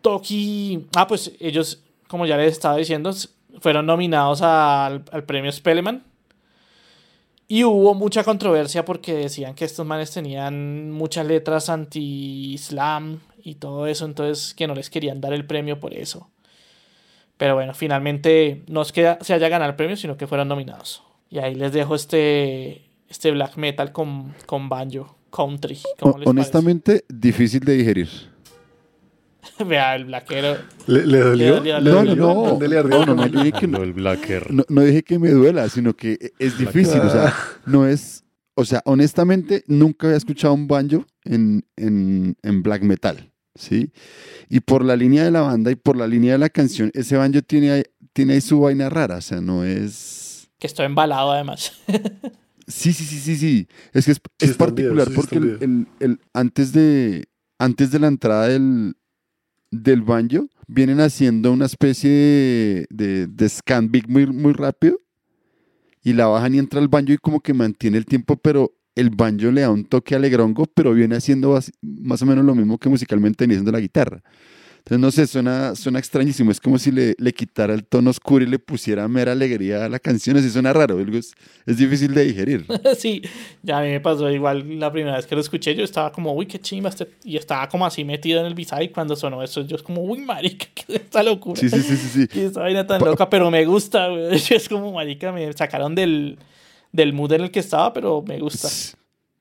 Toki. 0.00 0.86
Ah, 0.96 1.06
pues 1.06 1.32
ellos, 1.38 1.82
como 2.06 2.24
ya 2.26 2.36
les 2.36 2.52
estaba 2.52 2.76
diciendo, 2.76 3.12
fueron 3.60 3.86
nominados 3.86 4.42
al, 4.42 5.04
al 5.10 5.24
premio 5.24 5.50
Spelleman. 5.52 6.04
Y 7.50 7.64
hubo 7.64 7.94
mucha 7.94 8.24
controversia 8.24 8.84
porque 8.84 9.14
decían 9.14 9.54
que 9.54 9.64
estos 9.64 9.86
manes 9.86 10.10
tenían 10.10 10.90
muchas 10.90 11.26
letras 11.26 11.70
anti-islam 11.70 13.20
y 13.42 13.54
todo 13.54 13.86
eso, 13.86 14.04
entonces 14.04 14.52
que 14.52 14.66
no 14.66 14.74
les 14.74 14.90
querían 14.90 15.22
dar 15.22 15.32
el 15.32 15.46
premio 15.46 15.80
por 15.80 15.94
eso. 15.94 16.28
Pero 17.38 17.54
bueno, 17.54 17.72
finalmente 17.72 18.64
no 18.66 18.82
es 18.82 18.92
que 18.92 19.16
se 19.22 19.32
haya 19.32 19.48
ganado 19.48 19.70
el 19.70 19.76
premio, 19.76 19.96
sino 19.96 20.16
que 20.18 20.26
fueron 20.26 20.48
nominados. 20.48 21.02
Y 21.30 21.38
ahí 21.38 21.54
les 21.54 21.72
dejo 21.72 21.94
este, 21.94 22.82
este 23.08 23.30
black 23.30 23.56
metal 23.56 23.92
con, 23.92 24.34
con 24.44 24.68
banjo, 24.68 25.16
country. 25.30 25.78
Honestamente, 26.00 27.04
parece? 27.06 27.06
difícil 27.08 27.60
de 27.60 27.74
digerir. 27.74 28.08
Vea, 29.66 29.96
el 29.96 30.04
blaquero. 30.06 30.56
¿Le, 30.86 31.06
le 31.06 31.18
dolió? 31.18 31.60
¿Le, 31.62 31.80
le 31.80 31.90
dolió? 31.90 32.04
No, 32.04 32.04
no, 32.04 32.14
no. 32.14 32.58
No, 32.58 33.06
no, 33.06 33.14
no, 33.14 33.28
dije 33.28 33.52
que 33.52 33.66
no, 33.66 33.82
el 33.82 33.92
blacker. 33.92 34.52
no, 34.52 34.64
no 34.68 34.82
dije 34.82 35.02
que 35.02 35.18
me 35.18 35.30
duela, 35.30 35.68
sino 35.68 35.94
que 35.94 36.32
es 36.38 36.58
difícil. 36.58 37.00
O 37.00 37.10
sea, 37.10 37.34
no 37.66 37.86
es. 37.86 38.24
O 38.54 38.64
sea, 38.64 38.82
honestamente, 38.86 39.62
nunca 39.68 40.08
había 40.08 40.16
escuchado 40.16 40.52
un 40.54 40.66
banjo 40.66 41.06
en, 41.24 41.64
en, 41.76 42.36
en 42.42 42.62
black 42.62 42.82
metal. 42.82 43.30
¿sí? 43.58 43.92
Y 44.48 44.60
por 44.60 44.84
la 44.84 44.96
línea 44.96 45.24
de 45.24 45.30
la 45.30 45.42
banda 45.42 45.70
y 45.70 45.74
por 45.74 45.96
la 45.96 46.06
línea 46.06 46.32
de 46.32 46.38
la 46.38 46.48
canción, 46.48 46.90
ese 46.94 47.16
banjo 47.16 47.42
tiene, 47.42 47.84
tiene 48.12 48.34
ahí 48.34 48.40
su 48.40 48.60
vaina 48.60 48.88
rara, 48.88 49.16
o 49.16 49.20
sea, 49.20 49.40
no 49.40 49.64
es... 49.64 50.50
Que 50.58 50.66
estoy 50.66 50.86
embalado 50.86 51.32
además. 51.32 51.72
sí, 52.66 52.92
sí, 52.92 53.04
sí, 53.04 53.18
sí, 53.18 53.36
sí. 53.36 53.68
Es 53.92 54.06
que 54.06 54.12
es, 54.12 54.20
sí 54.38 54.46
es 54.50 54.56
particular 54.56 55.08
bien, 55.08 55.08
sí 55.08 55.14
porque 55.14 55.36
el, 55.36 55.58
el, 55.60 55.86
el, 56.00 56.20
antes, 56.32 56.72
de, 56.72 57.28
antes 57.58 57.90
de 57.90 57.98
la 57.98 58.08
entrada 58.08 58.48
del, 58.48 58.96
del 59.70 60.02
banjo, 60.02 60.48
vienen 60.66 61.00
haciendo 61.00 61.52
una 61.52 61.66
especie 61.66 62.10
de, 62.10 62.86
de, 62.90 63.26
de 63.26 63.48
scan 63.48 63.90
big 63.90 64.08
muy, 64.08 64.26
muy 64.26 64.52
rápido 64.52 65.00
y 66.02 66.12
la 66.12 66.26
bajan 66.26 66.54
y 66.54 66.58
entra 66.58 66.80
el 66.80 66.88
banjo 66.88 67.12
y 67.12 67.18
como 67.18 67.40
que 67.40 67.54
mantiene 67.54 67.98
el 67.98 68.06
tiempo, 68.06 68.36
pero 68.36 68.72
el 68.94 69.10
banjo 69.10 69.50
le 69.52 69.60
da 69.60 69.70
un 69.70 69.84
toque 69.84 70.14
alegrongo, 70.14 70.66
pero 70.74 70.92
viene 70.92 71.16
haciendo 71.16 71.58
más 71.82 72.22
o 72.22 72.26
menos 72.26 72.44
lo 72.44 72.54
mismo 72.54 72.78
que 72.78 72.88
musicalmente 72.88 73.44
venía 73.44 73.56
haciendo 73.56 73.72
la 73.72 73.80
guitarra. 73.80 74.22
Entonces, 74.90 75.00
no 75.00 75.10
sé, 75.10 75.26
suena, 75.26 75.74
suena 75.74 75.98
extrañísimo. 75.98 76.50
Es 76.50 76.60
como 76.60 76.78
si 76.78 76.90
le, 76.90 77.14
le, 77.18 77.34
quitara 77.34 77.74
el 77.74 77.84
tono 77.84 78.08
oscuro 78.08 78.42
y 78.42 78.48
le 78.48 78.58
pusiera 78.58 79.06
mera 79.06 79.32
alegría 79.32 79.84
a 79.84 79.88
la 79.90 79.98
canción. 79.98 80.38
Así 80.38 80.48
suena 80.48 80.72
raro. 80.72 80.98
Es, 80.98 81.34
es 81.66 81.76
difícil 81.76 82.14
de 82.14 82.24
digerir. 82.24 82.64
sí, 82.98 83.20
ya 83.62 83.80
a 83.80 83.82
mí 83.82 83.88
me 83.88 84.00
pasó 84.00 84.30
igual 84.30 84.78
la 84.78 84.90
primera 84.90 85.16
vez 85.16 85.26
que 85.26 85.34
lo 85.34 85.42
escuché. 85.42 85.74
Yo 85.74 85.84
estaba 85.84 86.10
como, 86.10 86.32
uy, 86.32 86.46
qué 86.46 86.58
chimba. 86.58 86.88
Este... 86.88 87.06
Y 87.22 87.36
estaba 87.36 87.68
como 87.68 87.84
así 87.84 88.02
metido 88.02 88.40
en 88.40 88.46
el 88.46 88.54
b 88.54 88.66
y 88.80 88.88
cuando 88.88 89.14
sonó 89.14 89.42
eso. 89.42 89.60
Yo 89.60 89.76
es 89.76 89.82
como, 89.82 90.02
uy, 90.02 90.20
marica, 90.20 90.66
qué 90.74 90.96
esta 90.96 91.22
locura. 91.22 91.60
Sí, 91.60 91.68
sí, 91.68 91.82
sí. 91.82 91.96
sí, 91.96 92.26
sí. 92.26 92.28
Y 92.38 92.44
esta 92.44 92.60
vaina 92.60 92.86
tan 92.86 92.98
pa 92.98 93.06
loca, 93.06 93.28
pero 93.28 93.50
me 93.50 93.66
gusta. 93.66 94.08
Güey. 94.08 94.36
Es 94.36 94.70
como, 94.70 94.90
marica, 94.92 95.32
me 95.32 95.52
sacaron 95.52 95.94
del, 95.94 96.38
del 96.92 97.12
mood 97.12 97.32
en 97.32 97.42
el 97.42 97.50
que 97.50 97.60
estaba, 97.60 97.92
pero 97.92 98.24
me 98.26 98.38
gusta. 98.38 98.68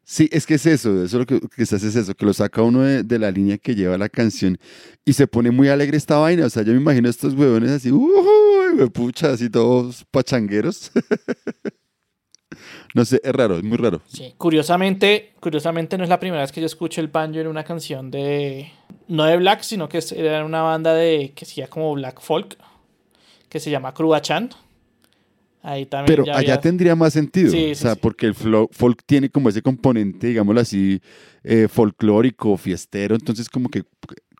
Sí, 0.10 0.30
es 0.32 0.46
que 0.46 0.54
es 0.54 0.66
eso, 0.66 1.04
eso 1.04 1.20
lo 1.20 1.26
que, 1.26 1.42
que 1.54 1.66
se 1.66 1.76
hace 1.76 1.90
es 1.90 1.96
eso, 1.98 2.16
que 2.16 2.26
lo 2.26 2.34
saca 2.34 2.62
uno 2.62 2.82
de, 2.82 3.20
la 3.20 3.30
línea 3.30 3.58
que 3.58 3.76
lleva 3.76 3.98
la 3.98 4.08
canción 4.08 4.58
y 5.04 5.12
se 5.12 5.28
pone 5.28 5.52
muy 5.52 5.68
alegre 5.68 5.98
esta 5.98 6.18
vaina. 6.18 6.46
O 6.46 6.50
sea, 6.50 6.64
yo 6.64 6.72
me 6.72 6.80
imagino 6.80 7.10
a 7.10 7.12
estos 7.12 7.34
huevones 7.34 7.72
así, 7.72 7.92
uy, 7.92 8.90
pucha, 8.94 9.34
así 9.34 9.50
todos 9.50 10.06
pachangueros. 10.10 10.94
no 12.96 13.04
sé, 13.04 13.20
es 13.22 13.34
raro, 13.34 13.58
es 13.58 13.64
muy 13.64 13.76
raro. 13.76 14.02
Sí, 14.08 14.34
curiosamente, 14.38 15.34
curiosamente 15.42 15.98
no 15.98 16.06
es 16.06 16.10
la 16.10 16.22
primera 16.22 16.42
vez 16.42 16.54
que 16.54 16.62
yo 16.62 16.68
escucho 16.68 17.02
el 17.02 17.10
banjo 17.10 17.40
en 17.40 17.48
una 17.48 17.66
canción 17.66 18.10
de, 18.10 18.72
no 19.10 19.26
de 19.26 19.36
Black, 19.36 19.64
sino 19.64 19.90
que 19.90 20.02
era 20.16 20.46
una 20.46 20.62
banda 20.62 20.94
de, 20.94 21.34
que 21.36 21.44
se 21.44 21.68
como 21.68 21.94
Black 21.96 22.22
Folk, 22.22 22.58
que 23.50 23.60
se 23.60 23.72
llama 23.72 23.94
Chan. 24.22 24.52
Ahí 25.64 25.86
también 25.86 26.06
Pero 26.08 26.26
ya 26.26 26.34
allá 26.34 26.54
había... 26.54 26.62
tendría 26.62 26.96
más 26.96 27.14
sentido, 27.14 27.52
Sí, 27.52 27.72
o 27.72 27.76
sí, 27.76 27.76
sea, 27.76 27.94
sí. 27.96 28.00
porque 28.02 28.28
el 28.28 28.36
folk 28.36 29.02
tiene 29.06 29.30
como 29.30 29.50
ese 29.50 29.62
componente, 29.62 30.28
digámoslo 30.28 30.62
así, 30.62 31.02
eh, 31.44 31.68
folclórico, 31.70 32.56
fiestero, 32.58 33.16
entonces 33.16 33.50
como 33.50 33.70
que 33.70 33.84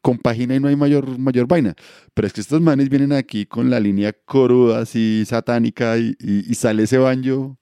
compagina 0.02 0.56
y 0.56 0.60
no 0.60 0.70
hay 0.70 0.76
mayor, 0.78 1.18
mayor 1.20 1.48
vaina. 1.48 1.76
Pero 2.14 2.28
es 2.28 2.34
que 2.34 2.40
estos 2.42 2.62
manes 2.62 2.88
vienen 2.88 3.12
aquí 3.12 3.46
con 3.46 3.70
la 3.70 3.80
línea 3.80 4.14
coruda, 4.14 4.80
así 4.80 5.24
satánica, 5.26 5.98
y, 5.98 6.16
y- 6.20 6.50
y 6.50 6.56
sale 6.56 6.84
ese 6.84 6.98
banjo, 6.98 7.58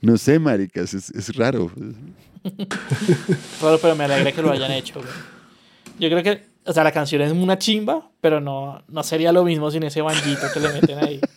no 0.00 0.16
sé, 0.16 0.38
maricas, 0.38 0.94
es, 0.94 1.10
es 1.10 1.34
raro. 1.34 1.72
Raro, 3.60 3.78
pero 3.80 3.96
me 3.96 4.04
alegra 4.04 4.32
que 4.32 4.42
lo 4.42 4.50
hayan 4.52 4.70
hecho. 4.72 4.94
güey. 5.00 5.06
Yo 5.98 6.08
creo 6.08 6.22
que, 6.22 6.44
o 6.64 6.72
sea, 6.72 6.84
la 6.84 6.92
canción 6.92 7.22
es 7.22 7.32
una 7.32 7.58
chimba, 7.58 8.10
pero 8.20 8.40
no, 8.40 8.82
no 8.88 9.02
sería 9.02 9.32
lo 9.32 9.44
mismo 9.44 9.70
sin 9.70 9.82
ese 9.84 10.02
banjito 10.02 10.42
que 10.52 10.60
le 10.60 10.68
meten 10.72 10.98
ahí. 10.98 11.20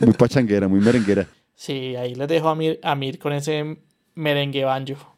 Muy 0.00 0.12
pachanguera, 0.14 0.68
muy 0.68 0.80
merenguera. 0.80 1.26
Sí, 1.54 1.94
ahí 1.96 2.14
les 2.14 2.28
dejo 2.28 2.48
a 2.48 2.54
Mir, 2.54 2.80
a 2.82 2.94
Mir 2.94 3.18
con 3.18 3.32
ese 3.32 3.78
merengue 4.14 4.64
banjo. 4.64 5.16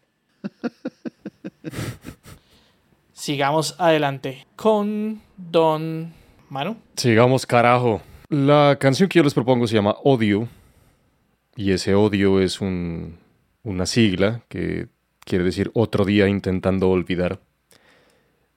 Sigamos 3.12 3.74
adelante 3.78 4.46
con 4.54 5.20
Don 5.36 6.12
Manu. 6.48 6.76
Sigamos, 6.96 7.46
carajo. 7.46 8.02
La 8.28 8.76
canción 8.78 9.08
que 9.08 9.18
yo 9.18 9.24
les 9.24 9.34
propongo 9.34 9.66
se 9.66 9.74
llama 9.74 9.96
Odio. 10.04 10.48
Y 11.56 11.72
ese 11.72 11.94
odio 11.94 12.40
es 12.40 12.60
un, 12.60 13.18
una 13.62 13.86
sigla 13.86 14.42
que 14.48 14.88
quiere 15.20 15.44
decir 15.44 15.70
otro 15.74 16.04
día 16.04 16.28
intentando 16.28 16.90
olvidar. 16.90 17.40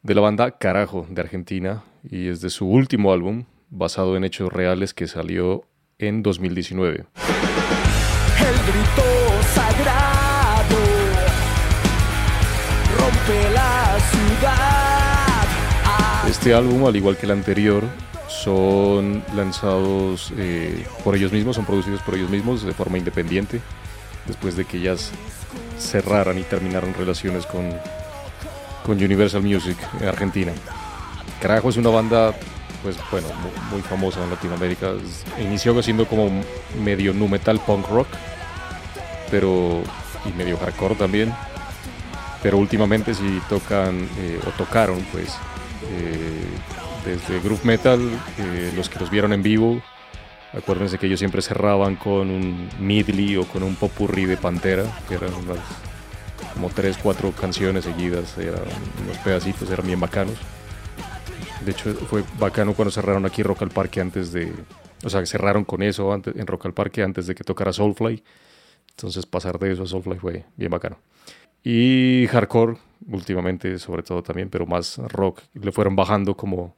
De 0.03 0.13
la 0.13 0.21
banda 0.21 0.57
Carajo 0.57 1.07
de 1.09 1.21
Argentina. 1.21 1.83
Y 2.03 2.27
es 2.27 2.41
de 2.41 2.49
su 2.49 2.67
último 2.67 3.11
álbum, 3.11 3.45
basado 3.69 4.17
en 4.17 4.23
hechos 4.23 4.51
reales 4.51 4.93
que 4.93 5.07
salió 5.07 5.65
en 5.99 6.23
2019. 6.23 6.95
El 6.97 8.55
grito 8.65 9.03
sagrado 9.53 10.77
rompe 12.97 13.49
la 13.53 13.97
ciudad. 14.09 15.47
Ah, 15.85 16.25
Este 16.29 16.53
álbum, 16.53 16.85
al 16.85 16.95
igual 16.95 17.17
que 17.17 17.25
el 17.25 17.33
anterior, 17.33 17.83
son 18.27 19.23
lanzados 19.35 20.31
eh, 20.37 20.85
por 21.03 21.15
ellos 21.15 21.31
mismos, 21.33 21.57
son 21.57 21.65
producidos 21.65 22.01
por 22.01 22.15
ellos 22.15 22.29
mismos 22.29 22.63
de 22.63 22.73
forma 22.73 22.97
independiente, 22.97 23.59
después 24.25 24.55
de 24.55 24.65
que 24.65 24.77
ellas 24.77 25.11
cerraran 25.77 26.37
y 26.37 26.43
terminaron 26.43 26.93
relaciones 26.93 27.45
con, 27.45 27.69
con 28.85 29.03
Universal 29.03 29.41
Music 29.41 29.77
en 29.99 30.07
Argentina. 30.07 30.53
Carajo 31.41 31.69
es 31.69 31.77
una 31.77 31.89
banda, 31.89 32.33
pues 32.83 32.97
bueno, 33.11 33.27
mu- 33.41 33.71
muy, 33.71 33.81
famosa 33.81 34.23
en 34.23 34.29
Latinoamérica. 34.29 34.93
Inició 35.39 35.81
siendo 35.83 36.05
como 36.07 36.29
medio 36.83 37.13
nu 37.13 37.27
metal 37.27 37.59
punk 37.59 37.87
rock, 37.89 38.07
pero 39.31 39.81
y 40.25 40.33
medio 40.37 40.57
hardcore 40.57 40.95
también. 40.95 41.33
Pero 42.41 42.57
últimamente 42.57 43.13
sí 43.13 43.41
tocan 43.49 44.07
eh, 44.17 44.39
o 44.47 44.49
tocaron, 44.51 45.05
pues 45.11 45.35
eh, 45.91 46.45
desde 47.05 47.39
groove 47.41 47.63
metal, 47.65 47.99
eh, 48.37 48.71
los 48.75 48.89
que 48.89 48.99
los 48.99 49.09
vieron 49.09 49.33
en 49.33 49.43
vivo, 49.43 49.81
acuérdense 50.53 50.97
que 50.97 51.07
ellos 51.07 51.19
siempre 51.19 51.41
cerraban 51.41 51.95
con 51.97 52.29
un 52.29 52.69
medley 52.79 53.35
o 53.35 53.43
con 53.45 53.63
un 53.63 53.75
popurrí 53.75 54.25
de 54.25 54.37
Pantera, 54.37 54.83
que 55.07 55.15
eran 55.15 55.33
unas 55.33 55.57
como 56.53 56.69
tres, 56.69 56.97
cuatro 57.01 57.31
canciones 57.33 57.83
seguidas, 57.83 58.37
eran 58.37 58.63
unos 59.03 59.17
pedacitos, 59.17 59.69
eran 59.69 59.85
bien 59.85 59.99
bacanos. 59.99 60.35
De 61.65 61.71
hecho, 61.71 61.93
fue 61.93 62.23
bacano 62.39 62.73
cuando 62.73 62.91
cerraron 62.91 63.25
aquí 63.25 63.43
Rock 63.43 63.63
al 63.63 63.69
Parque 63.69 63.99
antes 64.01 64.31
de. 64.31 64.51
O 65.03 65.09
sea, 65.09 65.25
cerraron 65.25 65.63
con 65.65 65.81
eso 65.83 66.11
antes, 66.13 66.35
en 66.35 66.47
Rock 66.47 66.65
al 66.67 66.73
Parque 66.73 67.03
antes 67.03 67.27
de 67.27 67.35
que 67.35 67.43
tocara 67.43 67.73
Soulfly. 67.73 68.23
Entonces, 68.91 69.25
pasar 69.25 69.59
de 69.59 69.71
eso 69.73 69.83
a 69.83 69.85
Soulfly 69.87 70.17
fue 70.19 70.45
bien 70.57 70.71
bacano. 70.71 70.97
Y 71.63 72.27
hardcore, 72.27 72.77
últimamente, 73.07 73.77
sobre 73.79 74.03
todo 74.03 74.23
también, 74.23 74.49
pero 74.49 74.65
más 74.65 74.97
rock. 74.97 75.41
Le 75.53 75.71
fueron 75.71 75.95
bajando 75.95 76.35
como, 76.35 76.75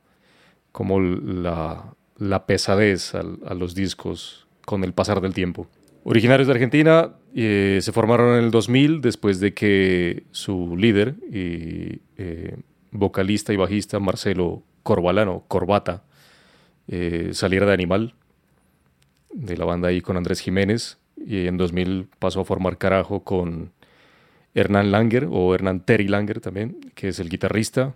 como 0.71 0.99
la, 0.99 1.93
la 2.17 2.45
pesadez 2.45 3.13
al- 3.15 3.39
a, 3.45 3.53
los 3.53 3.75
discos 3.75 4.47
con 4.65 4.83
el 4.83 4.93
pasar 4.93 5.21
del 5.21 5.33
tiempo. 5.33 5.67
Originarios 6.03 6.47
de 6.47 6.53
Argentina, 6.53 7.13
eh, 7.35 7.79
se 7.81 7.91
formaron 7.91 8.37
en 8.37 8.43
el 8.45 8.51
2000 8.51 9.01
después 9.01 9.39
de 9.39 9.53
que 9.53 10.23
su 10.31 10.75
líder 10.75 11.15
y 11.31 12.01
eh, 12.17 12.55
vocalista 12.91 13.53
y 13.53 13.57
bajista 13.57 13.99
Marcelo 13.99 14.63
Corbalano, 14.83 15.43
Corbata, 15.47 16.03
eh, 16.87 17.31
saliera 17.33 17.65
de 17.65 17.73
Animal, 17.73 18.15
de 19.33 19.57
la 19.57 19.65
banda 19.65 19.89
ahí 19.89 20.01
con 20.01 20.17
Andrés 20.17 20.39
Jiménez, 20.41 20.97
y 21.17 21.47
en 21.47 21.57
2000 21.57 22.09
pasó 22.19 22.41
a 22.41 22.45
formar 22.45 22.77
Carajo 22.77 23.23
con 23.23 23.71
Hernán 24.53 24.91
Langer, 24.91 25.27
o 25.29 25.53
Hernán 25.55 25.85
Terry 25.85 26.07
Langer 26.07 26.41
también, 26.41 26.91
que 26.95 27.09
es 27.09 27.19
el 27.19 27.29
guitarrista, 27.29 27.95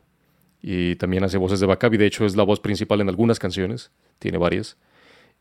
y 0.61 0.95
también 0.95 1.23
hace 1.23 1.37
voces 1.37 1.59
de 1.59 1.65
backup, 1.65 1.93
y 1.93 1.97
de 1.97 2.05
hecho 2.05 2.25
es 2.25 2.35
la 2.35 2.43
voz 2.43 2.59
principal 2.59 3.01
en 3.01 3.09
algunas 3.09 3.39
canciones, 3.39 3.91
tiene 4.19 4.37
varias, 4.37 4.77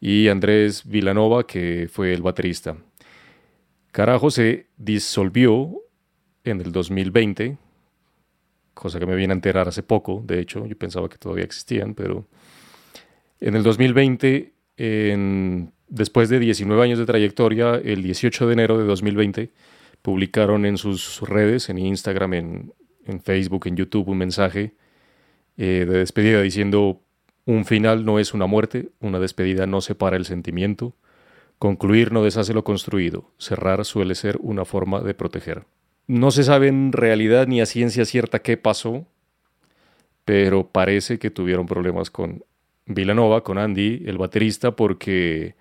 y 0.00 0.28
Andrés 0.28 0.86
Vilanova, 0.86 1.46
que 1.46 1.88
fue 1.90 2.12
el 2.12 2.22
baterista. 2.22 2.76
Carajo 3.92 4.30
se 4.30 4.66
disolvió 4.76 5.70
en 6.42 6.60
el 6.60 6.72
2020, 6.72 7.56
cosa 8.74 8.98
que 8.98 9.06
me 9.06 9.14
vine 9.16 9.32
a 9.32 9.36
enterar 9.36 9.68
hace 9.68 9.82
poco, 9.82 10.22
de 10.26 10.40
hecho, 10.40 10.66
yo 10.66 10.76
pensaba 10.76 11.08
que 11.08 11.16
todavía 11.18 11.44
existían, 11.44 11.94
pero 11.94 12.26
en 13.40 13.56
el 13.56 13.62
2020, 13.62 14.52
en- 14.76 15.72
después 15.88 16.28
de 16.28 16.38
19 16.38 16.82
años 16.82 16.98
de 16.98 17.06
trayectoria, 17.06 17.74
el 17.76 18.02
18 18.02 18.46
de 18.46 18.52
enero 18.52 18.78
de 18.78 18.84
2020, 18.84 19.50
publicaron 20.02 20.66
en 20.66 20.76
sus 20.76 21.20
redes, 21.22 21.68
en 21.68 21.78
Instagram, 21.78 22.34
en, 22.34 22.72
en 23.06 23.20
Facebook, 23.20 23.66
en 23.66 23.76
YouTube, 23.76 24.08
un 24.08 24.18
mensaje 24.18 24.74
eh, 25.56 25.86
de 25.88 25.98
despedida 25.98 26.42
diciendo, 26.42 27.00
un 27.46 27.64
final 27.64 28.04
no 28.04 28.18
es 28.18 28.34
una 28.34 28.46
muerte, 28.46 28.88
una 29.00 29.18
despedida 29.20 29.66
no 29.66 29.80
separa 29.80 30.16
el 30.16 30.24
sentimiento, 30.24 30.94
concluir 31.58 32.12
no 32.12 32.24
deshace 32.24 32.52
lo 32.54 32.64
construido, 32.64 33.30
cerrar 33.38 33.84
suele 33.84 34.14
ser 34.14 34.38
una 34.40 34.64
forma 34.64 35.00
de 35.00 35.14
proteger. 35.14 35.64
No 36.06 36.30
se 36.30 36.44
sabe 36.44 36.68
en 36.68 36.92
realidad 36.92 37.46
ni 37.46 37.60
a 37.60 37.66
ciencia 37.66 38.04
cierta 38.04 38.40
qué 38.40 38.56
pasó, 38.56 39.06
pero 40.24 40.68
parece 40.68 41.18
que 41.18 41.30
tuvieron 41.30 41.66
problemas 41.66 42.10
con 42.10 42.44
Vilanova, 42.86 43.42
con 43.42 43.58
Andy, 43.58 44.02
el 44.06 44.18
baterista, 44.18 44.76
porque 44.76 45.54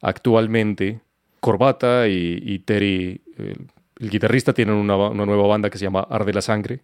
actualmente 0.00 1.00
Corbata 1.40 2.08
y, 2.08 2.58
Terry, 2.64 3.22
el, 3.38 4.10
guitarrista, 4.10 4.52
tienen 4.52 4.74
una 4.74 5.10
nueva 5.10 5.46
banda 5.46 5.70
que 5.70 5.78
se 5.78 5.84
llama 5.84 6.06
Arde 6.10 6.32
la 6.32 6.42
Sangre, 6.42 6.80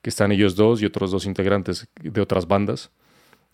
que 0.00 0.10
están 0.10 0.32
ellos 0.32 0.56
dos 0.56 0.82
y 0.82 0.86
otros 0.86 1.10
dos 1.10 1.26
integrantes 1.26 1.88
de 2.02 2.20
otras 2.20 2.48
bandas. 2.48 2.90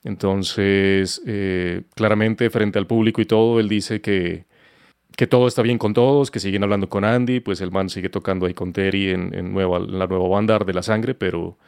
Entonces, 0.04 1.20
eh, 1.26 1.82
claramente 1.94 2.50
frente 2.50 2.78
al 2.78 2.86
público 2.86 3.20
y 3.20 3.26
todo, 3.26 3.60
él 3.60 3.68
dice 3.68 4.00
que, 4.00 4.46
que 5.18 5.26
todo 5.26 5.48
está 5.48 5.62
bien 5.62 5.78
con 5.78 5.94
todos, 5.94 6.30
que 6.30 6.38
siguen 6.38 6.62
hablando 6.62 6.88
con 6.88 7.04
Andy, 7.04 7.40
pues 7.40 7.60
el 7.60 7.72
man 7.72 7.88
sigue 7.90 8.08
tocando 8.08 8.46
ahí 8.46 8.54
con 8.54 8.72
Terry 8.72 9.10
en, 9.10 9.32
la 9.52 10.06
nueva 10.06 10.28
banda 10.28 10.54
Arde 10.54 10.72
la 10.72 10.84
Sangre, 10.84 11.12
pero, 11.16 11.58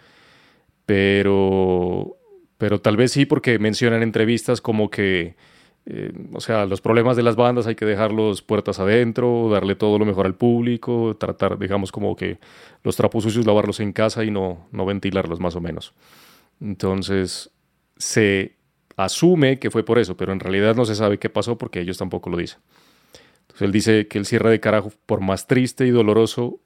pero, 0.87 2.17
pero 2.59 2.81
tal 2.81 2.97
vez 2.97 3.11
sí 3.11 3.27
porque 3.27 3.59
mencionan 3.59 4.05
entrevistas 4.05 4.61
como 4.61 4.89
que, 4.89 5.35
eh, 5.87 6.13
o 6.33 6.41
sea, 6.41 6.65
los 6.65 6.81
problemas 6.81 7.17
de 7.17 7.25
las 7.25 7.35
bandas 7.35 7.67
hay 7.67 7.75
que 7.75 7.87
dejarlos 7.87 8.41
puertas 8.41 8.79
adentro, 8.79 9.49
darle 9.51 9.75
todo 9.75 9.99
lo 9.99 10.05
mejor 10.05 10.27
al 10.27 10.37
público, 10.37 11.17
tratar, 11.19 11.59
digamos, 11.59 11.91
como 11.91 12.15
que 12.15 12.39
los 12.85 12.95
trapos 12.95 13.25
sucios 13.25 13.47
lavarlos 13.47 13.81
en 13.81 13.93
casa 13.93 14.23
y 14.23 14.31
no, 14.31 14.69
no 14.71 14.87
ventilarlos 14.87 15.41
más 15.41 15.57
o 15.57 15.61
menos. 15.61 15.93
Entonces, 16.61 17.51
se 17.97 18.55
asume 18.97 19.59
que 19.59 19.73
fue 19.73 19.83
por 19.83 19.99
eso, 19.99 20.17
pero 20.17 20.33
en 20.33 20.39
realidad 20.39 20.77
no 20.77 20.85
se 20.85 20.95
sabe 20.95 21.19
qué 21.19 21.29
pasó 21.31 21.59
porque 21.59 21.81
ellos 21.81 21.99
tampoco 21.99 22.31
lo 22.31 22.37
dicen. 22.37 22.61
Él 23.65 23.73
dice 23.73 24.07
que 24.09 24.19
el 24.19 24.27
cierre 24.27 24.51
de 24.51 24.61
carajo, 24.61 24.93
por 25.07 25.21
más 25.21 25.47
triste 25.47 25.87
y 25.87 25.91
doloroso, 25.91 26.61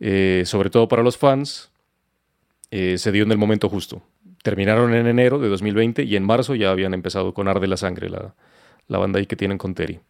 eh, 0.00 0.42
sobre 0.46 0.70
todo 0.70 0.88
para 0.88 1.02
los 1.02 1.16
fans, 1.16 1.70
eh, 2.70 2.98
se 2.98 3.12
dio 3.12 3.22
en 3.22 3.32
el 3.32 3.38
momento 3.38 3.68
justo. 3.68 4.02
Terminaron 4.42 4.94
en 4.94 5.06
enero 5.06 5.38
de 5.38 5.48
2020 5.48 6.02
y 6.02 6.16
en 6.16 6.24
marzo 6.24 6.54
ya 6.54 6.70
habían 6.70 6.94
empezado 6.94 7.32
con 7.32 7.48
Arde 7.48 7.66
la 7.66 7.76
Sangre, 7.76 8.10
la, 8.10 8.34
la 8.88 8.98
banda 8.98 9.18
ahí 9.18 9.26
que 9.26 9.36
tienen 9.36 9.58
con 9.58 9.74
Terry. 9.74 10.00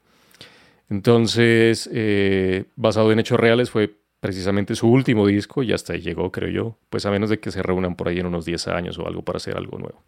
Entonces, 0.90 1.88
eh, 1.92 2.64
basado 2.76 3.12
en 3.12 3.18
hechos 3.18 3.38
reales, 3.38 3.70
fue 3.70 3.96
precisamente 4.20 4.74
su 4.74 4.88
último 4.88 5.26
disco 5.26 5.62
y 5.62 5.72
hasta 5.72 5.92
ahí 5.92 6.00
llegó, 6.00 6.30
creo 6.32 6.48
yo, 6.48 6.78
pues 6.90 7.04
a 7.06 7.10
menos 7.10 7.30
de 7.30 7.40
que 7.40 7.50
se 7.50 7.62
reúnan 7.62 7.94
por 7.94 8.08
ahí 8.08 8.18
en 8.18 8.26
unos 8.26 8.44
10 8.44 8.68
años 8.68 8.98
o 8.98 9.06
algo 9.06 9.22
para 9.22 9.36
hacer 9.36 9.56
algo 9.56 9.78
nuevo. 9.78 10.02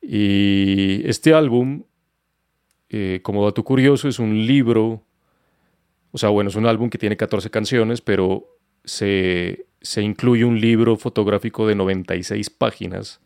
Y 0.00 1.02
este 1.04 1.34
álbum, 1.34 1.84
eh, 2.90 3.20
como 3.22 3.44
dato 3.44 3.62
curioso, 3.62 4.08
es 4.08 4.18
un 4.18 4.46
libro, 4.46 5.02
o 6.10 6.18
sea, 6.18 6.28
bueno, 6.28 6.50
es 6.50 6.56
un 6.56 6.66
álbum 6.66 6.90
que 6.90 6.98
tiene 6.98 7.16
14 7.16 7.48
canciones, 7.50 8.00
pero 8.00 8.58
se, 8.84 9.66
se 9.80 10.02
incluye 10.02 10.44
un 10.44 10.60
libro 10.60 10.96
fotográfico 10.96 11.66
de 11.66 11.76
96 11.76 12.50
páginas 12.50 13.20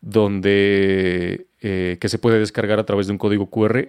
donde 0.00 1.46
eh, 1.60 1.96
que 2.00 2.08
se 2.08 2.18
puede 2.18 2.38
descargar 2.38 2.78
a 2.78 2.86
través 2.86 3.06
de 3.06 3.12
un 3.12 3.18
código 3.18 3.50
QR. 3.50 3.88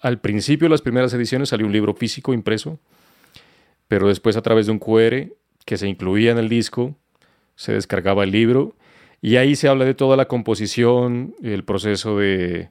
Al 0.00 0.20
principio, 0.20 0.68
las 0.68 0.82
primeras 0.82 1.12
ediciones, 1.14 1.50
salió 1.50 1.66
un 1.66 1.72
libro 1.72 1.94
físico 1.94 2.34
impreso, 2.34 2.80
pero 3.86 4.08
después 4.08 4.36
a 4.36 4.42
través 4.42 4.66
de 4.66 4.72
un 4.72 4.78
QR 4.78 5.30
que 5.64 5.76
se 5.76 5.88
incluía 5.88 6.32
en 6.32 6.38
el 6.38 6.48
disco, 6.48 6.96
se 7.54 7.72
descargaba 7.72 8.24
el 8.24 8.30
libro 8.32 8.74
y 9.20 9.36
ahí 9.36 9.56
se 9.56 9.68
habla 9.68 9.84
de 9.84 9.94
toda 9.94 10.16
la 10.16 10.26
composición, 10.26 11.34
el 11.42 11.64
proceso 11.64 12.18
de, 12.18 12.70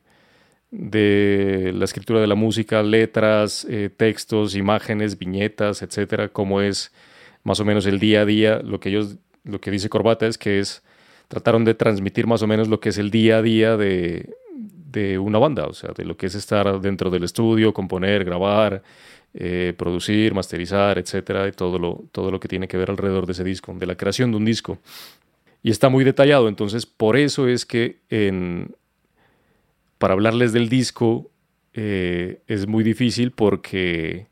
de 0.77 1.71
la 1.73 1.85
escritura 1.85 2.19
de 2.19 2.27
la 2.27 2.35
música, 2.35 2.83
letras, 2.83 3.65
eh, 3.69 3.89
textos, 3.95 4.55
imágenes, 4.55 5.17
viñetas, 5.17 5.81
etcétera, 5.81 6.29
cómo 6.29 6.61
es 6.61 6.91
más 7.43 7.59
o 7.59 7.65
menos 7.65 7.85
el 7.85 7.99
día 7.99 8.21
a 8.21 8.25
día. 8.25 8.59
Lo 8.59 8.79
que 8.79 8.89
ellos, 8.89 9.17
lo 9.43 9.61
que 9.61 9.71
dice 9.71 9.89
Corbata 9.89 10.27
es 10.27 10.37
que 10.37 10.59
es 10.59 10.83
trataron 11.27 11.65
de 11.65 11.73
transmitir 11.73 12.27
más 12.27 12.41
o 12.41 12.47
menos 12.47 12.67
lo 12.67 12.79
que 12.79 12.89
es 12.89 12.97
el 12.97 13.09
día 13.09 13.37
a 13.37 13.41
día 13.41 13.77
de, 13.77 14.35
de 14.91 15.17
una 15.17 15.39
banda, 15.39 15.65
o 15.65 15.73
sea, 15.73 15.91
de 15.95 16.05
lo 16.05 16.17
que 16.17 16.27
es 16.27 16.35
estar 16.35 16.79
dentro 16.81 17.09
del 17.09 17.23
estudio, 17.23 17.73
componer, 17.73 18.23
grabar, 18.23 18.83
eh, 19.33 19.73
producir, 19.77 20.33
masterizar, 20.33 20.97
etcétera, 20.97 21.47
y 21.47 21.51
todo 21.51 21.79
lo, 21.79 22.03
todo 22.11 22.31
lo 22.31 22.39
que 22.39 22.47
tiene 22.47 22.67
que 22.67 22.77
ver 22.77 22.89
alrededor 22.91 23.25
de 23.25 23.31
ese 23.31 23.43
disco, 23.43 23.73
de 23.73 23.85
la 23.85 23.95
creación 23.95 24.31
de 24.31 24.37
un 24.37 24.45
disco. 24.45 24.77
Y 25.63 25.71
está 25.71 25.89
muy 25.89 26.03
detallado, 26.03 26.47
entonces 26.47 26.85
por 26.85 27.17
eso 27.17 27.47
es 27.47 27.65
que 27.65 27.97
en, 28.09 28.75
para 29.97 30.13
hablarles 30.13 30.53
del 30.53 30.69
disco 30.69 31.31
eh, 31.73 32.41
es 32.47 32.67
muy 32.67 32.83
difícil 32.83 33.31
porque, 33.31 34.27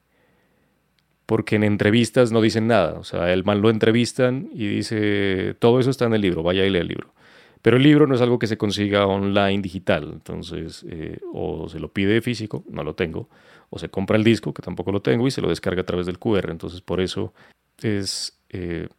porque 1.26 1.56
en 1.58 1.64
entrevistas 1.64 2.32
no 2.32 2.42
dicen 2.42 2.68
nada. 2.68 2.94
O 3.00 3.04
sea, 3.04 3.34
el 3.34 3.44
man 3.44 3.62
lo 3.62 3.70
entrevistan 3.70 4.50
y 4.54 4.68
dice, 4.68 5.56
todo 5.60 5.80
eso 5.80 5.90
está 5.90 6.06
en 6.06 6.14
el 6.14 6.22
libro, 6.22 6.44
vaya 6.44 6.66
y 6.66 6.70
lea 6.70 6.82
el 6.82 6.88
libro. 6.88 7.14
Pero 7.62 7.78
el 7.78 7.84
libro 7.84 8.08
no 8.08 8.16
es 8.16 8.22
algo 8.22 8.40
que 8.40 8.48
se 8.48 8.58
consiga 8.58 9.08
online 9.08 9.62
digital, 9.62 10.10
entonces 10.12 10.86
eh, 10.90 11.20
o 11.32 11.70
se 11.70 11.80
lo 11.80 11.94
pide 11.94 12.22
físico, 12.22 12.66
no 12.70 12.84
lo 12.84 12.94
tengo, 12.94 13.30
o 13.70 13.80
se 13.80 13.88
compra 13.88 14.18
el 14.18 14.24
disco, 14.26 14.54
que 14.54 14.62
tampoco 14.62 14.92
lo 14.92 15.02
tengo, 15.02 15.28
y 15.28 15.32
se 15.32 15.42
lo 15.42 15.48
descarga 15.48 15.82
a 15.82 15.86
través 15.86 16.06
del 16.06 16.20
QR. 16.20 16.50
Entonces 16.52 16.82
por 16.82 17.00
eso 17.00 17.34
es 17.82 18.38
eh, 18.50 18.90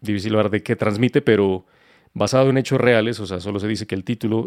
difícil 0.00 0.32
hablar 0.34 0.50
de 0.50 0.62
qué 0.62 0.76
transmite, 0.76 1.20
pero 1.20 1.66
basado 2.14 2.48
en 2.48 2.56
hechos 2.56 2.80
reales, 2.80 3.20
o 3.20 3.26
sea, 3.26 3.38
solo 3.40 3.58
se 3.58 3.68
dice 3.68 3.86
que 3.86 3.94
el 3.94 4.04
título 4.04 4.46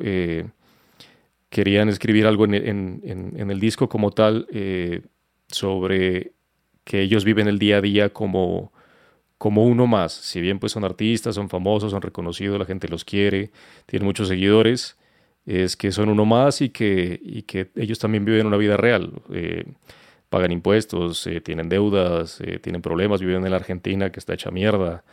querían 1.50 1.90
escribir 1.90 2.28
algo 2.28 2.46
en, 2.46 3.02
el 3.36 3.60
disco 3.60 3.90
como 3.90 4.12
tal 4.12 4.48
eh, 4.52 5.02
sobre 5.48 6.34
que 6.84 7.02
ellos 7.02 7.24
viven 7.24 7.48
el 7.48 7.60
día 7.60 7.78
a 7.78 7.82
día 7.82 8.10
como, 8.10 8.72
como 9.38 9.66
uno 9.66 9.88
más. 9.88 10.14
Si 10.14 10.42
bien 10.42 10.60
pues 10.60 10.72
son 10.72 10.84
artistas, 10.86 11.36
son 11.36 11.50
famosos, 11.50 11.92
son 11.92 12.02
reconocidos, 12.02 12.60
la 12.60 12.66
gente 12.66 12.88
los 12.88 13.04
quiere, 13.04 13.52
tienen 13.86 14.06
muchos 14.06 14.28
seguidores, 14.28 14.98
es 15.46 15.76
que 15.76 15.92
son 15.92 16.10
uno 16.10 16.26
más 16.26 16.62
y 16.62 16.70
que, 16.70 17.20
y 17.22 17.44
que 17.44 17.72
ellos 17.76 18.00
también 18.00 18.26
viven 18.26 18.48
una 18.48 18.58
vida 18.58 18.78
real. 18.78 19.14
Eh, 19.32 19.66
pagan 20.30 20.52
impuestos, 20.52 21.26
eh, 21.26 21.42
tienen 21.42 21.70
deudas, 21.70 22.40
tienen 22.62 22.84
problemas, 22.84 23.22
viven 23.22 23.44
en 23.44 23.52
la 23.52 23.58
Argentina 23.58 24.12
que 24.12 24.20
está 24.20 24.34
hecha 24.36 24.52
mierda. 24.52 25.04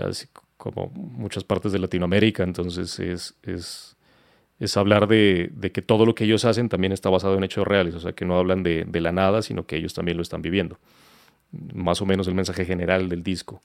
así, 0.00 0.26
como 0.56 0.90
muchas 0.94 1.42
partes 1.42 1.72
de 1.72 1.78
Latinoamérica, 1.80 2.44
entonces 2.44 2.98
es, 3.00 3.34
es, 3.42 3.96
es 4.62 4.76
hablar 4.76 5.08
de, 5.08 5.50
que 5.72 5.82
todo 5.82 6.06
lo 6.06 6.14
que 6.14 6.24
ellos 6.24 6.44
hacen 6.44 6.68
también 6.68 6.92
está 6.92 7.10
basado 7.10 7.36
en 7.36 7.42
hechos 7.42 7.66
reales, 7.66 7.94
o 7.96 8.00
sea, 8.00 8.12
que 8.12 8.24
no 8.24 8.38
hablan 8.38 8.62
de, 8.62 8.84
de, 8.86 9.00
la 9.00 9.10
nada, 9.10 9.42
sino 9.42 9.66
que 9.66 9.76
ellos 9.76 9.92
también 9.92 10.16
lo 10.16 10.22
están 10.22 10.40
viviendo. 10.40 10.78
Más 11.74 12.00
o 12.00 12.06
menos 12.06 12.28
el 12.28 12.34
mensaje 12.34 12.64
general 12.64 13.08
del 13.08 13.24
disco. 13.24 13.60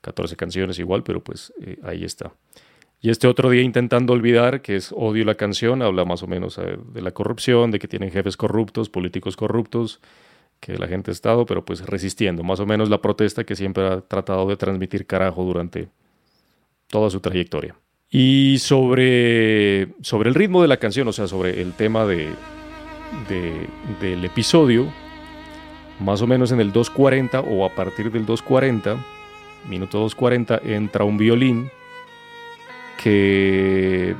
14 0.00 0.36
canciones 0.36 0.78
igual, 0.78 1.02
pero 1.02 1.24
pues 1.24 1.52
eh, 1.60 1.78
ahí 1.82 2.04
está. 2.04 2.32
Y 3.00 3.10
este 3.10 3.26
otro 3.26 3.50
día 3.50 3.62
intentando 3.62 4.12
olvidar, 4.12 4.62
que 4.62 4.76
es 4.76 4.92
Odio 4.92 5.24
la 5.24 5.34
canción, 5.34 5.82
habla 5.82 6.04
más 6.04 6.22
o 6.22 6.28
menos 6.28 6.56
eh, 6.58 6.78
de 6.92 7.02
la 7.02 7.10
corrupción, 7.10 7.72
de 7.72 7.80
que 7.80 7.88
tienen 7.88 8.12
jefes 8.12 8.36
corruptos, 8.36 8.88
políticos 8.88 9.36
corruptos, 9.36 10.00
que 10.60 10.78
la 10.78 10.86
gente 10.86 11.10
ha 11.10 11.12
estado, 11.12 11.46
pero 11.46 11.64
pues 11.64 11.84
resistiendo, 11.84 12.44
más 12.44 12.60
o 12.60 12.66
menos 12.66 12.90
la 12.90 13.02
protesta 13.02 13.44
que 13.44 13.56
siempre 13.56 13.86
ha 13.86 14.00
tratado 14.02 14.48
de 14.48 14.56
transmitir 14.56 15.04
carajo 15.06 15.44
durante 15.44 15.88
toda 16.86 17.10
su 17.10 17.20
trayectoria. 17.20 17.76
Y 18.10 18.58
sobre, 18.58 19.88
sobre 20.02 20.30
el 20.30 20.34
ritmo 20.34 20.62
de 20.62 20.68
la 20.68 20.78
canción, 20.78 21.08
o 21.08 21.12
sea, 21.12 21.28
sobre 21.28 21.60
el 21.60 21.74
tema 21.74 22.06
de, 22.06 22.30
de, 23.28 23.68
del 24.00 24.24
episodio, 24.24 24.90
más 26.00 26.22
o 26.22 26.26
menos 26.26 26.52
en 26.52 26.60
el 26.60 26.72
2.40 26.72 27.44
o 27.46 27.66
a 27.66 27.74
partir 27.74 28.10
del 28.10 28.24
2.40, 28.24 28.96
minuto 29.68 30.06
2.40, 30.06 30.60
entra 30.64 31.04
un 31.04 31.18
violín 31.18 31.70
que 33.02 34.16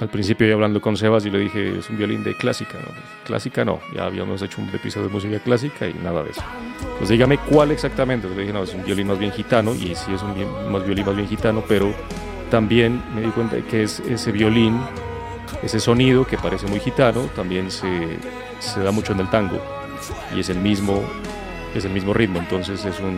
al 0.00 0.08
principio 0.08 0.46
yo 0.48 0.54
hablando 0.54 0.80
con 0.80 0.96
Sebas 0.96 1.24
y 1.26 1.30
le 1.30 1.38
dije, 1.38 1.78
es 1.78 1.88
un 1.88 1.96
violín 1.96 2.24
de 2.24 2.36
clásica, 2.36 2.74
¿no? 2.74 2.86
Pues, 2.86 2.98
clásica 3.24 3.64
no, 3.64 3.80
ya 3.94 4.06
habíamos 4.06 4.42
hecho 4.42 4.60
un 4.60 4.68
episodio 4.68 5.06
de 5.06 5.12
música 5.12 5.38
clásica 5.38 5.88
y 5.88 5.94
nada 5.94 6.24
de 6.24 6.30
eso. 6.30 6.42
Pues 6.98 7.08
dígame 7.08 7.38
cuál 7.38 7.70
exactamente. 7.70 8.28
Le 8.28 8.40
dije, 8.40 8.52
no, 8.52 8.64
es 8.64 8.74
un 8.74 8.84
violín 8.84 9.06
más 9.06 9.18
bien 9.18 9.30
gitano 9.30 9.74
y 9.74 9.94
sí 9.94 10.12
es 10.12 10.22
un 10.22 10.72
más 10.72 10.84
violín 10.84 11.06
más 11.06 11.14
bien 11.14 11.28
gitano, 11.28 11.62
pero 11.68 11.94
también 12.52 13.02
me 13.14 13.22
di 13.22 13.28
cuenta 13.28 13.56
de 13.56 13.64
que 13.64 13.82
es 13.82 14.00
ese 14.00 14.30
violín, 14.30 14.78
ese 15.62 15.80
sonido 15.80 16.26
que 16.26 16.36
parece 16.36 16.66
muy 16.66 16.80
gitano, 16.80 17.22
también 17.34 17.70
se, 17.70 18.18
se 18.60 18.80
da 18.80 18.90
mucho 18.90 19.14
en 19.14 19.20
el 19.20 19.30
tango 19.30 19.58
y 20.36 20.40
es 20.40 20.50
el 20.50 20.58
mismo, 20.58 21.02
es 21.74 21.86
el 21.86 21.92
mismo 21.92 22.12
ritmo, 22.12 22.40
entonces 22.40 22.84
es 22.84 23.00
un, 23.00 23.16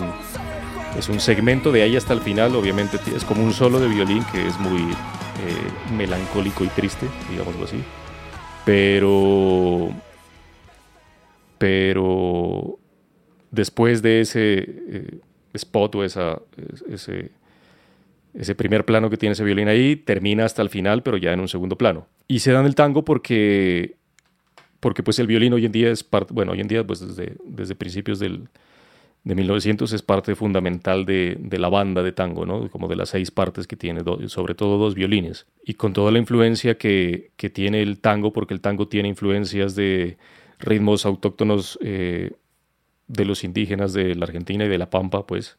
es 0.96 1.08
un 1.08 1.18
segmento 1.18 1.72
de 1.72 1.82
ahí 1.82 1.96
hasta 1.96 2.12
el 2.12 2.20
final, 2.20 2.54
obviamente 2.54 3.00
es 3.12 3.24
como 3.24 3.42
un 3.42 3.52
solo 3.52 3.80
de 3.80 3.88
violín 3.88 4.24
que 4.30 4.46
es 4.46 4.56
muy 4.60 4.82
eh, 4.82 5.92
melancólico 5.96 6.62
y 6.62 6.68
triste, 6.68 7.08
digámoslo 7.28 7.64
así. 7.64 7.82
Pero. 8.64 9.90
Pero. 11.58 12.78
Después 13.50 14.00
de 14.00 14.20
ese 14.20 14.58
eh, 14.58 15.18
spot 15.54 15.96
o 15.96 16.04
esa, 16.04 16.40
ese, 16.88 17.30
ese 18.34 18.54
primer 18.54 18.84
plano 18.84 19.10
que 19.10 19.16
tiene 19.16 19.32
ese 19.32 19.44
violín 19.44 19.68
ahí, 19.68 19.96
termina 19.96 20.44
hasta 20.44 20.60
el 20.60 20.68
final, 20.68 21.02
pero 21.02 21.16
ya 21.16 21.32
en 21.32 21.40
un 21.40 21.48
segundo 21.48 21.78
plano. 21.78 22.06
Y 22.28 22.40
se 22.40 22.52
da 22.52 22.60
en 22.60 22.66
el 22.66 22.74
tango 22.74 23.04
porque. 23.04 23.96
Porque 24.80 25.02
pues 25.02 25.18
el 25.18 25.26
violín 25.26 25.52
hoy 25.54 25.64
en 25.64 25.72
día 25.72 25.90
es 25.90 26.04
parte. 26.04 26.34
Bueno, 26.34 26.52
hoy 26.52 26.60
en 26.60 26.68
día, 26.68 26.86
pues 26.86 27.00
desde, 27.00 27.36
desde 27.46 27.74
principios 27.74 28.18
del, 28.18 28.48
de 29.24 29.34
1900 29.34 29.90
es 29.92 30.02
parte 30.02 30.34
fundamental 30.34 31.06
de, 31.06 31.38
de, 31.40 31.58
la 31.58 31.70
banda 31.70 32.02
de 32.02 32.12
tango, 32.12 32.44
¿no? 32.44 32.68
como 32.68 32.88
de 32.88 32.96
las 32.96 33.08
seis 33.08 33.30
partes 33.30 33.66
que 33.66 33.76
tiene, 33.76 34.02
do, 34.02 34.28
sobre 34.28 34.54
todo 34.54 34.76
dos 34.76 34.94
violines. 34.94 35.46
Y 35.64 35.74
con 35.74 35.94
toda 35.94 36.12
la 36.12 36.18
influencia 36.18 36.76
que, 36.76 37.30
que, 37.36 37.48
tiene 37.48 37.80
el 37.80 38.00
tango, 38.00 38.34
porque 38.34 38.52
el 38.52 38.60
tango 38.60 38.86
tiene 38.86 39.08
influencias 39.08 39.74
de 39.74 40.18
ritmos 40.58 41.06
autóctonos 41.06 41.78
eh, 41.82 42.32
de 43.08 43.24
los 43.24 43.44
indígenas 43.44 43.94
de 43.94 44.14
la 44.14 44.26
Argentina 44.26 44.66
y 44.66 44.68
de 44.68 44.78
la 44.78 44.90
Pampa, 44.90 45.26
pues, 45.26 45.56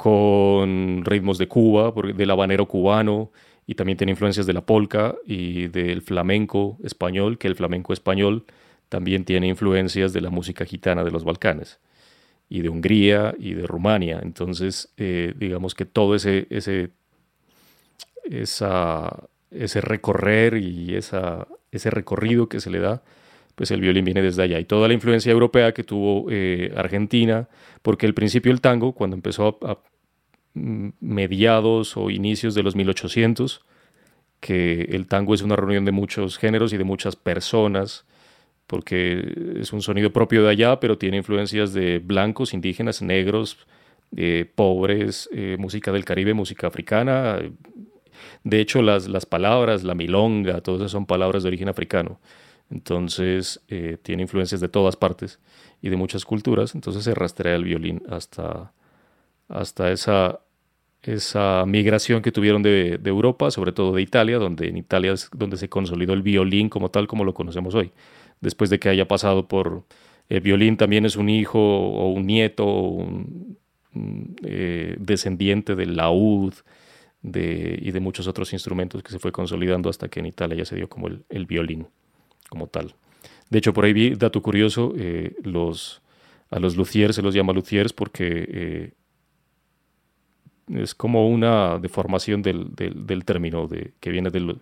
con 0.00 1.04
ritmos 1.04 1.36
de 1.36 1.46
Cuba, 1.46 1.92
del 2.14 2.30
habanero 2.30 2.66
cubano, 2.66 3.32
y 3.66 3.74
también 3.74 3.98
tiene 3.98 4.12
influencias 4.12 4.46
de 4.46 4.54
la 4.54 4.62
polca 4.62 5.14
y 5.26 5.66
del 5.66 6.00
flamenco 6.00 6.78
español, 6.82 7.36
que 7.36 7.48
el 7.48 7.54
flamenco 7.54 7.92
español 7.92 8.46
también 8.88 9.26
tiene 9.26 9.48
influencias 9.48 10.14
de 10.14 10.22
la 10.22 10.30
música 10.30 10.64
gitana 10.64 11.04
de 11.04 11.10
los 11.10 11.22
Balcanes 11.22 11.80
y 12.48 12.62
de 12.62 12.70
Hungría 12.70 13.34
y 13.38 13.52
de 13.52 13.66
Rumania. 13.66 14.20
Entonces, 14.22 14.90
eh, 14.96 15.34
digamos 15.36 15.74
que 15.74 15.84
todo 15.84 16.14
ese, 16.14 16.46
ese, 16.48 16.92
esa, 18.24 19.28
ese 19.50 19.82
recorrer 19.82 20.56
y 20.56 20.94
esa, 20.94 21.46
ese 21.72 21.90
recorrido 21.90 22.48
que 22.48 22.60
se 22.60 22.70
le 22.70 22.78
da, 22.78 23.02
pues 23.54 23.70
el 23.70 23.82
violín 23.82 24.06
viene 24.06 24.22
desde 24.22 24.44
allá. 24.44 24.58
Y 24.58 24.64
toda 24.64 24.88
la 24.88 24.94
influencia 24.94 25.30
europea 25.30 25.74
que 25.74 25.84
tuvo 25.84 26.28
eh, 26.30 26.72
Argentina, 26.74 27.50
porque 27.82 28.06
al 28.06 28.14
principio 28.14 28.50
el 28.50 28.62
tango, 28.62 28.94
cuando 28.94 29.14
empezó 29.14 29.58
a, 29.60 29.72
a, 29.72 29.78
mediados 30.54 31.96
o 31.96 32.10
inicios 32.10 32.54
de 32.54 32.62
los 32.62 32.76
1800, 32.76 33.62
que 34.40 34.82
el 34.90 35.06
tango 35.06 35.34
es 35.34 35.42
una 35.42 35.56
reunión 35.56 35.84
de 35.84 35.92
muchos 35.92 36.38
géneros 36.38 36.72
y 36.72 36.76
de 36.76 36.84
muchas 36.84 37.16
personas, 37.16 38.04
porque 38.66 39.56
es 39.60 39.72
un 39.72 39.82
sonido 39.82 40.12
propio 40.12 40.42
de 40.42 40.50
allá, 40.50 40.80
pero 40.80 40.96
tiene 40.98 41.18
influencias 41.18 41.72
de 41.72 41.98
blancos, 41.98 42.54
indígenas, 42.54 43.02
negros, 43.02 43.58
eh, 44.16 44.50
pobres, 44.54 45.28
eh, 45.32 45.56
música 45.58 45.92
del 45.92 46.04
Caribe, 46.04 46.34
música 46.34 46.66
africana. 46.66 47.38
De 48.44 48.60
hecho, 48.60 48.82
las, 48.82 49.08
las 49.08 49.26
palabras, 49.26 49.84
la 49.84 49.94
milonga, 49.94 50.60
todas 50.60 50.80
esas 50.80 50.92
son 50.92 51.06
palabras 51.06 51.42
de 51.42 51.48
origen 51.48 51.68
africano. 51.68 52.20
Entonces, 52.70 53.60
eh, 53.68 53.98
tiene 54.02 54.22
influencias 54.22 54.60
de 54.60 54.68
todas 54.68 54.96
partes 54.96 55.40
y 55.82 55.88
de 55.88 55.96
muchas 55.96 56.24
culturas. 56.24 56.74
Entonces, 56.74 57.04
se 57.04 57.14
rastrea 57.14 57.56
el 57.56 57.64
violín 57.64 58.02
hasta, 58.08 58.72
hasta 59.50 59.92
esa, 59.92 60.40
esa 61.02 61.64
migración 61.66 62.22
que 62.22 62.32
tuvieron 62.32 62.62
de, 62.62 62.98
de 62.98 63.10
Europa, 63.10 63.50
sobre 63.50 63.72
todo 63.72 63.94
de 63.94 64.02
Italia, 64.02 64.38
donde 64.38 64.68
en 64.68 64.76
Italia 64.76 65.12
es 65.12 65.28
donde 65.34 65.56
se 65.56 65.68
consolidó 65.68 66.14
el 66.14 66.22
violín 66.22 66.68
como 66.68 66.90
tal, 66.90 67.06
como 67.06 67.24
lo 67.24 67.34
conocemos 67.34 67.74
hoy 67.74 67.92
después 68.40 68.70
de 68.70 68.78
que 68.78 68.88
haya 68.88 69.06
pasado 69.06 69.46
por 69.46 69.84
el 70.28 70.40
violín, 70.40 70.76
también 70.76 71.04
es 71.04 71.16
un 71.16 71.28
hijo 71.28 71.58
o 71.58 72.10
un 72.10 72.26
nieto 72.26 72.66
o 72.66 72.88
un, 72.90 73.58
eh, 74.42 74.96
descendiente 74.98 75.74
del 75.74 75.96
laúd 75.96 76.54
de, 77.22 77.78
y 77.80 77.90
de 77.90 78.00
muchos 78.00 78.28
otros 78.28 78.52
instrumentos 78.52 79.02
que 79.02 79.10
se 79.10 79.18
fue 79.18 79.32
consolidando 79.32 79.90
hasta 79.90 80.08
que 80.08 80.20
en 80.20 80.26
Italia 80.26 80.58
ya 80.58 80.64
se 80.64 80.76
dio 80.76 80.88
como 80.88 81.08
el, 81.08 81.24
el 81.28 81.46
violín 81.46 81.88
como 82.48 82.68
tal. 82.68 82.94
De 83.50 83.58
hecho, 83.58 83.72
por 83.72 83.84
ahí 83.84 83.92
vi, 83.92 84.14
dato 84.14 84.40
curioso, 84.42 84.94
eh, 84.96 85.34
los, 85.42 86.02
a 86.50 86.60
los 86.60 86.76
luthiers 86.76 87.16
se 87.16 87.22
los 87.22 87.34
llama 87.34 87.52
luthiers 87.52 87.92
porque 87.92 88.46
eh, 88.48 88.92
es 90.74 90.94
como 90.94 91.28
una 91.28 91.78
deformación 91.78 92.42
del, 92.42 92.74
del, 92.74 93.24
término 93.24 93.66
de, 93.66 93.92
que 94.00 94.10
viene 94.10 94.30
del... 94.30 94.58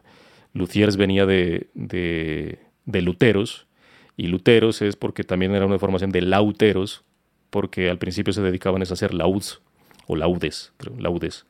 Luthiers 0.55 0.97
venía 0.97 1.27
de, 1.27 1.69
de, 1.75 2.59
de 2.87 3.03
luteros, 3.03 3.67
y 4.17 4.27
luteros 4.27 4.83
es 4.83 4.97
porque 4.97 5.23
también 5.23 5.55
era 5.55 5.67
una 5.67 5.79
formación 5.79 6.11
de 6.11 6.23
lauteros, 6.23 7.05
porque 7.51 7.89
al 7.89 7.99
principio 7.99 8.33
se 8.33 8.43
dedicaban 8.43 8.83
a 8.83 8.85
hacer 8.85 9.15
lauds 9.15 9.61
o 10.07 10.17
laudes, 10.17 10.73
laudes. 10.99 11.47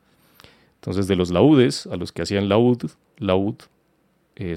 Entonces 0.75 1.07
de 1.09 1.17
los 1.17 1.31
laudes 1.31 1.87
a 1.87 1.97
los 1.97 2.13
que 2.13 2.23
hacían 2.23 2.49
laud, 2.49 2.91
laud, 3.17 3.57
eh, 4.37 4.57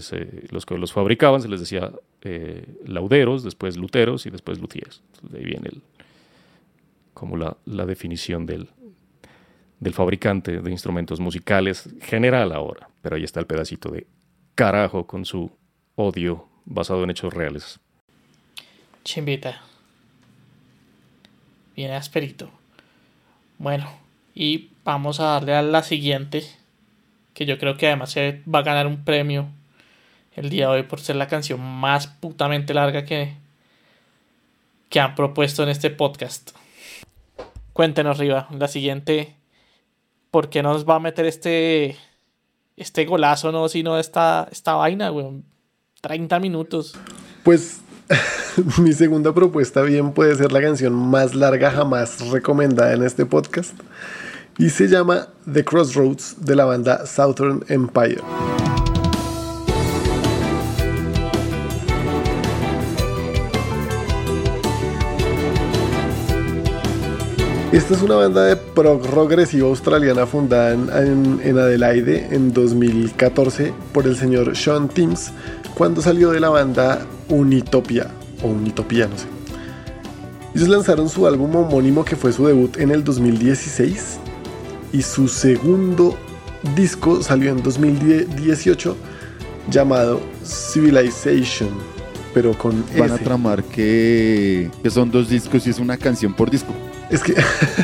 los 0.49 0.65
que 0.65 0.77
los 0.77 0.91
fabricaban 0.91 1.41
se 1.41 1.47
les 1.47 1.59
decía 1.59 1.91
eh, 2.21 2.65
lauderos, 2.85 3.43
después 3.43 3.77
luteros 3.77 4.25
y 4.25 4.29
después 4.29 4.59
luthiers. 4.59 5.01
Entonces, 5.05 5.31
de 5.31 5.37
ahí 5.39 5.45
viene 5.45 5.69
como 7.13 7.37
la, 7.37 7.57
la 7.65 7.85
definición 7.85 8.45
del, 8.45 8.69
del 9.81 9.93
fabricante 9.93 10.61
de 10.61 10.71
instrumentos 10.71 11.19
musicales 11.19 11.89
general 12.01 12.53
ahora. 12.53 12.87
Pero 13.01 13.17
ahí 13.17 13.23
está 13.23 13.41
el 13.41 13.47
pedacito 13.47 13.89
de 13.89 14.07
carajo 14.55 15.07
con 15.07 15.25
su 15.25 15.51
odio 15.95 16.47
basado 16.65 17.03
en 17.03 17.09
hechos 17.09 17.33
reales. 17.33 17.79
Chimbita. 19.03 19.61
Bien 21.75 21.91
asperito. 21.91 22.49
Bueno, 23.57 23.91
y 24.35 24.69
vamos 24.83 25.19
a 25.19 25.25
darle 25.25 25.55
a 25.55 25.63
la 25.63 25.81
siguiente, 25.81 26.43
que 27.33 27.45
yo 27.45 27.57
creo 27.57 27.75
que 27.75 27.87
además 27.87 28.11
se 28.11 28.43
va 28.47 28.59
a 28.59 28.63
ganar 28.63 28.85
un 28.85 29.03
premio 29.03 29.49
el 30.35 30.49
día 30.49 30.67
de 30.67 30.73
hoy 30.73 30.83
por 30.83 30.99
ser 30.99 31.15
la 31.15 31.27
canción 31.27 31.59
más 31.59 32.05
putamente 32.05 32.73
larga 32.75 33.03
que, 33.03 33.33
que 34.89 34.99
han 34.99 35.15
propuesto 35.15 35.63
en 35.63 35.69
este 35.69 35.89
podcast. 35.89 36.51
Cuéntenos, 37.73 38.19
Riva, 38.19 38.47
la 38.51 38.67
siguiente, 38.67 39.35
¿por 40.31 40.49
qué 40.49 40.63
nos 40.63 40.85
va 40.85 40.95
a 40.95 40.99
meter 40.99 41.25
este, 41.25 41.97
este 42.77 43.05
golazo, 43.05 43.51
no? 43.51 43.69
Sino 43.69 43.99
esta, 43.99 44.47
esta 44.51 44.73
vaina, 44.73 45.11
weón. 45.11 45.43
30 46.01 46.39
minutos. 46.39 46.95
Pues 47.43 47.81
mi 48.81 48.93
segunda 48.93 49.33
propuesta 49.33 49.81
bien 49.83 50.13
puede 50.13 50.35
ser 50.35 50.51
la 50.51 50.61
canción 50.61 50.93
más 50.93 51.35
larga 51.35 51.71
jamás 51.71 52.27
recomendada 52.29 52.93
en 52.93 53.03
este 53.03 53.25
podcast 53.25 53.73
y 54.57 54.69
se 54.69 54.87
llama 54.87 55.27
The 55.51 55.63
Crossroads 55.63 56.43
de 56.43 56.55
la 56.55 56.65
banda 56.65 57.05
Southern 57.05 57.63
Empire. 57.67 58.21
Esta 67.71 67.93
es 67.93 68.01
una 68.01 68.15
banda 68.15 68.43
de 68.43 68.57
prog 68.57 69.01
progresivo 69.01 69.69
australiana 69.69 70.25
fundada 70.25 70.73
en, 70.73 71.57
Adelaide 71.57 72.27
en 72.29 72.51
2014 72.51 73.73
por 73.93 74.05
el 74.05 74.17
señor 74.17 74.57
Sean 74.57 74.89
Timms 74.89 75.31
cuando 75.73 76.01
salió 76.01 76.31
de 76.31 76.41
la 76.41 76.49
banda 76.49 77.05
Unitopia 77.29 78.11
o 78.43 78.47
Unitopia, 78.47 79.07
no 79.07 79.17
sé. 79.17 79.27
Ellos 80.53 80.67
lanzaron 80.67 81.07
su 81.07 81.25
álbum 81.25 81.55
homónimo 81.55 82.03
que 82.03 82.17
fue 82.17 82.33
su 82.33 82.45
debut 82.45 82.75
en 82.75 82.91
el 82.91 83.05
2016 83.05 84.19
y 84.91 85.01
su 85.01 85.29
segundo 85.29 86.17
disco 86.75 87.23
salió 87.23 87.51
en 87.51 87.63
2018 87.63 88.97
llamado 89.69 90.19
Civilization, 90.43 91.69
pero 92.33 92.51
con 92.57 92.83
Van 92.97 93.11
a 93.11 93.17
tramar 93.17 93.63
que, 93.63 94.69
que 94.83 94.89
son 94.89 95.09
dos 95.09 95.29
discos 95.29 95.65
y 95.67 95.69
es 95.69 95.79
una 95.79 95.95
canción 95.95 96.33
por 96.33 96.51
disco. 96.51 96.73
Es 97.11 97.21
que 97.21 97.35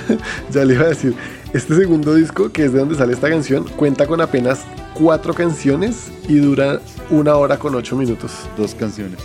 ya 0.51 0.65
le 0.65 0.73
iba 0.73 0.85
a 0.85 0.89
decir, 0.89 1.13
este 1.53 1.75
segundo 1.75 2.15
disco, 2.15 2.51
que 2.51 2.65
es 2.65 2.73
de 2.73 2.79
donde 2.79 2.95
sale 2.95 3.13
esta 3.13 3.29
canción, 3.29 3.65
cuenta 3.75 4.07
con 4.07 4.21
apenas 4.21 4.65
cuatro 4.93 5.33
canciones 5.33 6.11
y 6.27 6.37
dura 6.37 6.81
una 7.09 7.35
hora 7.35 7.59
con 7.59 7.75
ocho 7.75 7.95
minutos. 7.95 8.31
Dos 8.57 8.73
canciones. 8.73 9.19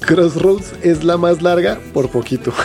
Crossroads 0.00 0.74
es 0.82 1.02
la 1.02 1.16
más 1.16 1.42
larga 1.42 1.78
por 1.92 2.08
poquito. 2.08 2.52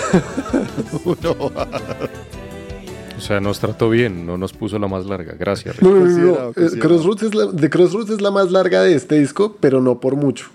O 3.17 3.23
sea, 3.23 3.39
nos 3.39 3.59
trató 3.59 3.87
bien, 3.87 4.25
no 4.25 4.35
nos 4.35 4.51
puso 4.51 4.79
la 4.79 4.87
más 4.87 5.05
larga. 5.05 5.35
Gracias. 5.37 5.77
Rick. 5.77 5.83
No, 5.83 5.91
no, 5.91 6.05
no, 6.05 6.17
no. 6.17 6.49
Eh. 6.55 6.79
Crossroads 6.79 7.21
es 7.21 7.35
la, 7.35 7.45
de 7.45 7.69
Crossroads 7.69 8.09
es 8.09 8.19
la 8.19 8.31
más 8.31 8.49
larga 8.49 8.81
de 8.81 8.95
este 8.95 9.19
disco, 9.19 9.57
pero 9.59 9.79
no 9.79 9.99
por 9.99 10.15
mucho. 10.15 10.47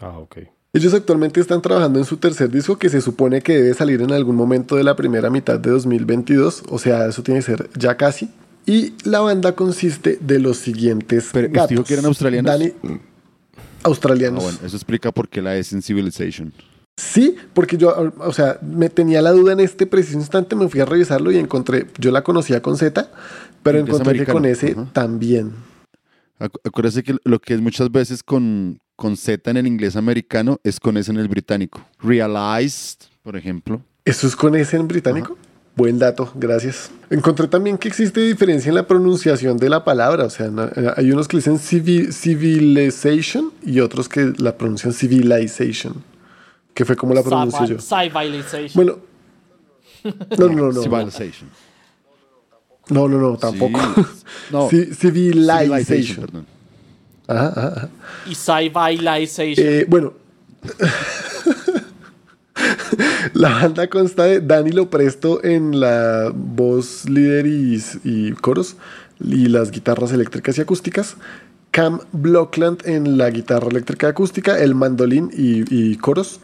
Ah, 0.00 0.16
ok. 0.16 0.38
Ellos 0.74 0.92
actualmente 0.92 1.40
están 1.40 1.62
trabajando 1.62 1.98
en 2.00 2.04
su 2.04 2.16
tercer 2.18 2.50
disco 2.50 2.76
que 2.78 2.88
se 2.88 3.00
supone 3.00 3.40
que 3.42 3.54
debe 3.56 3.74
salir 3.74 4.02
en 4.02 4.12
algún 4.12 4.34
momento 4.36 4.74
de 4.76 4.82
la 4.84 4.96
primera 4.96 5.30
mitad 5.30 5.58
de 5.58 5.70
2022, 5.70 6.64
o 6.68 6.78
sea, 6.78 7.06
eso 7.06 7.22
tiene 7.22 7.40
que 7.40 7.46
ser 7.46 7.70
ya 7.78 7.96
casi. 7.96 8.28
Y 8.66 8.94
la 9.04 9.20
banda 9.20 9.54
consiste 9.54 10.18
de 10.20 10.40
los 10.40 10.56
siguientes 10.58 11.28
Pero, 11.32 11.46
¿usted 11.46 11.56
gatos. 11.56 11.70
dijo 11.70 11.84
que 11.84 11.92
eran 11.94 12.06
australianos? 12.06 12.52
Dani- 12.52 12.72
Ah, 12.82 12.98
australianos. 13.84 14.42
bueno, 14.42 14.58
eso 14.64 14.76
explica 14.76 15.12
por 15.12 15.28
qué 15.28 15.42
la 15.42 15.56
es 15.56 15.72
en 15.72 15.80
Civilization. 15.82 16.52
Sí, 16.96 17.36
porque 17.52 17.76
yo, 17.76 18.12
o 18.18 18.32
sea, 18.32 18.58
me 18.62 18.88
tenía 18.88 19.20
la 19.20 19.32
duda 19.32 19.52
en 19.52 19.60
este 19.60 19.86
preciso 19.86 20.18
instante, 20.18 20.56
me 20.56 20.68
fui 20.68 20.80
a 20.80 20.84
revisarlo 20.86 21.30
y 21.30 21.36
encontré, 21.38 21.86
yo 21.98 22.10
la 22.10 22.22
conocía 22.24 22.62
con 22.62 22.76
Z, 22.76 23.10
pero 23.62 23.78
encontré 23.78 24.18
que 24.18 24.24
con 24.26 24.38
americano, 24.44 24.46
S 24.46 24.72
ajá. 24.72 24.90
también. 24.92 25.52
Acu- 26.40 26.60
Acuérdese 26.64 27.02
que 27.02 27.16
lo 27.24 27.38
que 27.40 27.54
es 27.54 27.60
muchas 27.60 27.90
veces 27.92 28.22
con, 28.22 28.78
con 28.96 29.16
Z 29.16 29.50
en 29.50 29.56
el 29.56 29.66
inglés 29.66 29.96
americano 29.96 30.60
es 30.64 30.78
con 30.80 30.96
S 30.96 31.10
en 31.10 31.18
el 31.18 31.28
británico. 31.28 31.84
Realized, 32.00 32.98
por 33.22 33.36
ejemplo. 33.36 33.80
¿Eso 34.04 34.26
es 34.26 34.36
con 34.36 34.54
S 34.54 34.76
en 34.76 34.86
británico? 34.88 35.36
Buen 35.76 35.98
dato, 35.98 36.30
gracias. 36.36 36.90
Encontré 37.10 37.48
también 37.48 37.76
que 37.78 37.88
existe 37.88 38.20
diferencia 38.20 38.68
en 38.68 38.76
la 38.76 38.86
pronunciación 38.86 39.56
de 39.56 39.68
la 39.68 39.82
palabra, 39.84 40.26
o 40.26 40.30
sea, 40.30 40.48
na- 40.48 40.70
hay 40.96 41.10
unos 41.10 41.26
que 41.26 41.38
dicen 41.38 41.58
civi- 41.58 42.12
civilization 42.12 43.50
y 43.66 43.80
otros 43.80 44.08
que 44.08 44.32
la 44.38 44.56
pronuncian 44.56 44.92
civilization, 44.92 45.94
que 46.74 46.84
fue 46.84 46.94
como 46.94 47.12
la 47.12 47.22
pronuncio 47.24 47.66
yo. 47.66 47.78
Civilization. 47.80 48.70
Bueno, 48.74 48.98
no, 50.38 50.48
no, 50.48 50.54
no, 50.54 50.72
no, 50.72 50.82
Civilization. 50.82 51.50
no, 52.90 53.08
no, 53.08 53.18
no, 53.18 53.36
tampoco. 53.36 53.80
Sí. 53.80 54.02
No, 54.52 54.68
Ci- 54.70 54.94
Civilization, 54.94 55.84
civilization. 55.84 56.20
perdón. 56.26 56.46
Ajá, 57.26 57.48
ajá, 57.48 57.72
ajá. 57.76 57.88
Y. 59.46 59.54
Eh, 59.58 59.86
bueno. 59.88 60.12
la 63.34 63.50
banda 63.50 63.88
consta 63.88 64.24
de 64.24 64.40
Dani 64.40 64.70
Lopresto 64.70 65.44
en 65.44 65.80
la 65.80 66.32
voz 66.34 67.08
líder 67.08 67.46
y, 67.46 67.82
y 68.04 68.32
coros 68.32 68.76
y 69.20 69.48
las 69.48 69.70
guitarras 69.70 70.12
eléctricas 70.12 70.58
y 70.58 70.60
acústicas. 70.60 71.16
Cam 71.70 72.00
Blockland 72.12 72.86
en 72.86 73.18
la 73.18 73.30
guitarra 73.30 73.68
eléctrica 73.68 74.08
acústica, 74.08 74.58
el 74.58 74.74
mandolín 74.74 75.30
y, 75.32 75.64
y 75.74 75.96
coros. 75.96 76.40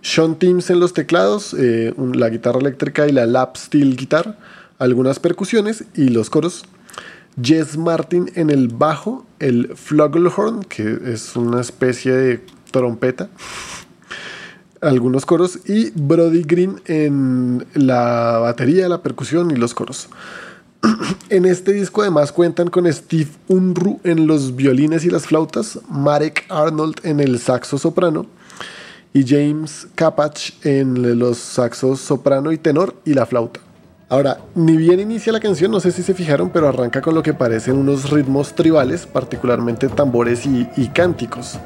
Sean 0.00 0.38
Timms 0.38 0.70
en 0.70 0.80
los 0.80 0.94
teclados, 0.94 1.54
eh, 1.58 1.94
la 2.14 2.28
guitarra 2.28 2.58
eléctrica 2.58 3.06
y 3.06 3.12
la 3.12 3.26
lap 3.26 3.56
steel 3.56 3.96
guitar, 3.96 4.38
algunas 4.78 5.20
percusiones 5.20 5.84
y 5.94 6.08
los 6.08 6.30
coros. 6.30 6.64
Jess 7.40 7.76
Martin 7.76 8.30
en 8.34 8.50
el 8.50 8.68
bajo, 8.68 9.24
el 9.38 9.74
flugelhorn, 9.74 10.64
que 10.64 10.98
es 11.06 11.36
una 11.36 11.60
especie 11.60 12.12
de 12.12 12.44
trompeta, 12.70 13.28
algunos 14.80 15.24
coros, 15.24 15.60
y 15.66 15.90
Brody 15.90 16.42
Green 16.42 16.80
en 16.86 17.66
la 17.74 18.38
batería, 18.38 18.88
la 18.88 19.02
percusión 19.02 19.50
y 19.50 19.56
los 19.56 19.74
coros. 19.74 20.08
En 21.30 21.46
este 21.46 21.72
disco 21.72 22.02
además 22.02 22.30
cuentan 22.32 22.68
con 22.68 22.92
Steve 22.92 23.30
Unruh 23.48 24.00
en 24.04 24.26
los 24.26 24.54
violines 24.54 25.04
y 25.04 25.10
las 25.10 25.26
flautas, 25.26 25.78
Marek 25.88 26.44
Arnold 26.50 26.96
en 27.04 27.20
el 27.20 27.38
saxo 27.38 27.78
soprano 27.78 28.26
y 29.14 29.24
James 29.26 29.86
Capach 29.94 30.50
en 30.62 31.18
los 31.18 31.38
saxos 31.38 32.00
soprano 32.00 32.52
y 32.52 32.58
tenor 32.58 32.94
y 33.04 33.14
la 33.14 33.24
flauta. 33.24 33.60
Ahora, 34.12 34.36
ni 34.54 34.76
bien 34.76 35.00
inicia 35.00 35.32
la 35.32 35.40
canción, 35.40 35.70
no 35.70 35.80
sé 35.80 35.90
si 35.90 36.02
se 36.02 36.12
fijaron, 36.12 36.50
pero 36.50 36.68
arranca 36.68 37.00
con 37.00 37.14
lo 37.14 37.22
que 37.22 37.32
parecen 37.32 37.78
unos 37.78 38.10
ritmos 38.10 38.54
tribales, 38.54 39.06
particularmente 39.06 39.88
tambores 39.88 40.44
y, 40.44 40.66
cánticos. 40.88 41.58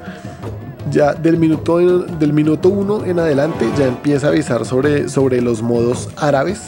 Ya 0.88 1.12
del 1.12 1.38
minuto, 1.38 1.78
del 1.78 2.32
minuto 2.32 2.68
uno 2.68 3.04
en 3.04 3.18
adelante 3.18 3.68
ya 3.76 3.88
empieza 3.88 4.28
a 4.28 4.30
avisar 4.30 4.64
sobre, 4.64 5.08
sobre 5.08 5.42
los 5.42 5.60
modos 5.60 6.08
árabes. 6.16 6.60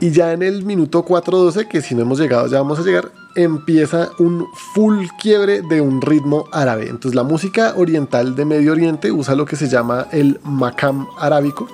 Y 0.00 0.10
ya 0.10 0.32
en 0.32 0.42
el 0.42 0.64
minuto 0.64 1.04
4.12, 1.04 1.68
que 1.68 1.80
si 1.80 1.94
no 1.94 2.02
hemos 2.02 2.18
llegado 2.18 2.48
ya 2.48 2.58
vamos 2.58 2.80
a 2.80 2.82
llegar, 2.82 3.12
empieza 3.36 4.08
un 4.18 4.48
full 4.74 5.06
quiebre 5.20 5.62
de 5.62 5.80
un 5.80 6.02
ritmo 6.02 6.46
árabe. 6.50 6.88
Entonces 6.88 7.14
la 7.14 7.22
música 7.22 7.74
oriental 7.76 8.34
de 8.34 8.44
Medio 8.44 8.72
Oriente 8.72 9.12
usa 9.12 9.36
lo 9.36 9.46
que 9.46 9.54
se 9.54 9.68
llama 9.68 10.08
el 10.10 10.40
makam 10.42 11.06
arábico, 11.20 11.68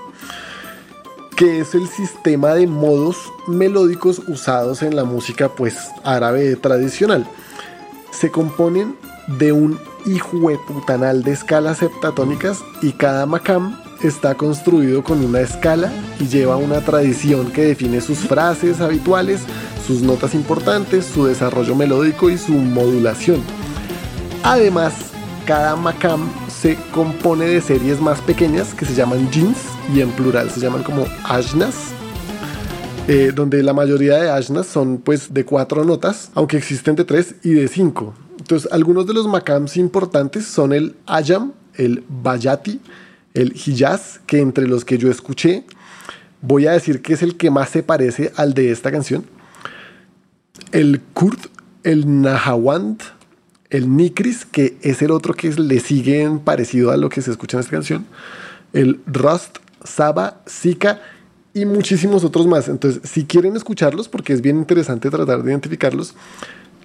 que 1.43 1.59
es 1.59 1.75
el 1.75 1.89
sistema 1.89 2.55
de 2.55 2.69
modos 2.69 3.17
melódicos 3.49 4.23
usados 4.29 4.81
en 4.81 4.95
la 4.95 5.03
música 5.03 5.49
pues 5.49 5.91
árabe 6.05 6.55
tradicional. 6.55 7.27
Se 8.13 8.31
componen 8.31 8.95
de 9.27 9.51
un 9.51 9.77
hijueputanal 10.07 11.25
de 11.25 11.33
escalas 11.33 11.83
heptatónicas 11.83 12.61
y 12.81 12.93
cada 12.93 13.27
makam 13.27 13.77
está 14.05 14.37
construido 14.37 15.03
con 15.03 15.21
una 15.25 15.41
escala 15.41 15.93
y 16.21 16.29
lleva 16.29 16.59
una 16.59 16.81
tradición 16.81 17.51
que 17.51 17.65
define 17.65 18.01
sus 18.01 18.19
frases 18.19 18.81
habituales, 18.81 19.41
sus 19.85 20.01
notas 20.01 20.37
importantes, 20.37 21.07
su 21.07 21.27
desarrollo 21.27 21.75
melódico 21.75 22.31
y 22.31 22.39
su 22.39 22.53
modulación. 22.53 23.43
Además, 24.45 24.95
cada 25.45 25.75
makam 25.75 26.31
se 26.63 26.79
compone 26.95 27.47
de 27.47 27.61
series 27.61 28.01
más 28.01 28.21
pequeñas 28.21 28.73
que 28.73 28.85
se 28.85 28.95
llaman 28.95 29.29
jins 29.33 29.59
y 29.93 30.01
en 30.01 30.13
plural 30.13 30.49
se 30.49 30.61
llaman 30.61 30.85
como 30.85 31.07
ashnas, 31.25 31.89
eh, 33.09 33.33
donde 33.35 33.65
la 33.65 33.73
mayoría 33.73 34.19
de 34.19 34.31
ashnas 34.31 34.69
son 34.69 34.99
pues 34.99 35.35
de 35.35 35.45
cuatro 35.45 35.85
notas, 35.85 36.31
aunque 36.37 36.57
existen 36.57 36.95
de 36.95 37.03
tres 37.03 37.35
y 37.43 37.55
de 37.55 37.67
cinco. 37.67 38.15
Entonces, 38.39 38.71
algunos 38.71 39.09
de 39.09 39.13
los 39.13 39.27
makams 39.27 39.77
importantes 39.77 40.47
son 40.47 40.73
el 40.73 40.95
ayam, 41.05 41.53
el 41.75 42.05
bayati, 42.09 42.81
el 43.35 43.55
hijaz, 43.57 44.21
que 44.25 44.39
entre 44.39 44.69
los 44.69 44.85
que 44.85 44.99
yo 44.99 45.11
escuché, 45.11 45.65
voy 46.43 46.69
a 46.69 46.73
decir 46.73 47.03
que 47.03 47.15
es 47.15 47.25
el 47.25 47.37
que 47.37 47.51
más 47.51 47.71
se 47.71 47.83
parece 47.83 48.33
al 48.37 48.55
de 48.55 48.71
esta 48.71 48.93
canción, 48.93 49.25
el 50.71 51.01
kurd, 51.13 51.41
el 51.83 52.23
nahawand, 52.23 53.03
el 53.73 53.97
nikris, 53.97 54.45
que 54.45 54.77
es 54.83 55.03
el 55.03 55.11
otro 55.11 55.35
que 55.35 55.51
le 55.51 55.81
sigue 55.81 56.31
parecido 56.45 56.93
a 56.93 56.99
lo 56.99 57.09
que 57.09 57.23
se 57.23 57.31
escucha 57.31 57.57
en 57.57 57.61
esta 57.61 57.71
canción, 57.73 58.05
el 58.75 59.01
rust, 59.07 59.61
saba, 59.83 60.43
sika 60.47 61.01
y 61.55 61.65
muchísimos 61.65 62.23
otros 62.23 62.47
más. 62.47 62.69
Entonces, 62.69 63.01
si 63.11 63.25
quieren 63.25 63.57
escucharlos, 63.57 64.09
porque 64.09 64.35
es 64.35 64.43
bien 64.43 64.59
interesante 64.59 65.09
tratar 65.09 65.43
de 65.43 65.51
identificarlos, 65.51 66.15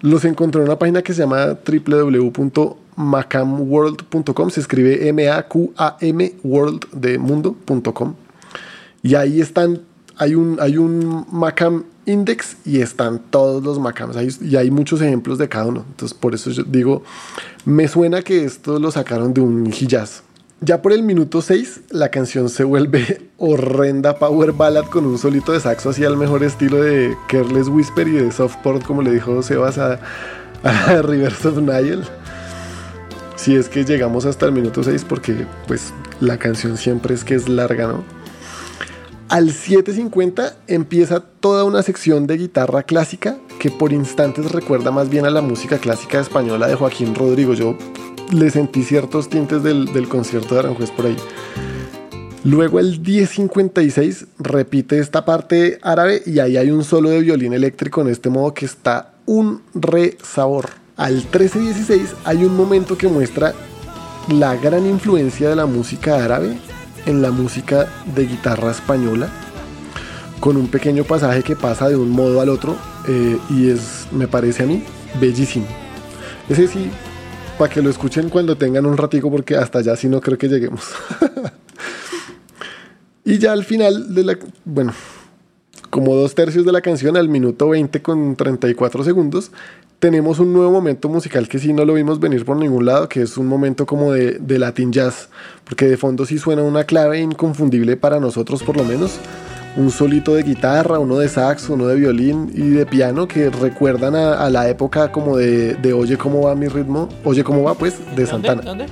los 0.02 0.24
encontré 0.24 0.62
en 0.62 0.68
una 0.68 0.80
página 0.80 1.02
que 1.02 1.14
se 1.14 1.24
llama 1.24 1.58
www.macamworld.com. 1.66 4.50
Se 4.50 4.62
escribe 4.62 5.10
M-A-Q-A-M 5.10 6.34
world 6.44 6.90
de 6.94 7.18
mundo.com. 7.18 8.16
Y 9.04 9.16
ahí 9.16 9.42
están, 9.42 9.82
hay 10.18 10.36
un, 10.36 10.58
hay 10.60 10.78
un 10.78 11.26
Macam 11.32 11.84
Index 12.06 12.58
y 12.66 12.80
están 12.82 13.20
todos 13.30 13.64
los 13.64 13.80
Macams. 13.80 14.16
Ahí- 14.16 14.30
y 14.42 14.56
hay 14.56 14.72
muchos 14.72 15.02
ejemplos 15.02 15.38
de 15.38 15.50
cada 15.50 15.66
uno. 15.68 15.86
Entonces, 15.90 16.18
por 16.18 16.34
eso 16.34 16.50
yo 16.52 16.64
digo, 16.64 17.04
me 17.66 17.88
suena 17.88 18.22
que 18.22 18.46
esto 18.46 18.80
lo 18.80 18.92
sacaron 18.92 19.34
de 19.34 19.42
un 19.42 19.68
Hijaz. 19.68 20.24
Ya 20.60 20.82
por 20.82 20.92
el 20.92 21.04
minuto 21.04 21.42
6, 21.44 21.82
la 21.92 22.10
canción 22.10 22.50
se 22.50 22.64
vuelve 22.64 23.30
horrenda 23.38 24.18
power 24.18 24.54
ballad 24.54 24.86
con 24.86 25.06
un 25.06 25.18
solito 25.20 25.52
de 25.52 25.60
saxo 25.60 25.90
así 25.92 26.04
al 26.04 26.18
mejor 26.18 26.44
estilo 26.44 26.82
de 26.82 27.16
Careless 27.28 27.68
Whisper 27.68 28.08
y 28.08 28.14
de 28.14 28.32
soft 28.32 28.56
porn, 28.64 28.82
como 28.82 29.04
le 29.04 29.12
dijo 29.12 29.44
Sebas 29.44 29.78
a, 29.78 30.00
a 30.64 31.02
Rivers 31.04 31.46
of 31.46 31.58
Nile. 31.58 32.02
Si 33.36 33.56
es 33.56 33.70
que 33.70 33.86
llegamos 33.86 34.26
hasta 34.26 34.48
el 34.48 34.52
minuto 34.52 34.82
6, 34.84 35.06
porque 35.08 35.46
pues 35.68 35.94
la 36.20 36.38
canción 36.40 36.76
siempre 36.78 37.14
es 37.14 37.24
que 37.24 37.36
es 37.36 37.48
larga, 37.48 37.88
¿no? 37.88 38.04
Al 39.30 39.50
7.50 39.50 40.54
empieza 40.68 41.20
toda 41.20 41.66
una 41.66 41.84
sección 41.84 42.28
de 42.28 42.38
guitarra 42.38 42.84
clásica 42.84 43.38
que 43.60 43.70
por 43.70 43.92
instantes 43.92 44.54
recuerda 44.54 44.90
más 44.90 45.10
bien 45.10 45.26
a 45.26 45.30
la 45.30 45.42
música 45.42 45.80
clásica 45.80 46.22
española 46.22 46.68
de 46.68 46.76
Joaquín 46.76 47.14
Rodrigo. 47.14 47.54
Yo 47.54 47.78
le 48.32 48.50
sentí 48.52 48.84
ciertos 48.84 49.28
tintes 49.28 49.64
del, 49.64 50.08
concierto 50.08 50.56
de 50.56 50.62
Aranjuez 50.62 50.92
por 50.92 51.08
ahí. 51.08 51.18
Luego 52.46 52.80
el 52.80 53.04
10.56 53.04 54.28
repite 54.40 55.00
esta 55.00 55.26
parte 55.26 55.78
árabe 55.82 56.22
y 56.26 56.40
ahí 56.40 56.56
hay 56.56 56.72
un 56.72 56.86
solo 56.86 57.10
de 57.10 57.20
violín 57.20 57.52
eléctrico 57.52 58.00
en 58.00 58.08
este 58.08 58.30
modo 58.30 58.54
que 58.54 58.66
está 58.66 59.12
un 59.26 59.62
re 59.74 60.18
sabor. 60.24 60.70
Al 60.96 61.30
13.16 61.30 62.14
hay 62.24 62.46
un 62.46 62.56
momento 62.56 62.98
que 62.98 63.10
muestra 63.10 63.54
la 64.30 64.56
gran 64.56 64.86
influencia 64.86 65.50
de 65.50 65.58
la 65.58 65.66
música 65.66 66.24
árabe 66.24 66.58
en 67.08 67.22
la 67.22 67.32
música 67.32 67.88
de 68.16 68.28
guitarra 68.28 68.72
española 68.72 69.30
con 70.40 70.58
un 70.58 70.68
pequeño 70.68 71.04
pasaje 71.04 71.42
que 71.42 71.56
pasa 71.56 71.90
de 71.90 71.96
un 71.96 72.12
modo 72.12 72.42
al 72.42 72.50
otro 72.50 72.78
eh, 73.08 73.38
y 73.50 73.70
es, 73.70 74.08
me 74.12 74.28
parece 74.28 74.64
a 74.64 74.66
mí, 74.68 74.84
bellísimo. 75.20 75.66
Ese 76.48 76.68
sí, 76.68 76.92
para 77.58 77.74
que 77.74 77.82
lo 77.82 77.90
escuchen 77.90 78.30
cuando 78.30 78.58
tengan 78.58 78.86
un 78.86 78.98
ratico 78.98 79.32
porque 79.32 79.56
hasta 79.56 79.80
allá 79.80 79.96
sí 79.96 80.08
no 80.08 80.22
creo 80.22 80.38
que 80.38 80.48
lleguemos. 80.48 80.84
y 83.26 83.40
ya 83.40 83.54
al 83.54 83.64
final 83.64 84.14
de 84.14 84.24
la, 84.24 84.38
bueno, 84.66 84.94
como 85.90 86.14
dos 86.14 86.36
tercios 86.36 86.66
de 86.66 86.72
la 86.72 86.82
canción, 86.82 87.18
al 87.18 87.30
minuto 87.30 87.70
20 87.70 88.02
con 88.02 88.36
34 88.36 89.04
segundos, 89.04 89.52
tenemos 90.00 90.40
un 90.40 90.54
nuevo 90.54 90.72
momento 90.72 91.10
musical 91.10 91.48
que 91.48 91.60
sí 91.60 91.74
no 91.74 91.84
lo 91.84 91.94
vimos 91.94 92.20
venir 92.20 92.46
por 92.46 92.58
ningún 92.58 92.86
lado, 92.86 93.10
que 93.10 93.22
es 93.22 93.38
un 93.38 93.48
momento 93.48 93.86
como 93.86 94.12
de, 94.12 94.34
de 94.40 94.60
Latin 94.60 94.92
Jazz, 94.92 95.30
porque 95.66 95.86
de 95.86 95.98
fondo 95.98 96.26
sí 96.26 96.38
suena 96.38 96.62
una 96.62 96.84
clave 96.84 97.20
inconfundible 97.20 97.98
para 97.98 98.20
nosotros 98.20 98.62
por 98.64 98.78
lo 98.78 98.84
menos, 98.84 99.20
un 99.76 99.92
solito 99.92 100.34
de 100.34 100.44
guitarra, 100.44 101.00
uno 101.00 101.18
de 101.18 101.30
sax, 101.30 101.70
uno 101.70 101.88
de 101.88 101.96
violín 101.96 102.52
y 102.54 102.70
de 102.70 102.86
piano 102.86 103.28
que 103.28 103.50
recuerdan 103.50 104.16
a, 104.16 104.34
a 104.46 104.50
la 104.50 104.70
época 104.70 105.12
como 105.12 105.38
de, 105.38 105.76
de, 105.76 105.94
Oye 105.94 106.18
cómo 106.18 106.44
va 106.44 106.56
mi 106.56 106.68
ritmo, 106.68 107.10
Oye 107.24 107.44
cómo 107.44 107.64
va 107.64 107.76
pues, 107.76 107.96
de 108.16 108.26
Santana. 108.26 108.62
¿Dónde? 108.62 108.86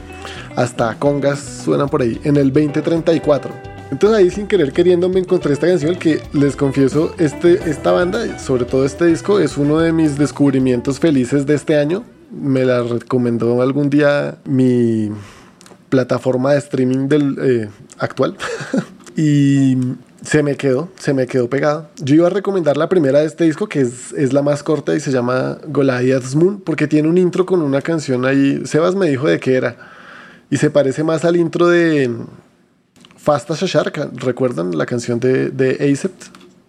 Hasta 0.55 0.95
congas 0.95 1.39
suenan 1.39 1.89
por 1.89 2.01
ahí, 2.01 2.19
en 2.23 2.37
el 2.37 2.51
2034. 2.53 3.74
Entonces 3.91 4.17
ahí 4.17 4.29
sin 4.31 4.47
querer 4.47 4.73
queriendo 4.73 5.09
me 5.09 5.19
encontré 5.19 5.53
esta 5.53 5.67
canción 5.67 5.95
que 5.95 6.21
les 6.33 6.55
confieso, 6.55 7.13
este, 7.17 7.69
esta 7.69 7.91
banda, 7.91 8.39
sobre 8.39 8.65
todo 8.65 8.85
este 8.85 9.05
disco, 9.05 9.39
es 9.39 9.57
uno 9.57 9.79
de 9.79 9.91
mis 9.91 10.17
descubrimientos 10.17 10.99
felices 10.99 11.45
de 11.45 11.55
este 11.55 11.77
año. 11.77 12.03
Me 12.31 12.65
la 12.65 12.81
recomendó 12.81 13.61
algún 13.61 13.89
día 13.89 14.37
mi 14.45 15.11
plataforma 15.89 16.53
de 16.53 16.59
streaming 16.59 17.07
del 17.07 17.37
eh, 17.41 17.69
actual. 17.99 18.35
y 19.15 19.77
se 20.23 20.41
me 20.41 20.55
quedó, 20.55 20.89
se 20.97 21.13
me 21.13 21.27
quedó 21.27 21.49
pegado. 21.49 21.89
Yo 21.97 22.15
iba 22.15 22.27
a 22.27 22.31
recomendar 22.31 22.77
la 22.77 22.89
primera 22.89 23.19
de 23.19 23.27
este 23.27 23.43
disco, 23.43 23.69
que 23.69 23.81
es, 23.81 24.11
es 24.13 24.33
la 24.33 24.41
más 24.41 24.63
corta 24.63 24.95
y 24.95 24.99
se 24.99 25.11
llama 25.11 25.59
Goliath's 25.67 26.35
Moon, 26.35 26.59
porque 26.59 26.87
tiene 26.87 27.07
un 27.07 27.19
intro 27.19 27.45
con 27.45 27.61
una 27.61 27.81
canción 27.81 28.25
ahí. 28.25 28.61
Sebas 28.65 28.95
me 28.95 29.07
dijo 29.07 29.27
de 29.27 29.39
qué 29.39 29.53
era. 29.53 29.77
Y 30.49 30.57
se 30.57 30.71
parece 30.71 31.03
más 31.03 31.23
al 31.23 31.35
intro 31.35 31.67
de 31.67 32.09
Fasta 33.25 33.55
Shashar, 33.55 33.91
¿recuerdan 34.17 34.77
la 34.77 34.85
canción 34.85 35.19
de, 35.19 35.49
de 35.49 35.91
Acept? 35.91 36.25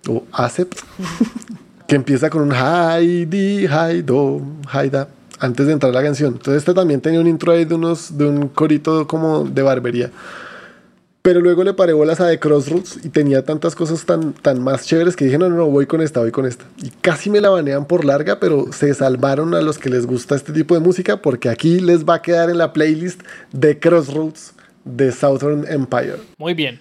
O 0.08 0.24
Acept, 0.32 0.78
que 1.86 1.96
empieza 1.96 2.30
con 2.30 2.40
un 2.40 2.52
hi, 2.54 3.26
di, 3.26 3.66
hi, 3.66 4.00
do, 4.00 4.40
hi, 4.72 4.88
da, 4.88 5.06
antes 5.38 5.66
de 5.66 5.74
entrar 5.74 5.92
la 5.92 6.02
canción. 6.02 6.32
Entonces 6.32 6.62
este 6.62 6.72
también 6.72 7.02
tenía 7.02 7.20
un 7.20 7.26
intro 7.26 7.52
ahí 7.52 7.66
de, 7.66 7.74
unos, 7.74 8.16
de 8.16 8.24
un 8.24 8.48
corito 8.48 9.06
como 9.06 9.44
de 9.44 9.60
barbería. 9.60 10.10
Pero 11.20 11.42
luego 11.42 11.62
le 11.62 11.74
paré 11.74 11.92
bolas 11.92 12.22
a 12.22 12.28
The 12.30 12.38
Crossroads 12.38 13.04
y 13.04 13.10
tenía 13.10 13.44
tantas 13.44 13.74
cosas 13.74 14.06
tan, 14.06 14.32
tan 14.32 14.62
más 14.64 14.86
chéveres 14.86 15.14
que 15.14 15.26
dije, 15.26 15.36
no, 15.36 15.50
no, 15.50 15.56
no, 15.56 15.66
voy 15.66 15.84
con 15.84 16.00
esta, 16.00 16.20
voy 16.20 16.30
con 16.30 16.46
esta. 16.46 16.64
Y 16.82 16.88
casi 17.02 17.28
me 17.28 17.42
la 17.42 17.50
banean 17.50 17.84
por 17.84 18.06
larga, 18.06 18.40
pero 18.40 18.72
se 18.72 18.94
salvaron 18.94 19.54
a 19.54 19.60
los 19.60 19.76
que 19.76 19.90
les 19.90 20.06
gusta 20.06 20.36
este 20.36 20.54
tipo 20.54 20.72
de 20.72 20.80
música 20.80 21.20
porque 21.20 21.50
aquí 21.50 21.80
les 21.80 22.06
va 22.06 22.14
a 22.14 22.22
quedar 22.22 22.48
en 22.48 22.56
la 22.56 22.72
playlist 22.72 23.20
de 23.52 23.78
Crossroads 23.78 24.54
de 24.86 25.12
Southern 25.12 25.64
Empire. 25.68 26.16
Muy 26.38 26.54
bien. 26.54 26.80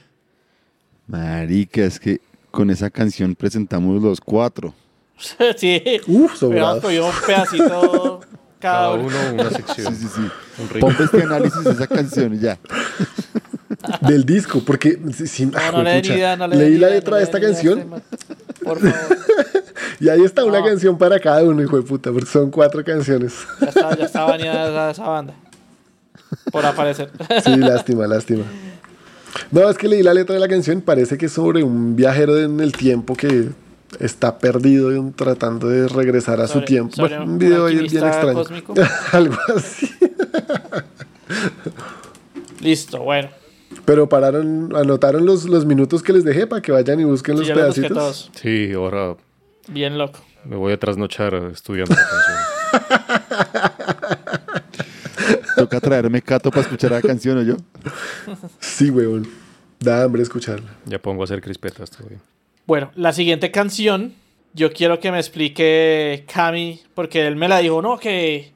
Marica, 1.08 1.82
es 1.82 2.00
que 2.00 2.22
con 2.52 2.70
esa 2.70 2.90
canción 2.90 3.36
presentamos 3.36 4.02
los 4.02 4.22
cuatro. 4.22 4.74
sí. 5.58 5.82
Uf, 6.08 6.38
sobrados. 6.38 6.84
Pero 6.86 7.08
un 7.08 7.12
pedacito 7.26 8.22
cada, 8.60 8.90
Cada 8.90 8.94
uno. 8.94 9.18
una 9.34 9.50
sección. 9.50 9.96
Sí, 9.96 10.04
sí, 10.04 10.08
sí. 10.16 10.22
Un. 10.62 10.80
Ponte 10.80 11.04
este 11.04 11.24
análisis 11.24 11.64
de 11.64 11.72
esa 11.72 11.88
canción 11.88 12.34
y 12.36 12.40
ya. 12.40 12.58
Del 14.02 14.24
disco, 14.26 14.64
porque 14.66 14.98
si, 15.28 15.46
No, 15.46 15.72
no 15.72 15.84
le 15.84 16.02
den 16.02 16.06
idea, 16.06 16.36
no 16.36 16.48
le 16.48 16.56
leí 16.56 16.78
la 16.78 16.90
letra 16.90 17.12
no 17.12 17.16
de 17.18 17.22
le 17.22 17.26
esta 17.26 17.40
canción 17.40 17.80
este. 17.80 18.64
Por 18.64 18.80
favor. 18.80 19.18
y 20.00 20.10
ahí 20.10 20.24
está 20.24 20.44
una 20.44 20.64
canción 20.64 20.98
para 20.98 21.20
cada 21.20 21.44
uno, 21.44 21.62
hijo 21.62 21.78
de 21.78 21.84
puta, 21.84 22.12
porque 22.12 22.26
son 22.26 22.50
cuatro 22.50 22.84
canciones. 22.84 23.34
Ya 23.62 23.68
está, 23.68 23.96
ya 23.96 24.06
está 24.06 24.24
baneada 24.24 24.70
esa, 24.70 24.92
esa 24.92 25.08
banda. 25.08 25.36
Por 26.52 26.66
aparecer. 26.66 27.10
Sí, 27.44 27.56
lástima, 27.58 28.08
lástima. 28.08 28.44
No, 29.52 29.70
es 29.70 29.78
que 29.78 29.88
leí 29.88 30.02
la 30.04 30.14
letra 30.14 30.34
de 30.36 30.40
la 30.42 30.48
canción, 30.48 30.82
parece 30.82 31.18
que 31.18 31.26
es 31.26 31.32
sobre 31.34 31.64
un 31.64 31.96
viajero 31.96 32.40
en 32.40 32.60
el 32.62 32.72
tiempo 32.72 33.16
que 33.16 33.50
está 34.00 34.38
perdido 34.40 34.92
tratando 35.16 35.68
de 35.70 35.88
regresar 35.88 36.40
a 36.42 36.48
su 36.48 36.54
Sobre- 36.54 36.66
tiempo. 36.68 36.96
sobre 36.96 37.10
Bueno, 37.18 37.24
un 37.26 37.32
un 37.34 37.38
video 37.40 37.66
ahí 37.66 37.76
bien 37.88 38.06
extraño. 38.06 38.44
Algo 39.12 39.36
así. 39.56 39.90
Listo, 42.62 43.00
bueno. 43.02 43.30
Pero 43.84 44.08
pararon, 44.10 44.74
anotaron 44.76 45.26
los, 45.26 45.46
los 45.46 45.66
minutos 45.66 46.02
que 46.02 46.14
les 46.14 46.24
dejé 46.24 46.48
para 46.48 46.62
que 46.62 46.72
vayan 46.72 47.00
y 47.00 47.04
busquen 47.04 47.36
Sí, 47.36 47.40
los 47.42 47.50
los 47.50 47.58
pedacitos. 47.58 47.92
todos. 47.98 48.32
Sí, 48.42 48.72
ahora 48.74 49.16
Bien 49.68 49.98
loco. 49.98 50.20
me 50.46 50.56
voy 50.56 50.74
a 50.74 50.80
trasnochar 50.80 51.34
estudiando 51.52 51.94
la 51.94 52.02
canción. 52.02 53.16
Toca 55.56 55.80
traerme 55.80 56.22
Cato 56.22 56.50
para 56.50 56.62
escuchar 56.62 56.92
la 56.92 57.02
canción, 57.02 57.38
¿o 57.38 57.42
yo? 57.44 57.56
Sí, 58.60 58.90
weón. 58.90 59.28
Da 59.80 60.04
hambre 60.04 60.22
escucharla. 60.24 60.70
Ya 60.86 61.00
pongo 61.02 61.22
a 61.22 61.26
hacer 61.26 61.42
crispetas 61.42 61.90
todavía. 61.92 62.20
Bueno, 62.66 62.92
la 62.96 63.14
siguiente 63.14 63.52
canción, 63.52 64.14
yo 64.54 64.72
quiero 64.74 65.00
que 65.00 65.12
me 65.12 65.20
explique 65.20 66.26
Cami, 66.34 66.82
porque 66.94 67.26
él 67.28 67.36
me 67.36 67.48
la 67.48 67.60
dijo, 67.60 67.82
no, 67.82 67.98
que 68.00 68.52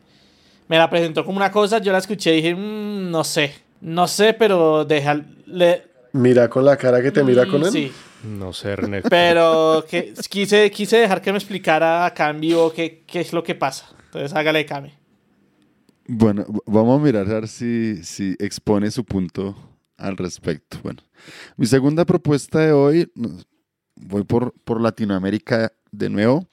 me 0.68 0.78
la 0.78 0.90
presentó 0.90 1.24
como 1.26 1.38
una 1.38 1.52
cosa, 1.52 1.80
yo 1.80 1.92
la 1.92 1.98
escuché 2.00 2.34
y 2.34 2.36
dije, 2.38 2.56
"Mm, 2.56 3.12
no 3.12 3.24
sé, 3.24 3.54
no 3.82 4.08
sé, 4.08 4.34
pero 4.34 4.86
deja, 4.86 5.22
le, 5.46 5.84
Mira 6.14 6.50
con 6.50 6.66
la 6.66 6.76
cara 6.76 7.02
que 7.04 7.12
te 7.12 7.24
mira 7.24 7.46
mm, 7.46 7.52
con 7.52 7.64
él. 7.64 7.72
Sí, 7.72 7.92
No 8.24 8.52
sé, 8.52 8.76
René. 8.76 9.02
pero 9.04 9.86
que, 9.88 10.14
quise, 10.28 10.72
quise 10.72 10.98
dejar 10.98 11.22
que 11.22 11.32
me 11.32 11.38
explicara 11.38 12.06
acá 12.06 12.30
en 12.32 12.40
vivo 12.42 12.74
qué, 12.74 13.04
qué 13.06 13.20
es 13.22 13.32
lo 13.32 13.44
que 13.44 13.54
pasa. 13.54 13.90
Entonces 14.06 14.34
hágale 14.34 14.66
Cami. 14.66 14.92
Bueno, 16.12 16.44
vamos 16.66 17.00
a 17.00 17.04
mirar 17.04 17.28
a 17.30 17.34
ver 17.36 17.48
si, 17.48 18.04
si 18.04 18.36
expone 18.40 18.90
su 18.90 19.06
punto 19.06 19.56
al 19.96 20.18
respecto. 20.18 20.80
Bueno, 20.82 21.04
mi 21.56 21.68
segunda 21.68 22.04
propuesta 22.04 22.62
de 22.62 22.72
hoy, 22.72 23.12
nos- 23.14 23.46
voy 23.96 24.24
por, 24.24 24.54
por 24.64 24.82
Latinoamérica 24.82 25.72
de 25.92 26.10
nuevo, 26.10 26.48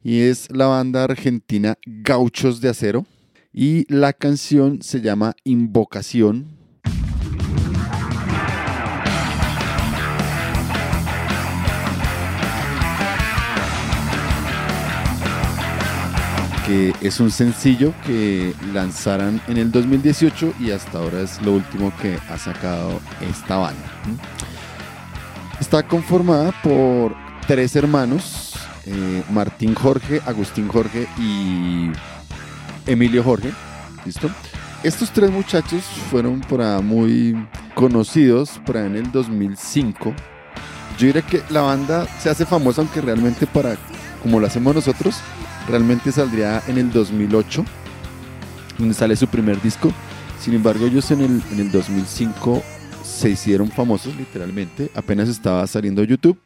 y 0.00 0.20
es 0.20 0.48
la 0.52 0.66
banda 0.66 1.02
argentina 1.02 1.76
Gauchos 1.84 2.60
de 2.60 2.68
Acero, 2.68 3.04
y 3.52 3.84
la 3.92 4.12
canción 4.12 4.80
se 4.80 5.00
llama 5.00 5.34
Invocación. 5.42 6.59
Es 17.00 17.20
un 17.20 17.30
sencillo 17.30 17.92
que 18.06 18.54
lanzaran 18.72 19.40
en 19.48 19.56
el 19.56 19.72
2018 19.72 20.54
y 20.60 20.70
hasta 20.70 20.98
ahora 20.98 21.20
es 21.20 21.40
lo 21.42 21.54
último 21.54 21.92
que 22.00 22.18
ha 22.28 22.38
sacado 22.38 23.00
esta 23.20 23.56
banda. 23.56 23.90
Está 25.60 25.82
conformada 25.82 26.52
por 26.62 27.14
tres 27.46 27.74
hermanos, 27.76 28.54
eh, 28.86 29.22
Martín 29.30 29.74
Jorge, 29.74 30.20
Agustín 30.26 30.68
Jorge 30.68 31.08
y 31.18 31.90
Emilio 32.86 33.24
Jorge. 33.24 33.50
¿Listo? 34.04 34.30
Estos 34.82 35.10
tres 35.10 35.30
muchachos 35.30 35.82
fueron 36.10 36.40
por 36.40 36.62
ahí 36.62 36.82
muy 36.82 37.48
conocidos 37.74 38.60
por 38.64 38.76
ahí 38.76 38.86
en 38.86 38.96
el 38.96 39.12
2005. 39.12 40.14
Yo 40.98 41.06
diría 41.06 41.22
que 41.22 41.42
la 41.50 41.62
banda 41.62 42.06
se 42.20 42.30
hace 42.30 42.46
famosa, 42.46 42.80
aunque 42.80 43.00
realmente 43.00 43.46
para, 43.46 43.76
como 44.22 44.38
lo 44.38 44.46
hacemos 44.46 44.74
nosotros, 44.74 45.16
realmente 45.68 46.12
saldría 46.12 46.62
en 46.66 46.78
el 46.78 46.92
2008, 46.92 47.64
donde 48.78 48.94
sale 48.94 49.16
su 49.16 49.26
primer 49.28 49.60
disco. 49.60 49.92
Sin 50.40 50.54
embargo, 50.54 50.86
ellos 50.86 51.10
en 51.10 51.20
el, 51.20 51.42
en 51.52 51.60
el 51.60 51.70
2005 51.70 52.62
se 53.02 53.30
hicieron 53.30 53.70
famosos, 53.70 54.16
literalmente. 54.16 54.90
Apenas 54.94 55.28
estaba 55.28 55.66
saliendo 55.66 56.02
YouTube. 56.02 56.40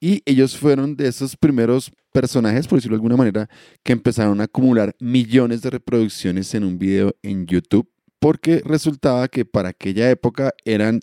Y 0.00 0.22
ellos 0.26 0.56
fueron 0.56 0.96
de 0.96 1.08
esos 1.08 1.36
primeros 1.36 1.90
personajes, 2.12 2.66
por 2.66 2.78
decirlo 2.78 2.96
de 2.96 2.98
alguna 2.98 3.16
manera, 3.16 3.48
que 3.82 3.92
empezaron 3.92 4.40
a 4.40 4.44
acumular 4.44 4.94
millones 5.00 5.62
de 5.62 5.70
reproducciones 5.70 6.54
en 6.54 6.64
un 6.64 6.78
video 6.78 7.14
en 7.22 7.46
YouTube. 7.46 7.88
Porque 8.18 8.62
resultaba 8.64 9.28
que 9.28 9.44
para 9.44 9.70
aquella 9.70 10.10
época 10.10 10.52
eran 10.64 11.00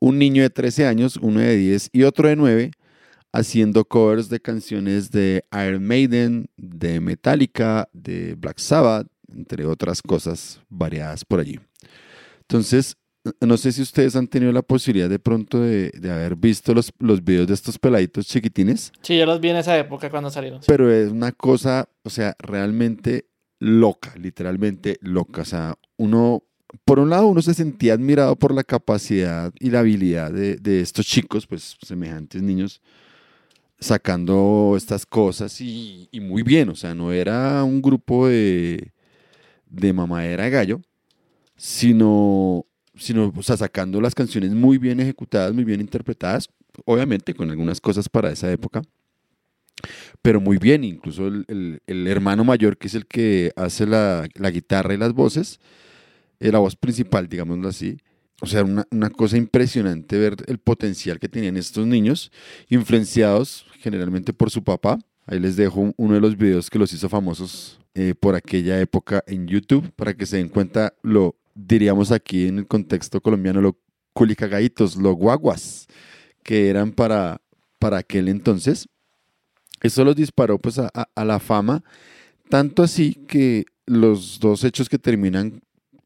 un 0.00 0.18
niño 0.18 0.42
de 0.42 0.50
13 0.50 0.86
años, 0.86 1.16
uno 1.16 1.40
de 1.40 1.56
10 1.56 1.90
y 1.92 2.02
otro 2.02 2.28
de 2.28 2.36
9, 2.36 2.70
haciendo 3.34 3.84
covers 3.84 4.28
de 4.28 4.38
canciones 4.40 5.10
de 5.10 5.44
Iron 5.52 5.84
Maiden, 5.84 6.46
de 6.56 7.00
Metallica, 7.00 7.88
de 7.92 8.36
Black 8.36 8.58
Sabbath, 8.58 9.08
entre 9.28 9.66
otras 9.66 10.00
cosas 10.00 10.60
variadas 10.68 11.24
por 11.24 11.40
allí. 11.40 11.58
Entonces, 12.42 12.96
no 13.40 13.56
sé 13.56 13.72
si 13.72 13.82
ustedes 13.82 14.14
han 14.14 14.28
tenido 14.28 14.52
la 14.52 14.62
posibilidad 14.62 15.08
de 15.08 15.18
pronto 15.18 15.60
de, 15.60 15.90
de 15.90 16.10
haber 16.12 16.36
visto 16.36 16.74
los, 16.74 16.92
los 17.00 17.24
videos 17.24 17.48
de 17.48 17.54
estos 17.54 17.78
peladitos 17.78 18.26
chiquitines, 18.26 18.92
Sí, 19.02 19.18
yo 19.18 19.26
los 19.26 19.40
vi 19.40 19.48
en 19.48 19.56
esa 19.56 19.76
época 19.78 20.10
cuando 20.10 20.30
salieron. 20.30 20.60
pero 20.66 20.92
es 20.92 21.10
una 21.10 21.32
cosa, 21.32 21.88
o 22.04 22.10
sea, 22.10 22.36
realmente 22.38 23.26
loca, 23.58 24.14
literalmente 24.16 24.98
loca. 25.00 25.42
O 25.42 25.46
sea, 25.46 25.74
uno, 25.96 26.44
por 26.84 27.00
un 27.00 27.10
lado, 27.10 27.26
uno 27.26 27.42
se 27.42 27.54
sentía 27.54 27.94
admirado 27.94 28.36
por 28.36 28.54
la 28.54 28.62
capacidad 28.62 29.52
y 29.58 29.70
la 29.70 29.80
habilidad 29.80 30.30
de, 30.30 30.56
de 30.56 30.82
estos 30.82 31.04
chicos, 31.06 31.48
pues 31.48 31.76
semejantes 31.82 32.42
niños, 32.42 32.80
sacando 33.84 34.74
estas 34.76 35.06
cosas 35.06 35.60
y, 35.60 36.08
muy 36.20 36.42
bien. 36.42 36.68
O 36.70 36.74
sea, 36.74 36.94
no 36.94 37.12
era 37.12 37.62
un 37.64 37.82
grupo 37.82 38.28
de, 38.28 38.92
de 39.66 39.92
mamadera 39.92 40.44
de 40.44 40.50
gallo, 40.50 40.82
sino, 41.56 42.66
sino 42.96 43.32
o 43.36 43.42
sea, 43.42 43.56
sacando 43.56 44.00
las 44.00 44.14
canciones 44.14 44.52
muy 44.52 44.78
bien 44.78 45.00
ejecutadas, 45.00 45.54
muy 45.54 45.64
bien 45.64 45.80
interpretadas, 45.80 46.48
obviamente 46.86 47.34
con 47.34 47.50
algunas 47.50 47.80
cosas 47.80 48.08
para 48.08 48.30
esa 48.32 48.50
época 48.52 48.82
pero 50.22 50.40
muy 50.40 50.58
bien, 50.58 50.84
incluso 50.84 51.26
el, 51.28 51.44
el- 51.48 51.80
el 51.86 52.06
hermano 52.06 52.44
mayor, 52.44 52.76
que 52.78 52.88
es 52.88 52.94
el 52.94 53.06
que 53.06 53.52
hace 53.56 53.86
la, 53.86 54.26
la 54.34 54.50
guitarra 54.50 54.94
y 54.94 54.96
las 54.98 55.12
voces, 55.12 55.60
eh, 56.40 56.52
la 56.52 56.58
voz 56.60 56.76
principal, 56.76 57.28
digámoslo 57.28 57.68
así. 57.68 57.98
O 58.40 58.46
sea, 58.46 58.64
una, 58.64 58.86
una 58.90 59.10
cosa 59.10 59.36
impresionante 59.36 60.18
ver 60.18 60.36
el 60.48 60.58
potencial 60.58 61.18
que 61.18 61.28
tenían 61.28 61.56
estos 61.56 61.86
niños, 61.86 62.30
influenciados 62.68 63.66
generalmente 63.80 64.32
por 64.32 64.50
su 64.50 64.62
papá. 64.62 64.98
Ahí 65.26 65.38
les 65.40 65.56
dejo 65.56 65.94
uno 65.96 66.14
de 66.14 66.20
los 66.20 66.36
videos 66.36 66.68
que 66.68 66.78
los 66.78 66.92
hizo 66.92 67.08
famosos 67.08 67.80
eh, 67.94 68.14
por 68.18 68.34
aquella 68.34 68.78
época 68.80 69.22
en 69.26 69.46
YouTube, 69.46 69.90
para 69.96 70.14
que 70.14 70.26
se 70.26 70.36
den 70.36 70.48
cuenta 70.48 70.92
lo, 71.02 71.36
diríamos 71.54 72.10
aquí 72.12 72.46
en 72.48 72.58
el 72.58 72.66
contexto 72.66 73.20
colombiano, 73.20 73.60
lo 73.62 73.78
culicagaitos, 74.12 74.96
los 74.96 75.14
guaguas, 75.16 75.86
que 76.42 76.68
eran 76.68 76.92
para, 76.92 77.40
para 77.78 77.98
aquel 77.98 78.28
entonces. 78.28 78.86
Eso 79.80 80.04
los 80.04 80.16
disparó 80.16 80.58
pues 80.58 80.78
a- 80.78 80.90
a 81.14 81.24
la 81.24 81.38
fama, 81.38 81.82
tanto 82.50 82.82
así 82.82 83.14
que 83.26 83.64
los 83.86 84.40
dos 84.40 84.64
hechos 84.64 84.88
que 84.88 84.98
terminan 84.98 85.62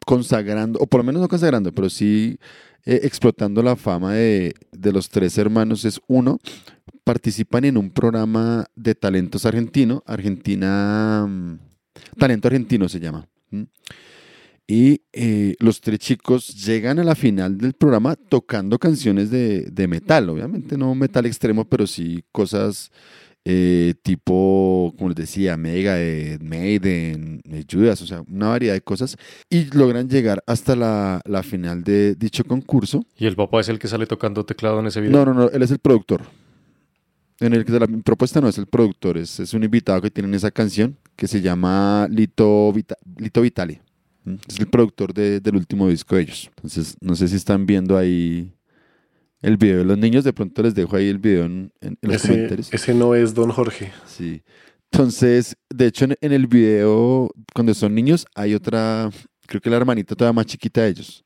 consagrando, 0.08 0.78
o 0.78 0.86
por 0.86 1.00
lo 1.00 1.04
menos 1.04 1.20
no 1.20 1.28
consagrando, 1.28 1.70
pero 1.70 1.90
sí 1.90 2.38
eh, 2.86 3.00
explotando 3.02 3.62
la 3.62 3.76
fama 3.76 4.14
de, 4.14 4.54
de 4.72 4.90
los 4.90 5.10
tres 5.10 5.36
hermanos 5.36 5.84
es 5.84 6.00
uno, 6.06 6.38
participan 7.04 7.66
en 7.66 7.76
un 7.76 7.90
programa 7.90 8.64
de 8.74 8.94
talentos 8.94 9.44
argentino, 9.44 10.02
Argentina, 10.06 11.26
mm, 11.28 11.58
Talento 12.18 12.48
Argentino 12.48 12.88
se 12.88 13.00
llama. 13.00 13.28
Y 14.66 15.02
eh, 15.12 15.56
los 15.58 15.82
tres 15.82 15.98
chicos 15.98 16.64
llegan 16.64 16.98
a 16.98 17.04
la 17.04 17.14
final 17.14 17.58
del 17.58 17.74
programa 17.74 18.16
tocando 18.16 18.78
canciones 18.78 19.30
de, 19.30 19.66
de 19.70 19.88
metal, 19.88 20.30
obviamente 20.30 20.78
no 20.78 20.94
metal 20.94 21.26
extremo, 21.26 21.66
pero 21.66 21.86
sí 21.86 22.24
cosas 22.32 22.90
eh, 23.50 23.94
tipo, 24.02 24.92
como 24.98 25.08
les 25.08 25.16
decía, 25.16 25.56
Mega, 25.56 25.94
Maiden, 26.42 27.40
eh, 27.50 27.64
Judas, 27.70 28.02
o 28.02 28.06
sea, 28.06 28.22
una 28.30 28.48
variedad 28.48 28.74
de 28.74 28.82
cosas, 28.82 29.16
y 29.48 29.64
logran 29.74 30.06
llegar 30.08 30.42
hasta 30.46 30.76
la, 30.76 31.22
la 31.24 31.42
final 31.42 31.82
de 31.82 32.14
dicho 32.14 32.44
concurso. 32.44 33.06
¿Y 33.18 33.24
el 33.26 33.36
papá 33.36 33.60
es 33.60 33.70
el 33.70 33.78
que 33.78 33.88
sale 33.88 34.06
tocando 34.06 34.44
teclado 34.44 34.80
en 34.80 34.86
ese 34.88 35.00
video? 35.00 35.16
No, 35.16 35.24
no, 35.24 35.32
no, 35.34 35.48
él 35.50 35.62
es 35.62 35.70
el 35.70 35.78
productor. 35.78 36.22
En 37.40 37.54
el 37.54 37.64
que 37.64 37.72
la 37.72 37.86
propuesta 38.04 38.40
no 38.40 38.48
es 38.48 38.58
el 38.58 38.66
productor, 38.66 39.16
es, 39.16 39.40
es 39.40 39.54
un 39.54 39.62
invitado 39.64 40.02
que 40.02 40.10
tiene 40.10 40.28
en 40.28 40.34
esa 40.34 40.50
canción 40.50 40.96
que 41.16 41.26
se 41.28 41.40
llama 41.40 42.06
Lito, 42.10 42.70
Vita- 42.72 42.98
Lito 43.16 43.40
Vitali. 43.40 43.78
¿Mm? 44.24 44.34
Es 44.46 44.58
el 44.60 44.66
productor 44.66 45.14
de- 45.14 45.40
del 45.40 45.56
último 45.56 45.88
disco 45.88 46.16
de 46.16 46.22
ellos. 46.22 46.50
Entonces, 46.56 46.96
no 47.00 47.14
sé 47.16 47.28
si 47.28 47.36
están 47.36 47.64
viendo 47.64 47.96
ahí 47.96 48.52
el 49.42 49.56
video 49.56 49.78
de 49.78 49.84
los 49.84 49.98
niños. 49.98 50.24
De 50.24 50.32
pronto 50.32 50.62
les 50.62 50.74
dejo 50.74 50.96
ahí 50.96 51.08
el 51.08 51.18
video 51.18 51.44
en, 51.44 51.72
los 52.02 52.16
Ese, 52.16 52.28
comentarios. 52.28 52.72
ese 52.72 52.94
no 52.94 53.14
es 53.14 53.34
Don 53.34 53.50
Jorge. 53.50 53.92
Sí. 54.06 54.42
Entonces, 54.90 55.56
de 55.68 55.86
hecho, 55.86 56.06
en, 56.06 56.16
en 56.20 56.32
el 56.32 56.46
video, 56.46 57.30
cuando 57.54 57.74
son 57.74 57.94
niños, 57.94 58.26
hay 58.34 58.54
otra, 58.54 59.10
creo 59.46 59.60
que 59.60 59.70
la 59.70 59.76
hermanita 59.76 60.14
todavía 60.14 60.34
más 60.34 60.46
chiquita 60.46 60.82
de 60.82 60.88
ellos, 60.88 61.24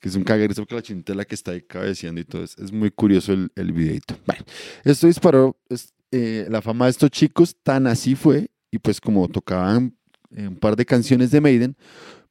que 0.00 0.08
es 0.08 0.14
un 0.14 0.22
caguerizo 0.22 0.62
porque 0.62 0.76
la 0.76 0.82
chinita 0.82 1.12
es 1.12 1.16
la 1.16 1.24
que 1.24 1.34
está 1.34 1.50
ahí 1.50 1.62
cabeceando 1.62 2.20
y 2.20 2.24
todo. 2.24 2.44
Es, 2.44 2.56
es 2.58 2.72
muy 2.72 2.90
curioso 2.90 3.32
el, 3.32 3.50
el 3.56 3.72
videito. 3.72 4.16
Bueno, 4.24 4.44
esto 4.84 5.08
disparó 5.08 5.56
es, 5.68 5.92
eh, 6.12 6.46
la 6.48 6.62
fama 6.62 6.84
de 6.84 6.92
estos 6.92 7.10
chicos, 7.10 7.56
tan 7.62 7.86
así 7.86 8.14
fue, 8.14 8.48
y 8.70 8.78
pues 8.78 9.00
como 9.00 9.26
tocaban 9.28 9.96
eh, 10.36 10.46
un 10.46 10.56
par 10.56 10.76
de 10.76 10.84
canciones 10.86 11.30
de 11.32 11.40
Maiden, 11.40 11.76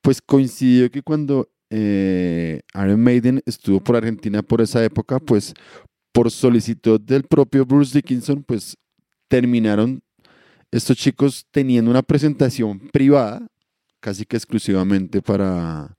pues 0.02 0.22
coincidió 0.22 0.90
que 0.90 1.02
cuando 1.02 1.50
eh, 1.70 2.62
Iron 2.76 3.02
Maiden 3.02 3.42
estuvo 3.46 3.80
por 3.80 3.96
Argentina 3.96 4.42
por 4.42 4.62
esa 4.62 4.84
época, 4.84 5.20
pues 5.20 5.54
por 6.12 6.32
solicitud 6.32 7.00
del 7.02 7.24
propio 7.24 7.66
Bruce 7.66 7.98
Dickinson, 7.98 8.44
pues 8.44 8.78
terminaron 9.28 10.02
estos 10.72 10.98
chicos 10.98 11.46
teniendo 11.52 11.92
una 11.92 12.02
presentación 12.04 12.80
privada, 12.92 13.48
casi 14.00 14.26
que 14.26 14.38
exclusivamente 14.38 15.22
para, 15.22 15.98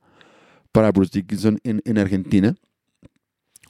para 0.72 0.92
Bruce 0.92 1.18
Dickinson 1.18 1.58
en, 1.64 1.82
en 1.84 1.98
Argentina. 1.98 2.54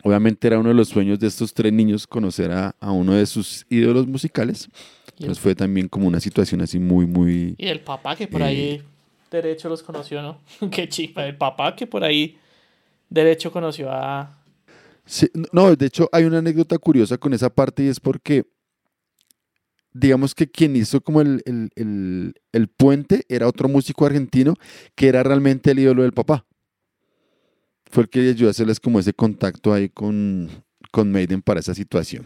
Obviamente 0.02 0.47
era 0.47 0.59
uno 0.60 0.68
de 0.68 0.74
los 0.74 0.89
sueños 0.89 1.18
de 1.18 1.27
estos 1.27 1.52
tres 1.52 1.73
niños 1.73 2.06
conocer 2.06 2.52
a, 2.52 2.77
a 2.78 2.93
uno 2.93 3.14
de 3.14 3.27
sus 3.27 3.66
ídolos 3.68 4.06
musicales. 4.06 4.68
Entonces 5.18 5.40
fue 5.40 5.55
también 5.55 5.89
como 5.89 6.06
una 6.06 6.20
situación 6.20 6.60
así 6.60 6.78
muy, 6.78 7.06
muy... 7.06 7.55
y 7.59 7.66
el 7.66 7.81
papá 7.81 8.14
que 8.14 8.28
por 8.28 8.43
Eh. 8.43 8.44
ahí 8.44 8.82
derecho 9.31 9.69
los 9.69 9.82
conoció, 9.82 10.23
¿no? 10.23 10.40
Qué 10.70 10.89
chifa. 10.89 11.27
El 11.27 11.36
papá 11.36 11.74
que 11.77 11.86
por 11.86 12.05
ahí 12.05 12.39
derecho 13.09 13.51
conoció 13.53 13.90
a... 13.90 14.43
Sí, 15.05 15.28
no, 15.53 15.74
de 15.77 15.86
hecho 15.86 16.09
hay 16.12 16.24
una 16.24 16.39
anécdota 16.39 16.78
curiosa 16.78 17.16
con 17.16 17.32
esa 17.32 17.48
parte 17.48 17.85
y 17.85 17.89
es 17.89 18.01
porque, 18.01 18.44
digamos 19.93 20.35
que 20.35 20.51
quien 20.51 20.74
hizo 20.77 21.01
como 21.01 21.20
el, 21.20 21.43
el- 21.47 21.70
el- 21.77 22.35
el 22.53 22.69
puente 22.69 23.24
era 23.28 23.47
otro 23.47 23.69
músico 23.69 24.05
argentino 24.05 24.55
que 24.97 25.07
era 25.09 25.23
realmente 25.23 25.70
el 25.70 25.78
ídolo 25.78 26.03
del 26.03 26.12
papá. 26.12 26.44
Fue 27.89 28.03
el 28.03 28.09
que 28.09 28.19
ayudó 28.28 28.48
a 28.48 28.51
hacerles 28.51 28.81
como 28.81 28.98
ese 28.98 29.12
contacto 29.15 29.73
ahí 29.73 29.89
con, 29.89 30.51
con 30.90 31.12
Maiden 31.12 31.40
para 31.40 31.61
esa 31.61 31.73
situación. 31.74 32.24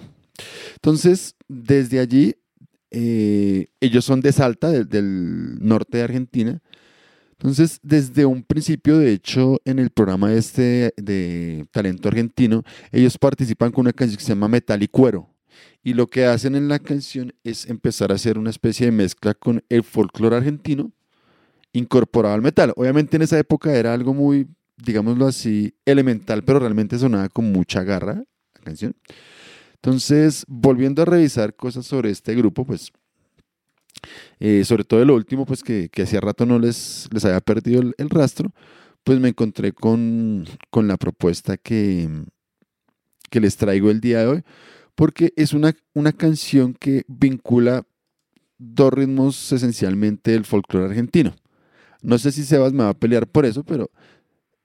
Entonces, 0.77 1.37
desde 1.49 2.01
allí, 2.01 2.35
eh, 2.91 3.67
ellos 3.79 4.07
son 4.07 4.23
de 4.23 4.33
Salta, 4.33 4.71
del- 4.71 4.89
del 4.89 5.59
norte 5.61 5.99
de 5.99 6.05
Argentina. 6.05 6.63
Entonces, 7.41 7.81
desde 7.83 8.27
un 8.27 8.43
principio, 8.43 8.99
de 8.99 9.13
hecho, 9.13 9.63
en 9.65 9.79
el 9.79 9.89
programa 9.89 10.31
este 10.35 10.93
de 10.99 11.67
talento 11.71 12.09
argentino, 12.09 12.65
ellos 12.93 13.17
participan 13.17 13.73
con 13.73 13.87
una 13.87 13.95
canción 13.95 14.19
que 14.19 14.25
se 14.25 14.29
llama 14.29 14.49
Metal 14.49 14.83
y 14.83 14.89
Cuero. 14.89 15.27
Y 15.83 15.95
lo 15.95 16.07
que 16.07 16.27
hacen 16.27 16.55
en 16.55 16.69
la 16.69 16.79
canción 16.79 17.33
es 17.43 17.65
empezar 17.65 18.13
a 18.13 18.17
hacer 18.17 18.37
una 18.37 18.51
especie 18.51 18.85
de 18.85 18.93
mezcla 18.93 19.33
con 19.33 19.65
el 19.71 19.85
folclore 19.85 20.37
argentino 20.37 20.93
incorporado 21.73 22.35
al 22.35 22.43
metal. 22.43 22.75
Obviamente 22.77 23.17
en 23.17 23.23
esa 23.23 23.39
época 23.39 23.73
era 23.73 23.95
algo 23.95 24.13
muy, 24.13 24.47
digámoslo 24.77 25.27
así, 25.27 25.73
elemental, 25.87 26.45
pero 26.45 26.59
realmente 26.59 26.99
sonaba 26.99 27.31
con 27.31 27.51
mucha 27.51 27.83
garra 27.85 28.23
la 28.55 28.61
canción. 28.63 28.95
Entonces, 29.77 30.45
volviendo 30.47 31.01
a 31.01 31.07
revisar 31.07 31.57
cosas 31.57 31.87
sobre 31.87 32.11
este 32.11 32.35
grupo, 32.35 32.67
pues 32.67 32.93
eh, 34.39 34.65
sobre 34.65 34.85
todo 34.85 35.05
lo 35.05 35.15
último, 35.15 35.47
pues 35.47 35.63
que, 35.63 35.89
que 35.89 36.03
hacía 36.03 36.21
rato 36.21 36.47
no 36.47 36.59
les, 36.59 37.09
les 37.13 37.25
había 37.25 37.41
perdido 37.41 37.83
el, 37.83 37.95
el 37.99 38.11
rastro, 38.11 38.53
pues 39.05 39.19
me 39.21 39.29
encontré 39.29 39.73
con, 39.73 40.47
con 40.71 40.89
la 40.89 40.97
propuesta 40.97 41.57
que, 41.57 42.09
que 43.31 43.41
les 43.41 43.57
traigo 43.57 43.91
el 43.91 44.01
día 44.01 44.21
de 44.21 44.27
hoy, 44.27 44.43
porque 44.95 45.33
es 45.37 45.53
una, 45.53 45.75
una 45.95 46.13
canción 46.13 46.75
que 46.75 47.05
vincula 47.09 47.87
dos 48.59 48.93
ritmos 48.93 49.53
esencialmente 49.53 50.33
del 50.33 50.45
folclore 50.45 50.87
argentino. 50.87 51.35
No 52.03 52.19
sé 52.19 52.33
si 52.33 52.45
Sebas 52.45 52.73
me 52.73 52.85
va 52.85 52.91
a 52.91 52.99
pelear 52.99 53.27
por 53.27 53.47
eso, 53.47 53.65
pero 53.65 53.91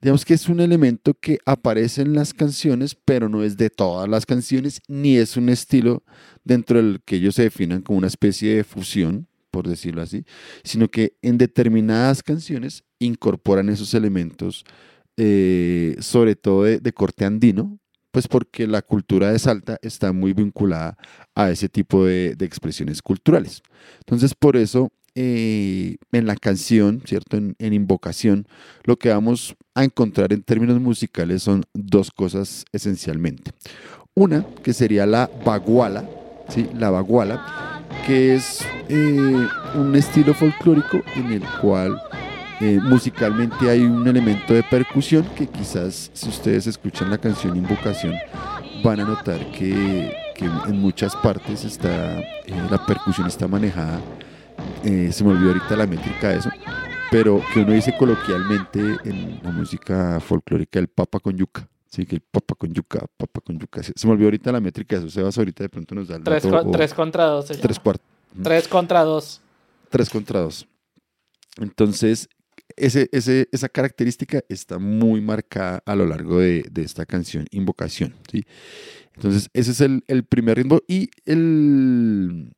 digamos 0.05 0.23
que 0.23 0.35
es 0.35 0.47
un 0.49 0.59
elemento 0.59 1.15
que 1.15 1.39
aparece 1.47 2.03
en 2.03 2.13
las 2.13 2.31
canciones, 2.31 2.93
pero 2.93 3.27
no 3.27 3.41
es 3.41 3.57
de 3.57 3.71
todas 3.71 4.07
las 4.07 4.27
canciones, 4.27 4.79
ni 4.87 5.17
es 5.17 5.35
un 5.35 5.49
estilo 5.49 6.03
dentro 6.43 6.77
del 6.77 7.01
que 7.03 7.15
ellos 7.15 7.33
se 7.33 7.41
definan 7.41 7.81
como 7.81 7.97
una 7.97 8.05
especie 8.05 8.55
de 8.55 8.63
fusión, 8.63 9.27
por 9.49 9.67
decirlo 9.67 10.03
así, 10.03 10.23
sino 10.63 10.89
que 10.89 11.17
en 11.23 11.39
determinadas 11.39 12.21
canciones 12.21 12.83
incorporan 12.99 13.67
esos 13.69 13.95
elementos, 13.95 14.63
eh, 15.17 15.95
sobre 16.01 16.35
todo 16.35 16.65
de, 16.65 16.93
corte 16.93 17.25
andino, 17.25 17.79
pues 18.11 18.27
porque 18.27 18.67
la 18.67 18.83
cultura 18.83 19.31
de 19.31 19.39
Salta 19.39 19.79
está 19.81 20.11
muy 20.11 20.33
vinculada 20.33 20.99
a 21.33 21.49
ese 21.49 21.67
tipo 21.67 22.05
de 22.05 22.35
expresiones 22.41 23.01
culturales. 23.01 23.63
Entonces, 24.01 24.35
por 24.35 24.55
eso 24.55 24.91
eh, 25.15 25.97
en 26.11 26.27
la 26.27 26.35
canción, 26.35 27.01
¿cierto? 27.05 27.37
En, 27.37 27.55
invocación, 27.73 28.47
lo 28.83 28.97
que 28.97 29.09
vamos 29.09 29.55
a 29.73 29.83
encontrar 29.83 30.33
en 30.33 30.43
términos 30.43 30.79
musicales 30.79 31.43
son 31.43 31.63
dos 31.73 32.11
cosas 32.11 32.65
esencialmente. 32.71 33.51
Una, 34.13 34.45
que 34.63 34.73
sería 34.73 35.05
la 35.05 35.29
baguala, 35.45 36.09
¿sí? 36.49 36.67
La 36.77 36.89
baguala, 36.89 37.85
que 38.05 38.35
es 38.35 38.65
eh, 38.89 39.47
un 39.75 39.95
estilo 39.95 40.33
folclórico 40.33 41.01
en 41.15 41.31
el 41.31 41.43
cual 41.61 42.01
eh, 42.61 42.79
musicalmente 42.81 43.69
hay 43.69 43.81
un 43.81 44.07
elemento 44.07 44.53
de 44.53 44.63
percusión 44.63 45.25
que 45.35 45.47
quizás 45.47 46.09
si 46.13 46.29
ustedes 46.29 46.67
escuchan 46.67 47.09
la 47.09 47.17
canción 47.17 47.57
Invocación 47.57 48.13
van 48.81 49.01
a 49.01 49.03
notar 49.03 49.51
que, 49.51 50.15
en 50.39 50.79
muchas 50.79 51.15
partes 51.17 51.65
está, 51.65 52.21
la 52.69 52.85
percusión 52.85 53.27
está 53.27 53.47
manejada, 53.47 53.99
eh, 54.85 55.11
se 55.11 55.23
me 55.23 55.31
olvidó 55.31 55.49
ahorita 55.49 55.75
la 55.75 55.87
métrica 55.87 56.29
de 56.29 56.37
eso, 56.37 56.49
pero 57.11 57.41
que 57.53 57.59
uno 57.59 57.73
dice 57.73 57.93
coloquialmente 57.97 58.79
en 59.03 59.39
la 59.43 59.51
música 59.51 60.19
folclórica 60.19 60.79
el 60.79 60.87
papa 60.87 61.19
con 61.19 61.35
yuca. 61.35 61.67
Sí, 61.89 62.05
que 62.05 62.15
el 62.15 62.21
papa 62.21 62.55
con 62.55 62.73
yuca, 62.73 63.05
papa 63.17 63.39
con 63.41 63.57
yuca. 63.57 63.81
Se, 63.81 63.93
se 63.95 64.05
me 64.07 64.13
olvidó 64.13 64.27
ahorita 64.27 64.51
la 64.51 64.59
métrica 64.59 64.97
de 64.99 65.05
eso. 65.07 65.09
Sebas 65.09 65.37
ahorita 65.37 65.63
de 65.63 65.69
pronto 65.69 65.95
nos 65.95 66.07
da 66.09 66.17
el 66.17 66.23
Tres, 66.23 66.43
o- 66.45 66.71
tres 66.71 66.93
contra 66.93 67.25
dos. 67.25 67.47
se 67.47 67.55
tres 67.55 67.79
cuartos. 67.79 68.05
Tres 68.43 68.67
contra 68.67 69.03
dos. 69.03 69.41
Tres 69.89 70.09
contra 70.09 70.41
dos. 70.41 70.67
Entonces, 71.57 72.27
ese, 72.75 73.07
ese- 73.13 73.47
esa 73.51 73.69
característica 73.69 74.41
está 74.49 74.77
muy 74.77 75.21
marcada 75.21 75.81
a 75.85 75.95
lo 75.95 76.05
largo 76.05 76.39
de, 76.39 76.65
de 76.69 76.81
esta 76.83 77.05
canción, 77.05 77.45
Invocación. 77.51 78.13
¿sí? 78.29 78.43
Entonces, 79.15 79.49
ese 79.53 79.71
es 79.71 79.79
el, 79.79 80.03
el 80.07 80.25
primer 80.25 80.57
ritmo. 80.57 80.81
Y 80.89 81.09
el. 81.23 82.53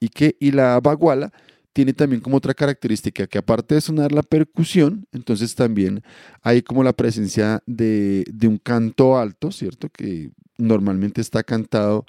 Y, 0.00 0.08
que, 0.08 0.36
y 0.40 0.52
la 0.52 0.78
baguala 0.80 1.32
tiene 1.72 1.92
también 1.92 2.20
como 2.20 2.36
otra 2.38 2.54
característica 2.54 3.26
que 3.26 3.38
aparte 3.38 3.74
de 3.76 3.80
sonar 3.80 4.12
la 4.12 4.22
percusión, 4.22 5.06
entonces 5.12 5.54
también 5.54 6.02
hay 6.42 6.62
como 6.62 6.82
la 6.82 6.92
presencia 6.92 7.62
de, 7.66 8.24
de 8.32 8.48
un 8.48 8.58
canto 8.58 9.16
alto, 9.18 9.52
¿cierto? 9.52 9.88
Que 9.90 10.30
normalmente 10.56 11.20
está 11.20 11.42
cantado 11.44 12.04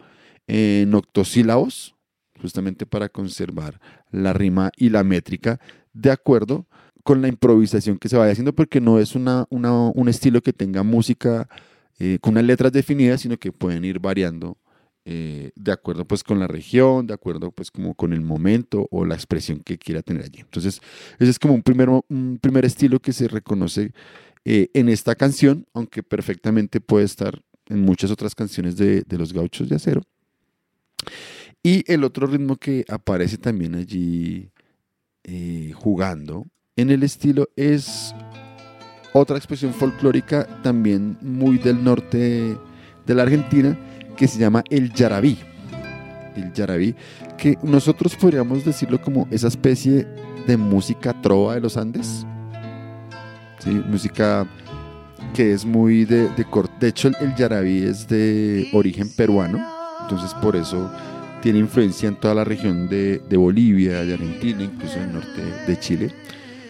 en 0.48 0.94
octosílabos, 0.96 1.96
justamente 2.42 2.86
para 2.86 3.10
conservar 3.10 3.80
la 4.12 4.34
rima 4.34 4.72
y 4.78 4.90
la 4.90 5.04
métrica 5.04 5.60
de 5.94 6.10
acuerdo 6.12 6.66
con 7.04 7.22
la 7.22 7.28
improvisación 7.28 7.98
que 7.98 8.10
se 8.10 8.18
vaya 8.18 8.32
haciendo, 8.32 8.54
porque 8.54 8.82
no 8.82 9.00
es 9.00 9.16
una, 9.16 9.46
una- 9.50 9.90
un 9.90 10.10
estilo 10.10 10.42
que 10.42 10.54
tenga 10.54 10.84
música 10.84 11.48
eh, 12.00 12.18
con 12.22 12.32
unas 12.34 12.46
letras 12.46 12.72
definidas, 12.72 13.22
sino 13.22 13.38
que 13.38 13.52
pueden 13.52 13.84
ir 13.86 14.00
variando 14.00 14.58
eh, 15.06 15.52
de 15.56 15.72
acuerdo 15.72 16.06
pues 16.06 16.24
con 16.24 16.40
la 16.40 16.48
región, 16.48 17.08
de 17.08 17.14
acuerdo 17.14 17.52
pues 17.52 17.72
como 17.72 17.96
con 17.96 18.14
el 18.14 18.22
momento 18.22 18.88
o 18.92 19.06
la 19.06 19.16
expresión 19.16 19.60
que 19.60 19.78
quiera 19.78 20.02
tener 20.02 20.24
allí. 20.24 20.40
Entonces, 20.42 20.82
ese 21.18 21.32
es 21.32 21.40
como 21.40 21.54
un 21.54 21.64
primer, 21.64 21.90
un 21.90 22.40
primer 22.42 22.66
estilo 22.66 23.00
que 23.00 23.14
se 23.14 23.28
reconoce 23.28 23.94
eh, 24.46 24.70
en 24.74 24.90
esta 24.90 25.16
canción, 25.16 25.66
aunque 25.74 26.04
perfectamente 26.04 26.82
puede 26.82 27.06
estar 27.06 27.42
en 27.68 27.82
muchas 27.82 28.12
otras 28.12 28.36
canciones 28.36 28.78
de, 28.78 29.02
de 29.02 29.18
los 29.18 29.34
gauchos 29.34 29.70
de 29.70 29.76
acero. 29.76 30.02
Y 31.64 31.84
el 31.92 32.04
otro 32.04 32.28
ritmo 32.28 32.56
que 32.56 32.86
aparece 32.88 33.38
también 33.38 33.76
allí 33.76 34.52
eh, 35.24 35.74
jugando 35.76 36.46
en 36.76 36.90
el 36.90 37.04
estilo 37.04 37.50
es 37.56 38.16
otra 39.14 39.38
expresión 39.38 39.74
folclórica 39.74 40.48
también 40.64 41.18
muy 41.22 41.58
del 41.58 41.84
norte 41.84 42.58
de 43.06 43.16
la 43.16 43.24
Argentina 43.24 43.78
que 44.20 44.28
se 44.28 44.38
llama 44.38 44.64
el 44.70 44.92
yarabí. 44.92 45.40
El 46.36 46.52
yarabí, 46.54 46.94
que 47.38 47.58
nosotros 47.64 48.16
podríamos 48.18 48.66
decirlo 48.66 49.02
como 49.02 49.28
esa 49.32 49.48
especie 49.48 50.06
de 50.46 50.58
música 50.58 51.20
trova 51.22 51.56
de 51.56 51.62
los 51.62 51.78
Andes. 51.78 52.26
¿sí? 53.60 53.70
Música 53.90 54.46
que 55.34 55.54
es 55.54 55.64
muy 55.66 56.04
de, 56.06 56.28
de 56.30 56.44
cor- 56.46 56.70
De 56.80 56.90
hecho, 56.90 57.08
el, 57.08 57.16
el 57.22 57.36
yarabí 57.36 57.84
es 57.84 58.08
de 58.08 58.70
origen 58.74 59.10
peruano, 59.10 59.66
entonces 60.02 60.34
por 60.36 60.56
eso 60.56 60.92
tiene 61.42 61.60
influencia 61.60 62.10
en 62.10 62.16
toda 62.16 62.36
la 62.36 62.44
región 62.44 62.90
de, 62.90 63.20
de 63.30 63.38
Bolivia, 63.38 64.04
de 64.04 64.14
Argentina, 64.16 64.64
incluso 64.64 64.98
en 64.98 65.04
el 65.04 65.14
norte 65.14 65.42
de 65.66 65.80
Chile. 65.80 66.14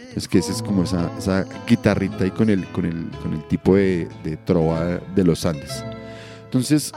Entonces 0.01 0.27
que 0.27 0.37
esa 0.39 0.51
es 0.51 0.61
como 0.61 0.83
esa, 0.83 1.09
esa 1.17 1.45
guitarrita 1.67 2.25
y 2.27 2.31
con 2.31 2.49
el, 2.49 2.65
con 2.67 2.85
el, 2.85 3.09
con 3.23 3.33
el 3.33 3.43
tipo 3.47 3.75
de, 3.75 4.07
de 4.23 4.37
trova 4.37 4.99
de 5.15 5.23
los 5.23 5.45
Andes. 5.45 5.83
Entonces 6.45 6.91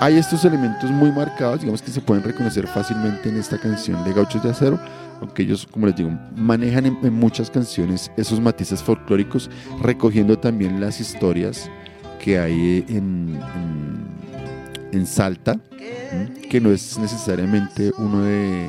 hay 0.00 0.16
estos 0.16 0.46
elementos 0.46 0.90
muy 0.90 1.12
marcados, 1.12 1.60
digamos 1.60 1.82
que 1.82 1.90
se 1.90 2.00
pueden 2.00 2.24
reconocer 2.24 2.66
fácilmente 2.66 3.28
en 3.28 3.36
esta 3.36 3.58
canción 3.58 4.02
de 4.02 4.14
Gauchos 4.14 4.42
de 4.42 4.48
Acero, 4.48 4.80
aunque 5.20 5.42
ellos, 5.42 5.68
como 5.70 5.86
les 5.86 5.96
digo, 5.96 6.10
manejan 6.34 6.86
en, 6.86 7.12
muchas 7.12 7.50
canciones 7.50 8.10
esos 8.16 8.40
matices 8.40 8.82
folclóricos, 8.82 9.50
recogiendo 9.82 10.38
también 10.38 10.80
las 10.80 11.00
historias 11.00 11.70
que 12.18 12.38
hay 12.38 12.84
en, 12.88 13.38
Salta, 15.04 15.60
que 16.48 16.60
no 16.60 16.70
es 16.70 16.98
necesariamente 16.98 17.92
uno 17.98 18.22
de 18.22 18.68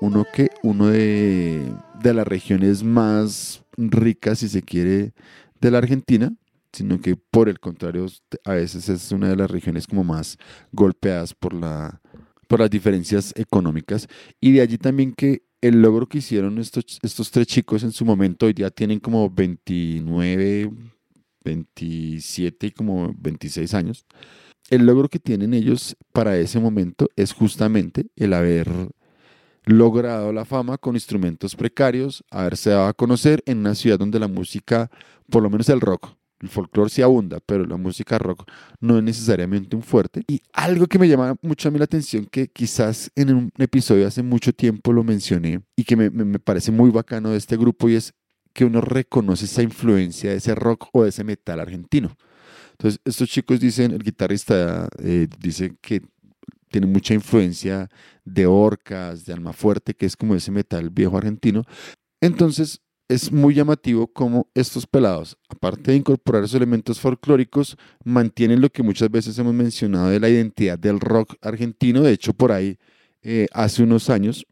uno 0.00 0.26
que 0.32 0.50
uno 0.62 0.88
de, 0.88 1.72
de 2.02 2.14
las 2.14 2.26
regiones 2.26 2.82
más 2.82 3.62
ricas, 3.76 4.38
si 4.38 4.48
se 4.48 4.62
quiere, 4.62 5.12
de 5.60 5.70
la 5.70 5.78
Argentina, 5.78 6.32
sino 6.74 7.00
que 7.00 7.16
por 7.16 7.48
el 7.48 7.60
contrario, 7.60 8.06
a 8.44 8.52
veces 8.52 8.88
es 8.88 9.12
una 9.12 9.28
de 9.28 9.36
las 9.36 9.50
regiones 9.50 9.86
como 9.86 10.04
más 10.04 10.36
golpeadas 10.72 11.34
por 11.34 11.54
la 11.54 12.00
por 12.46 12.60
las 12.60 12.70
diferencias 12.70 13.32
económicas 13.36 14.06
y 14.40 14.52
de 14.52 14.60
allí 14.60 14.76
también 14.76 15.14
que 15.14 15.44
el 15.60 15.80
logro 15.80 16.06
que 16.06 16.18
hicieron 16.18 16.58
estos, 16.58 16.98
estos 17.02 17.30
tres 17.30 17.46
chicos 17.46 17.82
en 17.84 17.92
su 17.92 18.04
momento 18.04 18.46
hoy 18.46 18.52
día 18.52 18.70
tienen 18.70 19.00
como 19.00 19.30
29, 19.30 20.70
27 21.42 22.66
y 22.66 22.70
como 22.70 23.14
26 23.16 23.72
años. 23.72 24.04
El 24.68 24.84
logro 24.84 25.08
que 25.08 25.18
tienen 25.18 25.54
ellos 25.54 25.96
para 26.12 26.36
ese 26.36 26.60
momento 26.60 27.08
es 27.16 27.32
justamente 27.32 28.06
el 28.16 28.34
haber 28.34 28.68
logrado 29.64 30.32
la 30.32 30.44
fama 30.44 30.76
con 30.76 30.96
instrumentos 30.96 31.56
precarios, 31.56 32.22
haberse 32.30 32.70
dado 32.70 32.86
a 32.86 32.92
conocer 32.92 33.42
en 33.46 33.58
una 33.58 33.74
ciudad 33.74 33.98
donde 33.98 34.20
la 34.20 34.28
música, 34.28 34.90
por 35.30 35.42
lo 35.42 35.48
menos 35.48 35.68
el 35.70 35.80
rock, 35.80 36.14
el 36.44 36.50
folclore 36.50 36.90
sí 36.90 37.02
abunda, 37.02 37.40
pero 37.44 37.64
la 37.64 37.76
música 37.76 38.18
rock 38.18 38.48
no 38.80 38.98
es 38.98 39.02
necesariamente 39.02 39.74
un 39.74 39.82
fuerte. 39.82 40.22
Y 40.28 40.40
algo 40.52 40.86
que 40.86 40.98
me 40.98 41.08
llama 41.08 41.36
mucho 41.42 41.68
a 41.68 41.72
mí 41.72 41.78
la 41.78 41.84
atención, 41.84 42.26
que 42.26 42.48
quizás 42.48 43.10
en 43.16 43.34
un 43.34 43.52
episodio 43.58 44.06
hace 44.06 44.22
mucho 44.22 44.52
tiempo 44.52 44.92
lo 44.92 45.02
mencioné 45.02 45.62
y 45.74 45.84
que 45.84 45.96
me, 45.96 46.38
parece 46.38 46.70
muy 46.70 46.90
bacano 46.90 47.30
de 47.30 47.38
este 47.38 47.56
grupo 47.56 47.88
y 47.88 47.94
es 47.96 48.12
que 48.52 48.64
uno 48.64 48.80
reconoce 48.80 49.46
esa 49.46 49.62
influencia 49.62 50.30
de 50.30 50.36
ese 50.36 50.54
rock 50.54 50.88
o 50.92 51.02
de 51.02 51.08
ese 51.08 51.24
metal 51.24 51.58
argentino. 51.58 52.14
Entonces, 52.72 53.00
estos 53.04 53.28
chicos 53.28 53.58
dicen, 53.58 53.92
el 53.92 54.02
guitarrista 54.02 54.88
eh, 54.98 55.28
dice 55.40 55.76
que 55.80 56.02
tiene 56.70 56.86
mucha 56.86 57.14
influencia 57.14 57.88
de 58.24 58.46
Orcas, 58.46 59.24
de 59.24 59.32
Almafuerte, 59.32 59.94
que 59.94 60.06
es 60.06 60.16
como 60.16 60.34
ese 60.34 60.50
metal 60.50 60.90
viejo 60.90 61.16
argentino. 61.16 61.62
Entonces, 62.20 62.80
es 63.08 63.30
muy 63.32 63.54
llamativo 63.54 64.06
cómo 64.06 64.48
estos 64.54 64.86
pelados, 64.86 65.36
aparte 65.48 65.90
de 65.90 65.98
incorporar 65.98 66.44
esos 66.44 66.56
elementos 66.56 67.00
folclóricos, 67.00 67.76
mantienen 68.04 68.60
lo 68.60 68.70
que 68.70 68.82
muchas 68.82 69.10
veces 69.10 69.38
hemos 69.38 69.54
mencionado 69.54 70.08
de 70.08 70.20
la 70.20 70.28
identidad 70.28 70.78
del 70.78 71.00
rock 71.00 71.34
argentino. 71.42 72.02
De 72.02 72.12
hecho, 72.12 72.32
por 72.32 72.52
ahí, 72.52 72.78
eh, 73.22 73.46
hace 73.52 73.82
unos 73.82 74.10
años, 74.10 74.46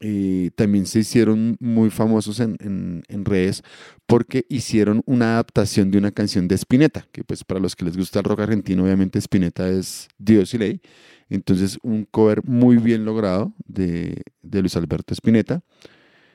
eh, 0.00 0.50
también 0.56 0.86
se 0.86 0.98
hicieron 1.00 1.56
muy 1.60 1.88
famosos 1.90 2.40
en, 2.40 3.04
redes 3.08 3.62
porque 4.06 4.46
hicieron 4.48 5.02
una 5.06 5.34
adaptación 5.34 5.92
de 5.92 5.98
una 5.98 6.10
canción 6.10 6.48
de 6.48 6.56
Spinetta, 6.56 7.06
que 7.12 7.22
pues 7.22 7.44
para 7.44 7.60
los 7.60 7.76
que 7.76 7.84
les 7.84 7.96
gusta 7.96 8.18
el 8.18 8.24
rock 8.24 8.40
argentino, 8.40 8.82
obviamente 8.82 9.20
Spinetta 9.20 9.68
es 9.68 10.08
Dios 10.18 10.54
y 10.54 10.58
ley. 10.58 10.80
Entonces, 11.28 11.78
un 11.82 12.04
cover 12.04 12.42
muy 12.44 12.78
bien 12.78 13.04
logrado 13.04 13.54
de, 13.64 14.22
de 14.42 14.60
Luis 14.60 14.76
Alberto 14.76 15.14
Spinetta. 15.14 15.62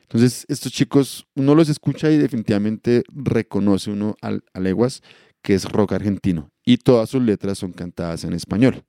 Entonces, 0.07 0.45
estos 0.47 0.71
chicos, 0.71 1.27
uno 1.35 1.53
los 1.53 1.67
escucha 1.67 2.09
y 2.09 2.17
definitivamente 2.17 3.03
reconoce 3.09 3.91
uno 3.91 4.15
a 4.21 4.59
leguas 4.59 5.01
que 5.41 5.53
es 5.53 5.65
rock 5.65 5.93
argentino. 5.93 6.49
Y 6.65 6.77
todas 6.77 7.09
sus 7.09 7.21
letras 7.21 7.57
son 7.57 7.73
cantadas 7.73 8.23
en 8.23 8.34
español. 8.34 8.84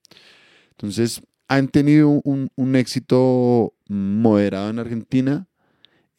Entonces, 0.71 1.21
han 1.49 1.69
tenido 1.69 2.09
un, 2.09 2.77
éxito 2.77 3.75
moderado 3.89 4.71
en 4.71 4.79
Argentina 4.79 5.49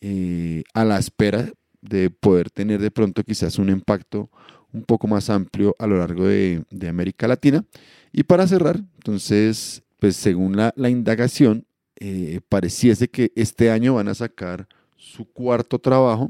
eh, 0.01 0.63
a 0.73 0.83
la 0.83 0.97
espera 0.97 1.49
de 1.81 2.09
poder 2.09 2.49
tener 2.49 2.81
de 2.81 2.91
pronto 2.91 3.23
quizás 3.23 3.57
un 3.57 3.69
impacto 3.69 4.29
un 4.73 4.83
poco 4.83 5.07
más 5.07 5.29
amplio 5.29 5.75
a 5.79 5.87
lo 5.87 5.97
largo 5.97 6.27
de, 6.27 6.63
América 6.87 7.27
Latina. 7.27 7.63
Y 8.11 8.23
para 8.23 8.47
cerrar, 8.47 8.77
entonces, 8.95 9.83
pues 9.97 10.17
según 10.17 10.57
la, 10.57 10.73
la 10.75 10.89
indagación, 10.89 11.65
eh, 12.01 12.41
pareciese 12.49 13.07
que 13.07 13.31
este 13.35 13.71
año 13.71 13.95
van 13.95 14.07
a 14.07 14.15
sacar 14.15 14.67
su 14.99 15.31
cuarto 15.31 15.79
trabajo 15.79 16.29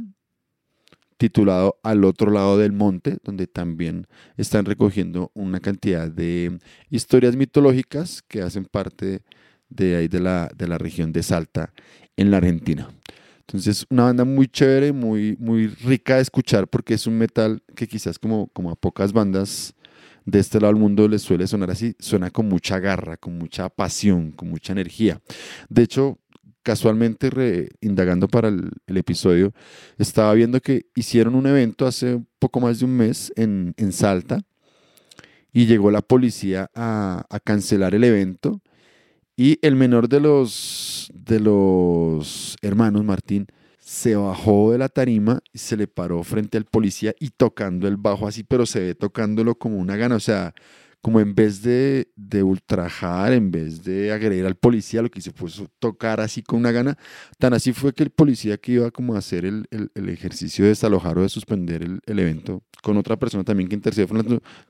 titulado 1.17 1.79
Al 1.83 2.05
otro 2.05 2.31
lado 2.31 2.57
del 2.57 2.71
monte, 2.71 3.17
donde 3.23 3.47
también 3.47 4.07
están 4.37 4.63
recogiendo 4.63 5.31
una 5.33 5.59
cantidad 5.59 6.07
de 6.09 6.59
historias 6.89 7.35
mitológicas 7.35 8.21
que 8.21 8.41
hacen 8.41 8.65
parte 8.65 9.23
de 9.69 9.97
ahí 9.97 10.07
de 10.07 10.21
la, 10.21 10.49
de 10.55 10.67
la 10.67 10.77
región 10.77 11.11
de 11.11 11.23
Salta, 11.23 11.73
en 12.15 12.31
la 12.31 12.37
Argentina. 12.37 12.89
Entonces, 13.41 13.85
una 13.89 14.03
banda 14.03 14.23
muy 14.23 14.47
chévere, 14.47 14.93
muy, 14.93 15.35
muy 15.39 15.67
rica 15.67 16.15
de 16.15 16.21
escuchar 16.21 16.67
porque 16.67 16.93
es 16.93 17.07
un 17.07 17.17
metal 17.17 17.61
que 17.75 17.87
quizás 17.87 18.19
como, 18.19 18.47
como 18.47 18.69
a 18.71 18.75
pocas 18.75 19.11
bandas 19.11 19.73
de 20.25 20.39
este 20.39 20.59
lado 20.59 20.73
del 20.73 20.81
mundo 20.81 21.07
les 21.07 21.23
suele 21.23 21.47
sonar 21.47 21.71
así, 21.71 21.95
suena 21.99 22.29
con 22.29 22.47
mucha 22.47 22.79
garra, 22.79 23.17
con 23.17 23.37
mucha 23.37 23.67
pasión, 23.69 24.31
con 24.31 24.49
mucha 24.49 24.73
energía. 24.73 25.19
De 25.67 25.81
hecho, 25.83 26.19
casualmente 26.69 27.31
re- 27.31 27.69
indagando 27.81 28.27
para 28.27 28.49
el, 28.49 28.69
episodio, 28.85 29.53
estaba 29.97 30.31
viendo 30.35 30.61
que 30.61 30.85
hicieron 30.95 31.33
un 31.33 31.47
evento 31.47 31.87
hace 31.87 32.21
poco 32.37 32.59
más 32.59 32.77
de 32.77 32.85
un 32.85 32.95
mes 32.95 33.33
en, 33.35 33.73
en 33.77 33.91
Salta 33.91 34.43
y 35.51 35.65
llegó 35.65 35.89
la 35.89 36.03
policía 36.03 36.69
a, 36.75 37.25
a 37.27 37.39
cancelar 37.39 37.95
el 37.95 38.03
evento 38.03 38.61
y 39.35 39.57
el 39.63 39.75
menor 39.75 40.09
de 40.09 40.19
los, 40.19 41.09
de 41.11 41.39
los 41.39 42.55
hermanos, 42.61 43.03
Martín, 43.03 43.47
se 43.79 44.15
bajó 44.15 44.71
de 44.71 44.77
la 44.77 44.89
tarima 44.89 45.39
y 45.51 45.57
se 45.57 45.75
le 45.75 45.87
paró 45.87 46.21
frente 46.21 46.59
al 46.59 46.65
policía 46.65 47.15
y 47.19 47.31
tocando 47.31 47.87
el 47.87 47.97
bajo 47.97 48.27
así, 48.27 48.43
pero 48.43 48.67
se 48.67 48.79
ve 48.79 48.93
tocándolo 48.93 49.55
como 49.55 49.77
una 49.77 49.95
gana, 49.95 50.17
o 50.17 50.19
sea, 50.19 50.53
como 51.01 51.19
en 51.21 51.33
vez 51.33 51.61
de, 51.61 52.11
de 52.15 52.43
ultrajar, 52.43 53.31
en 53.33 53.51
vez 53.51 53.83
de 53.83 54.11
agredir 54.11 54.45
al 54.45 54.55
policía, 54.55 55.01
lo 55.01 55.09
que 55.09 55.19
hizo 55.19 55.31
fue 55.33 55.49
tocar 55.79 56.19
así 56.19 56.43
con 56.43 56.59
una 56.59 56.71
gana. 56.71 56.97
Tan 57.37 57.53
así 57.53 57.71
fue 57.71 57.93
que 57.93 58.03
el 58.03 58.09
policía 58.09 58.57
que 58.57 58.73
iba 58.73 58.91
como 58.91 59.15
a 59.15 59.19
hacer 59.19 59.45
el, 59.45 59.67
el- 59.71 60.09
ejercicio 60.09 60.65
de 60.65 60.69
desalojar 60.69 61.17
o 61.17 61.21
de 61.21 61.29
suspender 61.29 61.83
el, 61.83 62.19
evento, 62.19 62.63
con 62.83 62.97
otra 62.97 63.17
persona 63.17 63.43
también 63.43 63.69
que 63.69 63.75
intercedió, 63.75 64.07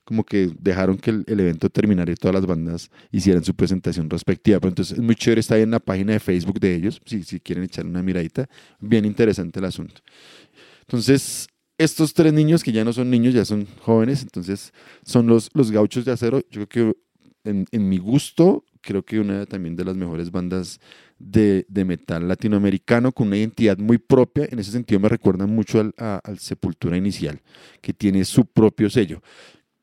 como 0.04 0.24
que 0.24 0.50
dejaron 0.60 0.98
que 0.98 1.10
el, 1.10 1.24
el 1.26 1.40
evento 1.40 1.68
terminara 1.70 2.12
y 2.12 2.14
todas 2.14 2.34
las 2.34 2.46
bandas 2.46 2.90
hicieran 3.10 3.42
su 3.42 3.54
presentación 3.54 4.08
respectiva. 4.08 4.60
Pero 4.60 4.68
entonces 4.70 4.98
es 4.98 5.02
muy 5.04 5.14
chévere, 5.16 5.40
está 5.40 5.56
ahí 5.56 5.62
en 5.62 5.70
la 5.72 5.80
página 5.80 6.12
de 6.12 6.20
Facebook 6.20 6.60
de 6.60 6.74
ellos, 6.74 7.00
si, 7.06 7.22
si 7.24 7.40
quieren 7.40 7.64
echar 7.64 7.86
una 7.86 8.02
miradita, 8.02 8.48
bien 8.80 9.04
interesante 9.04 9.58
el 9.58 9.64
asunto. 9.64 10.00
Entonces, 10.82 11.48
estos 11.84 12.14
tres 12.14 12.32
niños, 12.32 12.62
que 12.64 12.72
ya 12.72 12.84
no 12.84 12.92
son 12.92 13.10
niños, 13.10 13.34
ya 13.34 13.44
son 13.44 13.66
jóvenes, 13.80 14.22
entonces 14.22 14.72
son 15.04 15.26
los, 15.26 15.50
los 15.54 15.70
gauchos 15.70 16.04
de 16.04 16.12
acero. 16.12 16.40
Yo 16.50 16.66
creo 16.68 16.92
que 16.94 17.50
en, 17.50 17.66
en 17.72 17.88
mi 17.88 17.98
gusto, 17.98 18.64
creo 18.82 19.02
que 19.04 19.18
una 19.20 19.46
también 19.46 19.76
de 19.76 19.84
las 19.84 19.96
mejores 19.96 20.30
bandas 20.30 20.78
de, 21.18 21.66
de 21.68 21.84
metal 21.84 22.28
latinoamericano 22.28 23.12
con 23.12 23.28
una 23.28 23.38
identidad 23.38 23.78
muy 23.78 23.98
propia. 23.98 24.46
En 24.50 24.58
ese 24.58 24.72
sentido 24.72 25.00
me 25.00 25.08
recuerdan 25.08 25.50
mucho 25.50 25.80
al, 25.80 25.94
a- 25.98 26.20
al 26.24 26.38
Sepultura 26.38 26.96
inicial, 26.96 27.40
que 27.80 27.92
tiene 27.94 28.24
su 28.24 28.44
propio 28.46 28.90
sello. 28.90 29.22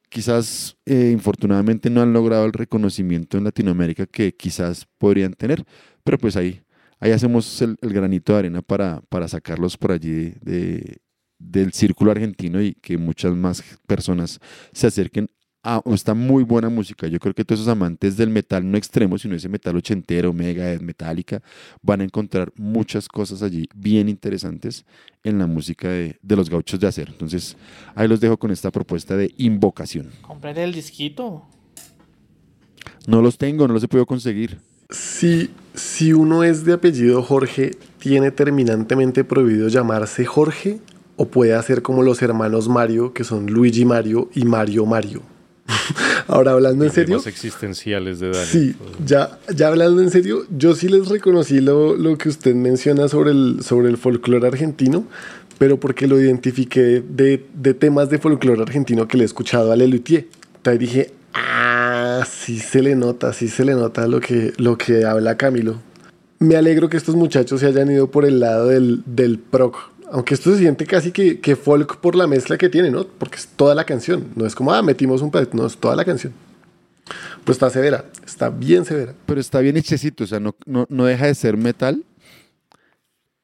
Quizás, 0.09 0.77
eh, 0.85 1.09
infortunadamente, 1.11 1.89
no 1.89 2.01
han 2.01 2.13
logrado 2.13 2.45
el 2.45 2.53
reconocimiento 2.53 3.37
en 3.37 3.43
Latinoamérica 3.43 4.05
que 4.07 4.33
quizás 4.33 4.87
podrían 4.97 5.33
tener, 5.33 5.65
pero 6.03 6.17
pues 6.17 6.37
ahí, 6.37 6.61
ahí 6.99 7.11
hacemos 7.11 7.61
el, 7.61 7.77
el 7.81 7.93
granito 7.93 8.33
de 8.33 8.39
arena 8.39 8.61
para, 8.61 9.01
para 9.09 9.27
sacarlos 9.27 9.75
por 9.77 9.91
allí 9.91 10.33
de, 10.41 10.99
del 11.39 11.73
círculo 11.73 12.11
argentino 12.11 12.61
y 12.61 12.73
que 12.73 12.97
muchas 12.97 13.35
más 13.35 13.63
personas 13.85 14.39
se 14.71 14.87
acerquen 14.87 15.29
a 15.63 15.81
esta 15.93 16.13
muy 16.13 16.43
buena 16.43 16.69
música. 16.69 17.07
Yo 17.07 17.19
creo 17.19 17.33
que 17.33 17.43
todos 17.43 17.59
esos 17.59 17.71
amantes 17.71 18.15
del 18.15 18.29
metal 18.29 18.69
no 18.69 18.77
extremo, 18.77 19.17
sino 19.17 19.35
ese 19.35 19.49
metal 19.49 19.75
ochentero, 19.75 20.31
mega, 20.31 20.77
metálica, 20.79 21.41
van 21.81 22.01
a 22.01 22.03
encontrar 22.05 22.53
muchas 22.55 23.09
cosas 23.09 23.41
allí 23.41 23.67
bien 23.75 24.07
interesantes 24.07 24.85
en 25.23 25.39
la 25.39 25.45
música 25.45 25.89
de, 25.89 26.17
de 26.21 26.35
los 26.37 26.49
gauchos 26.49 26.79
de 26.79 26.87
acero. 26.87 27.11
Entonces, 27.11 27.57
ahí 27.95 28.07
los 28.07 28.21
dejo 28.21 28.37
con 28.37 28.51
esta 28.51 28.71
propuesta 28.71 29.17
de 29.17 29.33
invocación. 29.37 30.09
Comprarle 30.21 30.63
el 30.63 30.73
disquito. 30.73 31.45
No 33.05 33.21
los 33.21 33.37
tengo, 33.37 33.67
no 33.67 33.73
los 33.73 33.83
he 33.83 33.87
podido 33.89 34.05
conseguir. 34.05 34.59
Si, 34.89 35.49
si 35.73 36.13
uno 36.13 36.45
es 36.45 36.63
de 36.63 36.73
apellido 36.73 37.21
Jorge, 37.21 37.71
¿tiene 37.99 38.31
terminantemente 38.31 39.25
prohibido 39.25 39.67
llamarse 39.67 40.25
Jorge? 40.25 40.79
¿O 41.17 41.27
puede 41.27 41.55
hacer 41.55 41.81
como 41.81 42.03
los 42.03 42.21
hermanos 42.21 42.69
Mario, 42.69 43.11
que 43.11 43.23
son 43.23 43.47
Luigi 43.47 43.85
Mario 43.85 44.29
y 44.33 44.45
Mario 44.45 44.85
Mario? 44.85 45.23
Ahora, 46.27 46.51
hablando 46.51 46.85
en 46.85 46.91
serio, 46.91 47.21
existenciales 47.25 48.19
de 48.19 48.29
Dani. 48.29 48.45
Sí, 48.45 48.75
ya, 49.05 49.39
ya 49.53 49.67
hablando 49.67 50.01
en 50.01 50.11
serio, 50.11 50.45
yo 50.55 50.75
sí 50.75 50.87
les 50.87 51.09
reconocí 51.09 51.59
lo, 51.59 51.95
lo 51.95 52.17
que 52.17 52.29
usted 52.29 52.55
menciona 52.55 53.07
sobre 53.07 53.31
el, 53.31 53.63
sobre 53.63 53.89
el 53.89 53.97
folclore 53.97 54.47
argentino, 54.47 55.05
pero 55.57 55.79
porque 55.79 56.07
lo 56.07 56.19
identifiqué 56.19 57.03
de, 57.07 57.45
de 57.53 57.73
temas 57.73 58.09
de 58.09 58.19
folclore 58.19 58.61
argentino 58.61 59.07
que 59.07 59.17
le 59.17 59.23
he 59.23 59.25
escuchado 59.25 59.71
a 59.71 59.75
Lelutier. 59.75 60.27
Entonces 60.57 60.79
dije, 60.79 61.11
ah, 61.33 62.23
sí 62.29 62.59
se 62.59 62.81
le 62.81 62.95
nota, 62.95 63.33
sí 63.33 63.47
se 63.47 63.65
le 63.65 63.73
nota 63.73 64.07
lo 64.07 64.19
que, 64.19 64.53
lo 64.57 64.77
que 64.77 65.05
habla 65.05 65.37
Camilo. 65.37 65.81
Me 66.39 66.55
alegro 66.55 66.89
que 66.89 66.97
estos 66.97 67.15
muchachos 67.15 67.61
se 67.61 67.65
hayan 67.65 67.91
ido 67.91 68.11
por 68.11 68.25
el 68.25 68.39
lado 68.39 68.67
del, 68.67 69.01
del 69.05 69.39
proc. 69.39 69.77
Aunque 70.11 70.33
esto 70.33 70.51
se 70.51 70.59
siente 70.59 70.85
casi 70.85 71.11
que, 71.11 71.39
que 71.39 71.55
folk 71.55 71.97
por 71.97 72.15
la 72.15 72.27
mezcla 72.27 72.57
que 72.57 72.69
tiene, 72.69 72.89
¿no? 72.91 73.05
Porque 73.05 73.37
es 73.37 73.47
toda 73.47 73.75
la 73.75 73.83
canción. 73.83 74.27
No 74.35 74.45
es 74.45 74.55
como, 74.55 74.71
ah, 74.73 74.81
metimos 74.81 75.21
un 75.21 75.31
pedacito, 75.31 75.57
no, 75.57 75.65
es 75.65 75.77
toda 75.77 75.95
la 75.95 76.05
canción. 76.05 76.33
Pues 77.43 77.55
está 77.55 77.69
severa, 77.69 78.05
está 78.25 78.49
bien 78.49 78.83
severa. 78.85 79.13
Pero 79.25 79.39
está 79.39 79.59
bien 79.59 79.77
hechecito, 79.77 80.23
o 80.25 80.27
sea, 80.27 80.39
no, 80.39 80.55
no, 80.65 80.85
no 80.89 81.05
deja 81.05 81.25
de 81.27 81.35
ser 81.35 81.55
metal. 81.57 82.03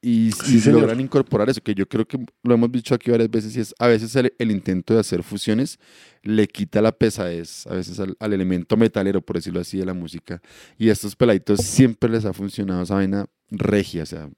Y 0.01 0.33
Sí, 0.33 0.45
si 0.45 0.59
señor. 0.59 0.81
logran 0.81 0.99
incorporar 0.99 1.49
eso, 1.49 1.61
que 1.61 1.73
yo 1.73 1.87
creo 1.87 2.05
que 2.05 2.17
lo 2.43 2.53
hemos 2.53 2.69
dicho 2.73 2.93
aquí 2.93 3.09
varias 3.09 3.31
veces, 3.31 3.55
y 3.55 3.61
es 3.61 3.73
a 3.79 3.87
veces 3.87 4.13
el, 4.17 4.33
el 4.37 4.51
intento 4.51 4.93
de 4.93 4.99
hacer 4.99 5.23
fusiones 5.23 5.79
le 6.23 6.45
quita 6.47 6.81
la 6.81 6.91
pesadez, 6.91 7.65
a 7.67 7.75
veces 7.75 7.97
al, 8.01 8.17
al 8.19 8.33
elemento 8.33 8.75
metalero, 8.75 9.21
por 9.21 9.37
decirlo 9.37 9.61
así, 9.61 9.77
de 9.77 9.85
la 9.85 9.93
música. 9.93 10.41
Y 10.77 10.89
a 10.89 10.91
estos 10.91 11.15
peladitos 11.15 11.61
siempre 11.61 12.09
les 12.09 12.25
ha 12.25 12.33
funcionado 12.33 12.83
esa 12.83 12.95
vaina 12.95 13.27
regia, 13.49 14.03
o 14.03 14.05
sea, 14.05 14.29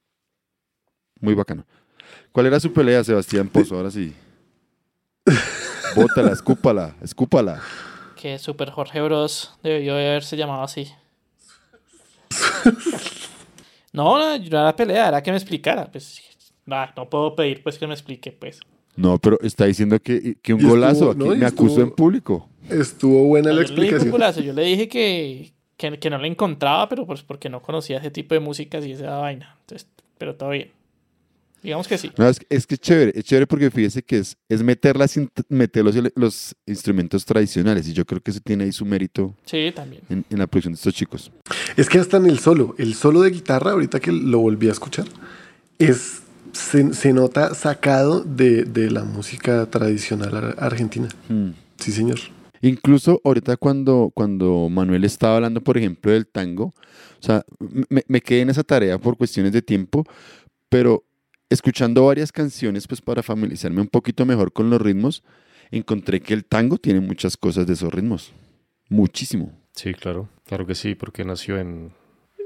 muy 1.20 1.34
bacano. 1.34 1.66
¿Cuál 2.32 2.48
era 2.48 2.60
su 2.60 2.72
pelea, 2.74 3.04
Sebastián 3.04 3.48
Pozo? 3.50 3.76
Ahora 3.78 3.92
sí. 3.92 4.14
Bótala, 5.96 6.32
escúpala, 6.32 6.96
escúpala. 7.02 7.62
Que 8.16 8.38
Super 8.40 8.70
Jorge 8.72 9.02
Bros. 9.02 9.54
debió 9.64 9.96
de 9.96 10.08
haberse 10.10 10.36
llamado 10.38 10.64
así. 10.64 10.92
No, 13.94 14.18
no, 14.18 14.38
no 14.38 14.44
era 14.60 14.76
pelea, 14.76 15.08
era 15.08 15.24
que 15.24 15.32
me 15.32 15.38
explicara. 15.38 15.90
Pues, 15.90 16.22
nah, 16.66 16.88
no 16.98 17.10
puedo 17.10 17.34
pedir 17.34 17.64
pues 17.64 17.78
que 17.78 17.88
me 17.88 17.94
explique, 17.94 18.32
pues. 18.34 18.60
No, 18.98 19.18
pero 19.20 19.40
está 19.42 19.66
diciendo 19.66 19.98
que, 20.02 20.36
que 20.42 20.54
un 20.54 20.60
estuvo- 20.60 20.72
golazo, 20.74 21.12
aquí 21.12 21.20
no, 21.20 21.36
me 21.36 21.46
acuso 21.46 21.68
estuvo- 21.76 21.84
en 21.84 21.92
público. 21.92 22.50
Estuvo 22.70 23.24
buena 23.26 23.54
la 23.54 23.64
yo, 23.64 23.74
le 23.74 23.82
dije, 23.84 23.96
explicación. 23.96 24.46
Yo 24.46 24.52
le 24.54 24.64
dije 24.64 24.90
que, 24.90 25.54
que, 25.78 25.98
que 25.98 26.10
no 26.10 26.18
le 26.18 26.28
encontraba, 26.28 26.90
pero 26.90 27.06
pues 27.06 27.22
porque 27.24 27.48
no 27.50 27.62
conocía 27.62 28.00
ese 28.00 28.12
tipo 28.12 28.34
de 28.34 28.42
músicas 28.42 28.86
y 28.86 28.92
esa 28.92 29.16
vaina. 29.18 29.56
Entonces, 29.62 29.88
pero 30.18 30.36
todo 30.36 30.50
bien. 30.50 30.72
Digamos 31.66 31.88
que 31.88 31.98
sí. 31.98 32.12
No, 32.18 32.30
es, 32.30 32.40
es 32.50 32.66
que 32.68 32.76
es 32.76 32.82
chévere, 32.82 33.12
es 33.16 33.26
chévere 33.26 33.48
porque 33.48 33.70
fíjese 33.72 34.04
que 34.04 34.20
es, 34.20 34.38
es 34.48 34.64
meter, 34.64 34.96
las 34.96 35.20
meter 35.50 35.84
los, 35.84 35.96
los 36.16 36.56
instrumentos 36.66 37.26
tradicionales 37.26 37.88
y 37.88 37.94
yo 37.94 38.06
creo 38.06 38.22
que 38.22 38.32
eso 38.32 38.40
tiene 38.40 38.64
ahí 38.66 38.72
su 38.72 38.86
mérito 38.86 39.36
Sí, 39.46 39.72
también. 39.76 40.04
en, 40.10 40.24
en 40.30 40.40
la 40.40 40.48
producción 40.48 40.74
de 40.74 40.78
estos 40.78 40.94
chicos. 40.94 41.32
Es 41.76 41.90
que 41.90 41.98
hasta 42.00 42.18
en 42.18 42.28
el 42.28 42.40
solo, 42.40 42.76
el 42.78 42.94
solo 42.94 43.22
de 43.22 43.32
guitarra, 43.32 43.72
ahorita 43.72 44.00
que 44.00 44.12
lo 44.12 44.40
volví 44.40 44.70
a 44.70 44.72
escuchar, 44.72 45.06
es, 45.80 46.22
se, 46.54 46.94
se 46.94 47.14
nota 47.14 47.54
sacado 47.56 48.22
de, 48.22 48.64
de 48.64 48.92
la 48.92 49.04
música 49.04 49.66
tradicional 49.70 50.36
ar- 50.36 50.56
argentina. 50.60 51.10
Sí, 51.80 51.92
señor. 51.92 52.20
Incluso 52.62 53.22
ahorita 53.24 53.58
cuando, 53.58 54.12
cuando 54.14 54.70
Manuel 54.70 55.04
estaba 55.04 55.36
hablando, 55.36 55.62
por 55.62 55.78
ejemplo, 55.78 56.12
del 56.12 56.26
tango, 56.28 56.74
o 57.20 57.24
sea, 57.26 57.44
me, 57.90 58.04
me 58.08 58.22
quedé 58.22 58.42
en 58.42 58.50
esa 58.50 58.64
tarea 58.64 58.98
por 58.98 59.18
cuestiones 59.18 59.52
de 59.52 59.62
tiempo, 59.62 60.04
pero 60.70 61.04
escuchando 61.50 62.06
varias 62.06 62.32
canciones, 62.32 62.88
pues 62.88 63.02
para 63.02 63.24
familiarizarme 63.24 63.82
un 63.82 63.88
poquito 63.88 64.26
mejor 64.26 64.52
con 64.52 64.70
los 64.70 64.82
ritmos, 64.82 65.24
encontré 65.72 66.22
que 66.22 66.34
el 66.34 66.46
tango 66.46 66.78
tiene 66.78 67.00
muchas 67.00 67.38
cosas 67.38 67.68
de 67.68 67.74
esos 67.74 67.94
ritmos. 67.94 68.34
Muchísimo. 68.90 69.52
Sí, 69.74 69.94
claro, 69.94 70.30
claro 70.46 70.66
que 70.66 70.76
sí, 70.76 70.96
porque 70.96 71.26
nació 71.26 71.58
en... 71.60 71.92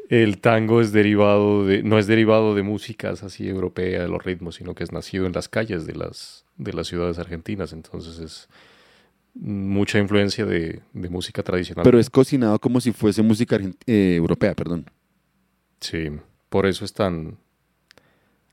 El 0.09 0.39
tango 0.39 0.81
es 0.81 0.91
derivado 0.91 1.67
de, 1.67 1.83
no 1.83 1.99
es 1.99 2.07
derivado 2.07 2.55
de 2.55 2.63
músicas 2.63 3.21
así 3.21 3.47
europeas, 3.47 4.01
de 4.01 4.09
los 4.09 4.23
ritmos, 4.23 4.55
sino 4.55 4.73
que 4.73 4.83
es 4.83 4.91
nacido 4.91 5.27
en 5.27 5.33
las 5.33 5.47
calles 5.47 5.85
de 5.85 5.93
las, 5.93 6.45
de 6.57 6.73
las 6.73 6.87
ciudades 6.87 7.19
argentinas, 7.19 7.73
entonces 7.73 8.17
es 8.17 8.49
mucha 9.35 9.99
influencia 9.99 10.45
de, 10.45 10.81
de 10.93 11.09
música 11.09 11.43
tradicional. 11.43 11.83
Pero 11.83 11.99
es 11.99 12.09
cocinado 12.09 12.57
como 12.57 12.81
si 12.81 12.91
fuese 12.91 13.21
música 13.21 13.59
eh, 13.85 14.15
europea, 14.15 14.55
perdón. 14.55 14.89
Sí, 15.79 16.09
por 16.49 16.65
eso 16.65 16.83
es 16.83 16.93
tan 16.93 17.37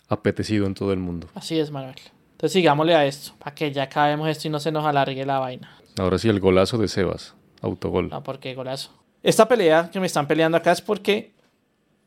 apetecido 0.09 0.67
en 0.67 0.75
todo 0.75 0.93
el 0.93 0.99
mundo. 0.99 1.29
Así 1.35 1.59
es, 1.59 1.71
Manuel. 1.71 1.97
Entonces 2.33 2.53
sigámosle 2.53 2.95
a 2.95 3.07
esto, 3.07 3.33
para 3.39 3.55
que 3.55 3.73
ya 3.73 3.85
acabemos 3.85 4.29
esto 4.29 4.49
y 4.49 4.51
no 4.51 4.61
se 4.61 4.71
nos 4.71 4.85
alargue 4.85 5.25
la 5.25 5.39
vaina. 5.39 5.79
Ahora 5.99 6.19
sí, 6.19 6.29
el 6.29 6.41
golazo 6.41 6.77
de 6.77 6.89
Sebas, 6.89 7.35
autogol. 7.63 8.11
No, 8.11 8.23
porque 8.23 8.55
golazo. 8.55 8.91
Esta 9.23 9.49
pelea 9.49 9.91
que 9.91 9.99
me 10.01 10.07
están 10.07 10.27
peleando 10.27 10.59
acá 10.59 10.73
es 10.73 10.83
porque 10.83 11.33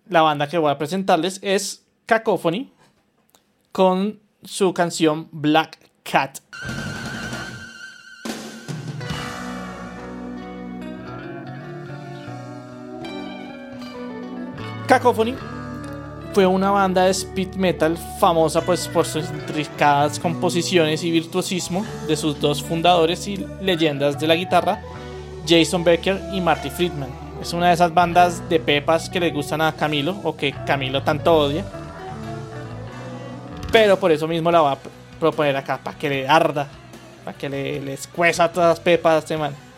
la 0.08 0.22
banda 0.22 0.48
que 0.48 0.58
voy 0.58 0.72
a 0.72 0.78
presentarles 0.78 1.40
es 1.42 1.86
Cacophony 2.06 2.72
con 3.72 4.20
su 4.44 4.74
canción 4.74 5.28
Black 5.32 5.78
Cat. 6.04 6.40
Cacophony 14.88 15.36
fue 16.34 16.46
una 16.46 16.72
banda 16.72 17.06
de 17.06 17.12
speed 17.12 17.56
metal 17.56 17.98
famosa 18.20 18.62
pues 18.62 18.88
por 18.88 19.06
sus 19.06 19.30
intricadas 19.30 20.20
composiciones 20.20 21.04
y 21.04 21.12
virtuosismo 21.12 21.86
de 22.08 22.16
sus 22.16 22.40
dos 22.40 22.62
fundadores 22.62 23.28
y 23.28 23.46
leyendas 23.62 24.20
de 24.20 24.28
la 24.28 24.36
guitarra, 24.36 24.82
Jason 25.48 25.84
Becker 25.84 26.22
y 26.34 26.42
Marty 26.42 26.70
Friedman. 26.70 27.10
Es 27.42 27.54
una 27.54 27.68
de 27.70 27.74
esas 27.74 27.94
bandas 27.94 28.48
de 28.50 28.60
pepas 28.60 29.10
que 29.10 29.20
le 29.20 29.32
gustan 29.32 29.62
a 29.62 29.72
Camilo 29.72 30.18
o 30.24 30.36
que 30.36 30.52
Camilo 30.66 31.02
tanto 31.04 31.36
odia. 31.36 31.66
Pero 33.72 33.98
por 33.98 34.12
eso 34.12 34.28
mismo 34.28 34.52
la 34.52 34.62
va 34.62 34.72
a 34.74 34.78
proponer 35.20 35.56
acá, 35.56 35.80
para 35.84 35.98
que 35.98 36.10
le 36.10 36.28
arda, 36.28 36.68
para 37.24 37.38
que 37.38 37.50
le, 37.50 37.80
les 37.80 38.08
todas 38.08 38.56
las 38.56 38.80
pepas 38.80 39.16
a 39.16 39.18
este 39.20 39.38
man. 39.38 39.69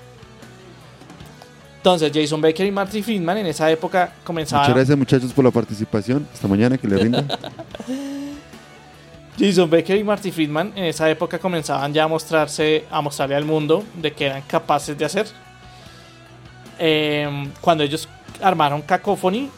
Entonces, 1.81 2.11
Jason 2.13 2.39
Becker 2.39 2.67
y 2.67 2.71
Marty 2.71 3.01
Friedman 3.01 3.39
en 3.39 3.47
esa 3.47 3.71
época 3.71 4.13
comenzaban. 4.23 4.65
Muchas 4.65 4.75
gracias 4.75 4.97
muchachos 4.99 5.33
por 5.33 5.43
la 5.43 5.49
participación. 5.49 6.27
Hasta 6.31 6.47
mañana, 6.47 6.77
que 6.77 6.87
le 6.87 6.95
rinda. 7.03 7.25
Jason 9.39 9.67
Becker 9.67 9.97
y 9.97 10.03
Marty 10.03 10.31
Friedman 10.31 10.73
en 10.75 10.83
esa 10.83 11.09
época 11.09 11.39
comenzaban 11.39 11.91
ya 11.91 12.03
a 12.03 12.07
mostrarse, 12.07 12.85
a 12.91 13.01
mostrarle 13.01 13.35
al 13.35 13.45
mundo 13.45 13.83
de 13.95 14.13
que 14.13 14.27
eran 14.27 14.43
capaces 14.43 14.95
de 14.95 15.05
hacer. 15.05 15.25
Eh, 16.77 17.49
cuando 17.61 17.83
ellos 17.83 18.07
armaron 18.43 18.83
Cacophony, 18.83 19.49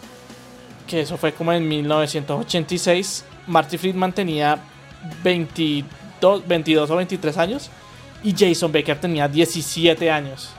que 0.88 1.02
eso 1.02 1.18
fue 1.18 1.34
como 1.34 1.52
en 1.52 1.68
1986, 1.68 3.26
Marty 3.48 3.78
Friedman 3.78 4.14
tenía 4.14 4.60
22, 5.26 6.48
22 6.48 6.90
o 6.90 6.96
23 6.96 7.38
años 7.38 7.70
y 8.24 8.34
Jason 8.34 8.72
Becker 8.72 8.98
tenía 8.98 9.28
17 9.28 10.10
años. 10.10 10.52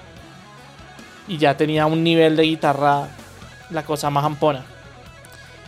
Y 1.26 1.38
ya 1.38 1.56
tenía 1.56 1.86
un 1.86 2.04
nivel 2.04 2.36
de 2.36 2.42
guitarra, 2.42 3.08
la 3.70 3.84
cosa 3.84 4.10
más 4.10 4.24
ampona. 4.24 4.64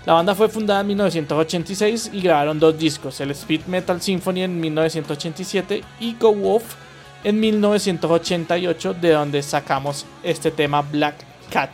La 0.07 0.13
banda 0.13 0.37
fue 0.37 0.49
fundada 0.49 0.83
en 0.83 0.87
1986 0.87 2.11
y 2.13 2.21
grabaron 2.21 2.61
dos 2.61 2.79
discos, 2.79 3.21
el 3.21 3.33
Speed 3.33 3.63
Metal 3.67 4.01
Symphony 4.01 4.43
en 4.43 4.61
1987 4.61 5.83
y 5.99 6.15
Go 6.15 6.55
Off 6.55 6.77
en 7.25 7.41
1988, 7.41 8.95
de 8.95 9.11
donde 9.11 9.43
sacamos 9.43 10.07
este 10.23 10.53
tema 10.53 10.83
Black 10.83 11.17
Cat. 11.51 11.71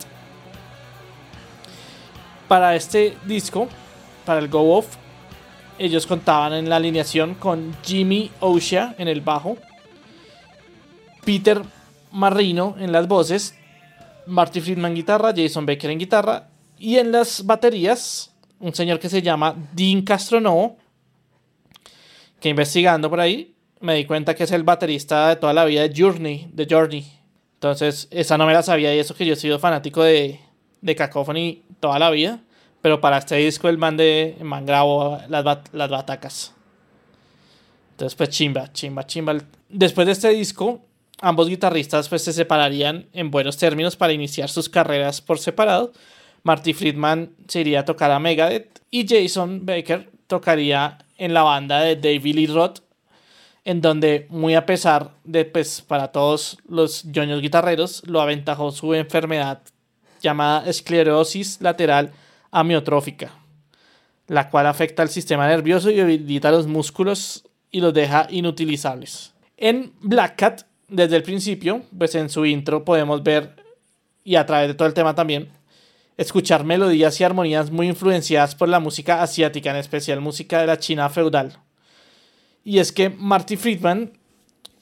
Para 2.48 2.74
este 2.74 3.18
disco, 3.26 3.68
para 4.24 4.38
el 4.38 4.48
Go 4.48 4.78
Off, 4.78 4.86
ellos 5.78 6.06
contaban 6.06 6.54
en 6.54 6.70
la 6.70 6.76
alineación 6.76 7.34
con 7.34 7.76
Jimmy 7.82 8.30
Osha 8.40 8.94
en 8.96 9.08
el 9.08 9.20
bajo, 9.20 9.58
Peter 11.26 11.60
Marrino 12.12 12.76
en 12.78 12.92
las 12.92 13.06
voces, 13.08 13.58
Marty 14.26 14.60
Friedman 14.60 14.94
guitarra, 14.94 15.32
Jason 15.36 15.66
Becker 15.66 15.90
en 15.90 15.98
guitarra 15.98 16.48
y 16.78 16.96
en 16.98 17.12
las 17.12 17.44
baterías 17.44 18.32
un 18.62 18.74
señor 18.74 18.98
que 19.00 19.08
se 19.08 19.20
llama 19.20 19.54
Dean 19.72 20.02
Castronovo, 20.02 20.76
que 22.40 22.48
investigando 22.48 23.10
por 23.10 23.20
ahí 23.20 23.54
me 23.80 23.96
di 23.96 24.04
cuenta 24.04 24.34
que 24.34 24.44
es 24.44 24.52
el 24.52 24.62
baterista 24.62 25.28
de 25.28 25.36
toda 25.36 25.52
la 25.52 25.64
vida 25.64 25.82
de 25.82 25.92
Journey, 25.94 26.48
de 26.52 26.66
Journey. 26.70 27.04
Entonces, 27.54 28.08
esa 28.10 28.38
no 28.38 28.46
me 28.46 28.52
la 28.52 28.62
sabía 28.62 28.94
y 28.94 29.00
eso 29.00 29.14
que 29.14 29.26
yo 29.26 29.34
he 29.34 29.36
sido 29.36 29.58
fanático 29.58 30.02
de, 30.02 30.40
de 30.80 30.96
Cacophony 30.96 31.62
toda 31.80 31.98
la 31.98 32.10
vida. 32.10 32.40
Pero 32.80 33.00
para 33.00 33.18
este 33.18 33.36
disco 33.36 33.68
el 33.68 33.78
man, 33.78 33.96
de, 33.96 34.36
man 34.42 34.64
grabó 34.64 35.20
las, 35.28 35.44
las 35.72 35.90
batacas. 35.90 36.54
Entonces, 37.92 38.16
pues 38.16 38.30
chimba, 38.30 38.72
chimba, 38.72 39.06
chimba. 39.06 39.36
Después 39.68 40.06
de 40.06 40.12
este 40.12 40.28
disco, 40.30 40.80
ambos 41.22 41.48
guitarristas 41.48 42.08
pues 42.08 42.22
se 42.22 42.32
separarían 42.34 43.06
en 43.14 43.30
buenos 43.30 43.56
términos 43.56 43.96
para 43.96 44.12
iniciar 44.12 44.50
sus 44.50 44.68
carreras 44.68 45.22
por 45.22 45.38
separado. 45.38 45.92
Marty 46.42 46.74
Friedman 46.74 47.30
se 47.48 47.60
iría 47.60 47.80
a 47.80 47.84
tocar 47.84 48.10
a 48.10 48.18
Megadeth 48.18 48.80
y 48.90 49.06
Jason 49.08 49.64
Baker 49.64 50.10
tocaría 50.26 50.98
en 51.16 51.32
la 51.32 51.42
banda 51.44 51.80
de 51.80 51.96
David 51.96 52.34
Lee 52.34 52.46
Roth, 52.48 52.80
en 53.64 53.80
donde 53.80 54.26
muy 54.28 54.56
a 54.56 54.66
pesar 54.66 55.12
de 55.22 55.44
pues 55.44 55.80
para 55.80 56.08
todos 56.08 56.58
los 56.68 57.04
ñoños 57.04 57.40
guitarreros 57.40 58.02
lo 58.06 58.20
aventajó 58.20 58.72
su 58.72 58.92
enfermedad 58.92 59.62
llamada 60.20 60.68
esclerosis 60.68 61.60
lateral 61.60 62.12
amiotrófica, 62.50 63.30
la 64.26 64.50
cual 64.50 64.66
afecta 64.66 65.02
al 65.02 65.08
sistema 65.08 65.46
nervioso 65.46 65.90
y 65.90 65.96
debilita 65.96 66.50
los 66.50 66.66
músculos 66.66 67.44
y 67.70 67.80
los 67.80 67.94
deja 67.94 68.26
inutilizables. 68.28 69.34
En 69.56 69.92
Black 70.00 70.36
Cat, 70.36 70.62
desde 70.92 71.16
el 71.16 71.22
principio, 71.22 71.82
pues 71.96 72.14
en 72.14 72.28
su 72.28 72.44
intro 72.44 72.84
podemos 72.84 73.22
ver, 73.22 73.56
y 74.24 74.36
a 74.36 74.46
través 74.46 74.68
de 74.68 74.74
todo 74.74 74.86
el 74.86 74.94
tema 74.94 75.14
también, 75.14 75.48
escuchar 76.16 76.64
melodías 76.64 77.18
y 77.20 77.24
armonías 77.24 77.70
muy 77.70 77.88
influenciadas 77.88 78.54
por 78.54 78.68
la 78.68 78.78
música 78.78 79.22
asiática, 79.22 79.70
en 79.70 79.76
especial 79.76 80.20
música 80.20 80.60
de 80.60 80.66
la 80.66 80.78
China 80.78 81.08
feudal. 81.08 81.58
Y 82.62 82.78
es 82.78 82.92
que 82.92 83.08
Marty 83.08 83.56
Friedman 83.56 84.12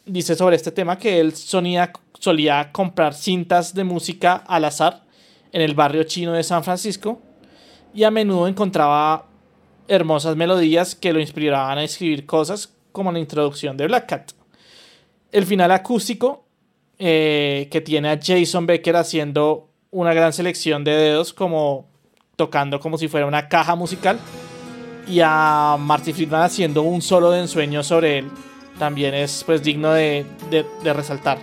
dice 0.04 0.34
sobre 0.34 0.56
este 0.56 0.72
tema 0.72 0.98
que 0.98 1.20
él 1.20 1.34
solía 1.34 1.92
comprar 2.72 3.14
cintas 3.14 3.72
de 3.72 3.84
música 3.84 4.34
al 4.34 4.64
azar 4.64 5.04
en 5.52 5.62
el 5.62 5.74
barrio 5.74 6.02
chino 6.02 6.32
de 6.32 6.42
San 6.42 6.64
Francisco 6.64 7.20
y 7.94 8.02
a 8.02 8.10
menudo 8.10 8.48
encontraba 8.48 9.26
hermosas 9.88 10.36
melodías 10.36 10.94
que 10.94 11.12
lo 11.12 11.20
inspiraban 11.20 11.78
a 11.78 11.84
escribir 11.84 12.26
cosas 12.26 12.72
como 12.92 13.12
la 13.12 13.18
introducción 13.18 13.76
de 13.76 13.86
Black 13.86 14.06
Cat. 14.06 14.39
El 15.32 15.47
final 15.47 15.70
acústico 15.70 16.44
eh, 16.98 17.69
que 17.70 17.81
tiene 17.81 18.11
a 18.11 18.19
Jason 18.23 18.66
Becker 18.66 18.97
haciendo 18.97 19.69
una 19.90 20.12
gran 20.15 20.32
selección 20.32 20.85
de 20.85 20.93
dedos 20.93 21.32
como 21.32 21.89
tocando 22.36 22.81
como 22.81 22.97
si 22.98 23.09
fuera 23.09 23.27
una 23.27 23.48
caja 23.48 23.74
musical 23.74 24.19
y 25.09 25.20
a 25.23 25.77
Marty 25.78 26.12
Friedman 26.12 26.43
haciendo 26.43 26.82
un 26.82 27.02
solo 27.02 27.31
de 27.31 27.40
ensueño 27.40 27.82
sobre 27.82 28.19
él 28.19 28.31
también 28.78 29.15
es 29.15 29.43
pues 29.44 29.62
digno 29.62 29.93
de, 29.93 30.24
de- 30.51 30.93
resaltar. 30.94 31.39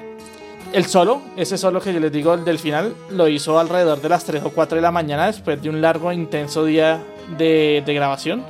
El 0.74 0.86
solo, 0.86 1.22
ese 1.38 1.58
solo 1.58 1.80
que 1.80 1.94
yo 1.94 2.00
les 2.00 2.12
digo 2.12 2.34
el 2.34 2.44
del 2.44 2.58
final, 2.60 2.94
lo 3.12 3.28
hizo 3.28 3.58
alrededor 3.60 4.02
de 4.02 4.10
las 4.10 4.26
3 4.26 4.44
o 4.44 4.50
4 4.52 4.78
de 4.78 4.82
la 4.82 4.92
mañana 4.92 5.28
después 5.28 5.62
de 5.62 5.70
un 5.70 5.80
largo 5.80 6.12
e 6.12 6.16
intenso 6.16 6.66
día 6.66 7.00
de, 7.38 7.84
de 7.86 7.94
grabación. 7.94 8.44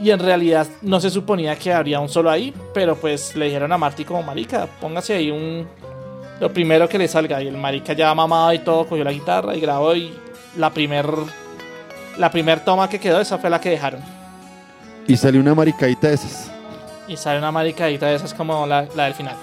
Y 0.00 0.10
en 0.10 0.18
realidad 0.18 0.66
no 0.80 0.98
se 0.98 1.10
suponía 1.10 1.56
que 1.56 1.72
habría 1.72 2.00
un 2.00 2.08
solo 2.08 2.30
ahí, 2.30 2.54
pero 2.72 2.96
pues 2.96 3.36
le 3.36 3.46
dijeron 3.46 3.70
a 3.70 3.78
Marty 3.78 4.04
como 4.04 4.22
marica, 4.22 4.66
póngase 4.80 5.14
ahí 5.14 5.30
un... 5.30 5.68
Lo 6.40 6.50
primero 6.50 6.88
que 6.88 6.96
le 6.96 7.06
salga. 7.06 7.42
Y 7.42 7.48
el 7.48 7.58
marica 7.58 7.92
ya 7.92 8.14
mamado 8.14 8.52
y 8.54 8.60
todo, 8.60 8.86
cogió 8.86 9.04
la 9.04 9.12
guitarra 9.12 9.54
y 9.54 9.60
grabó 9.60 9.94
y 9.94 10.12
la 10.56 10.70
primer... 10.70 11.06
La 12.16 12.30
primer 12.30 12.64
toma 12.64 12.88
que 12.88 12.98
quedó, 12.98 13.20
esa 13.20 13.38
fue 13.38 13.50
la 13.50 13.60
que 13.60 13.70
dejaron. 13.70 14.00
Y 15.06 15.16
salió 15.16 15.40
una 15.40 15.54
maricadita 15.54 16.08
de 16.08 16.14
esas. 16.14 16.50
Y 17.06 17.16
sale 17.16 17.38
una 17.38 17.52
maricadita 17.52 18.06
de 18.06 18.14
esas 18.14 18.32
como 18.32 18.66
la, 18.66 18.86
la 18.96 19.04
del 19.04 19.14
final. 19.14 19.36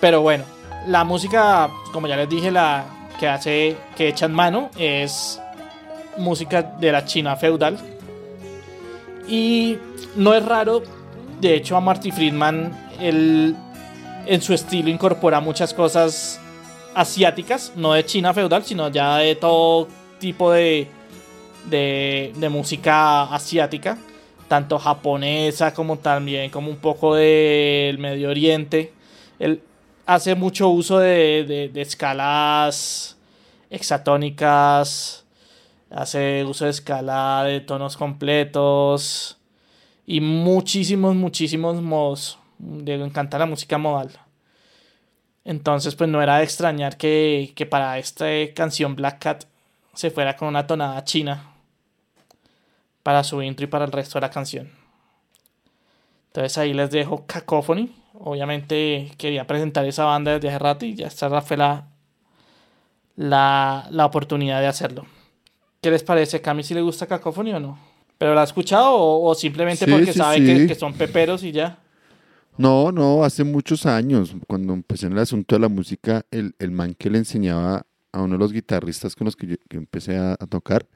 Pero 0.00 0.20
bueno, 0.20 0.44
la 0.86 1.02
música, 1.04 1.68
como 1.92 2.06
ya 2.06 2.16
les 2.16 2.28
dije, 2.28 2.50
la 2.50 2.84
que 3.18 3.28
hace, 3.28 3.76
que 3.96 4.08
echan 4.08 4.32
mano, 4.32 4.70
es 4.78 5.40
música 6.16 6.62
de 6.62 6.92
la 6.92 7.04
China 7.04 7.36
feudal. 7.36 7.78
Y 9.28 9.78
no 10.14 10.34
es 10.34 10.44
raro, 10.44 10.82
de 11.40 11.54
hecho, 11.54 11.76
a 11.76 11.80
Marty 11.80 12.10
Friedman, 12.12 12.72
él 13.00 13.56
en 14.26 14.42
su 14.42 14.54
estilo 14.54 14.88
incorpora 14.88 15.40
muchas 15.40 15.74
cosas 15.74 16.40
asiáticas, 16.94 17.72
no 17.76 17.92
de 17.92 18.04
China 18.04 18.32
feudal, 18.32 18.64
sino 18.64 18.88
ya 18.88 19.18
de 19.18 19.34
todo 19.36 19.88
tipo 20.18 20.50
de, 20.52 20.88
de, 21.68 22.48
música 22.50 23.24
asiática 23.24 23.98
tanto 24.48 24.78
japonesa 24.78 25.74
como 25.74 25.98
también 25.98 26.50
como 26.50 26.70
un 26.70 26.76
poco 26.76 27.16
del 27.16 27.98
Medio 27.98 28.30
Oriente. 28.30 28.92
Él 29.40 29.60
hace 30.06 30.36
mucho 30.36 30.68
uso 30.68 30.98
de- 31.00 31.70
de 31.72 31.82
escalas 31.82 33.16
hexatónicas, 33.70 35.25
hace 35.96 36.44
uso 36.44 36.66
de 36.66 36.70
escala 36.72 37.42
de 37.44 37.60
tonos 37.60 37.96
completos 37.96 39.38
y 40.06 40.20
muchísimos, 40.20 41.16
muchísimos 41.16 41.80
modos. 41.80 42.38
Le 42.58 42.94
encanta 42.94 43.38
la 43.38 43.46
música 43.46 43.78
modal. 43.78 44.10
Entonces, 45.44 45.94
pues 45.94 46.10
no 46.10 46.20
era 46.22 46.36
de 46.38 46.44
extrañar 46.44 46.98
que, 46.98 47.52
que 47.56 47.64
para 47.64 47.98
esta 47.98 48.26
canción 48.54 48.94
Black 48.94 49.20
Cat 49.20 49.44
se 49.94 50.10
fuera 50.10 50.36
con 50.36 50.48
una 50.48 50.66
tonada 50.66 51.02
china 51.04 51.50
para 53.02 53.24
su 53.24 53.40
intro 53.40 53.64
y 53.64 53.68
para 53.68 53.86
el 53.86 53.92
resto 53.92 54.18
de 54.18 54.22
la 54.22 54.30
canción. 54.30 54.70
Entonces 56.26 56.58
ahí 56.58 56.74
les 56.74 56.90
dejo 56.90 57.24
Cacophony. 57.26 57.94
Obviamente 58.18 59.12
quería 59.16 59.46
presentar 59.46 59.86
esa 59.86 60.04
banda 60.04 60.32
desde 60.32 60.48
hace 60.48 60.58
rato 60.58 60.84
y 60.84 60.94
ya 60.94 61.06
esta 61.06 61.40
fue 61.40 61.56
la, 61.56 61.86
la, 63.14 63.86
la 63.90 64.04
oportunidad 64.04 64.60
de 64.60 64.66
hacerlo. 64.66 65.06
¿Qué 65.80 65.90
les 65.90 66.02
parece? 66.02 66.40
¿Cami 66.40 66.62
si 66.62 66.74
le 66.74 66.82
gusta 66.82 67.06
Cacophony 67.06 67.52
o 67.52 67.60
no? 67.60 67.78
¿Pero 68.18 68.34
la 68.34 68.40
ha 68.40 68.44
escuchado 68.44 68.92
o, 68.94 69.30
o 69.30 69.34
simplemente 69.34 69.84
Sí, 69.84 69.90
porque 69.90 70.12
sí, 70.12 70.18
sabe 70.18 70.38
sí. 70.38 70.46
Que, 70.46 70.66
que 70.66 70.74
son 70.74 70.94
peperos 70.94 71.42
y 71.42 71.52
ya? 71.52 71.78
No, 72.58 72.90
no, 72.90 73.22
hace 73.22 73.44
muchos 73.44 73.84
años, 73.84 74.34
cuando 74.46 74.72
empecé 74.72 75.06
en 75.06 75.12
el 75.12 75.18
asunto 75.18 75.54
de 75.56 75.60
la 75.60 75.68
música, 75.68 76.24
el, 76.30 76.54
el 76.58 76.70
man 76.70 76.94
que 76.94 77.10
le 77.10 77.18
enseñaba 77.18 77.84
a 78.12 78.22
uno 78.22 78.34
de 78.34 78.38
los 78.38 78.52
guitarristas 78.52 79.14
con 79.14 79.26
los 79.26 79.36
que 79.36 79.46
yo 79.46 79.56
que 79.68 79.76
empecé 79.76 80.16
a, 80.16 80.32
a 80.32 80.46
tocar. 80.46 80.86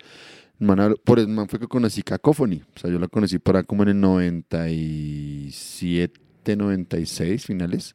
El 0.58 0.66
man 0.66 0.80
habla- 0.80 0.96
por 1.04 1.18
el 1.18 1.28
man 1.28 1.48
fue 1.48 1.58
que 1.60 1.68
conocí 1.68 2.02
Cacophony. 2.02 2.62
O 2.74 2.78
sea, 2.80 2.90
yo 2.90 2.98
la 2.98 3.08
conocí 3.08 3.38
para 3.38 3.62
como 3.62 3.82
en 3.82 3.90
el 3.90 4.00
97, 4.00 6.56
96 6.56 7.44
finales. 7.44 7.94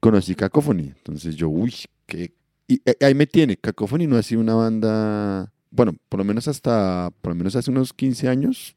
Conocí 0.00 0.34
Cacophony. 0.34 0.94
Entonces 0.96 1.36
yo, 1.36 1.48
uy, 1.50 1.74
qué... 2.06 2.32
Y 2.70 2.80
eh, 2.84 2.94
ahí 3.04 3.16
me 3.16 3.26
tiene. 3.26 3.56
Cacophony 3.56 4.06
no 4.06 4.16
ha 4.16 4.22
sido 4.22 4.40
una 4.40 4.54
banda... 4.54 5.52
Bueno, 5.72 5.96
por 6.08 6.18
lo 6.18 6.24
menos 6.24 6.46
hasta... 6.46 7.10
Por 7.20 7.32
lo 7.32 7.34
menos 7.36 7.56
hace 7.56 7.72
unos 7.72 7.92
15 7.92 8.28
años 8.28 8.76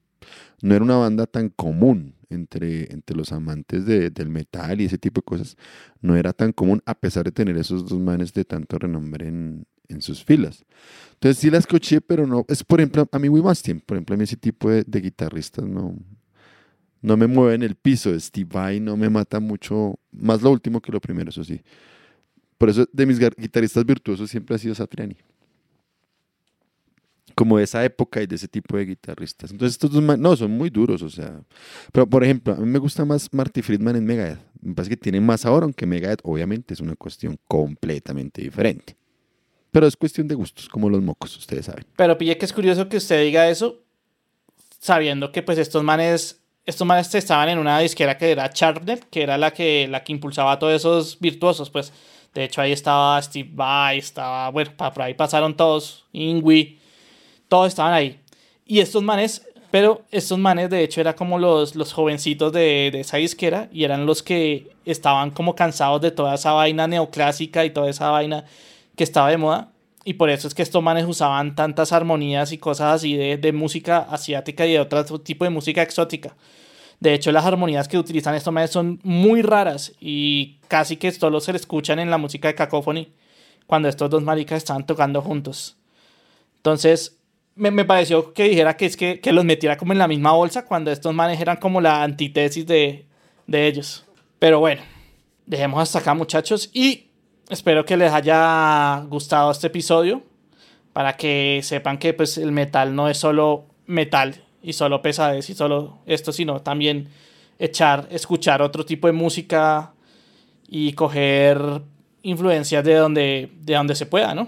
no 0.63 0.73
era 0.75 0.83
una 0.83 0.95
banda 0.97 1.27
tan 1.27 1.49
común 1.49 2.15
entre, 2.29 2.91
entre 2.91 3.15
los 3.15 3.31
amantes 3.33 3.85
de- 3.85 4.09
del 4.09 4.29
metal 4.29 4.81
y 4.81 4.85
ese 4.85 4.97
tipo 4.97 5.21
de 5.21 5.25
cosas. 5.25 5.57
No 6.01 6.15
era 6.15 6.33
tan 6.33 6.53
común 6.53 6.81
a 6.87 6.95
pesar 6.95 7.25
de 7.25 7.31
tener 7.31 7.57
esos 7.57 7.87
dos 7.87 7.99
manes 7.99 8.33
de 8.33 8.45
tanto 8.45 8.79
renombre 8.79 9.27
en, 9.27 9.65
en 9.89 10.01
sus 10.01 10.23
filas. 10.23 10.65
Entonces 11.13 11.39
sí 11.39 11.51
la 11.51 11.59
escuché, 11.59 12.01
pero 12.01 12.25
no. 12.27 12.45
Es 12.49 12.63
por 12.63 12.81
ejemplo, 12.81 13.07
a 13.11 13.19
mí 13.19 13.27
Austin, 13.27 13.81
por 13.81 13.97
ejemplo, 13.97 14.15
a 14.15 14.17
mí 14.17 14.23
ese 14.25 14.37
tipo 14.37 14.71
de, 14.71 14.83
de 14.87 15.01
guitarristas 15.01 15.65
no, 15.65 15.95
no 17.01 17.17
me 17.17 17.27
mueve 17.27 17.55
en 17.55 17.63
el 17.63 17.75
piso. 17.75 18.17
Steve 18.19 18.49
Vai 18.51 18.79
no 18.79 18.95
me 18.97 19.09
mata 19.09 19.39
mucho, 19.39 19.99
más 20.11 20.41
lo 20.41 20.51
último 20.51 20.81
que 20.81 20.91
lo 20.91 21.01
primero, 21.01 21.29
eso 21.29 21.43
sí. 21.43 21.61
Por 22.63 22.69
eso 22.69 22.87
de 22.93 23.05
mis 23.05 23.19
guitarristas 23.19 23.85
virtuosos 23.85 24.29
siempre 24.29 24.55
ha 24.55 24.57
sido 24.57 24.73
Satriani. 24.73 25.17
Como 27.35 27.57
de 27.57 27.65
esa 27.65 27.83
época 27.83 28.21
y 28.21 28.25
de 28.25 28.37
ese 28.37 28.47
tipo 28.47 28.77
de 28.77 28.85
guitarristas. 28.85 29.51
Entonces 29.51 29.73
estos 29.73 29.91
dos 29.91 30.01
no, 30.01 30.35
son 30.37 30.51
muy 30.51 30.69
duros, 30.69 31.01
o 31.01 31.09
sea. 31.09 31.41
Pero 31.91 32.07
por 32.07 32.23
ejemplo, 32.23 32.53
a 32.53 32.55
mí 32.55 32.65
me 32.65 32.79
gusta 32.79 33.03
más 33.03 33.27
Marty 33.33 33.61
Friedman 33.61 33.97
en 33.97 34.05
Megadeth. 34.05 34.39
Me 34.61 34.73
parece 34.73 34.91
que 34.91 34.95
tiene 34.95 35.19
más 35.19 35.45
ahora, 35.45 35.65
aunque 35.65 35.85
Megadeth 35.85 36.21
obviamente 36.23 36.73
es 36.73 36.79
una 36.79 36.95
cuestión 36.95 37.37
completamente 37.49 38.41
diferente. 38.41 38.95
Pero 39.71 39.85
es 39.85 39.97
cuestión 39.97 40.29
de 40.29 40.35
gustos, 40.35 40.69
como 40.69 40.89
los 40.89 41.01
mocos, 41.01 41.35
ustedes 41.35 41.65
saben. 41.65 41.83
Pero 41.97 42.17
pille 42.17 42.37
que 42.37 42.45
es 42.45 42.53
curioso 42.53 42.87
que 42.87 42.95
usted 42.95 43.25
diga 43.25 43.49
eso, 43.49 43.83
sabiendo 44.79 45.33
que 45.33 45.43
pues 45.43 45.57
estos 45.57 45.83
manes, 45.83 46.39
estos 46.65 46.87
manes 46.87 47.13
estaban 47.13 47.49
en 47.49 47.59
una 47.59 47.77
disquera 47.79 48.17
que 48.17 48.31
era 48.31 48.49
Sharpner, 48.53 49.01
que 49.11 49.21
era 49.21 49.37
la 49.37 49.51
que, 49.51 49.85
la 49.89 50.05
que 50.05 50.13
impulsaba 50.13 50.53
a 50.53 50.59
todos 50.59 50.73
esos 50.73 51.19
virtuosos, 51.19 51.69
pues. 51.69 51.91
De 52.33 52.43
hecho 52.43 52.61
ahí 52.61 52.71
estaba 52.71 53.21
Steve 53.21 53.49
Vai, 53.53 53.99
estaba, 53.99 54.49
bueno, 54.49 54.71
por 54.75 55.01
ahí 55.01 55.13
pasaron 55.13 55.55
todos, 55.55 56.05
Ingui, 56.13 56.79
todos 57.47 57.67
estaban 57.67 57.93
ahí. 57.93 58.19
Y 58.65 58.79
estos 58.79 59.03
manes, 59.03 59.47
pero 59.69 60.03
estos 60.11 60.39
manes 60.39 60.69
de 60.69 60.83
hecho 60.83 61.01
eran 61.01 61.13
como 61.13 61.37
los, 61.37 61.75
los 61.75 61.93
jovencitos 61.93 62.51
de, 62.51 62.89
de 62.91 63.01
esa 63.01 63.17
disquera 63.17 63.69
y 63.71 63.83
eran 63.83 64.05
los 64.05 64.23
que 64.23 64.71
estaban 64.85 65.31
como 65.31 65.55
cansados 65.55 66.01
de 66.01 66.11
toda 66.11 66.35
esa 66.35 66.53
vaina 66.53 66.87
neoclásica 66.87 67.65
y 67.65 67.69
toda 67.69 67.89
esa 67.89 68.09
vaina 68.09 68.45
que 68.95 69.03
estaba 69.03 69.29
de 69.29 69.37
moda. 69.37 69.69
Y 70.05 70.15
por 70.15 70.29
eso 70.29 70.47
es 70.47 70.53
que 70.53 70.63
estos 70.63 70.83
manes 70.83 71.05
usaban 71.05 71.55
tantas 71.55 71.93
armonías 71.93 72.51
y 72.51 72.57
cosas 72.57 72.95
así 72.95 73.15
de, 73.15 73.37
de 73.37 73.53
música 73.53 73.99
asiática 73.99 74.65
y 74.65 74.73
de 74.73 74.79
otro 74.79 75.03
tipo 75.21 75.45
de 75.45 75.49
música 75.51 75.81
exótica. 75.81 76.35
De 77.03 77.13
hecho, 77.13 77.33
las 77.33 77.45
armonías 77.45 77.89
que 77.89 77.97
utilizan 77.97 78.33
estos 78.33 78.53
manes 78.53 78.71
son 78.71 78.97
muy 79.03 79.41
raras 79.41 79.91
y 79.99 80.59
casi 80.69 80.95
que 80.95 81.11
solo 81.11 81.41
se 81.41 81.51
le 81.51 81.57
escuchan 81.57 81.99
en 81.99 82.09
la 82.09 82.17
música 82.17 82.47
de 82.47 82.55
Cacophony 82.55 83.09
cuando 83.67 83.89
estos 83.89 84.09
dos 84.09 84.23
maricas 84.23 84.59
estaban 84.59 84.85
tocando 84.85 85.21
juntos. 85.21 85.75
Entonces, 86.55 87.17
me, 87.55 87.71
me 87.71 87.83
pareció 87.83 88.31
que 88.31 88.45
dijera 88.45 88.77
que 88.77 88.85
es 88.85 88.95
que, 88.95 89.19
que 89.19 89.33
los 89.33 89.43
metiera 89.43 89.75
como 89.75 89.91
en 89.91 89.99
la 89.99 90.07
misma 90.07 90.31
bolsa 90.31 90.63
cuando 90.63 90.91
estos 90.91 91.13
manes 91.13 91.41
eran 91.41 91.57
como 91.57 91.81
la 91.81 92.03
antítesis 92.03 92.65
de, 92.65 93.05
de 93.47 93.67
ellos. 93.67 94.05
Pero 94.39 94.61
bueno, 94.61 94.81
dejemos 95.45 95.81
hasta 95.81 95.99
acá 95.99 96.13
muchachos 96.13 96.69
y 96.71 97.07
espero 97.49 97.83
que 97.83 97.97
les 97.97 98.13
haya 98.13 99.03
gustado 99.09 99.51
este 99.51 99.67
episodio 99.67 100.23
para 100.93 101.17
que 101.17 101.59
sepan 101.63 101.97
que 101.97 102.13
pues 102.13 102.37
el 102.37 102.53
metal 102.53 102.95
no 102.95 103.09
es 103.09 103.17
solo 103.17 103.65
metal 103.87 104.41
y 104.63 104.73
solo 104.73 105.01
pesadez 105.01 105.49
y 105.49 105.53
solo 105.53 105.99
esto, 106.05 106.31
sino 106.31 106.61
también 106.61 107.09
echar, 107.59 108.07
escuchar 108.09 108.61
otro 108.61 108.85
tipo 108.85 109.07
de 109.07 109.13
música 109.13 109.93
y 110.67 110.93
coger 110.93 111.81
influencias 112.23 112.83
de 112.83 112.95
donde, 112.95 113.51
de 113.61 113.73
donde 113.75 113.95
se 113.95 114.05
pueda, 114.05 114.33
¿no? 114.33 114.47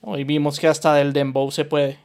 Hoy 0.00 0.24
vimos 0.24 0.60
que 0.60 0.66
hasta 0.66 0.94
del 0.94 1.12
dembow 1.12 1.50
se 1.50 1.64
puede. 1.64 1.98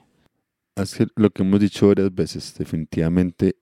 Es 0.75 0.95
que 0.95 1.07
lo 1.15 1.29
que 1.31 1.43
hemos 1.43 1.59
dicho 1.59 1.87
varias 1.87 2.13
veces, 2.13 2.55
definitivamente 2.57 3.57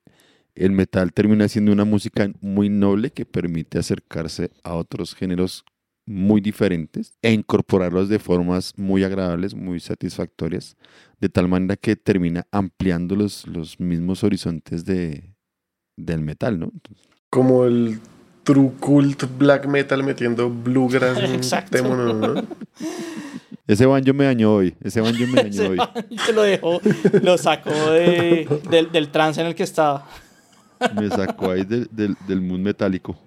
el 0.53 0.71
metal 0.71 1.13
termina 1.13 1.47
siendo 1.47 1.71
una 1.71 1.85
música 1.85 2.29
muy 2.41 2.69
noble 2.69 3.11
que 3.11 3.25
permite 3.25 3.79
acercarse 3.79 4.51
a 4.63 4.75
otros 4.75 5.15
géneros 5.15 5.63
muy 6.05 6.41
diferentes 6.41 7.17
e 7.21 7.31
incorporarlos 7.31 8.09
de 8.09 8.17
formas 8.17 8.73
muy 8.77 9.03
agradables, 9.03 9.53
muy 9.53 9.79
satisfactorias, 9.79 10.77
de 11.19 11.29
tal 11.29 11.47
manera 11.47 11.75
que 11.75 11.95
termina 11.95 12.45
ampliando 12.51 13.15
los, 13.15 13.47
los 13.47 13.79
mismos 13.79 14.23
horizontes 14.23 14.85
de, 14.85 15.33
del 15.97 16.21
metal, 16.21 16.59
¿no? 16.59 16.71
Entonces, 16.73 17.07
Como 17.29 17.65
el 17.65 17.99
true 18.43 18.71
cult 18.79 19.23
black 19.37 19.65
metal 19.67 20.03
metiendo 20.03 20.49
bluegrass 20.49 21.17
en 21.19 21.31
Exacto. 21.35 21.77
demonio, 21.77 22.13
¿no? 22.13 22.43
ese 23.67 23.85
banjo 23.85 24.13
me 24.13 24.23
dañó 24.25 24.53
hoy, 24.55 24.75
ese 24.81 25.01
banjo 25.01 25.25
me 25.27 25.43
dañó 25.43 25.69
hoy. 25.71 25.77
se 26.25 26.33
lo 26.33 26.43
dejó, 26.43 26.79
lo 27.21 27.37
sacó 27.37 27.71
de- 27.91 28.47
del, 28.69 28.91
del 28.91 29.09
trance 29.09 29.41
en 29.41 29.47
el 29.47 29.55
que 29.55 29.63
estaba. 29.63 30.07
Me 30.95 31.09
sacó 31.09 31.51
ahí 31.51 31.63
del, 31.65 31.89
del, 31.91 32.15
del 32.27 32.41
mood 32.41 32.59
metálico. 32.59 33.17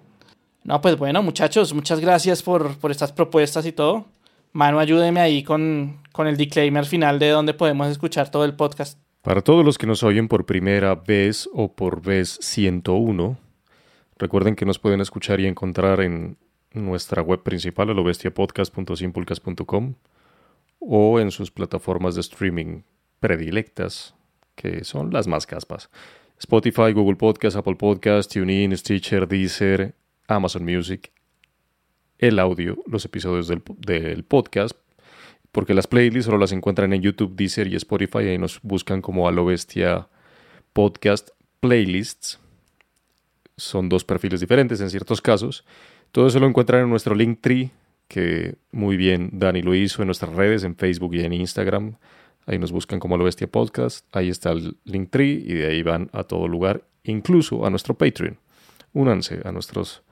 No, 0.63 0.79
pues 0.79 0.97
bueno, 0.97 1.21
muchachos, 1.21 1.73
muchas 1.73 1.99
gracias 1.99 2.41
por, 2.41 2.77
por 2.77 2.91
estas 2.91 3.11
propuestas 3.11 3.65
y 3.65 3.71
todo. 3.71 4.05
Manu, 4.53 4.79
ayúdeme 4.79 5.21
ahí 5.21 5.43
con, 5.43 5.99
con 6.11 6.27
el 6.27 6.37
disclaimer 6.37 6.85
final 6.85 7.19
de 7.19 7.29
donde 7.29 7.53
podemos 7.53 7.87
escuchar 7.87 8.31
todo 8.31 8.45
el 8.45 8.55
podcast. 8.55 8.99
Para 9.21 9.41
todos 9.41 9.63
los 9.63 9.77
que 9.77 9.85
nos 9.87 10.03
oyen 10.03 10.27
por 10.27 10.45
primera 10.45 10.95
vez 10.95 11.47
o 11.53 11.73
por 11.73 12.01
vez 12.01 12.37
101, 12.41 13.37
recuerden 14.17 14.55
que 14.55 14.65
nos 14.65 14.79
pueden 14.79 14.99
escuchar 14.99 15.39
y 15.39 15.47
encontrar 15.47 16.01
en 16.01 16.37
nuestra 16.73 17.21
web 17.21 17.43
principal, 17.43 17.89
alobestiapodcast.simplecast.com 17.89 19.93
o 20.79 21.19
en 21.19 21.31
sus 21.31 21.51
plataformas 21.51 22.15
de 22.15 22.21
streaming 22.21 22.81
predilectas, 23.19 24.15
que 24.55 24.83
son 24.83 25.13
las 25.13 25.27
más 25.27 25.45
caspas. 25.45 25.91
Spotify, 26.39 26.91
Google 26.91 27.17
Podcast, 27.17 27.55
Apple 27.55 27.75
Podcast, 27.75 28.33
TuneIn, 28.33 28.75
Stitcher, 28.75 29.27
Deezer, 29.27 29.93
Amazon 30.27 30.65
Music, 30.65 31.11
el 32.21 32.37
audio, 32.39 32.77
los 32.87 33.03
episodios 33.03 33.47
del, 33.47 34.23
podcast, 34.23 34.77
porque 35.51 35.73
las 35.73 35.87
playlists 35.87 36.25
solo 36.25 36.37
las 36.37 36.51
encuentran 36.51 36.93
en 36.93 37.01
YouTube, 37.01 37.35
Deezer 37.35 37.67
y 37.67 37.75
Spotify, 37.75 38.19
ahí 38.19 38.37
nos 38.37 38.61
buscan 38.61 39.01
como 39.01 39.27
a 39.27 39.31
lo 39.31 39.43
bestia 39.43 40.07
podcast 40.71 41.31
playlists. 41.59 42.39
Son 43.57 43.89
dos 43.89 44.05
perfiles 44.05 44.39
diferentes 44.39 44.79
en 44.81 44.89
ciertos 44.89 45.19
casos. 45.19 45.65
Todo 46.11 46.27
eso 46.27 46.39
lo 46.39 46.47
encuentran 46.47 46.83
en 46.83 46.89
nuestro 46.89 47.15
Linktree, 47.15 47.71
que 48.07 48.55
muy 48.71 48.97
bien 48.97 49.29
Dani 49.33 49.61
lo 49.61 49.73
hizo 49.73 50.03
en 50.03 50.07
nuestras 50.07 50.33
redes, 50.33 50.63
en 50.63 50.75
Facebook 50.75 51.15
y 51.15 51.21
en 51.21 51.33
Instagram. 51.33 51.95
Ahí 52.45 52.59
nos 52.59 52.71
buscan 52.71 52.99
como 52.99 53.15
a 53.15 53.17
lo 53.17 53.23
bestia 53.23 53.47
podcast. 53.47 54.05
Ahí 54.15 54.29
está 54.29 54.51
el 54.51 54.77
Linktree 54.85 55.43
y 55.45 55.53
de 55.53 55.67
ahí 55.67 55.83
van 55.83 56.09
a 56.13 56.23
todo 56.23 56.47
lugar, 56.47 56.83
incluso 57.03 57.65
a 57.65 57.69
nuestro 57.71 57.95
Patreon. 57.95 58.37
Únanse 58.93 59.41
a 59.43 59.51
nuestros 59.51 60.03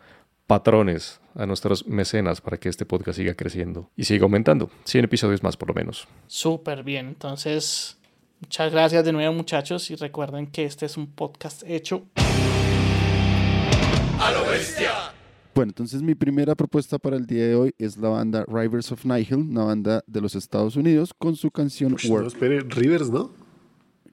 patrones, 0.49 1.21
a 1.35 1.45
nuestros 1.45 1.85
mecenas 1.85 2.41
para 2.41 2.57
que 2.57 2.69
este 2.69 2.83
podcast 2.83 3.19
siga 3.19 3.35
creciendo 3.35 3.91
y 3.95 4.05
siga 4.05 4.23
aumentando. 4.23 4.71
100 4.85 5.05
episodios 5.05 5.43
más 5.43 5.55
por 5.55 5.67
lo 5.67 5.75
menos. 5.75 6.07
Súper 6.25 6.81
bien, 6.83 7.07
entonces 7.07 7.99
muchas 8.41 8.71
gracias 8.71 9.05
de 9.05 9.11
nuevo 9.13 9.31
muchachos 9.31 9.91
y 9.91 9.95
recuerden 9.95 10.47
que 10.47 10.65
este 10.65 10.87
es 10.87 10.97
un 10.97 11.05
podcast 11.05 11.61
hecho 11.67 12.07
Bueno, 15.53 15.69
entonces 15.69 16.01
mi 16.01 16.15
primera 16.15 16.55
propuesta 16.55 16.97
para 16.97 17.15
el 17.15 17.27
día 17.27 17.45
de 17.45 17.53
hoy 17.53 17.75
es 17.77 17.97
la 17.97 18.09
banda 18.09 18.43
Rivers 18.47 18.91
of 18.91 19.05
Nihil, 19.05 19.35
una 19.51 19.65
banda 19.65 20.03
de 20.07 20.19
los 20.19 20.33
Estados 20.33 20.75
Unidos, 20.75 21.13
con 21.15 21.35
su 21.35 21.51
canción 21.51 21.91
no, 21.91 22.09
Work. 22.09 22.25
espere, 22.25 22.61
Rivers, 22.61 23.11
¿no? 23.11 23.31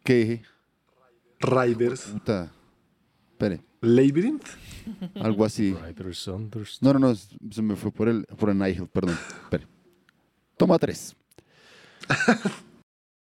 ¿Qué 0.05 0.15
dije? 0.17 0.43
Riders. 1.41 2.03
Puta. 2.13 2.53
Espere, 3.33 3.63
Labyrinth. 3.81 4.47
algo 5.21 5.45
así. 5.45 5.75
No, 6.81 6.93
no, 6.93 6.99
no, 6.99 7.15
se 7.15 7.63
me 7.63 7.77
fue 7.77 7.91
por 7.91 8.09
el, 8.09 8.25
por 8.25 8.51
el 8.51 8.59
Nihil, 8.59 8.89
perdón. 8.89 9.19
Espere. 9.45 9.67
Toma 10.57 10.79
tres. 10.79 11.15